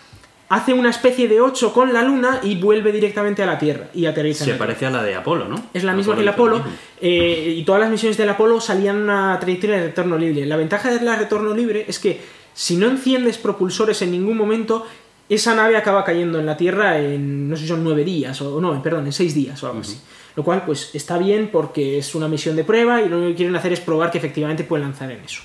hace 0.49 0.73
una 0.73 0.91
especie 0.91 1.29
de 1.29 1.41
8 1.41 1.73
con 1.73 1.93
la 1.93 2.03
Luna 2.03 2.41
y 2.43 2.57
vuelve 2.57 2.93
directamente 2.93 3.43
a 3.43 3.47
la 3.47 3.59
Tierra 3.59 3.89
y 3.95 4.07
aterriza. 4.07 4.45
Se 4.45 4.51
en 4.51 4.57
la 4.57 4.65
parece 4.65 4.87
a 4.87 4.91
la 4.91 5.03
de 5.03 5.15
Apolo, 5.15 5.47
¿no? 5.47 5.63
Es 5.75 5.85
la 5.85 5.93
misma 5.93 6.15
que 6.15 6.23
el 6.23 6.29
Apolo. 6.29 6.63
eh, 7.01 7.55
y 7.57 7.63
todas 7.65 7.81
las 7.81 7.91
misiones 7.91 8.17
del 8.17 8.29
Apolo 8.31 8.61
salían 8.61 8.97
una 8.97 9.39
trayectoria 9.39 9.77
de 9.77 9.87
retorno 9.89 10.17
libre. 10.17 10.47
La 10.47 10.57
ventaja 10.57 10.91
de 10.91 11.05
la 11.05 11.17
retorno 11.17 11.55
libre 11.55 11.85
es 11.87 11.99
que 11.99 12.21
si 12.55 12.77
no 12.77 12.89
enciendes 12.89 13.39
propulsores 13.39 14.01
en 14.03 14.11
ningún 14.11 14.37
momento, 14.37 14.87
esa 15.29 15.55
nave 15.55 15.77
acaba 15.77 16.05
cayendo 16.05 16.41
en 16.41 16.47
la 16.47 16.57
Tierra 16.57 16.99
en, 16.99 17.49
no 17.49 17.57
sé 17.57 17.63
si 17.63 17.69
son 17.69 17.85
nueve 17.85 18.03
días, 18.03 18.41
o 18.41 18.61
no, 18.61 18.83
perdón, 18.83 19.07
en 19.07 19.13
seis 19.13 19.35
días 19.35 19.63
o 19.63 19.67
algo 19.67 19.81
así. 19.81 20.01
Lo 20.35 20.45
cual, 20.45 20.63
pues 20.65 20.95
está 20.95 21.19
bien 21.19 21.51
porque 21.53 21.99
es 21.99 22.15
una 22.15 22.29
misión 22.29 22.57
de 22.57 22.65
prueba 22.65 23.03
y 23.03 23.09
lo 23.09 23.19
único 23.19 23.31
que 23.31 23.37
quieren 23.37 23.57
hacer 23.57 23.73
es 23.73 23.81
probar 23.81 24.11
que 24.11 24.19
efectivamente 24.19 24.65
pueden 24.65 24.87
lanzar 24.87 25.11
en 25.11 25.21
eso. 25.21 25.43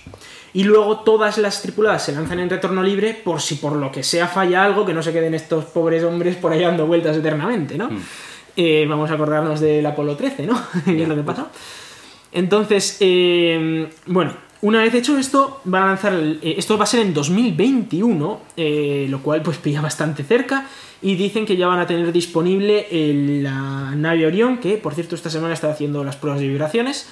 Y 0.53 0.63
luego 0.65 0.99
todas 0.99 1.37
las 1.39 1.61
tripuladas 1.61 2.05
se 2.05 2.11
lanzan 2.11 2.39
en 2.39 2.49
retorno 2.49 2.83
libre 2.83 3.19
por 3.23 3.41
si 3.41 3.55
por 3.55 3.75
lo 3.75 3.91
que 3.91 4.03
sea 4.03 4.27
falla 4.27 4.63
algo, 4.63 4.85
que 4.85 4.93
no 4.93 5.01
se 5.01 5.11
queden 5.11 5.33
estos 5.33 5.65
pobres 5.65 6.03
hombres 6.03 6.35
por 6.35 6.51
ahí 6.51 6.61
dando 6.61 6.85
vueltas 6.85 7.17
eternamente, 7.17 7.77
¿no? 7.77 7.89
Eh, 8.55 8.85
vamos 8.87 9.09
a 9.09 9.15
acordarnos 9.15 9.59
del 9.59 9.83
Apolo 9.85 10.15
13, 10.15 10.45
¿no? 10.45 10.61
¿Qué 10.85 11.01
es 11.03 11.09
lo 11.09 11.15
que 11.15 11.23
pasó? 11.23 11.47
Entonces, 12.31 12.97
eh, 12.99 13.89
bueno, 14.05 14.33
una 14.61 14.81
vez 14.83 14.93
hecho 14.93 15.17
esto, 15.17 15.61
van 15.65 15.83
a 15.83 15.87
lanzar 15.87 16.13
el- 16.13 16.39
eh, 16.41 16.55
esto 16.57 16.77
va 16.77 16.83
a 16.83 16.87
ser 16.87 17.01
en 17.01 17.13
2021, 17.13 18.39
eh, 18.55 19.07
lo 19.09 19.21
cual 19.21 19.41
pues 19.41 19.57
pilla 19.57 19.81
bastante 19.81 20.23
cerca 20.23 20.67
y 21.01 21.15
dicen 21.15 21.45
que 21.45 21.57
ya 21.57 21.67
van 21.67 21.79
a 21.79 21.87
tener 21.87 22.11
disponible 22.11 22.87
el- 22.91 23.43
la 23.43 23.93
nave 23.95 24.25
Orión, 24.25 24.59
que 24.59 24.77
por 24.77 24.93
cierto 24.93 25.15
esta 25.15 25.29
semana 25.29 25.53
está 25.53 25.69
haciendo 25.71 26.03
las 26.03 26.15
pruebas 26.15 26.39
de 26.41 26.47
vibraciones. 26.47 27.07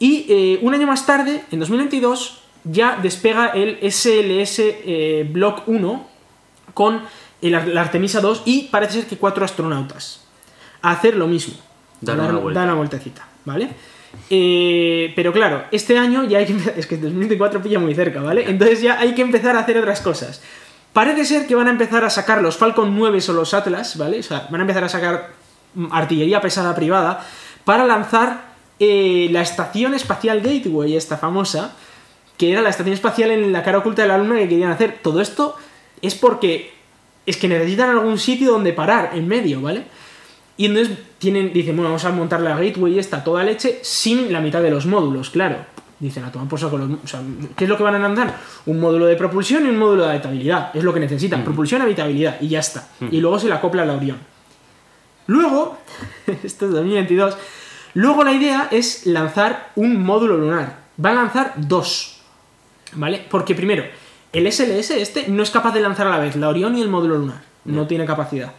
Y 0.00 0.58
un 0.62 0.72
año 0.74 0.86
más 0.86 1.06
tarde, 1.06 1.42
en 1.50 1.58
2022, 1.58 2.42
ya 2.70 2.98
despega 3.02 3.48
el 3.48 3.78
SLS 3.82 4.58
eh, 4.60 5.28
Block 5.30 5.62
1 5.66 6.08
con 6.74 7.02
el 7.40 7.74
la 7.74 7.80
Artemisa 7.80 8.20
2 8.20 8.42
y 8.46 8.64
parece 8.64 8.94
ser 8.94 9.06
que 9.06 9.16
cuatro 9.16 9.44
astronautas 9.44 10.26
a 10.82 10.92
hacer 10.92 11.16
lo 11.16 11.26
mismo. 11.26 11.54
Dar 12.00 12.20
A 12.20 12.24
una 12.24 12.38
vuelta. 12.38 12.62
una 12.62 12.74
vueltecita, 12.74 13.26
¿vale? 13.44 13.70
Eh, 14.30 15.12
pero 15.16 15.32
claro, 15.32 15.64
este 15.70 15.98
año 15.98 16.24
ya 16.24 16.38
hay 16.38 16.46
que 16.46 16.56
es 16.76 16.86
que 16.86 16.96
2024 16.96 17.62
pilla 17.62 17.78
muy 17.78 17.94
cerca, 17.94 18.20
¿vale? 18.20 18.48
Entonces 18.48 18.80
ya 18.80 18.98
hay 18.98 19.14
que 19.14 19.22
empezar 19.22 19.56
a 19.56 19.60
hacer 19.60 19.78
otras 19.78 20.00
cosas. 20.00 20.42
Parece 20.92 21.24
ser 21.24 21.46
que 21.46 21.54
van 21.54 21.68
a 21.68 21.70
empezar 21.70 22.04
a 22.04 22.10
sacar 22.10 22.42
los 22.42 22.56
Falcon 22.56 22.96
9 22.96 23.18
o 23.28 23.32
los 23.32 23.54
Atlas, 23.54 23.96
¿vale? 23.96 24.20
O 24.20 24.22
sea, 24.22 24.48
van 24.50 24.60
a 24.60 24.64
empezar 24.64 24.84
a 24.84 24.88
sacar 24.88 25.30
mm, 25.74 25.86
artillería 25.92 26.40
pesada 26.40 26.74
privada 26.74 27.24
para 27.64 27.86
lanzar 27.86 28.48
eh, 28.78 29.28
la 29.30 29.42
estación 29.42 29.94
espacial 29.94 30.40
Gateway, 30.40 30.96
esta 30.96 31.18
famosa, 31.18 31.74
que 32.38 32.52
era 32.52 32.62
la 32.62 32.70
estación 32.70 32.94
espacial 32.94 33.30
en 33.32 33.52
la 33.52 33.62
cara 33.62 33.78
oculta 33.78 34.02
de 34.02 34.08
la 34.08 34.16
Luna 34.16 34.36
que 34.36 34.48
querían 34.48 34.70
hacer. 34.70 35.00
Todo 35.02 35.20
esto 35.20 35.56
es 36.00 36.14
porque 36.14 36.72
es 37.26 37.36
que 37.36 37.48
necesitan 37.48 37.90
algún 37.90 38.18
sitio 38.18 38.52
donde 38.52 38.72
parar 38.72 39.10
en 39.14 39.28
medio, 39.28 39.60
¿vale? 39.60 39.84
Y 40.56 40.66
entonces 40.66 40.96
tienen, 41.18 41.52
dicen, 41.52 41.76
bueno, 41.76 41.90
vamos 41.90 42.04
a 42.04 42.10
montar 42.10 42.40
la 42.40 42.56
gateway 42.56 42.98
esta 42.98 43.22
toda 43.22 43.44
leche 43.44 43.80
sin 43.82 44.32
la 44.32 44.40
mitad 44.40 44.62
de 44.62 44.70
los 44.70 44.86
módulos, 44.86 45.30
claro. 45.30 45.56
Dicen, 46.00 46.24
a 46.24 46.32
tomar 46.32 46.48
por 46.48 46.60
saco 46.60 46.78
los... 46.78 46.90
O 47.04 47.06
sea, 47.06 47.20
¿qué 47.56 47.64
es 47.64 47.70
lo 47.70 47.76
que 47.76 47.82
van 47.82 47.96
a 47.96 47.98
mandar? 47.98 48.36
Un 48.66 48.80
módulo 48.80 49.06
de 49.06 49.16
propulsión 49.16 49.66
y 49.66 49.68
un 49.68 49.78
módulo 49.78 50.04
de 50.04 50.10
habitabilidad. 50.10 50.70
Es 50.74 50.84
lo 50.84 50.94
que 50.94 51.00
necesitan, 51.00 51.44
propulsión 51.44 51.80
y 51.80 51.84
habitabilidad, 51.84 52.40
y 52.40 52.48
ya 52.48 52.60
está. 52.60 52.88
Y 53.10 53.20
luego 53.20 53.38
se 53.38 53.48
le 53.48 53.54
acopla 53.54 53.84
la 53.84 53.94
Orión. 53.94 54.18
Luego, 55.26 55.78
esto 56.42 56.66
es 56.66 56.72
2022, 56.72 57.36
luego 57.94 58.24
la 58.24 58.32
idea 58.32 58.68
es 58.70 59.06
lanzar 59.06 59.72
un 59.76 60.02
módulo 60.02 60.36
lunar. 60.38 60.78
Van 60.96 61.18
a 61.18 61.22
lanzar 61.22 61.54
dos, 61.56 62.17
¿vale? 62.94 63.24
Porque 63.30 63.54
primero, 63.54 63.84
el 64.32 64.50
SLS 64.50 64.90
este 64.90 65.28
no 65.28 65.42
es 65.42 65.50
capaz 65.50 65.72
de 65.72 65.80
lanzar 65.80 66.06
a 66.06 66.10
la 66.10 66.18
vez 66.18 66.36
la 66.36 66.48
Orión 66.48 66.76
y 66.76 66.82
el 66.82 66.88
módulo 66.88 67.16
lunar. 67.16 67.42
No 67.64 67.86
tiene 67.86 68.06
capacidad. 68.06 68.52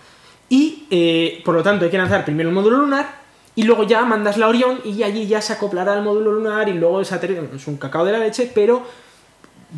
Y, 0.50 0.86
eh, 0.90 1.42
por 1.46 1.56
lo 1.56 1.64
tanto, 1.64 1.86
hay 1.86 1.92
que 1.92 1.98
lanzar 1.98 2.26
primero 2.26 2.50
el 2.50 2.56
módulo 2.56 2.78
lunar 2.78 3.20
y 3.56 3.64
luego 3.64 3.84
ya 3.84 4.04
mandas 4.04 4.38
la 4.38 4.48
Orión 4.48 4.80
y 4.84 5.04
allí 5.04 5.28
ya 5.28 5.42
se 5.42 5.54
acoplará 5.54 5.94
al 5.94 6.04
módulo 6.04 6.32
lunar 6.32 6.70
y 6.70 6.74
luego 6.74 7.02
esa 7.02 7.18
es 7.18 7.68
un 7.68 7.78
cacao 7.78 8.06
de 8.06 8.12
la 8.12 8.20
leche, 8.20 8.52
pero 8.54 8.84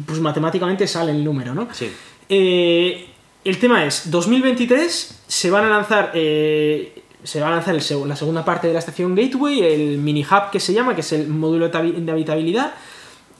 pues 0.05 0.19
matemáticamente 0.19 0.87
sale 0.87 1.11
el 1.11 1.23
número, 1.23 1.53
¿no? 1.53 1.67
Sí. 1.71 1.91
Eh, 2.29 3.07
el 3.43 3.59
tema 3.59 3.85
es, 3.85 4.09
2023 4.11 5.23
se 5.27 5.51
van 5.51 5.65
a 5.65 5.69
lanzar, 5.69 6.11
eh, 6.13 7.01
se 7.23 7.41
va 7.41 7.47
a 7.47 7.51
lanzar 7.51 7.75
el 7.75 8.07
la 8.07 8.15
segunda 8.15 8.45
parte 8.45 8.67
de 8.67 8.73
la 8.73 8.79
estación 8.79 9.15
Gateway, 9.15 9.61
el 9.61 9.97
mini 9.97 10.23
hub 10.23 10.51
que 10.51 10.59
se 10.59 10.73
llama, 10.73 10.95
que 10.95 11.01
es 11.01 11.11
el 11.11 11.27
módulo 11.27 11.69
de 11.69 12.11
habitabilidad, 12.11 12.73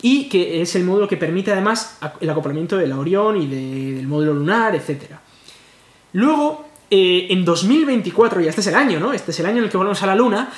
y 0.01 0.29
que 0.29 0.61
es 0.61 0.75
el 0.75 0.83
módulo 0.83 1.07
que 1.07 1.17
permite 1.17 1.51
además 1.51 1.97
el 2.19 2.29
acoplamiento 2.29 2.77
de 2.77 2.87
la 2.87 2.97
Orión 2.97 3.41
y 3.41 3.47
de- 3.47 3.93
del 3.97 4.07
módulo 4.07 4.33
lunar, 4.33 4.75
etc. 4.75 5.03
Luego, 6.13 6.65
eh, 6.89 7.27
en 7.29 7.45
2024, 7.45 8.41
y 8.41 8.47
este 8.47 8.61
es 8.61 8.67
el 8.67 8.75
año, 8.75 8.99
¿no? 8.99 9.13
Este 9.13 9.31
es 9.31 9.39
el 9.39 9.45
año 9.45 9.59
en 9.59 9.65
el 9.65 9.69
que 9.69 9.77
volvemos 9.77 10.01
a 10.03 10.07
la 10.07 10.15
Luna. 10.15 10.49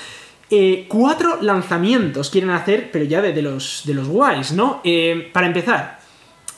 eh, 0.56 0.86
cuatro 0.88 1.40
lanzamientos 1.42 2.30
quieren 2.30 2.52
hacer, 2.52 2.92
pero 2.92 3.06
ya 3.06 3.22
de, 3.24 3.34
de 3.34 3.42
los, 3.42 3.82
de 3.86 3.94
los 3.96 4.08
guays, 4.08 4.52
¿no? 4.52 4.82
Eh, 4.84 5.32
para 5.34 5.48
empezar, 5.48 6.00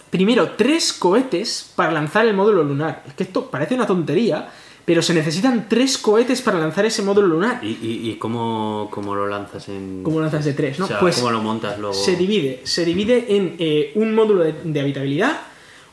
primero, 0.09 0.49
tres 0.57 0.91
cohetes 0.91 1.71
para 1.77 1.91
lanzar 1.93 2.25
el 2.25 2.33
módulo 2.33 2.63
lunar. 2.63 3.03
Es 3.07 3.13
que 3.13 3.23
esto 3.23 3.49
parece 3.49 3.75
una 3.75 3.87
tontería, 3.87 4.49
pero 4.85 5.01
se 5.01 5.13
necesitan 5.13 5.67
tres 5.67 5.97
cohetes 5.97 6.41
para 6.41 6.59
lanzar 6.59 6.85
ese 6.85 7.01
módulo 7.01 7.27
lunar. 7.27 7.59
¿Y, 7.63 7.77
y, 7.81 8.11
y 8.11 8.15
cómo, 8.17 8.87
cómo 8.91 9.15
lo 9.15 9.27
lanzas 9.27 9.67
en...? 9.69 10.03
¿Cómo 10.03 10.21
lanzas 10.21 10.45
de 10.45 10.53
tres, 10.53 10.77
no? 10.79 10.85
O 10.85 10.87
sea, 10.87 10.99
pues 10.99 11.17
¿cómo 11.17 11.31
lo 11.31 11.41
montas 11.41 11.79
luego? 11.79 11.93
se 11.93 12.15
divide. 12.15 12.61
Se 12.63 12.85
divide 12.85 13.35
en 13.35 13.55
eh, 13.57 13.91
un 13.95 14.13
módulo 14.13 14.43
de, 14.43 14.53
de 14.63 14.79
habitabilidad, 14.79 15.41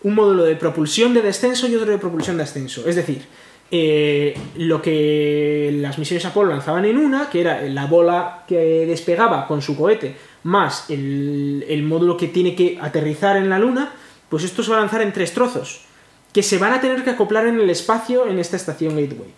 un 0.03 0.15
módulo 0.15 0.45
de 0.45 0.57
propulsión 0.57 1.15
de 1.15 1.23
descenso 1.23 1.67
y 1.69 1.75
otro 1.75 1.91
de 1.91 1.99
propulsión 1.99 2.37
de 2.37 2.43
ascenso. 2.43 2.87
Es 2.87 2.97
decir, 2.97 3.23
eh, 3.71 4.35
lo 4.57 4.83
que 4.83 5.75
las 5.81 5.99
misiones 5.99 6.27
Apolo 6.27 6.51
lanzaban 6.51 6.85
en 6.85 6.99
una, 6.99 7.31
que 7.31 7.41
era 7.41 7.63
la 7.63 7.87
bola 7.87 8.45
que 8.47 8.85
despegaba 8.87 9.47
con 9.47 9.63
su 9.63 9.75
cohete, 9.75 10.15
más 10.43 10.91
el, 10.91 11.65
el 11.67 11.83
módulo 11.83 12.19
que 12.19 12.29
tiene 12.29 12.55
que 12.55 12.79
aterrizar 12.79 13.37
en 13.37 13.49
la 13.49 13.59
Luna, 13.59 13.95
pues 14.29 14.45
esto 14.45 14.63
se 14.63 14.71
va 14.71 14.77
a 14.77 14.81
lanzar 14.81 15.01
en 15.01 15.13
tres 15.13 15.33
trozos, 15.33 15.83
que 16.33 16.43
se 16.43 16.59
van 16.59 16.73
a 16.73 16.81
tener 16.81 17.05
que 17.05 17.11
acoplar 17.11 17.47
en 17.47 17.61
el 17.61 17.71
espacio 17.71 18.27
en 18.27 18.39
esta 18.39 18.57
estación 18.57 18.97
Gateway 18.97 19.33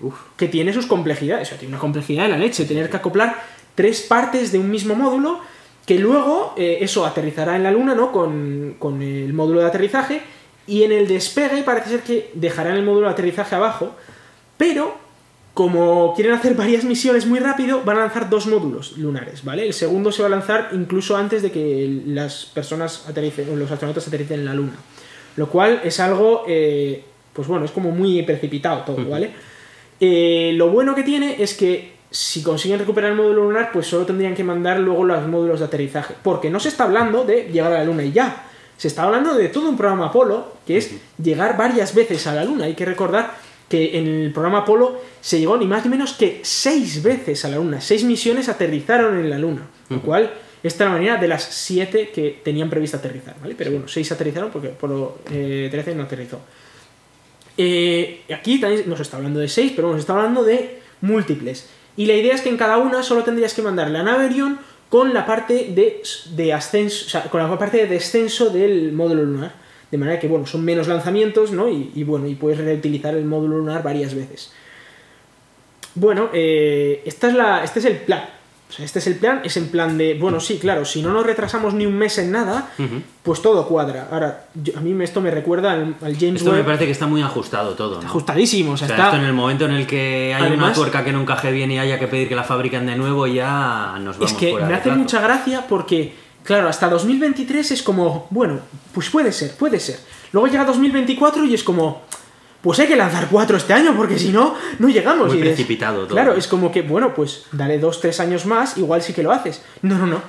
Uf, 0.00 0.14
que 0.36 0.48
tiene 0.48 0.72
sus 0.72 0.86
complejidades, 0.86 1.48
o 1.48 1.50
sea, 1.50 1.58
tiene 1.58 1.74
una 1.74 1.80
complejidad 1.80 2.24
de 2.24 2.30
la 2.30 2.38
leche, 2.38 2.64
tener 2.64 2.90
que 2.90 2.96
acoplar 2.96 3.36
tres 3.74 4.02
partes 4.02 4.50
de 4.52 4.58
un 4.58 4.70
mismo 4.70 4.94
módulo, 4.94 5.40
que 5.86 5.98
luego 5.98 6.54
eh, 6.56 6.78
eso 6.80 7.06
aterrizará 7.06 7.56
en 7.56 7.62
la 7.62 7.70
Luna, 7.70 7.94
¿no? 7.94 8.10
Con, 8.10 8.76
con 8.78 9.02
el 9.02 9.32
módulo 9.32 9.60
de 9.60 9.66
aterrizaje, 9.66 10.22
y 10.66 10.82
en 10.82 10.92
el 10.92 11.06
despegue 11.06 11.62
parece 11.62 11.90
ser 11.90 12.00
que 12.00 12.30
dejarán 12.34 12.76
el 12.76 12.82
módulo 12.82 13.06
de 13.06 13.12
aterrizaje 13.12 13.54
abajo, 13.54 13.94
pero 14.56 14.94
como 15.52 16.12
quieren 16.14 16.34
hacer 16.34 16.54
varias 16.56 16.84
misiones 16.84 17.26
muy 17.26 17.38
rápido, 17.38 17.82
van 17.84 17.98
a 17.98 18.00
lanzar 18.00 18.28
dos 18.28 18.46
módulos 18.46 18.98
lunares, 18.98 19.44
¿vale? 19.44 19.66
El 19.66 19.74
segundo 19.74 20.10
se 20.10 20.22
va 20.22 20.26
a 20.26 20.30
lanzar 20.30 20.70
incluso 20.72 21.16
antes 21.16 21.42
de 21.42 21.52
que 21.52 22.02
las 22.06 22.46
personas 22.46 23.06
aterricen, 23.08 23.48
o 23.52 23.56
los 23.56 23.70
astronautas 23.70 24.08
aterricen 24.08 24.40
en 24.40 24.46
la 24.46 24.54
Luna. 24.54 24.74
Lo 25.36 25.48
cual 25.48 25.80
es 25.84 26.00
algo, 26.00 26.44
eh, 26.46 27.02
pues 27.32 27.48
bueno, 27.48 27.64
es 27.64 27.70
como 27.70 27.90
muy 27.90 28.22
precipitado 28.22 28.82
todo, 28.82 29.04
¿vale? 29.08 29.30
Eh, 30.00 30.52
lo 30.54 30.70
bueno 30.70 30.94
que 30.94 31.02
tiene 31.02 31.42
es 31.42 31.54
que 31.54 31.94
si 32.10 32.42
consiguen 32.42 32.78
recuperar 32.78 33.10
el 33.10 33.16
módulo 33.16 33.44
lunar, 33.44 33.70
pues 33.72 33.88
solo 33.88 34.06
tendrían 34.06 34.34
que 34.34 34.44
mandar 34.44 34.78
luego 34.78 35.04
los 35.04 35.26
módulos 35.26 35.58
de 35.58 35.66
aterrizaje. 35.66 36.14
Porque 36.22 36.48
no 36.48 36.60
se 36.60 36.68
está 36.68 36.84
hablando 36.84 37.24
de 37.24 37.48
llegar 37.52 37.72
a 37.72 37.78
la 37.78 37.84
Luna 37.84 38.04
y 38.04 38.12
ya. 38.12 38.46
Se 38.76 38.88
está 38.88 39.02
hablando 39.02 39.34
de 39.34 39.48
todo 39.48 39.68
un 39.68 39.76
programa 39.76 40.06
Apolo, 40.06 40.52
que 40.66 40.76
es 40.76 40.92
llegar 41.20 41.56
varias 41.56 41.94
veces 41.94 42.26
a 42.26 42.34
la 42.34 42.44
Luna. 42.44 42.66
Hay 42.66 42.74
que 42.74 42.84
recordar 42.84 43.34
que 43.68 43.98
en 43.98 44.06
el 44.06 44.32
programa 44.32 44.58
Apolo 44.58 45.00
se 45.20 45.40
llegó 45.40 45.56
ni 45.56 45.66
más 45.66 45.84
ni 45.84 45.90
menos 45.90 46.12
que 46.12 46.40
seis 46.42 47.02
veces 47.02 47.44
a 47.44 47.48
la 47.48 47.56
Luna. 47.56 47.80
Seis 47.80 48.04
misiones 48.04 48.48
aterrizaron 48.48 49.18
en 49.18 49.30
la 49.30 49.38
Luna. 49.38 49.62
Lo 49.88 50.00
cual, 50.00 50.30
esta 50.64 50.84
es 50.84 50.90
la 50.90 50.96
manera 50.96 51.16
de 51.18 51.28
las 51.28 51.44
siete 51.44 52.08
que 52.08 52.40
tenían 52.42 52.70
previsto 52.70 52.96
aterrizar, 52.96 53.36
¿vale? 53.40 53.54
Pero 53.56 53.70
bueno, 53.70 53.86
seis 53.86 54.10
aterrizaron 54.10 54.50
porque 54.50 54.68
Apolo 54.68 55.18
eh, 55.30 55.68
13 55.70 55.94
no 55.94 56.04
aterrizó. 56.04 56.40
Eh, 57.58 58.22
aquí 58.34 58.58
también 58.58 58.88
nos 58.88 58.98
está 58.98 59.18
hablando 59.18 59.40
de 59.40 59.48
6, 59.48 59.74
pero 59.76 59.92
nos 59.92 60.00
está 60.00 60.14
hablando 60.14 60.42
de 60.42 60.80
múltiples. 61.02 61.68
Y 61.96 62.06
la 62.06 62.14
idea 62.14 62.34
es 62.34 62.40
que 62.40 62.48
en 62.48 62.56
cada 62.56 62.78
una 62.78 63.02
solo 63.02 63.22
tendrías 63.22 63.52
que 63.52 63.60
mandar 63.60 63.90
la 63.90 64.02
nave 64.02 64.24
Orion 64.24 64.58
con 64.88 65.12
la 65.12 65.26
parte 65.26 65.70
de, 65.74 66.02
de 66.34 66.52
ascenso, 66.52 67.04
o 67.06 67.08
sea, 67.10 67.22
con 67.24 67.42
la 67.42 67.58
parte 67.58 67.76
de 67.76 67.86
descenso 67.86 68.48
del 68.48 68.92
módulo 68.92 69.22
lunar. 69.22 69.54
De 69.90 69.98
manera 69.98 70.18
que, 70.18 70.26
bueno, 70.26 70.46
son 70.46 70.64
menos 70.64 70.88
lanzamientos, 70.88 71.52
¿no? 71.52 71.68
Y, 71.68 71.92
y, 71.94 72.04
bueno, 72.04 72.26
y 72.26 72.34
puedes 72.34 72.58
reutilizar 72.58 73.14
el 73.14 73.26
módulo 73.26 73.58
lunar 73.58 73.82
varias 73.82 74.14
veces. 74.14 74.50
Bueno, 75.94 76.30
eh, 76.32 77.02
esta 77.04 77.28
es 77.28 77.34
la, 77.34 77.62
este 77.62 77.78
es 77.78 77.84
el 77.84 77.98
plan. 77.98 78.24
O 78.74 78.76
sea, 78.76 78.84
este 78.86 78.98
es 78.98 79.06
el 79.06 79.14
plan, 79.14 79.40
es 79.44 79.56
en 79.56 79.68
plan 79.68 79.96
de, 79.96 80.14
bueno, 80.14 80.40
sí, 80.40 80.58
claro, 80.58 80.84
si 80.84 81.00
no 81.00 81.12
nos 81.12 81.24
retrasamos 81.24 81.74
ni 81.74 81.86
un 81.86 81.94
mes 81.96 82.18
en 82.18 82.32
nada, 82.32 82.70
pues 83.22 83.40
todo 83.40 83.68
cuadra. 83.68 84.08
Ahora, 84.10 84.46
yo- 84.54 84.76
a 84.76 84.80
mí 84.80 85.00
esto 85.04 85.20
me 85.20 85.30
recuerda 85.30 85.70
al, 85.70 85.94
al 86.02 86.16
James 86.18 86.40
Esto 86.40 86.50
me 86.50 86.64
parece 86.64 86.84
que 86.86 86.90
está 86.90 87.06
muy 87.06 87.22
ajustado 87.22 87.74
todo, 87.74 88.00
¿no? 88.02 88.06
ajustadísimo, 88.08 88.72
o 88.72 88.76
sea, 88.76 88.86
O 88.86 88.88
sea, 88.88 88.96
está... 88.96 89.06
esto 89.10 89.18
en 89.22 89.26
el 89.28 89.32
momento 89.32 89.66
en 89.66 89.70
el 89.74 89.86
que 89.86 90.34
hay 90.34 90.52
una 90.54 90.72
tuerca 90.72 91.04
que 91.04 91.12
no 91.12 91.20
encaje 91.20 91.52
bien 91.52 91.70
y 91.70 91.78
haya 91.78 92.00
que 92.00 92.08
pedir 92.08 92.28
que 92.28 92.34
la 92.34 92.42
fabriquen 92.42 92.84
de 92.86 92.96
nuevo, 92.96 93.28
ya 93.28 93.94
nos 94.00 94.16
vamos 94.18 94.32
Es 94.32 94.36
que 94.36 94.50
fuera 94.50 94.66
me 94.66 94.74
hace 94.74 94.90
mucha 94.90 95.20
gracia 95.20 95.64
porque, 95.68 96.12
claro, 96.42 96.68
hasta 96.68 96.88
2023 96.88 97.70
es 97.70 97.82
como, 97.84 98.26
bueno, 98.30 98.58
pues 98.92 99.08
puede 99.08 99.30
ser, 99.30 99.52
puede 99.56 99.78
ser. 99.78 100.00
Luego 100.32 100.48
llega 100.48 100.64
2024 100.64 101.44
y 101.44 101.54
es 101.54 101.62
como, 101.62 102.02
pues 102.64 102.78
hay 102.78 102.86
que 102.86 102.96
lanzar 102.96 103.28
cuatro 103.30 103.58
este 103.58 103.74
año 103.74 103.94
porque 103.94 104.18
si 104.18 104.30
no, 104.30 104.54
no 104.78 104.88
llegamos. 104.88 105.26
Muy 105.28 105.36
y 105.36 105.40
dices, 105.42 105.54
precipitado 105.54 106.04
todo. 106.04 106.14
Claro, 106.14 106.32
es 106.32 106.48
como 106.48 106.72
que, 106.72 106.80
bueno, 106.80 107.14
pues 107.14 107.44
dale 107.52 107.78
dos, 107.78 108.00
tres 108.00 108.20
años 108.20 108.46
más, 108.46 108.78
igual 108.78 109.02
sí 109.02 109.12
que 109.12 109.22
lo 109.22 109.32
haces. 109.32 109.60
No, 109.82 109.98
no, 109.98 110.06
no. 110.06 110.22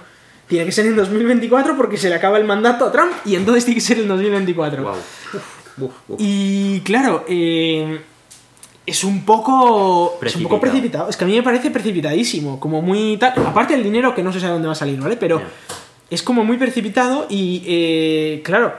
Tiene 0.46 0.66
que 0.66 0.74
ser 0.74 0.86
en 0.86 0.98
2024 0.98 1.78
porque 1.78 1.96
se 1.96 2.10
le 2.10 2.16
acaba 2.16 2.38
el 2.38 2.44
mandato 2.44 2.88
a 2.88 2.92
Trump 2.92 3.14
y 3.24 3.36
entonces 3.38 3.64
tiene 3.64 3.80
que 3.80 3.86
ser 3.86 4.00
en 4.00 4.10
2024. 4.10 4.84
Guau. 4.84 4.96
Uf, 5.78 5.92
uf. 6.10 6.20
Y 6.20 6.82
claro, 6.82 7.24
eh, 7.30 8.02
es 8.86 9.04
un 9.06 9.24
poco. 9.24 10.20
Es 10.22 10.36
un 10.36 10.44
poco 10.44 10.60
Precipitado. 10.60 11.10
Es 11.10 11.16
que 11.16 11.24
a 11.24 11.28
mí 11.28 11.38
me 11.38 11.44
parece 11.44 11.72
precipitadísimo. 11.72 12.60
Como 12.60 12.82
muy 12.82 13.16
tal. 13.16 13.32
Aparte 13.46 13.76
del 13.76 13.84
dinero 13.84 14.14
que 14.14 14.22
no 14.22 14.34
se 14.34 14.42
sabe 14.42 14.52
dónde 14.52 14.68
va 14.68 14.74
a 14.74 14.76
salir, 14.76 15.00
¿vale? 15.00 15.16
Pero 15.16 15.42
es 16.10 16.22
como 16.22 16.44
muy 16.44 16.58
precipitado 16.58 17.28
y 17.30 17.64
eh, 17.66 18.42
claro. 18.44 18.74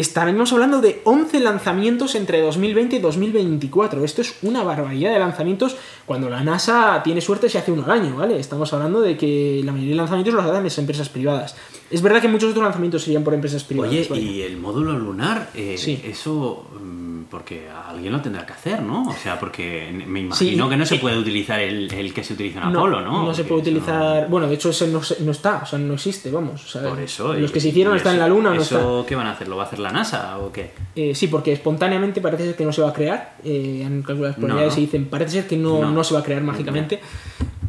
Estaremos 0.00 0.52
hablando 0.52 0.80
de 0.80 1.00
11 1.02 1.40
lanzamientos 1.40 2.14
entre 2.14 2.40
2020 2.40 2.96
y 2.96 2.98
2024. 3.00 4.04
Esto 4.04 4.22
es 4.22 4.36
una 4.42 4.62
barbaridad 4.62 5.12
de 5.12 5.18
lanzamientos 5.18 5.76
cuando 6.06 6.30
la 6.30 6.44
NASA 6.44 7.00
tiene 7.02 7.20
suerte 7.20 7.48
se 7.48 7.58
hace 7.58 7.72
uno 7.72 7.84
al 7.84 7.90
año, 7.90 8.16
¿vale? 8.16 8.38
Estamos 8.38 8.72
hablando 8.72 9.00
de 9.00 9.16
que 9.16 9.60
la 9.64 9.72
mayoría 9.72 9.94
de 9.94 9.96
lanzamientos 9.96 10.34
los 10.34 10.44
hacen 10.44 10.62
las 10.62 10.78
empresas 10.78 11.08
privadas. 11.08 11.56
Es 11.90 12.00
verdad 12.00 12.20
que 12.22 12.28
muchos 12.28 12.50
otros 12.50 12.62
lanzamientos 12.62 13.02
serían 13.02 13.24
por 13.24 13.34
empresas 13.34 13.64
privadas. 13.64 13.90
Oye, 13.92 14.06
¿vale? 14.08 14.22
y 14.22 14.42
el 14.42 14.56
módulo 14.56 14.96
lunar, 14.96 15.50
eh, 15.54 15.74
Sí. 15.76 16.00
eso, 16.04 16.64
mm, 16.80 17.07
porque 17.30 17.68
alguien 17.68 18.12
lo 18.12 18.20
tendrá 18.20 18.44
que 18.46 18.52
hacer, 18.52 18.82
¿no? 18.82 19.08
O 19.08 19.12
sea, 19.12 19.38
porque 19.38 19.90
me 19.92 20.20
imagino 20.20 20.64
Sí, 20.64 20.70
que 20.70 20.76
no 20.76 20.86
se 20.86 20.96
puede 20.96 21.18
utilizar 21.18 21.60
el, 21.60 21.92
el 21.92 22.14
que 22.14 22.24
se 22.24 22.34
utiliza 22.34 22.60
en 22.60 22.68
Apolo, 22.68 23.00
¿no? 23.00 23.24
No 23.24 23.34
se 23.34 23.44
puede 23.44 23.62
utilizar. 23.62 24.28
Bueno, 24.28 24.46
de 24.48 24.54
hecho, 24.54 24.70
ese 24.70 24.88
no, 24.88 25.00
no 25.20 25.30
está, 25.30 25.60
o 25.62 25.66
sea, 25.66 25.78
no 25.78 25.94
existe, 25.94 26.30
vamos. 26.30 26.64
o 26.64 26.68
sea, 26.68 26.88
Por 26.88 27.00
eso. 27.00 27.34
Los 27.34 27.52
que 27.52 27.60
se 27.60 27.68
hicieron 27.68 27.96
están 27.96 28.14
en 28.14 28.20
la 28.20 28.28
luna 28.28 28.54
no. 28.54 28.60
¿Eso 28.60 29.04
qué 29.06 29.14
van 29.14 29.26
a 29.26 29.32
hacer? 29.32 29.48
¿Lo 29.48 29.56
va 29.56 29.64
a 29.64 29.66
hacer 29.66 29.78
la 29.78 29.90
NASA 29.90 30.38
o 30.38 30.50
qué? 30.52 30.72
Eh, 30.96 31.14
sí, 31.14 31.28
porque 31.28 31.52
espontáneamente 31.52 32.20
parece 32.20 32.46
ser 32.46 32.56
que 32.56 32.64
no 32.64 32.72
se 32.72 32.82
va 32.82 32.90
a 32.90 32.92
crear. 32.92 33.36
Eh, 33.44 33.82
han 33.84 34.02
calculado 34.02 34.28
las 34.28 34.36
probabilidades 34.36 34.78
y 34.78 34.80
dicen, 34.82 35.06
parece 35.06 35.32
ser 35.32 35.46
que 35.46 35.56
no 35.56 36.04
se 36.04 36.14
va 36.14 36.20
a 36.20 36.22
crear 36.22 36.42
mágicamente. 36.42 37.00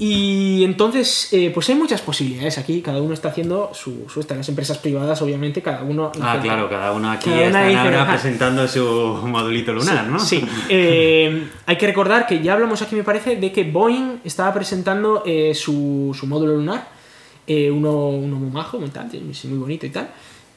Y 0.02 0.64
entonces, 0.64 1.28
eh, 1.34 1.52
pues 1.54 1.68
hay 1.68 1.76
muchas 1.76 2.02
posibilidades 2.02 2.58
aquí. 2.58 2.82
Cada 2.82 3.02
uno 3.02 3.14
está 3.14 3.28
haciendo 3.28 3.72
su, 3.74 4.06
su 4.10 4.22
esta. 4.22 4.34
Las 4.34 4.48
empresas 4.48 4.78
privadas, 4.78 5.22
obviamente, 5.22 5.62
cada 5.62 5.84
uno. 5.84 6.10
Ah, 6.22 6.40
claro, 6.42 6.70
cada 6.70 6.94
uno 6.94 7.12
aquí 7.12 7.30
Cada 7.30 7.42
una 7.42 7.48
está 7.48 7.68
dice, 7.68 7.80
ahora 7.80 8.02
ajá. 8.04 8.12
presentando 8.14 8.66
su 8.70 8.84
modulito 9.26 9.74
lunar, 9.74 10.08
¿no? 10.08 10.18
Sí, 10.20 10.42
Eh, 10.70 11.48
hay 11.66 11.78
que 11.78 11.86
recordar 11.86 12.26
que 12.28 12.42
ya 12.42 12.54
hablamos 12.54 12.82
aquí, 12.82 12.96
me 12.96 13.04
parece, 13.04 13.36
de 13.36 13.52
que 13.52 13.66
Boeing 13.66 14.22
estaba 14.24 14.54
presentando 14.54 15.24
eh, 15.26 15.54
su, 15.54 16.16
su 16.18 16.26
módulo 16.28 16.56
lunar, 16.56 16.88
eh, 17.46 17.70
uno, 17.70 18.08
uno 18.08 18.38
muy 18.38 18.52
majo, 18.52 18.80
muy, 18.80 18.90
tal, 18.92 19.10
sí, 19.34 19.48
muy 19.50 19.58
bonito 19.58 19.86
y 19.86 19.90
tal. 19.90 20.10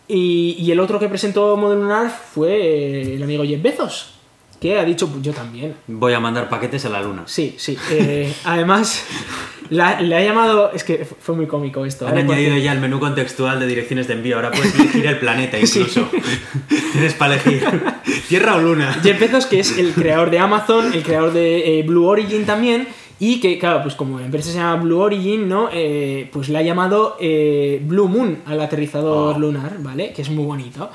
Y, 0.06 0.56
y 0.58 0.70
el 0.70 0.78
otro 0.78 1.00
que 1.00 1.08
presentó 1.08 1.56
módulo 1.56 1.80
lunar 1.82 2.10
fue 2.10 3.14
el 3.14 3.22
amigo 3.22 3.42
Jeff 3.44 3.60
Bezos, 3.60 4.12
que 4.62 4.78
ha 4.78 4.84
dicho, 4.84 5.08
pues 5.08 5.20
yo 5.22 5.32
también. 5.32 5.74
Voy 5.88 6.12
a 6.12 6.20
mandar 6.20 6.48
paquetes 6.48 6.84
a 6.84 6.88
la 6.88 7.02
luna. 7.02 7.24
Sí, 7.26 7.56
sí. 7.58 7.76
eh, 7.90 8.32
además, 8.44 9.04
la- 9.70 10.00
le 10.00 10.14
ha 10.16 10.22
llamado. 10.22 10.70
Es 10.72 10.84
que 10.84 11.04
fue 11.04 11.34
muy 11.34 11.46
cómico 11.48 11.84
esto. 11.84 12.06
Han 12.06 12.12
¿vale? 12.12 12.24
Porque- 12.24 12.40
añadido 12.42 12.62
ya 12.64 12.72
el 12.72 12.78
menú 12.80 13.00
contextual 13.00 13.58
de 13.58 13.66
direcciones 13.66 14.06
de 14.06 14.14
envío. 14.14 14.36
Ahora 14.36 14.52
puedes 14.52 14.72
elegir 14.78 15.04
el 15.06 15.18
planeta 15.18 15.58
incluso. 15.58 16.08
Tienes 16.92 17.14
para 17.14 17.34
elegir 17.34 17.64
Tierra 18.28 18.54
o 18.56 18.60
Luna. 18.60 18.96
Jeff 19.02 19.18
Bezos, 19.18 19.46
que 19.46 19.58
es 19.60 19.76
el 19.78 19.92
creador 19.92 20.30
de 20.30 20.38
Amazon, 20.38 20.92
el 20.94 21.02
creador 21.02 21.32
de 21.32 21.80
eh, 21.80 21.82
Blue 21.82 22.06
Origin 22.06 22.44
también, 22.46 22.86
y 23.18 23.40
que, 23.40 23.58
claro, 23.58 23.82
pues 23.82 23.94
como 23.94 24.18
la 24.18 24.26
empresa 24.26 24.50
se 24.50 24.58
llama 24.58 24.76
Blue 24.82 24.98
Origin, 25.00 25.48
¿no? 25.48 25.68
Eh, 25.72 26.28
pues 26.32 26.48
le 26.48 26.58
ha 26.58 26.62
llamado 26.62 27.16
eh, 27.20 27.80
Blue 27.84 28.08
Moon 28.08 28.38
al 28.46 28.60
aterrizador 28.60 29.36
Oh. 29.36 29.38
lunar, 29.38 29.76
¿vale? 29.80 30.12
Que 30.12 30.22
es 30.22 30.30
muy 30.30 30.44
bonito. 30.44 30.90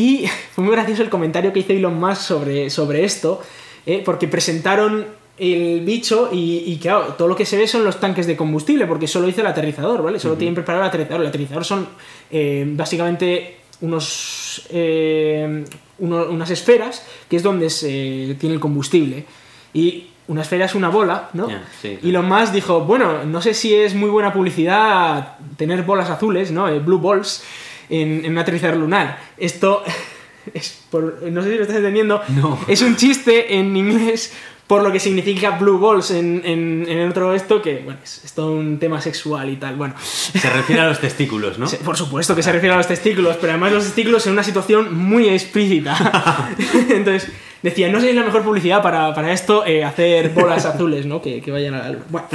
Y 0.00 0.26
fue 0.54 0.64
muy 0.64 0.72
gracioso 0.74 1.02
el 1.02 1.10
comentario 1.10 1.52
que 1.52 1.60
hizo 1.60 1.72
Elon 1.72 1.98
Musk 1.98 2.22
sobre, 2.22 2.70
sobre 2.70 3.04
esto, 3.04 3.40
¿eh? 3.86 4.02
porque 4.04 4.26
presentaron 4.28 4.92
el 5.38 5.80
bicho 5.80 6.28
y, 6.32 6.64
y, 6.66 6.76
claro, 6.78 7.14
todo 7.16 7.26
lo 7.28 7.34
que 7.36 7.46
se 7.46 7.56
ve 7.56 7.66
son 7.66 7.82
los 7.82 7.98
tanques 7.98 8.26
de 8.26 8.36
combustible, 8.36 8.86
porque 8.86 9.06
solo 9.06 9.26
hizo 9.28 9.40
el 9.40 9.46
aterrizador, 9.46 10.02
¿vale? 10.02 10.18
Solo 10.18 10.34
tienen 10.36 10.54
preparado 10.54 10.82
el 10.84 10.88
aterrizador. 10.88 11.22
El 11.22 11.28
aterrizador 11.28 11.64
son 11.64 11.88
eh, 12.30 12.64
básicamente 12.66 13.56
unos, 13.80 14.66
eh, 14.70 15.64
uno- 15.98 16.26
unas 16.30 16.50
esferas, 16.50 17.06
que 17.28 17.36
es 17.36 17.42
donde 17.42 17.70
se 17.70 18.36
tiene 18.38 18.54
el 18.54 18.60
combustible. 18.60 19.24
Y 19.72 20.08
una 20.28 20.42
esfera 20.42 20.66
es 20.66 20.74
una 20.74 20.90
bola, 20.90 21.30
¿no? 21.32 21.48
Ya, 21.48 21.64
sí, 21.80 21.98
y 22.02 22.10
lo 22.12 22.22
más 22.22 22.52
dijo, 22.52 22.80
bueno, 22.82 23.24
no 23.24 23.40
sé 23.40 23.54
si 23.54 23.74
es 23.74 23.94
muy 23.94 24.10
buena 24.10 24.32
publicidad 24.34 25.38
tener 25.56 25.82
bolas 25.84 26.10
azules, 26.10 26.50
¿no? 26.52 26.68
Eh, 26.68 26.78
blue 26.80 26.98
balls 26.98 27.42
en, 27.90 28.24
en 28.24 28.32
un 28.32 28.38
aterrizador 28.38 28.76
lunar. 28.76 29.18
Esto 29.36 29.82
es 30.54 30.84
por, 30.90 31.22
no 31.22 31.42
sé 31.42 31.50
si 31.50 31.56
lo 31.56 31.62
estás 31.62 31.76
entendiendo. 31.76 32.22
No. 32.28 32.58
Es 32.68 32.82
un 32.82 32.96
chiste 32.96 33.56
en 33.56 33.76
inglés 33.76 34.32
por 34.70 34.84
lo 34.84 34.92
que 34.92 35.00
significa 35.00 35.50
blue 35.58 35.80
balls 35.80 36.12
en, 36.12 36.42
en, 36.44 36.86
en 36.88 36.98
el 36.98 37.10
otro 37.10 37.34
esto, 37.34 37.60
que 37.60 37.80
bueno, 37.84 37.98
es, 38.04 38.24
es 38.24 38.32
todo 38.34 38.52
un 38.52 38.78
tema 38.78 39.00
sexual 39.00 39.50
y 39.50 39.56
tal. 39.56 39.74
Bueno, 39.74 39.96
Se 39.98 40.48
refiere 40.48 40.80
a 40.80 40.86
los 40.86 41.00
testículos, 41.00 41.58
¿no? 41.58 41.66
por 41.84 41.96
supuesto 41.96 42.36
que 42.36 42.42
se 42.44 42.52
refiere 42.52 42.74
a 42.74 42.76
los 42.76 42.86
testículos, 42.86 43.36
pero 43.40 43.52
además 43.52 43.72
los 43.72 43.84
testículos 43.84 44.24
en 44.28 44.34
una 44.34 44.44
situación 44.44 44.94
muy 44.94 45.28
explícita. 45.28 46.54
Entonces, 46.88 47.32
decía, 47.64 47.88
no 47.88 47.98
sé 47.98 48.04
si 48.04 48.10
es 48.10 48.14
la 48.14 48.22
mejor 48.22 48.44
publicidad 48.44 48.80
para, 48.80 49.12
para 49.12 49.32
esto, 49.32 49.66
eh, 49.66 49.82
hacer 49.82 50.28
bolas 50.28 50.64
azules, 50.64 51.04
¿no? 51.04 51.20
Que, 51.20 51.40
que 51.40 51.50
vayan 51.50 51.74
a 51.74 51.78
la 51.78 51.90
luna. 51.90 52.04
Bueno, 52.08 52.28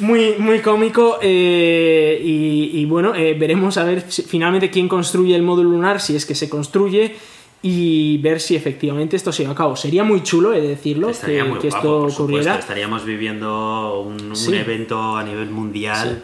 muy, 0.00 0.34
muy 0.38 0.60
cómico 0.60 1.18
eh, 1.22 2.20
y, 2.22 2.80
y 2.80 2.84
bueno, 2.86 3.14
eh, 3.14 3.34
veremos 3.38 3.76
a 3.76 3.84
ver 3.84 4.04
si- 4.08 4.22
finalmente 4.22 4.70
quién 4.70 4.88
construye 4.88 5.34
el 5.36 5.42
módulo 5.42 5.70
lunar, 5.70 6.00
si 6.00 6.16
es 6.16 6.26
que 6.26 6.34
se 6.34 6.48
construye 6.48 7.14
y 7.62 8.16
ver 8.18 8.40
si 8.40 8.56
efectivamente 8.56 9.16
esto 9.16 9.32
se 9.32 9.42
lleva 9.42 9.52
a 9.52 9.56
cabo. 9.56 9.76
Sería 9.76 10.02
muy 10.02 10.22
chulo, 10.22 10.54
he 10.54 10.60
de 10.60 10.68
decirlo, 10.68 11.10
que, 11.24 11.42
guapo, 11.42 11.66
esto 11.66 12.02
ocurriera. 12.06 12.58
Estaríamos 12.58 13.04
viviendo 13.04 14.00
un, 14.00 14.30
un 14.30 14.36
Sí. 14.36 14.54
evento 14.54 15.16
a 15.16 15.22
nivel 15.24 15.50
mundial. 15.50 16.22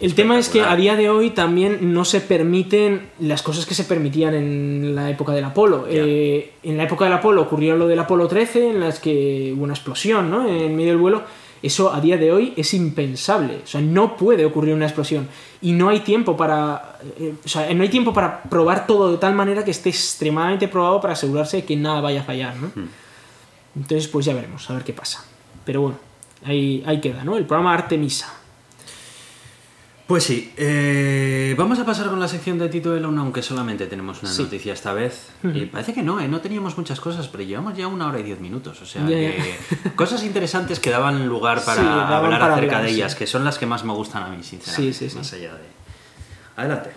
El 0.00 0.14
tema 0.14 0.36
es 0.36 0.48
que 0.48 0.60
a 0.62 0.74
día 0.74 0.96
de 0.96 1.08
hoy 1.08 1.30
también 1.30 1.92
no 1.94 2.04
se 2.04 2.20
permiten 2.20 3.02
las 3.20 3.40
cosas 3.42 3.66
que 3.66 3.74
se 3.74 3.84
permitían 3.84 4.34
en 4.34 4.96
la 4.96 5.08
época 5.08 5.30
del 5.30 5.44
Apolo. 5.44 5.86
Eh, 5.88 6.54
en 6.64 6.76
la 6.76 6.82
época 6.84 7.04
del 7.04 7.14
Apolo 7.14 7.42
ocurrió 7.42 7.76
lo 7.76 7.86
del 7.86 8.00
Apolo 8.00 8.26
13, 8.26 8.70
en 8.70 8.80
las 8.80 8.98
que 8.98 9.52
hubo 9.56 9.62
una 9.62 9.74
explosión 9.74 10.28
¿no? 10.28 10.48
en 10.48 10.74
medio 10.74 10.88
del 10.90 10.96
vuelo. 10.98 11.22
Eso 11.62 11.92
a 11.92 12.00
día 12.00 12.16
de 12.16 12.32
hoy 12.32 12.54
es 12.56 12.74
impensable. 12.74 13.60
O 13.62 13.66
sea, 13.66 13.80
no 13.80 14.16
puede 14.16 14.44
ocurrir 14.44 14.74
una 14.74 14.86
explosión. 14.86 15.28
Y 15.60 15.72
no 15.72 15.88
hay 15.88 16.00
tiempo 16.00 16.36
para. 16.36 16.98
eh, 17.18 17.34
o 17.44 17.48
sea, 17.48 17.72
no 17.72 17.82
hay 17.82 17.88
tiempo 17.88 18.12
para 18.12 18.42
probar 18.42 18.86
todo 18.86 19.12
de 19.12 19.18
tal 19.18 19.34
manera 19.34 19.64
que 19.64 19.70
esté 19.70 19.90
extremadamente 19.90 20.66
probado 20.68 21.00
para 21.00 21.12
asegurarse 21.12 21.58
de 21.58 21.64
que 21.64 21.76
nada 21.76 22.00
vaya 22.00 22.22
a 22.22 22.24
fallar, 22.24 22.56
¿no? 22.56 22.68
Hmm. 22.74 22.88
Entonces, 23.76 24.08
pues 24.08 24.26
ya 24.26 24.34
veremos, 24.34 24.68
a 24.68 24.74
ver 24.74 24.84
qué 24.84 24.92
pasa. 24.92 25.24
Pero 25.64 25.82
bueno, 25.82 25.98
ahí, 26.44 26.82
ahí 26.84 27.00
queda, 27.00 27.24
¿no? 27.24 27.36
El 27.36 27.46
programa 27.46 27.72
Artemisa. 27.74 28.41
Pues 30.12 30.24
sí, 30.24 30.52
eh, 30.58 31.54
vamos 31.56 31.78
a 31.78 31.86
pasar 31.86 32.08
con 32.10 32.20
la 32.20 32.28
sección 32.28 32.58
de 32.58 32.68
Tito 32.68 32.92
de 32.92 33.00
Luna, 33.00 33.22
aunque 33.22 33.40
solamente 33.40 33.86
tenemos 33.86 34.22
una 34.22 34.30
Sí. 34.30 34.42
noticia 34.42 34.74
esta 34.74 34.92
vez. 34.92 35.28
Y 35.42 35.64
parece 35.64 35.94
que 35.94 36.02
no, 36.02 36.20
¿eh? 36.20 36.28
no 36.28 36.42
teníamos 36.42 36.76
muchas 36.76 37.00
cosas, 37.00 37.28
pero 37.28 37.44
llevamos 37.44 37.78
ya 37.78 37.86
una 37.86 38.08
hora 38.08 38.20
y 38.20 38.22
diez 38.22 38.38
minutos. 38.38 38.82
O 38.82 38.84
sea, 38.84 39.06
que 39.06 39.56
cosas 39.96 40.22
interesantes 40.22 40.80
que 40.80 40.90
daban 40.90 41.26
lugar 41.26 41.64
para 41.64 41.80
Sí, 41.80 41.86
daban 41.88 42.12
hablar 42.24 42.40
para 42.40 42.52
acerca 42.56 42.76
hablar, 42.76 42.82
de 42.82 42.88
sí. 42.90 42.94
ellas, 42.96 43.14
que 43.14 43.26
son 43.26 43.42
las 43.42 43.56
que 43.56 43.64
más 43.64 43.84
me 43.84 43.94
gustan 43.94 44.24
a 44.24 44.28
mí, 44.28 44.42
sinceramente. 44.42 44.92
Sí, 44.92 45.04
sí, 45.06 45.08
sí. 45.08 45.16
Más 45.16 45.32
allá 45.32 45.54
de. 45.54 45.64
Adelante. 46.56 46.90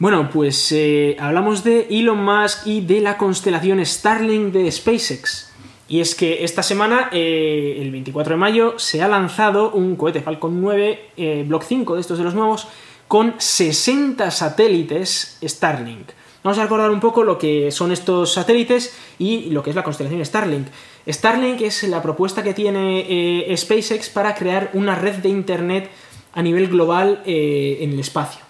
Bueno, 0.00 0.28
pues 0.28 0.72
eh, 0.72 1.16
hablamos 1.20 1.62
de 1.62 1.86
Elon 1.88 2.24
Musk 2.24 2.66
y 2.66 2.80
de 2.80 3.00
la 3.00 3.16
constelación 3.16 3.78
Starlink 3.86 4.52
de 4.52 4.72
SpaceX. 4.72 5.51
Y 5.92 6.00
es 6.00 6.14
que 6.14 6.42
esta 6.42 6.62
semana, 6.62 7.10
eh, 7.12 7.76
el 7.78 7.90
24 7.90 8.32
de 8.32 8.38
mayo, 8.38 8.78
se 8.78 9.02
ha 9.02 9.08
lanzado 9.08 9.72
un 9.72 9.96
cohete 9.96 10.22
Falcon 10.22 10.58
9 10.58 11.10
eh, 11.18 11.44
Block 11.46 11.64
5 11.64 11.96
de 11.96 12.00
estos 12.00 12.16
de 12.16 12.24
los 12.24 12.34
nuevos 12.34 12.66
con 13.08 13.34
60 13.36 14.30
satélites 14.30 15.36
Starlink. 15.44 16.12
Vamos 16.42 16.58
a 16.58 16.62
recordar 16.62 16.90
un 16.90 17.00
poco 17.00 17.24
lo 17.24 17.36
que 17.36 17.70
son 17.70 17.92
estos 17.92 18.32
satélites 18.32 18.96
y 19.18 19.50
lo 19.50 19.62
que 19.62 19.68
es 19.68 19.76
la 19.76 19.84
constelación 19.84 20.24
Starlink. 20.24 20.68
Starlink 21.06 21.60
es 21.60 21.82
la 21.82 22.00
propuesta 22.00 22.42
que 22.42 22.54
tiene 22.54 23.04
eh, 23.50 23.54
SpaceX 23.54 24.08
para 24.08 24.34
crear 24.34 24.70
una 24.72 24.94
red 24.94 25.16
de 25.16 25.28
Internet 25.28 25.90
a 26.32 26.40
nivel 26.40 26.68
global 26.68 27.20
en 27.26 27.92
el 27.92 28.00
espacio. 28.00 28.40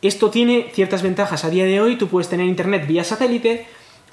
Esto 0.00 0.30
tiene 0.30 0.70
ciertas 0.72 1.02
ventajas 1.02 1.44
a 1.44 1.50
día 1.50 1.64
de 1.64 1.80
hoy. 1.80 1.96
Tú 1.96 2.06
puedes 2.06 2.28
tener 2.28 2.46
internet 2.46 2.86
vía 2.86 3.02
satélite, 3.04 3.66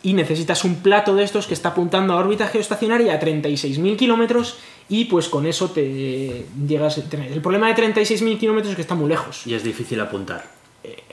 y 0.04 0.14
necesitas 0.14 0.64
un 0.64 0.76
plato 0.78 1.16
de 1.16 1.24
estos 1.24 1.46
que 1.48 1.54
está 1.54 1.70
apuntando 1.70 2.14
a 2.14 2.18
órbita 2.18 2.48
geoestacionaria 2.48 3.14
a 3.14 3.20
36.000 3.20 3.98
kilómetros 3.98 4.58
y 4.88 5.06
pues 5.06 5.28
con 5.28 5.46
eso 5.46 5.70
te 5.72 6.46
llegas 6.68 6.98
a. 6.98 7.02
El 7.18 7.42
problema 7.42 7.68
de 7.74 7.76
36.000 7.76 8.38
kilómetros 8.40 8.72
es 8.72 8.76
que 8.76 8.82
está 8.82 8.96
muy 8.96 9.10
lejos. 9.10 9.46
Y 9.46 9.54
es 9.54 9.64
difícil 9.64 10.00
apuntar. 10.00 10.44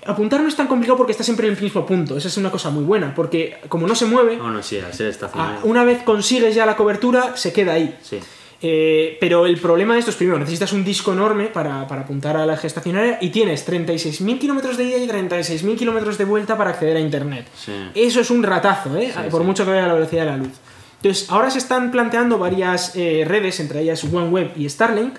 Apuntar 0.06 0.40
no 0.40 0.46
es 0.48 0.54
tan 0.54 0.68
complicado 0.68 0.96
porque 0.96 1.10
está 1.10 1.24
siempre 1.24 1.48
en 1.48 1.56
el 1.56 1.60
mismo 1.60 1.84
punto. 1.84 2.16
Esa 2.16 2.28
es 2.28 2.36
una 2.36 2.50
cosa 2.52 2.70
muy 2.70 2.84
buena, 2.84 3.12
porque 3.14 3.58
como 3.68 3.88
no 3.88 3.96
se 3.96 4.06
mueve, 4.06 4.36
Bueno, 4.36 4.62
sí, 4.62 4.78
al 4.78 4.94
ser 4.94 5.12
a- 5.34 5.58
una 5.64 5.82
vez 5.84 6.04
consigues 6.04 6.54
ya 6.54 6.64
la 6.64 6.76
cobertura, 6.76 7.36
se 7.36 7.52
queda 7.52 7.72
ahí. 7.72 7.98
Sí. 8.02 8.20
Eh, 8.68 9.16
pero 9.20 9.46
el 9.46 9.58
problema 9.60 9.94
de 9.94 10.00
esto 10.00 10.10
es, 10.10 10.16
primero, 10.16 10.40
necesitas 10.40 10.72
un 10.72 10.84
disco 10.84 11.12
enorme 11.12 11.46
para, 11.46 11.86
para 11.86 12.02
apuntar 12.02 12.36
a 12.36 12.44
la 12.44 12.56
gestacionaria 12.56 13.16
y 13.20 13.30
tienes 13.30 13.64
36.000 13.64 14.40
kilómetros 14.40 14.76
de 14.76 14.84
ida 14.84 14.96
y 14.96 15.06
36.000 15.06 15.76
kilómetros 15.76 16.18
de 16.18 16.24
vuelta 16.24 16.58
para 16.58 16.70
acceder 16.70 16.96
a 16.96 17.00
Internet. 17.00 17.46
Sí. 17.54 17.72
Eso 17.94 18.20
es 18.20 18.28
un 18.28 18.42
ratazo, 18.42 18.96
¿eh? 18.96 19.12
Sí, 19.14 19.20
por 19.30 19.42
sí. 19.42 19.46
mucho 19.46 19.64
que 19.64 19.70
vaya 19.70 19.84
a 19.84 19.86
la 19.86 19.94
velocidad 19.94 20.24
de 20.24 20.30
la 20.32 20.36
luz. 20.36 20.50
Entonces, 20.96 21.30
ahora 21.30 21.48
se 21.48 21.58
están 21.58 21.92
planteando 21.92 22.38
varias 22.38 22.96
eh, 22.96 23.24
redes, 23.24 23.60
entre 23.60 23.82
ellas 23.82 24.02
OneWeb 24.02 24.58
y 24.58 24.68
Starlink, 24.68 25.14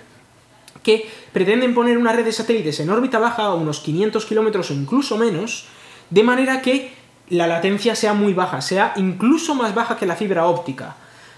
que 0.84 1.10
pretenden 1.32 1.74
poner 1.74 1.98
una 1.98 2.12
red 2.12 2.26
de 2.26 2.34
satélites 2.34 2.82
en 2.82 2.90
órbita 2.90 3.18
baja 3.18 3.44
a 3.44 3.54
unos 3.54 3.80
500 3.80 4.26
kilómetros 4.26 4.72
o 4.72 4.74
incluso 4.74 5.18
menos, 5.18 5.68
de 6.10 6.24
manera 6.24 6.62
que 6.62 6.92
la 7.30 7.48
latencia 7.48 7.96
sea 7.96 8.14
muy 8.14 8.34
baja, 8.34 8.60
sea 8.60 8.92
incluso 8.98 9.56
más 9.56 9.74
baja 9.74 9.96
que 9.96 10.06
la 10.06 10.18
fibra 10.18 10.48
óptica. 10.48 10.98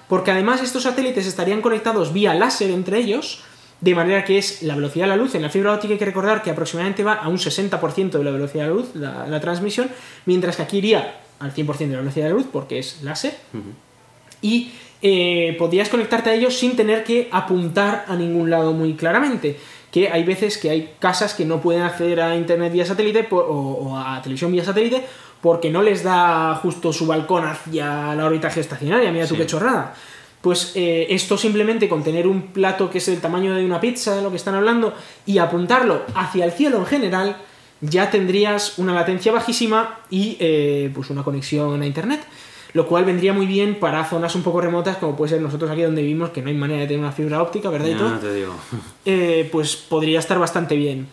Porque 0.09 0.31
además 0.31 0.61
estos 0.61 0.83
satélites 0.83 1.25
estarían 1.25 1.61
conectados 1.61 2.11
vía 2.11 2.33
láser 2.33 2.71
entre 2.71 2.97
ellos, 2.97 3.41
de 3.79 3.95
manera 3.95 4.25
que 4.25 4.37
es 4.37 4.61
la 4.63 4.75
velocidad 4.75 5.05
de 5.05 5.09
la 5.09 5.15
luz. 5.15 5.35
En 5.35 5.41
la 5.41 5.49
fibra 5.49 5.71
óptica 5.71 5.93
hay 5.93 5.99
que 5.99 6.05
recordar 6.05 6.41
que 6.41 6.49
aproximadamente 6.49 7.03
va 7.03 7.13
a 7.13 7.29
un 7.29 7.37
60% 7.37 8.09
de 8.11 8.23
la 8.25 8.31
velocidad 8.31 8.63
de 8.63 8.69
la 8.69 8.75
luz, 8.75 8.89
la, 8.95 9.27
la 9.27 9.39
transmisión, 9.39 9.89
mientras 10.25 10.57
que 10.57 10.63
aquí 10.63 10.79
iría 10.79 11.21
al 11.39 11.53
100% 11.53 11.77
de 11.77 11.87
la 11.87 11.99
velocidad 11.99 12.25
de 12.25 12.31
la 12.31 12.37
luz 12.37 12.47
porque 12.51 12.79
es 12.79 13.01
láser 13.01 13.37
y 14.41 14.71
eh, 15.01 15.55
podrías 15.57 15.89
conectarte 15.89 16.29
a 16.29 16.33
ellos 16.33 16.57
sin 16.57 16.75
tener 16.75 17.03
que 17.03 17.29
apuntar 17.31 18.05
a 18.07 18.15
ningún 18.15 18.49
lado 18.49 18.73
muy 18.73 18.95
claramente. 18.95 19.57
Que 19.91 20.09
hay 20.09 20.23
veces 20.23 20.57
que 20.57 20.69
hay 20.69 20.93
casas 20.99 21.33
que 21.33 21.45
no 21.45 21.61
pueden 21.61 21.81
acceder 21.81 22.21
a 22.21 22.35
internet 22.35 22.71
vía 22.71 22.85
satélite 22.85 23.27
o 23.31 23.97
a 23.97 24.21
televisión 24.21 24.51
vía 24.51 24.63
satélite 24.63 25.03
porque 25.41 25.69
no 25.69 25.81
les 25.81 26.03
da 26.03 26.55
justo 26.55 26.91
su 26.93 27.07
balcón 27.07 27.45
hacia 27.45 28.13
la 28.15 28.25
órbita 28.25 28.49
geoestacionaria. 28.49 29.11
Mira 29.11 29.25
tú 29.27 29.35
Sí. 29.35 29.41
qué 29.41 29.47
chorrada. 29.47 29.93
Pues 30.41 30.71
eh, 30.75 31.07
esto 31.09 31.37
simplemente 31.37 31.89
con 31.89 32.01
tener 32.03 32.25
un 32.27 32.43
plato 32.53 32.89
que 32.89 32.99
es 32.99 33.07
el 33.09 33.19
tamaño 33.19 33.53
de 33.55 33.65
una 33.65 33.81
pizza, 33.81 34.15
de 34.15 34.21
lo 34.21 34.29
que 34.29 34.37
están 34.37 34.55
hablando, 34.55 34.93
y 35.25 35.37
apuntarlo 35.37 36.03
hacia 36.15 36.45
el 36.45 36.51
cielo 36.53 36.77
en 36.77 36.85
general, 36.85 37.37
ya 37.81 38.09
tendrías 38.09 38.77
una 38.79 38.93
latencia 38.93 39.31
bajísima 39.33 39.99
y 40.09 40.37
eh, 40.39 40.91
pues 40.93 41.09
una 41.09 41.23
conexión 41.23 41.81
a 41.81 41.85
internet. 41.85 42.21
Lo 42.73 42.85
cual 42.85 43.03
vendría 43.03 43.33
muy 43.33 43.47
bien 43.47 43.79
para 43.79 44.05
zonas 44.05 44.35
un 44.35 44.43
poco 44.43 44.61
remotas, 44.61 44.97
como 44.97 45.15
puede 45.17 45.31
ser 45.31 45.41
nosotros 45.41 45.71
aquí 45.71 45.81
donde 45.81 46.03
vivimos, 46.03 46.29
que 46.29 46.41
no 46.43 46.49
hay 46.49 46.55
manera 46.55 46.81
de 46.81 46.85
tener 46.87 46.99
una 47.01 47.11
fibra 47.11 47.41
óptica, 47.41 47.69
¿verdad? 47.69 47.87
y 47.87 47.91
Ya 47.93 47.97
todo? 47.97 48.19
te 48.19 48.33
digo. 48.33 48.53
eh, 49.05 49.49
pues 49.51 49.75
podría 49.75 50.19
estar 50.19 50.37
bastante 50.37 50.75
bien. 50.75 51.07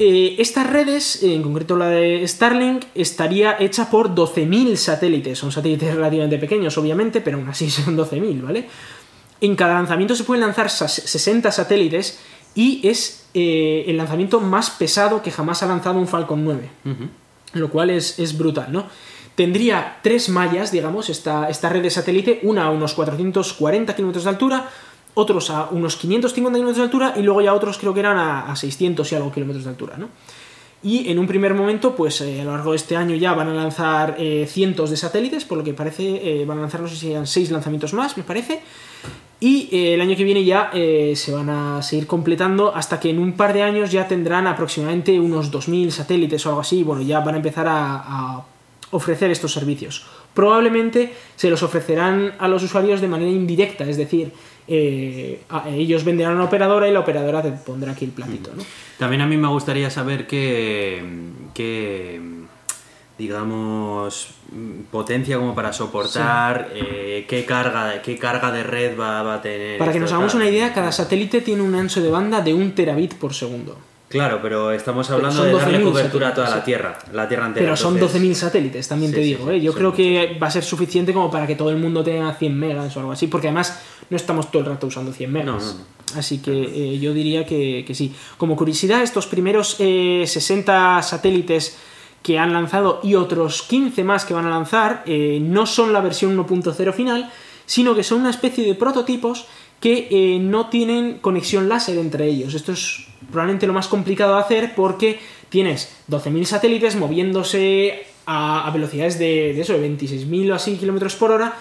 Eh, 0.00 0.36
estas 0.38 0.70
redes, 0.70 1.22
en 1.24 1.42
concreto 1.42 1.76
la 1.76 1.88
de 1.88 2.26
Starlink, 2.26 2.84
estaría 2.94 3.56
hecha 3.58 3.90
por 3.90 4.14
12.000 4.14 4.76
satélites. 4.76 5.38
Son 5.38 5.50
satélites 5.50 5.92
relativamente 5.94 6.38
pequeños, 6.38 6.78
obviamente, 6.78 7.20
pero 7.20 7.36
aún 7.38 7.48
así 7.48 7.68
son 7.70 7.96
12.000, 7.96 8.42
¿vale? 8.42 8.68
En 9.40 9.56
cada 9.56 9.74
lanzamiento 9.74 10.14
se 10.14 10.24
pueden 10.24 10.42
lanzar 10.42 10.70
sa- 10.70 10.88
60 10.88 11.50
satélites 11.50 12.20
y 12.54 12.86
es 12.86 13.26
eh, 13.34 13.84
el 13.88 13.96
lanzamiento 13.96 14.40
más 14.40 14.70
pesado 14.70 15.20
que 15.22 15.30
jamás 15.30 15.62
ha 15.62 15.66
lanzado 15.66 15.98
un 15.98 16.08
Falcon 16.08 16.44
9 16.44 16.70
Ujú. 16.86 17.08
lo 17.54 17.68
cual 17.70 17.90
es, 17.90 18.18
es 18.18 18.36
brutal, 18.38 18.72
¿no? 18.72 18.86
Tendría 19.36 19.98
tres 20.02 20.28
mallas, 20.28 20.72
digamos, 20.72 21.08
esta, 21.08 21.48
esta 21.48 21.68
red 21.68 21.82
de 21.82 21.90
satélite, 21.90 22.40
una 22.42 22.64
a 22.64 22.70
unos 22.70 22.94
440 22.94 23.94
kilómetros 23.94 24.24
de 24.24 24.30
altura, 24.30 24.68
otros 25.18 25.50
a 25.50 25.68
unos 25.70 25.96
550 25.96 26.56
kilómetros 26.56 26.76
de 26.78 26.84
altura 26.84 27.14
y 27.16 27.22
luego 27.22 27.40
ya 27.40 27.52
otros 27.52 27.76
creo 27.76 27.92
que 27.92 28.00
eran 28.00 28.16
a, 28.16 28.50
a 28.50 28.56
600 28.56 29.10
y 29.10 29.14
algo 29.16 29.32
kilómetros 29.32 29.64
de 29.64 29.70
altura, 29.70 29.96
¿no? 29.98 30.08
Y 30.82 31.10
en 31.10 31.18
un 31.18 31.26
primer 31.26 31.54
momento, 31.54 31.96
pues 31.96 32.20
eh, 32.20 32.40
a 32.40 32.44
lo 32.44 32.52
largo 32.52 32.70
de 32.70 32.76
este 32.76 32.96
año 32.96 33.16
ya 33.16 33.34
van 33.34 33.48
a 33.48 33.54
lanzar 33.54 34.14
eh, 34.18 34.46
cientos 34.48 34.90
de 34.90 34.96
satélites, 34.96 35.44
por 35.44 35.58
lo 35.58 35.64
que 35.64 35.74
parece, 35.74 36.04
eh, 36.42 36.44
van 36.44 36.58
a 36.58 36.60
lanzar, 36.62 36.80
no 36.80 36.88
sé 36.88 36.94
si 36.94 37.14
seis 37.24 37.50
lanzamientos 37.50 37.92
más, 37.94 38.16
me 38.16 38.22
parece. 38.22 38.60
Y 39.40 39.68
el 39.92 40.00
año 40.00 40.16
que 40.16 40.24
viene 40.24 40.44
ya 40.44 40.72
se 40.72 41.32
van 41.32 41.48
a 41.48 41.80
seguir 41.80 42.08
completando 42.08 42.74
hasta 42.74 42.98
que 42.98 43.10
en 43.10 43.20
un 43.20 43.34
par 43.34 43.52
de 43.52 43.62
años 43.62 43.92
ya 43.92 44.08
tendrán 44.08 44.48
aproximadamente 44.48 45.20
unos 45.20 45.52
2.000 45.52 45.90
satélites 45.90 46.44
o 46.44 46.48
algo 46.48 46.62
así. 46.62 46.82
Bueno, 46.82 47.02
ya 47.02 47.20
van 47.20 47.34
a 47.34 47.36
empezar 47.36 47.66
a 47.68 48.44
ofrecer 48.90 49.30
estos 49.30 49.52
servicios. 49.52 50.06
Probablemente 50.34 51.12
se 51.36 51.50
los 51.50 51.62
ofrecerán 51.62 52.34
a 52.40 52.48
los 52.48 52.64
usuarios 52.64 53.00
de 53.00 53.06
manera 53.06 53.30
indirecta, 53.30 53.84
es 53.84 53.96
decir, 53.96 54.32
eh, 54.68 55.40
a- 55.48 55.68
ellos 55.70 56.04
venderán 56.04 56.32
a 56.32 56.36
una 56.36 56.44
operadora 56.44 56.86
y 56.88 56.92
la 56.92 57.00
operadora 57.00 57.42
te 57.42 57.50
pondrá 57.52 57.92
aquí 57.92 58.04
el 58.04 58.10
platito. 58.12 58.50
¿no? 58.54 58.62
También 58.98 59.22
a 59.22 59.26
mí 59.26 59.36
me 59.36 59.48
gustaría 59.48 59.88
saber 59.90 60.26
qué, 60.26 61.02
qué, 61.54 62.20
digamos, 63.18 64.28
potencia 64.90 65.36
como 65.38 65.54
para 65.54 65.72
soportar, 65.72 66.70
eh, 66.74 67.24
qué, 67.28 67.44
carga, 67.44 68.00
qué 68.02 68.16
carga 68.18 68.50
de 68.52 68.62
red 68.62 68.98
va, 68.98 69.22
va 69.22 69.34
a 69.34 69.42
tener. 69.42 69.78
Para 69.78 69.92
que 69.92 70.00
nos 70.00 70.12
hagamos 70.12 70.34
una 70.34 70.48
idea, 70.48 70.72
cada 70.72 70.92
satélite 70.92 71.40
tiene 71.40 71.62
un 71.62 71.74
ancho 71.74 72.00
de 72.00 72.10
banda 72.10 72.40
de 72.40 72.54
un 72.54 72.72
terabit 72.74 73.14
por 73.14 73.34
segundo. 73.34 73.76
Claro, 74.08 74.40
pero 74.42 74.72
estamos 74.72 75.10
hablando 75.10 75.44
de 75.44 75.52
darle 75.52 75.78
12.000 75.80 75.84
cobertura 75.84 76.28
a 76.28 76.34
toda 76.34 76.48
la 76.48 76.64
Tierra, 76.64 76.98
la 77.12 77.28
Tierra 77.28 77.46
entera. 77.46 77.64
Pero 77.66 77.76
son 77.76 77.94
entonces- 77.94 78.20
12.000 78.22 78.34
satélites, 78.34 78.88
también 78.88 79.12
te 79.12 79.18
Sí, 79.18 79.24
digo. 79.24 79.48
sí, 79.50 79.56
¿eh? 79.56 79.60
Yo 79.60 79.74
creo 79.74 79.92
que 79.92 80.38
va 80.42 80.46
a 80.46 80.50
ser 80.50 80.64
suficiente 80.64 81.12
como 81.12 81.30
para 81.30 81.46
que 81.46 81.54
todo 81.56 81.68
el 81.70 81.76
mundo 81.76 82.02
tenga 82.02 82.32
100 82.34 82.58
megas 82.58 82.96
o 82.96 83.00
algo 83.00 83.12
así, 83.12 83.26
porque 83.26 83.48
además 83.48 83.82
no 84.08 84.16
estamos 84.16 84.50
todo 84.50 84.62
el 84.62 84.68
rato 84.70 84.86
usando 84.86 85.12
100 85.12 85.30
megas. 85.32 85.46
No, 85.46 85.58
no, 85.72 85.78
no. 85.78 86.18
Así 86.18 86.38
que 86.38 86.52
eh, 86.94 86.98
yo 86.98 87.12
diría 87.12 87.44
que, 87.44 87.84
que 87.86 87.94
sí. 87.94 88.14
Como 88.38 88.56
curiosidad, 88.56 89.02
estos 89.02 89.26
primeros 89.26 89.76
eh, 89.78 90.24
60 90.26 91.02
satélites 91.02 91.76
que 92.22 92.38
han 92.38 92.54
lanzado 92.54 93.00
y 93.02 93.14
otros 93.14 93.62
15 93.62 94.04
más 94.04 94.24
que 94.24 94.32
van 94.32 94.46
a 94.46 94.50
lanzar 94.50 95.02
eh, 95.06 95.38
no 95.42 95.66
son 95.66 95.92
la 95.92 96.00
versión 96.00 96.34
1.0 96.36 96.92
final, 96.94 97.30
sino 97.66 97.94
que 97.94 98.02
son 98.02 98.20
una 98.20 98.30
especie 98.30 98.64
de 98.64 98.74
prototipos 98.74 99.46
que 99.80 100.08
eh, 100.10 100.38
no 100.40 100.68
tienen 100.68 101.18
conexión 101.18 101.68
láser 101.68 101.98
entre 101.98 102.26
ellos. 102.26 102.54
Esto 102.54 102.72
es 102.72 103.06
probablemente 103.30 103.66
lo 103.66 103.72
más 103.72 103.88
complicado 103.88 104.34
de 104.34 104.40
hacer 104.40 104.74
porque 104.74 105.20
tienes 105.48 105.96
12.000 106.10 106.44
satélites 106.44 106.96
moviéndose 106.96 108.06
a, 108.26 108.70
velocidades 108.72 109.18
de, 109.18 109.54
de 109.54 109.60
eso, 109.60 109.72
de 109.72 109.88
26.000 109.88 110.50
o 110.50 110.54
así 110.54 110.76
kilómetros 110.76 111.14
por 111.16 111.30
hora 111.30 111.54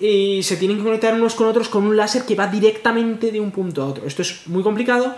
y 0.00 0.42
se 0.42 0.56
tienen 0.56 0.78
que 0.78 0.84
conectar 0.84 1.14
unos 1.14 1.34
con 1.34 1.46
otros 1.46 1.68
con 1.68 1.84
un 1.84 1.96
láser 1.96 2.24
que 2.24 2.34
va 2.34 2.46
directamente 2.46 3.30
de 3.30 3.38
un 3.38 3.50
punto 3.50 3.82
a 3.82 3.86
otro. 3.86 4.06
Esto 4.06 4.22
es 4.22 4.46
muy 4.46 4.62
complicado 4.62 5.14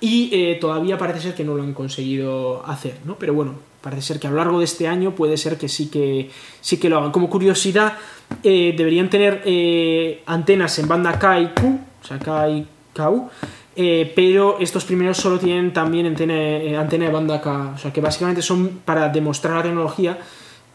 y 0.00 0.30
eh, 0.32 0.56
todavía 0.60 0.98
parece 0.98 1.20
ser 1.20 1.34
que 1.34 1.44
no 1.44 1.54
lo 1.54 1.62
han 1.62 1.74
conseguido 1.74 2.64
hacer, 2.66 2.98
¿no? 3.04 3.16
Pero 3.18 3.34
bueno, 3.34 3.54
parece 3.86 4.02
ser 4.02 4.18
que 4.18 4.26
a 4.26 4.30
lo 4.30 4.38
largo 4.38 4.58
de 4.58 4.64
este 4.64 4.88
año 4.88 5.14
puede 5.14 5.36
ser 5.36 5.56
que 5.56 5.68
sí 5.68 5.86
que, 5.86 6.28
sí 6.60 6.76
que 6.76 6.88
lo 6.88 6.98
hagan. 6.98 7.12
Como 7.12 7.30
curiosidad, 7.30 7.92
eh, 8.42 8.74
deberían 8.76 9.08
tener 9.08 9.42
eh, 9.44 10.24
antenas 10.26 10.76
en 10.80 10.88
banda 10.88 11.16
K 11.16 11.38
y 11.38 11.46
Q, 11.50 11.78
o 12.02 12.04
sea, 12.04 12.18
K 12.18 12.50
y 12.50 12.66
KU, 12.92 13.28
eh, 13.76 14.12
pero 14.16 14.58
estos 14.58 14.84
primeros 14.84 15.18
solo 15.18 15.38
tienen 15.38 15.72
también 15.72 16.04
antena, 16.06 16.80
antena 16.80 17.04
de 17.04 17.12
banda 17.12 17.40
K, 17.40 17.74
o 17.76 17.78
sea, 17.78 17.92
que 17.92 18.00
básicamente 18.00 18.42
son 18.42 18.80
para 18.84 19.08
demostrar 19.08 19.54
la 19.54 19.62
tecnología. 19.62 20.18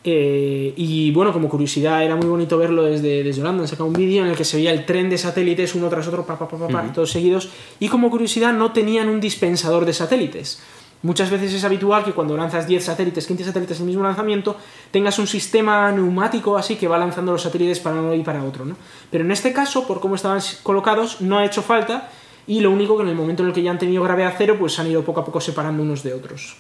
Y 0.04 1.12
bueno, 1.12 1.34
como 1.34 1.50
curiosidad, 1.50 2.06
era 2.06 2.16
muy 2.16 2.28
bonito 2.28 2.58
verlo 2.58 2.84
desde, 2.84 3.24
desde 3.24 3.42
Holanda. 3.42 3.64
Han 3.64 3.68
sacado 3.68 3.90
un 3.90 3.94
vídeo 3.94 4.24
en 4.24 4.32
el 4.32 4.38
que 4.38 4.46
se 4.46 4.56
veía 4.56 4.72
el 4.72 4.86
tren 4.86 5.10
de 5.10 5.18
satélites 5.18 5.76
uno 5.76 5.90
tras 5.90 6.08
otro, 6.08 6.26
pa, 6.26 6.40
pa, 6.40 6.48
pa, 6.48 6.58
pa, 6.58 6.68
pa, 6.70 6.94
todos 6.94 7.12
seguidos. 7.12 7.50
Y 7.82 7.90
como 7.90 8.10
curiosidad, 8.10 8.54
no 8.54 8.72
tenían 8.72 9.10
un 9.10 9.20
dispensador 9.20 9.84
de 9.84 9.92
satélites. 9.92 10.60
Muchas 11.04 11.32
veces 11.32 11.54
es 11.54 11.64
habitual 11.64 12.04
que 12.04 12.14
cuando 12.14 12.38
lanzas 12.38 12.68
10 12.68 12.86
satélites, 12.86 13.26
15 13.26 13.46
satélites 13.46 13.78
en 13.78 13.84
el 13.84 13.88
mismo 13.88 14.04
lanzamiento, 14.04 14.58
tengas 14.92 15.18
un 15.18 15.26
sistema 15.26 15.92
neumático 15.92 16.58
así 16.58 16.76
que 16.76 16.88
va 16.88 16.98
lanzando 16.98 17.32
los 17.32 17.42
satélites 17.42 17.80
para 17.80 17.96
uno 17.96 18.14
y 18.14 18.22
para 18.22 18.44
otro. 18.44 18.66
¿no? 18.66 18.76
Pero 19.10 19.24
en 19.24 19.32
este 19.32 19.52
caso, 19.52 19.88
por 19.88 20.00
cómo 20.00 20.16
estaban 20.16 20.42
colocados, 20.62 21.22
no 21.22 21.40
ha 21.40 21.46
hecho 21.46 21.62
falta. 21.62 22.10
Y 22.48 22.60
lo 22.60 22.72
único 22.72 22.98
que 22.98 23.04
en 23.04 23.10
el 23.10 23.16
momento 23.16 23.44
en 23.44 23.50
el 23.50 23.56
que 23.56 23.62
ya 23.62 23.72
han 23.72 23.80
tenido 23.80 24.04
gravedad 24.04 24.34
cero, 24.38 24.58
pues 24.60 24.78
han 24.80 24.88
ido 24.88 25.04
poco 25.04 25.22
a 25.22 25.26
poco 25.26 25.42
separando 25.42 25.82
unos 25.84 26.04
de 26.04 26.14
otros. 26.14 26.58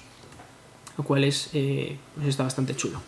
Lo 0.97 1.03
cual 1.03 1.23
es, 1.23 1.49
eh, 1.53 1.97
está 2.26 2.43
bastante 2.43 2.76
chulo. 2.76 2.99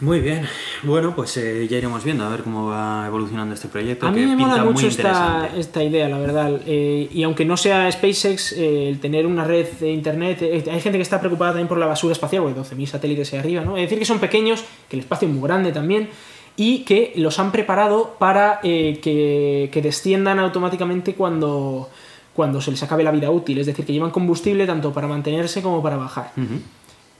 Muy 0.00 0.20
bien. 0.20 0.46
Bueno, 0.82 1.14
pues 1.14 1.36
eh, 1.36 1.68
ya 1.68 1.76
iremos 1.76 2.02
viendo 2.04 2.24
a 2.24 2.28
ver 2.28 2.42
cómo 2.42 2.66
va 2.66 3.06
evolucionando 3.06 3.54
este 3.54 3.68
proyecto. 3.68 4.06
A 4.06 4.10
mí 4.10 4.20
que 4.20 4.26
me 4.26 4.36
mola 4.36 4.54
pinta 4.54 4.64
mucho 4.64 4.80
muy 4.80 4.88
esta, 4.88 5.50
esta 5.56 5.84
idea, 5.84 6.08
la 6.08 6.18
verdad. 6.18 6.60
Eh, 6.66 7.08
y 7.12 7.22
aunque 7.22 7.44
no 7.44 7.56
sea 7.56 7.90
SpaceX, 7.92 8.52
eh, 8.52 8.88
el 8.88 8.98
tener 8.98 9.26
una 9.26 9.44
red 9.44 9.66
de 9.78 9.90
internet. 9.90 10.38
eh, 10.40 10.64
hay 10.70 10.80
gente 10.80 10.98
que 10.98 11.02
está 11.02 11.20
preocupada 11.20 11.50
también 11.50 11.68
por 11.68 11.78
la 11.78 11.86
basura 11.86 12.12
espacial, 12.12 12.42
porque 12.42 12.58
12.000 12.60 12.86
satélites 12.86 13.32
ahí 13.32 13.38
arriba, 13.38 13.62
¿no? 13.62 13.76
Es 13.76 13.82
decir, 13.82 13.98
que 13.98 14.06
son 14.06 14.18
pequeños, 14.18 14.64
que 14.88 14.96
el 14.96 15.00
espacio 15.00 15.28
es 15.28 15.34
muy 15.34 15.46
grande 15.46 15.72
también, 15.72 16.08
y 16.56 16.80
que 16.80 17.12
los 17.16 17.38
han 17.38 17.52
preparado 17.52 18.16
para 18.18 18.60
eh, 18.62 19.00
que, 19.02 19.68
que 19.72 19.82
desciendan 19.82 20.38
automáticamente 20.38 21.14
cuando, 21.14 21.88
cuando 22.34 22.60
se 22.60 22.70
les 22.70 22.82
acabe 22.82 23.02
la 23.02 23.10
vida 23.10 23.30
útil. 23.30 23.58
Es 23.58 23.66
decir, 23.66 23.84
que 23.84 23.92
llevan 23.92 24.10
combustible 24.10 24.66
tanto 24.66 24.92
para 24.92 25.06
mantenerse 25.06 25.62
como 25.62 25.82
para 25.82 25.96
bajar. 25.96 26.32
Ujú. 26.36 26.60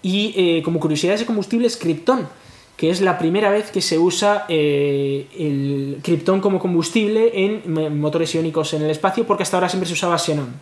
Y 0.03 0.33
eh, 0.37 0.63
como 0.63 0.81
curiosidad, 0.81 1.15
ese 1.15 1.27
combustible 1.27 1.67
es 1.67 1.77
Krypton, 1.77 2.27
que 2.81 2.89
es 2.89 3.03
la 3.03 3.19
primera 3.19 3.51
vez 3.51 3.71
que 3.71 3.83
se 3.83 3.99
usa 3.99 4.47
eh, 4.49 5.27
el 5.39 5.99
Krypton 6.03 6.41
como 6.41 6.59
combustible 6.59 7.31
en 7.35 8.01
motores 8.01 8.35
iónicos 8.35 8.73
en 8.73 8.81
el 8.81 8.89
espacio, 8.89 9.27
porque 9.27 9.43
hasta 9.43 9.59
ahora 9.59 9.69
siempre 9.69 9.87
se 9.87 9.93
usaba 9.93 10.17
xenón. 10.17 10.55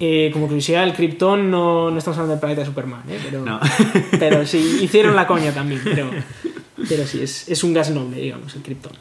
Eh, 0.00 0.30
como 0.32 0.48
curiosidad, 0.48 0.82
el 0.82 0.94
Krypton 0.94 1.48
no, 1.48 1.92
no, 1.92 1.98
estamos 1.98 2.18
hablando 2.18 2.32
del 2.32 2.40
planeta 2.40 2.62
de 2.62 2.66
Superman, 2.66 3.04
¿eh? 3.08 3.20
pero, 3.22 3.60
pero 4.18 4.44
sí, 4.44 4.80
hicieron 4.82 5.14
la 5.14 5.28
coña 5.28 5.52
también, 5.52 5.80
pero, 5.84 6.10
pero 6.88 7.06
sí, 7.06 7.22
es, 7.22 7.48
es 7.48 7.62
un 7.62 7.72
gas 7.72 7.90
noble, 7.90 8.16
digamos, 8.20 8.56
el 8.56 8.62
Krypton. 8.62 8.94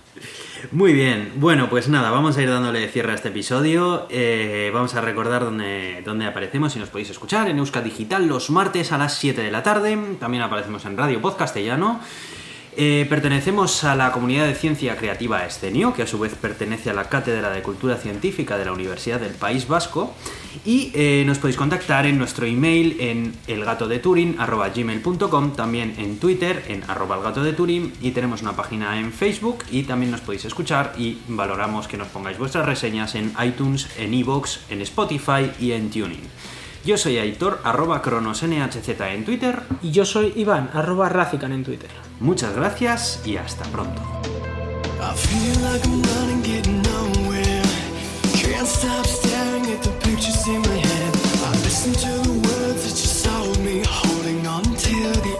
Muy 0.71 0.93
bien, 0.93 1.33
bueno, 1.35 1.69
pues 1.69 1.87
nada, 1.87 2.11
vamos 2.11 2.37
a 2.37 2.41
ir 2.41 2.49
dándole 2.49 2.87
cierre 2.89 3.11
a 3.11 3.15
este 3.15 3.29
episodio. 3.29 4.07
Eh, 4.09 4.71
vamos 4.73 4.95
a 4.95 5.01
recordar 5.01 5.43
dónde, 5.43 6.01
dónde 6.03 6.25
aparecemos 6.25 6.75
y 6.75 6.79
nos 6.79 6.89
podéis 6.89 7.09
escuchar 7.09 7.47
en 7.49 7.59
Euska 7.59 7.81
Digital 7.81 8.27
los 8.27 8.49
martes 8.49 8.91
a 8.91 8.97
las 8.97 9.17
7 9.17 9.41
de 9.41 9.51
la 9.51 9.63
tarde. 9.63 9.97
También 10.19 10.43
aparecemos 10.43 10.83
en 10.85 10.97
Radio 10.97 11.21
Podcastellano. 11.21 12.01
Eh, 12.79 13.07
pertenecemos 13.09 13.83
a 13.85 13.95
la 13.95 14.11
comunidad 14.11 14.45
de 14.45 14.53
ciencia 14.53 14.95
creativa 14.97 15.43
Escenio, 15.43 15.95
que 15.95 16.03
a 16.03 16.07
su 16.07 16.19
vez 16.19 16.35
pertenece 16.35 16.91
a 16.91 16.93
la 16.93 17.09
Cátedra 17.09 17.49
de 17.49 17.63
Cultura 17.63 17.97
Científica 17.97 18.55
de 18.55 18.65
la 18.65 18.71
Universidad 18.71 19.19
del 19.19 19.33
País 19.33 19.67
Vasco. 19.67 20.13
Y 20.63 20.91
eh, 20.93 21.23
nos 21.25 21.39
podéis 21.39 21.57
contactar 21.57 22.05
en 22.05 22.19
nuestro 22.19 22.45
email 22.45 22.97
en 22.99 23.33
elgatodeturin.gmail.com, 23.47 25.55
también 25.55 25.95
en 25.97 26.19
Twitter 26.19 26.65
en 26.67 26.83
arroba 26.87 27.17
elgatodeturin 27.17 27.93
y 27.99 28.11
tenemos 28.11 28.43
una 28.43 28.55
página 28.55 28.99
en 28.99 29.11
Facebook 29.11 29.63
y 29.71 29.81
también 29.83 30.11
nos 30.11 30.21
podéis 30.21 30.45
escuchar 30.45 30.93
y 30.99 31.17
valoramos 31.27 31.87
que 31.87 31.97
nos 31.97 32.09
pongáis 32.09 32.37
vuestras 32.37 32.67
reseñas 32.67 33.15
en 33.15 33.33
iTunes, 33.43 33.87
en 33.97 34.13
iVoox, 34.13 34.59
en 34.69 34.81
Spotify 34.81 35.49
y 35.59 35.71
en 35.71 35.89
Tuning. 35.89 36.29
Yo 36.87 36.97
soy 36.97 37.17
Aitor, 37.17 37.59
arroba 37.65 38.01
cronosnhz 38.01 38.87
en 38.87 39.25
Twitter. 39.25 39.61
Y 39.81 39.91
yo 39.91 40.05
soy 40.05 40.31
Iván, 40.37 40.69
arroba 40.73 41.09
Razican 41.09 41.51
en 41.51 41.65
Twitter. 41.65 41.89
Muchas 42.21 42.55
gracias 42.55 43.21
y 43.25 43.35
hasta 43.35 43.65
pronto. 43.65 44.01
The 55.17 55.29
you, 55.29 55.36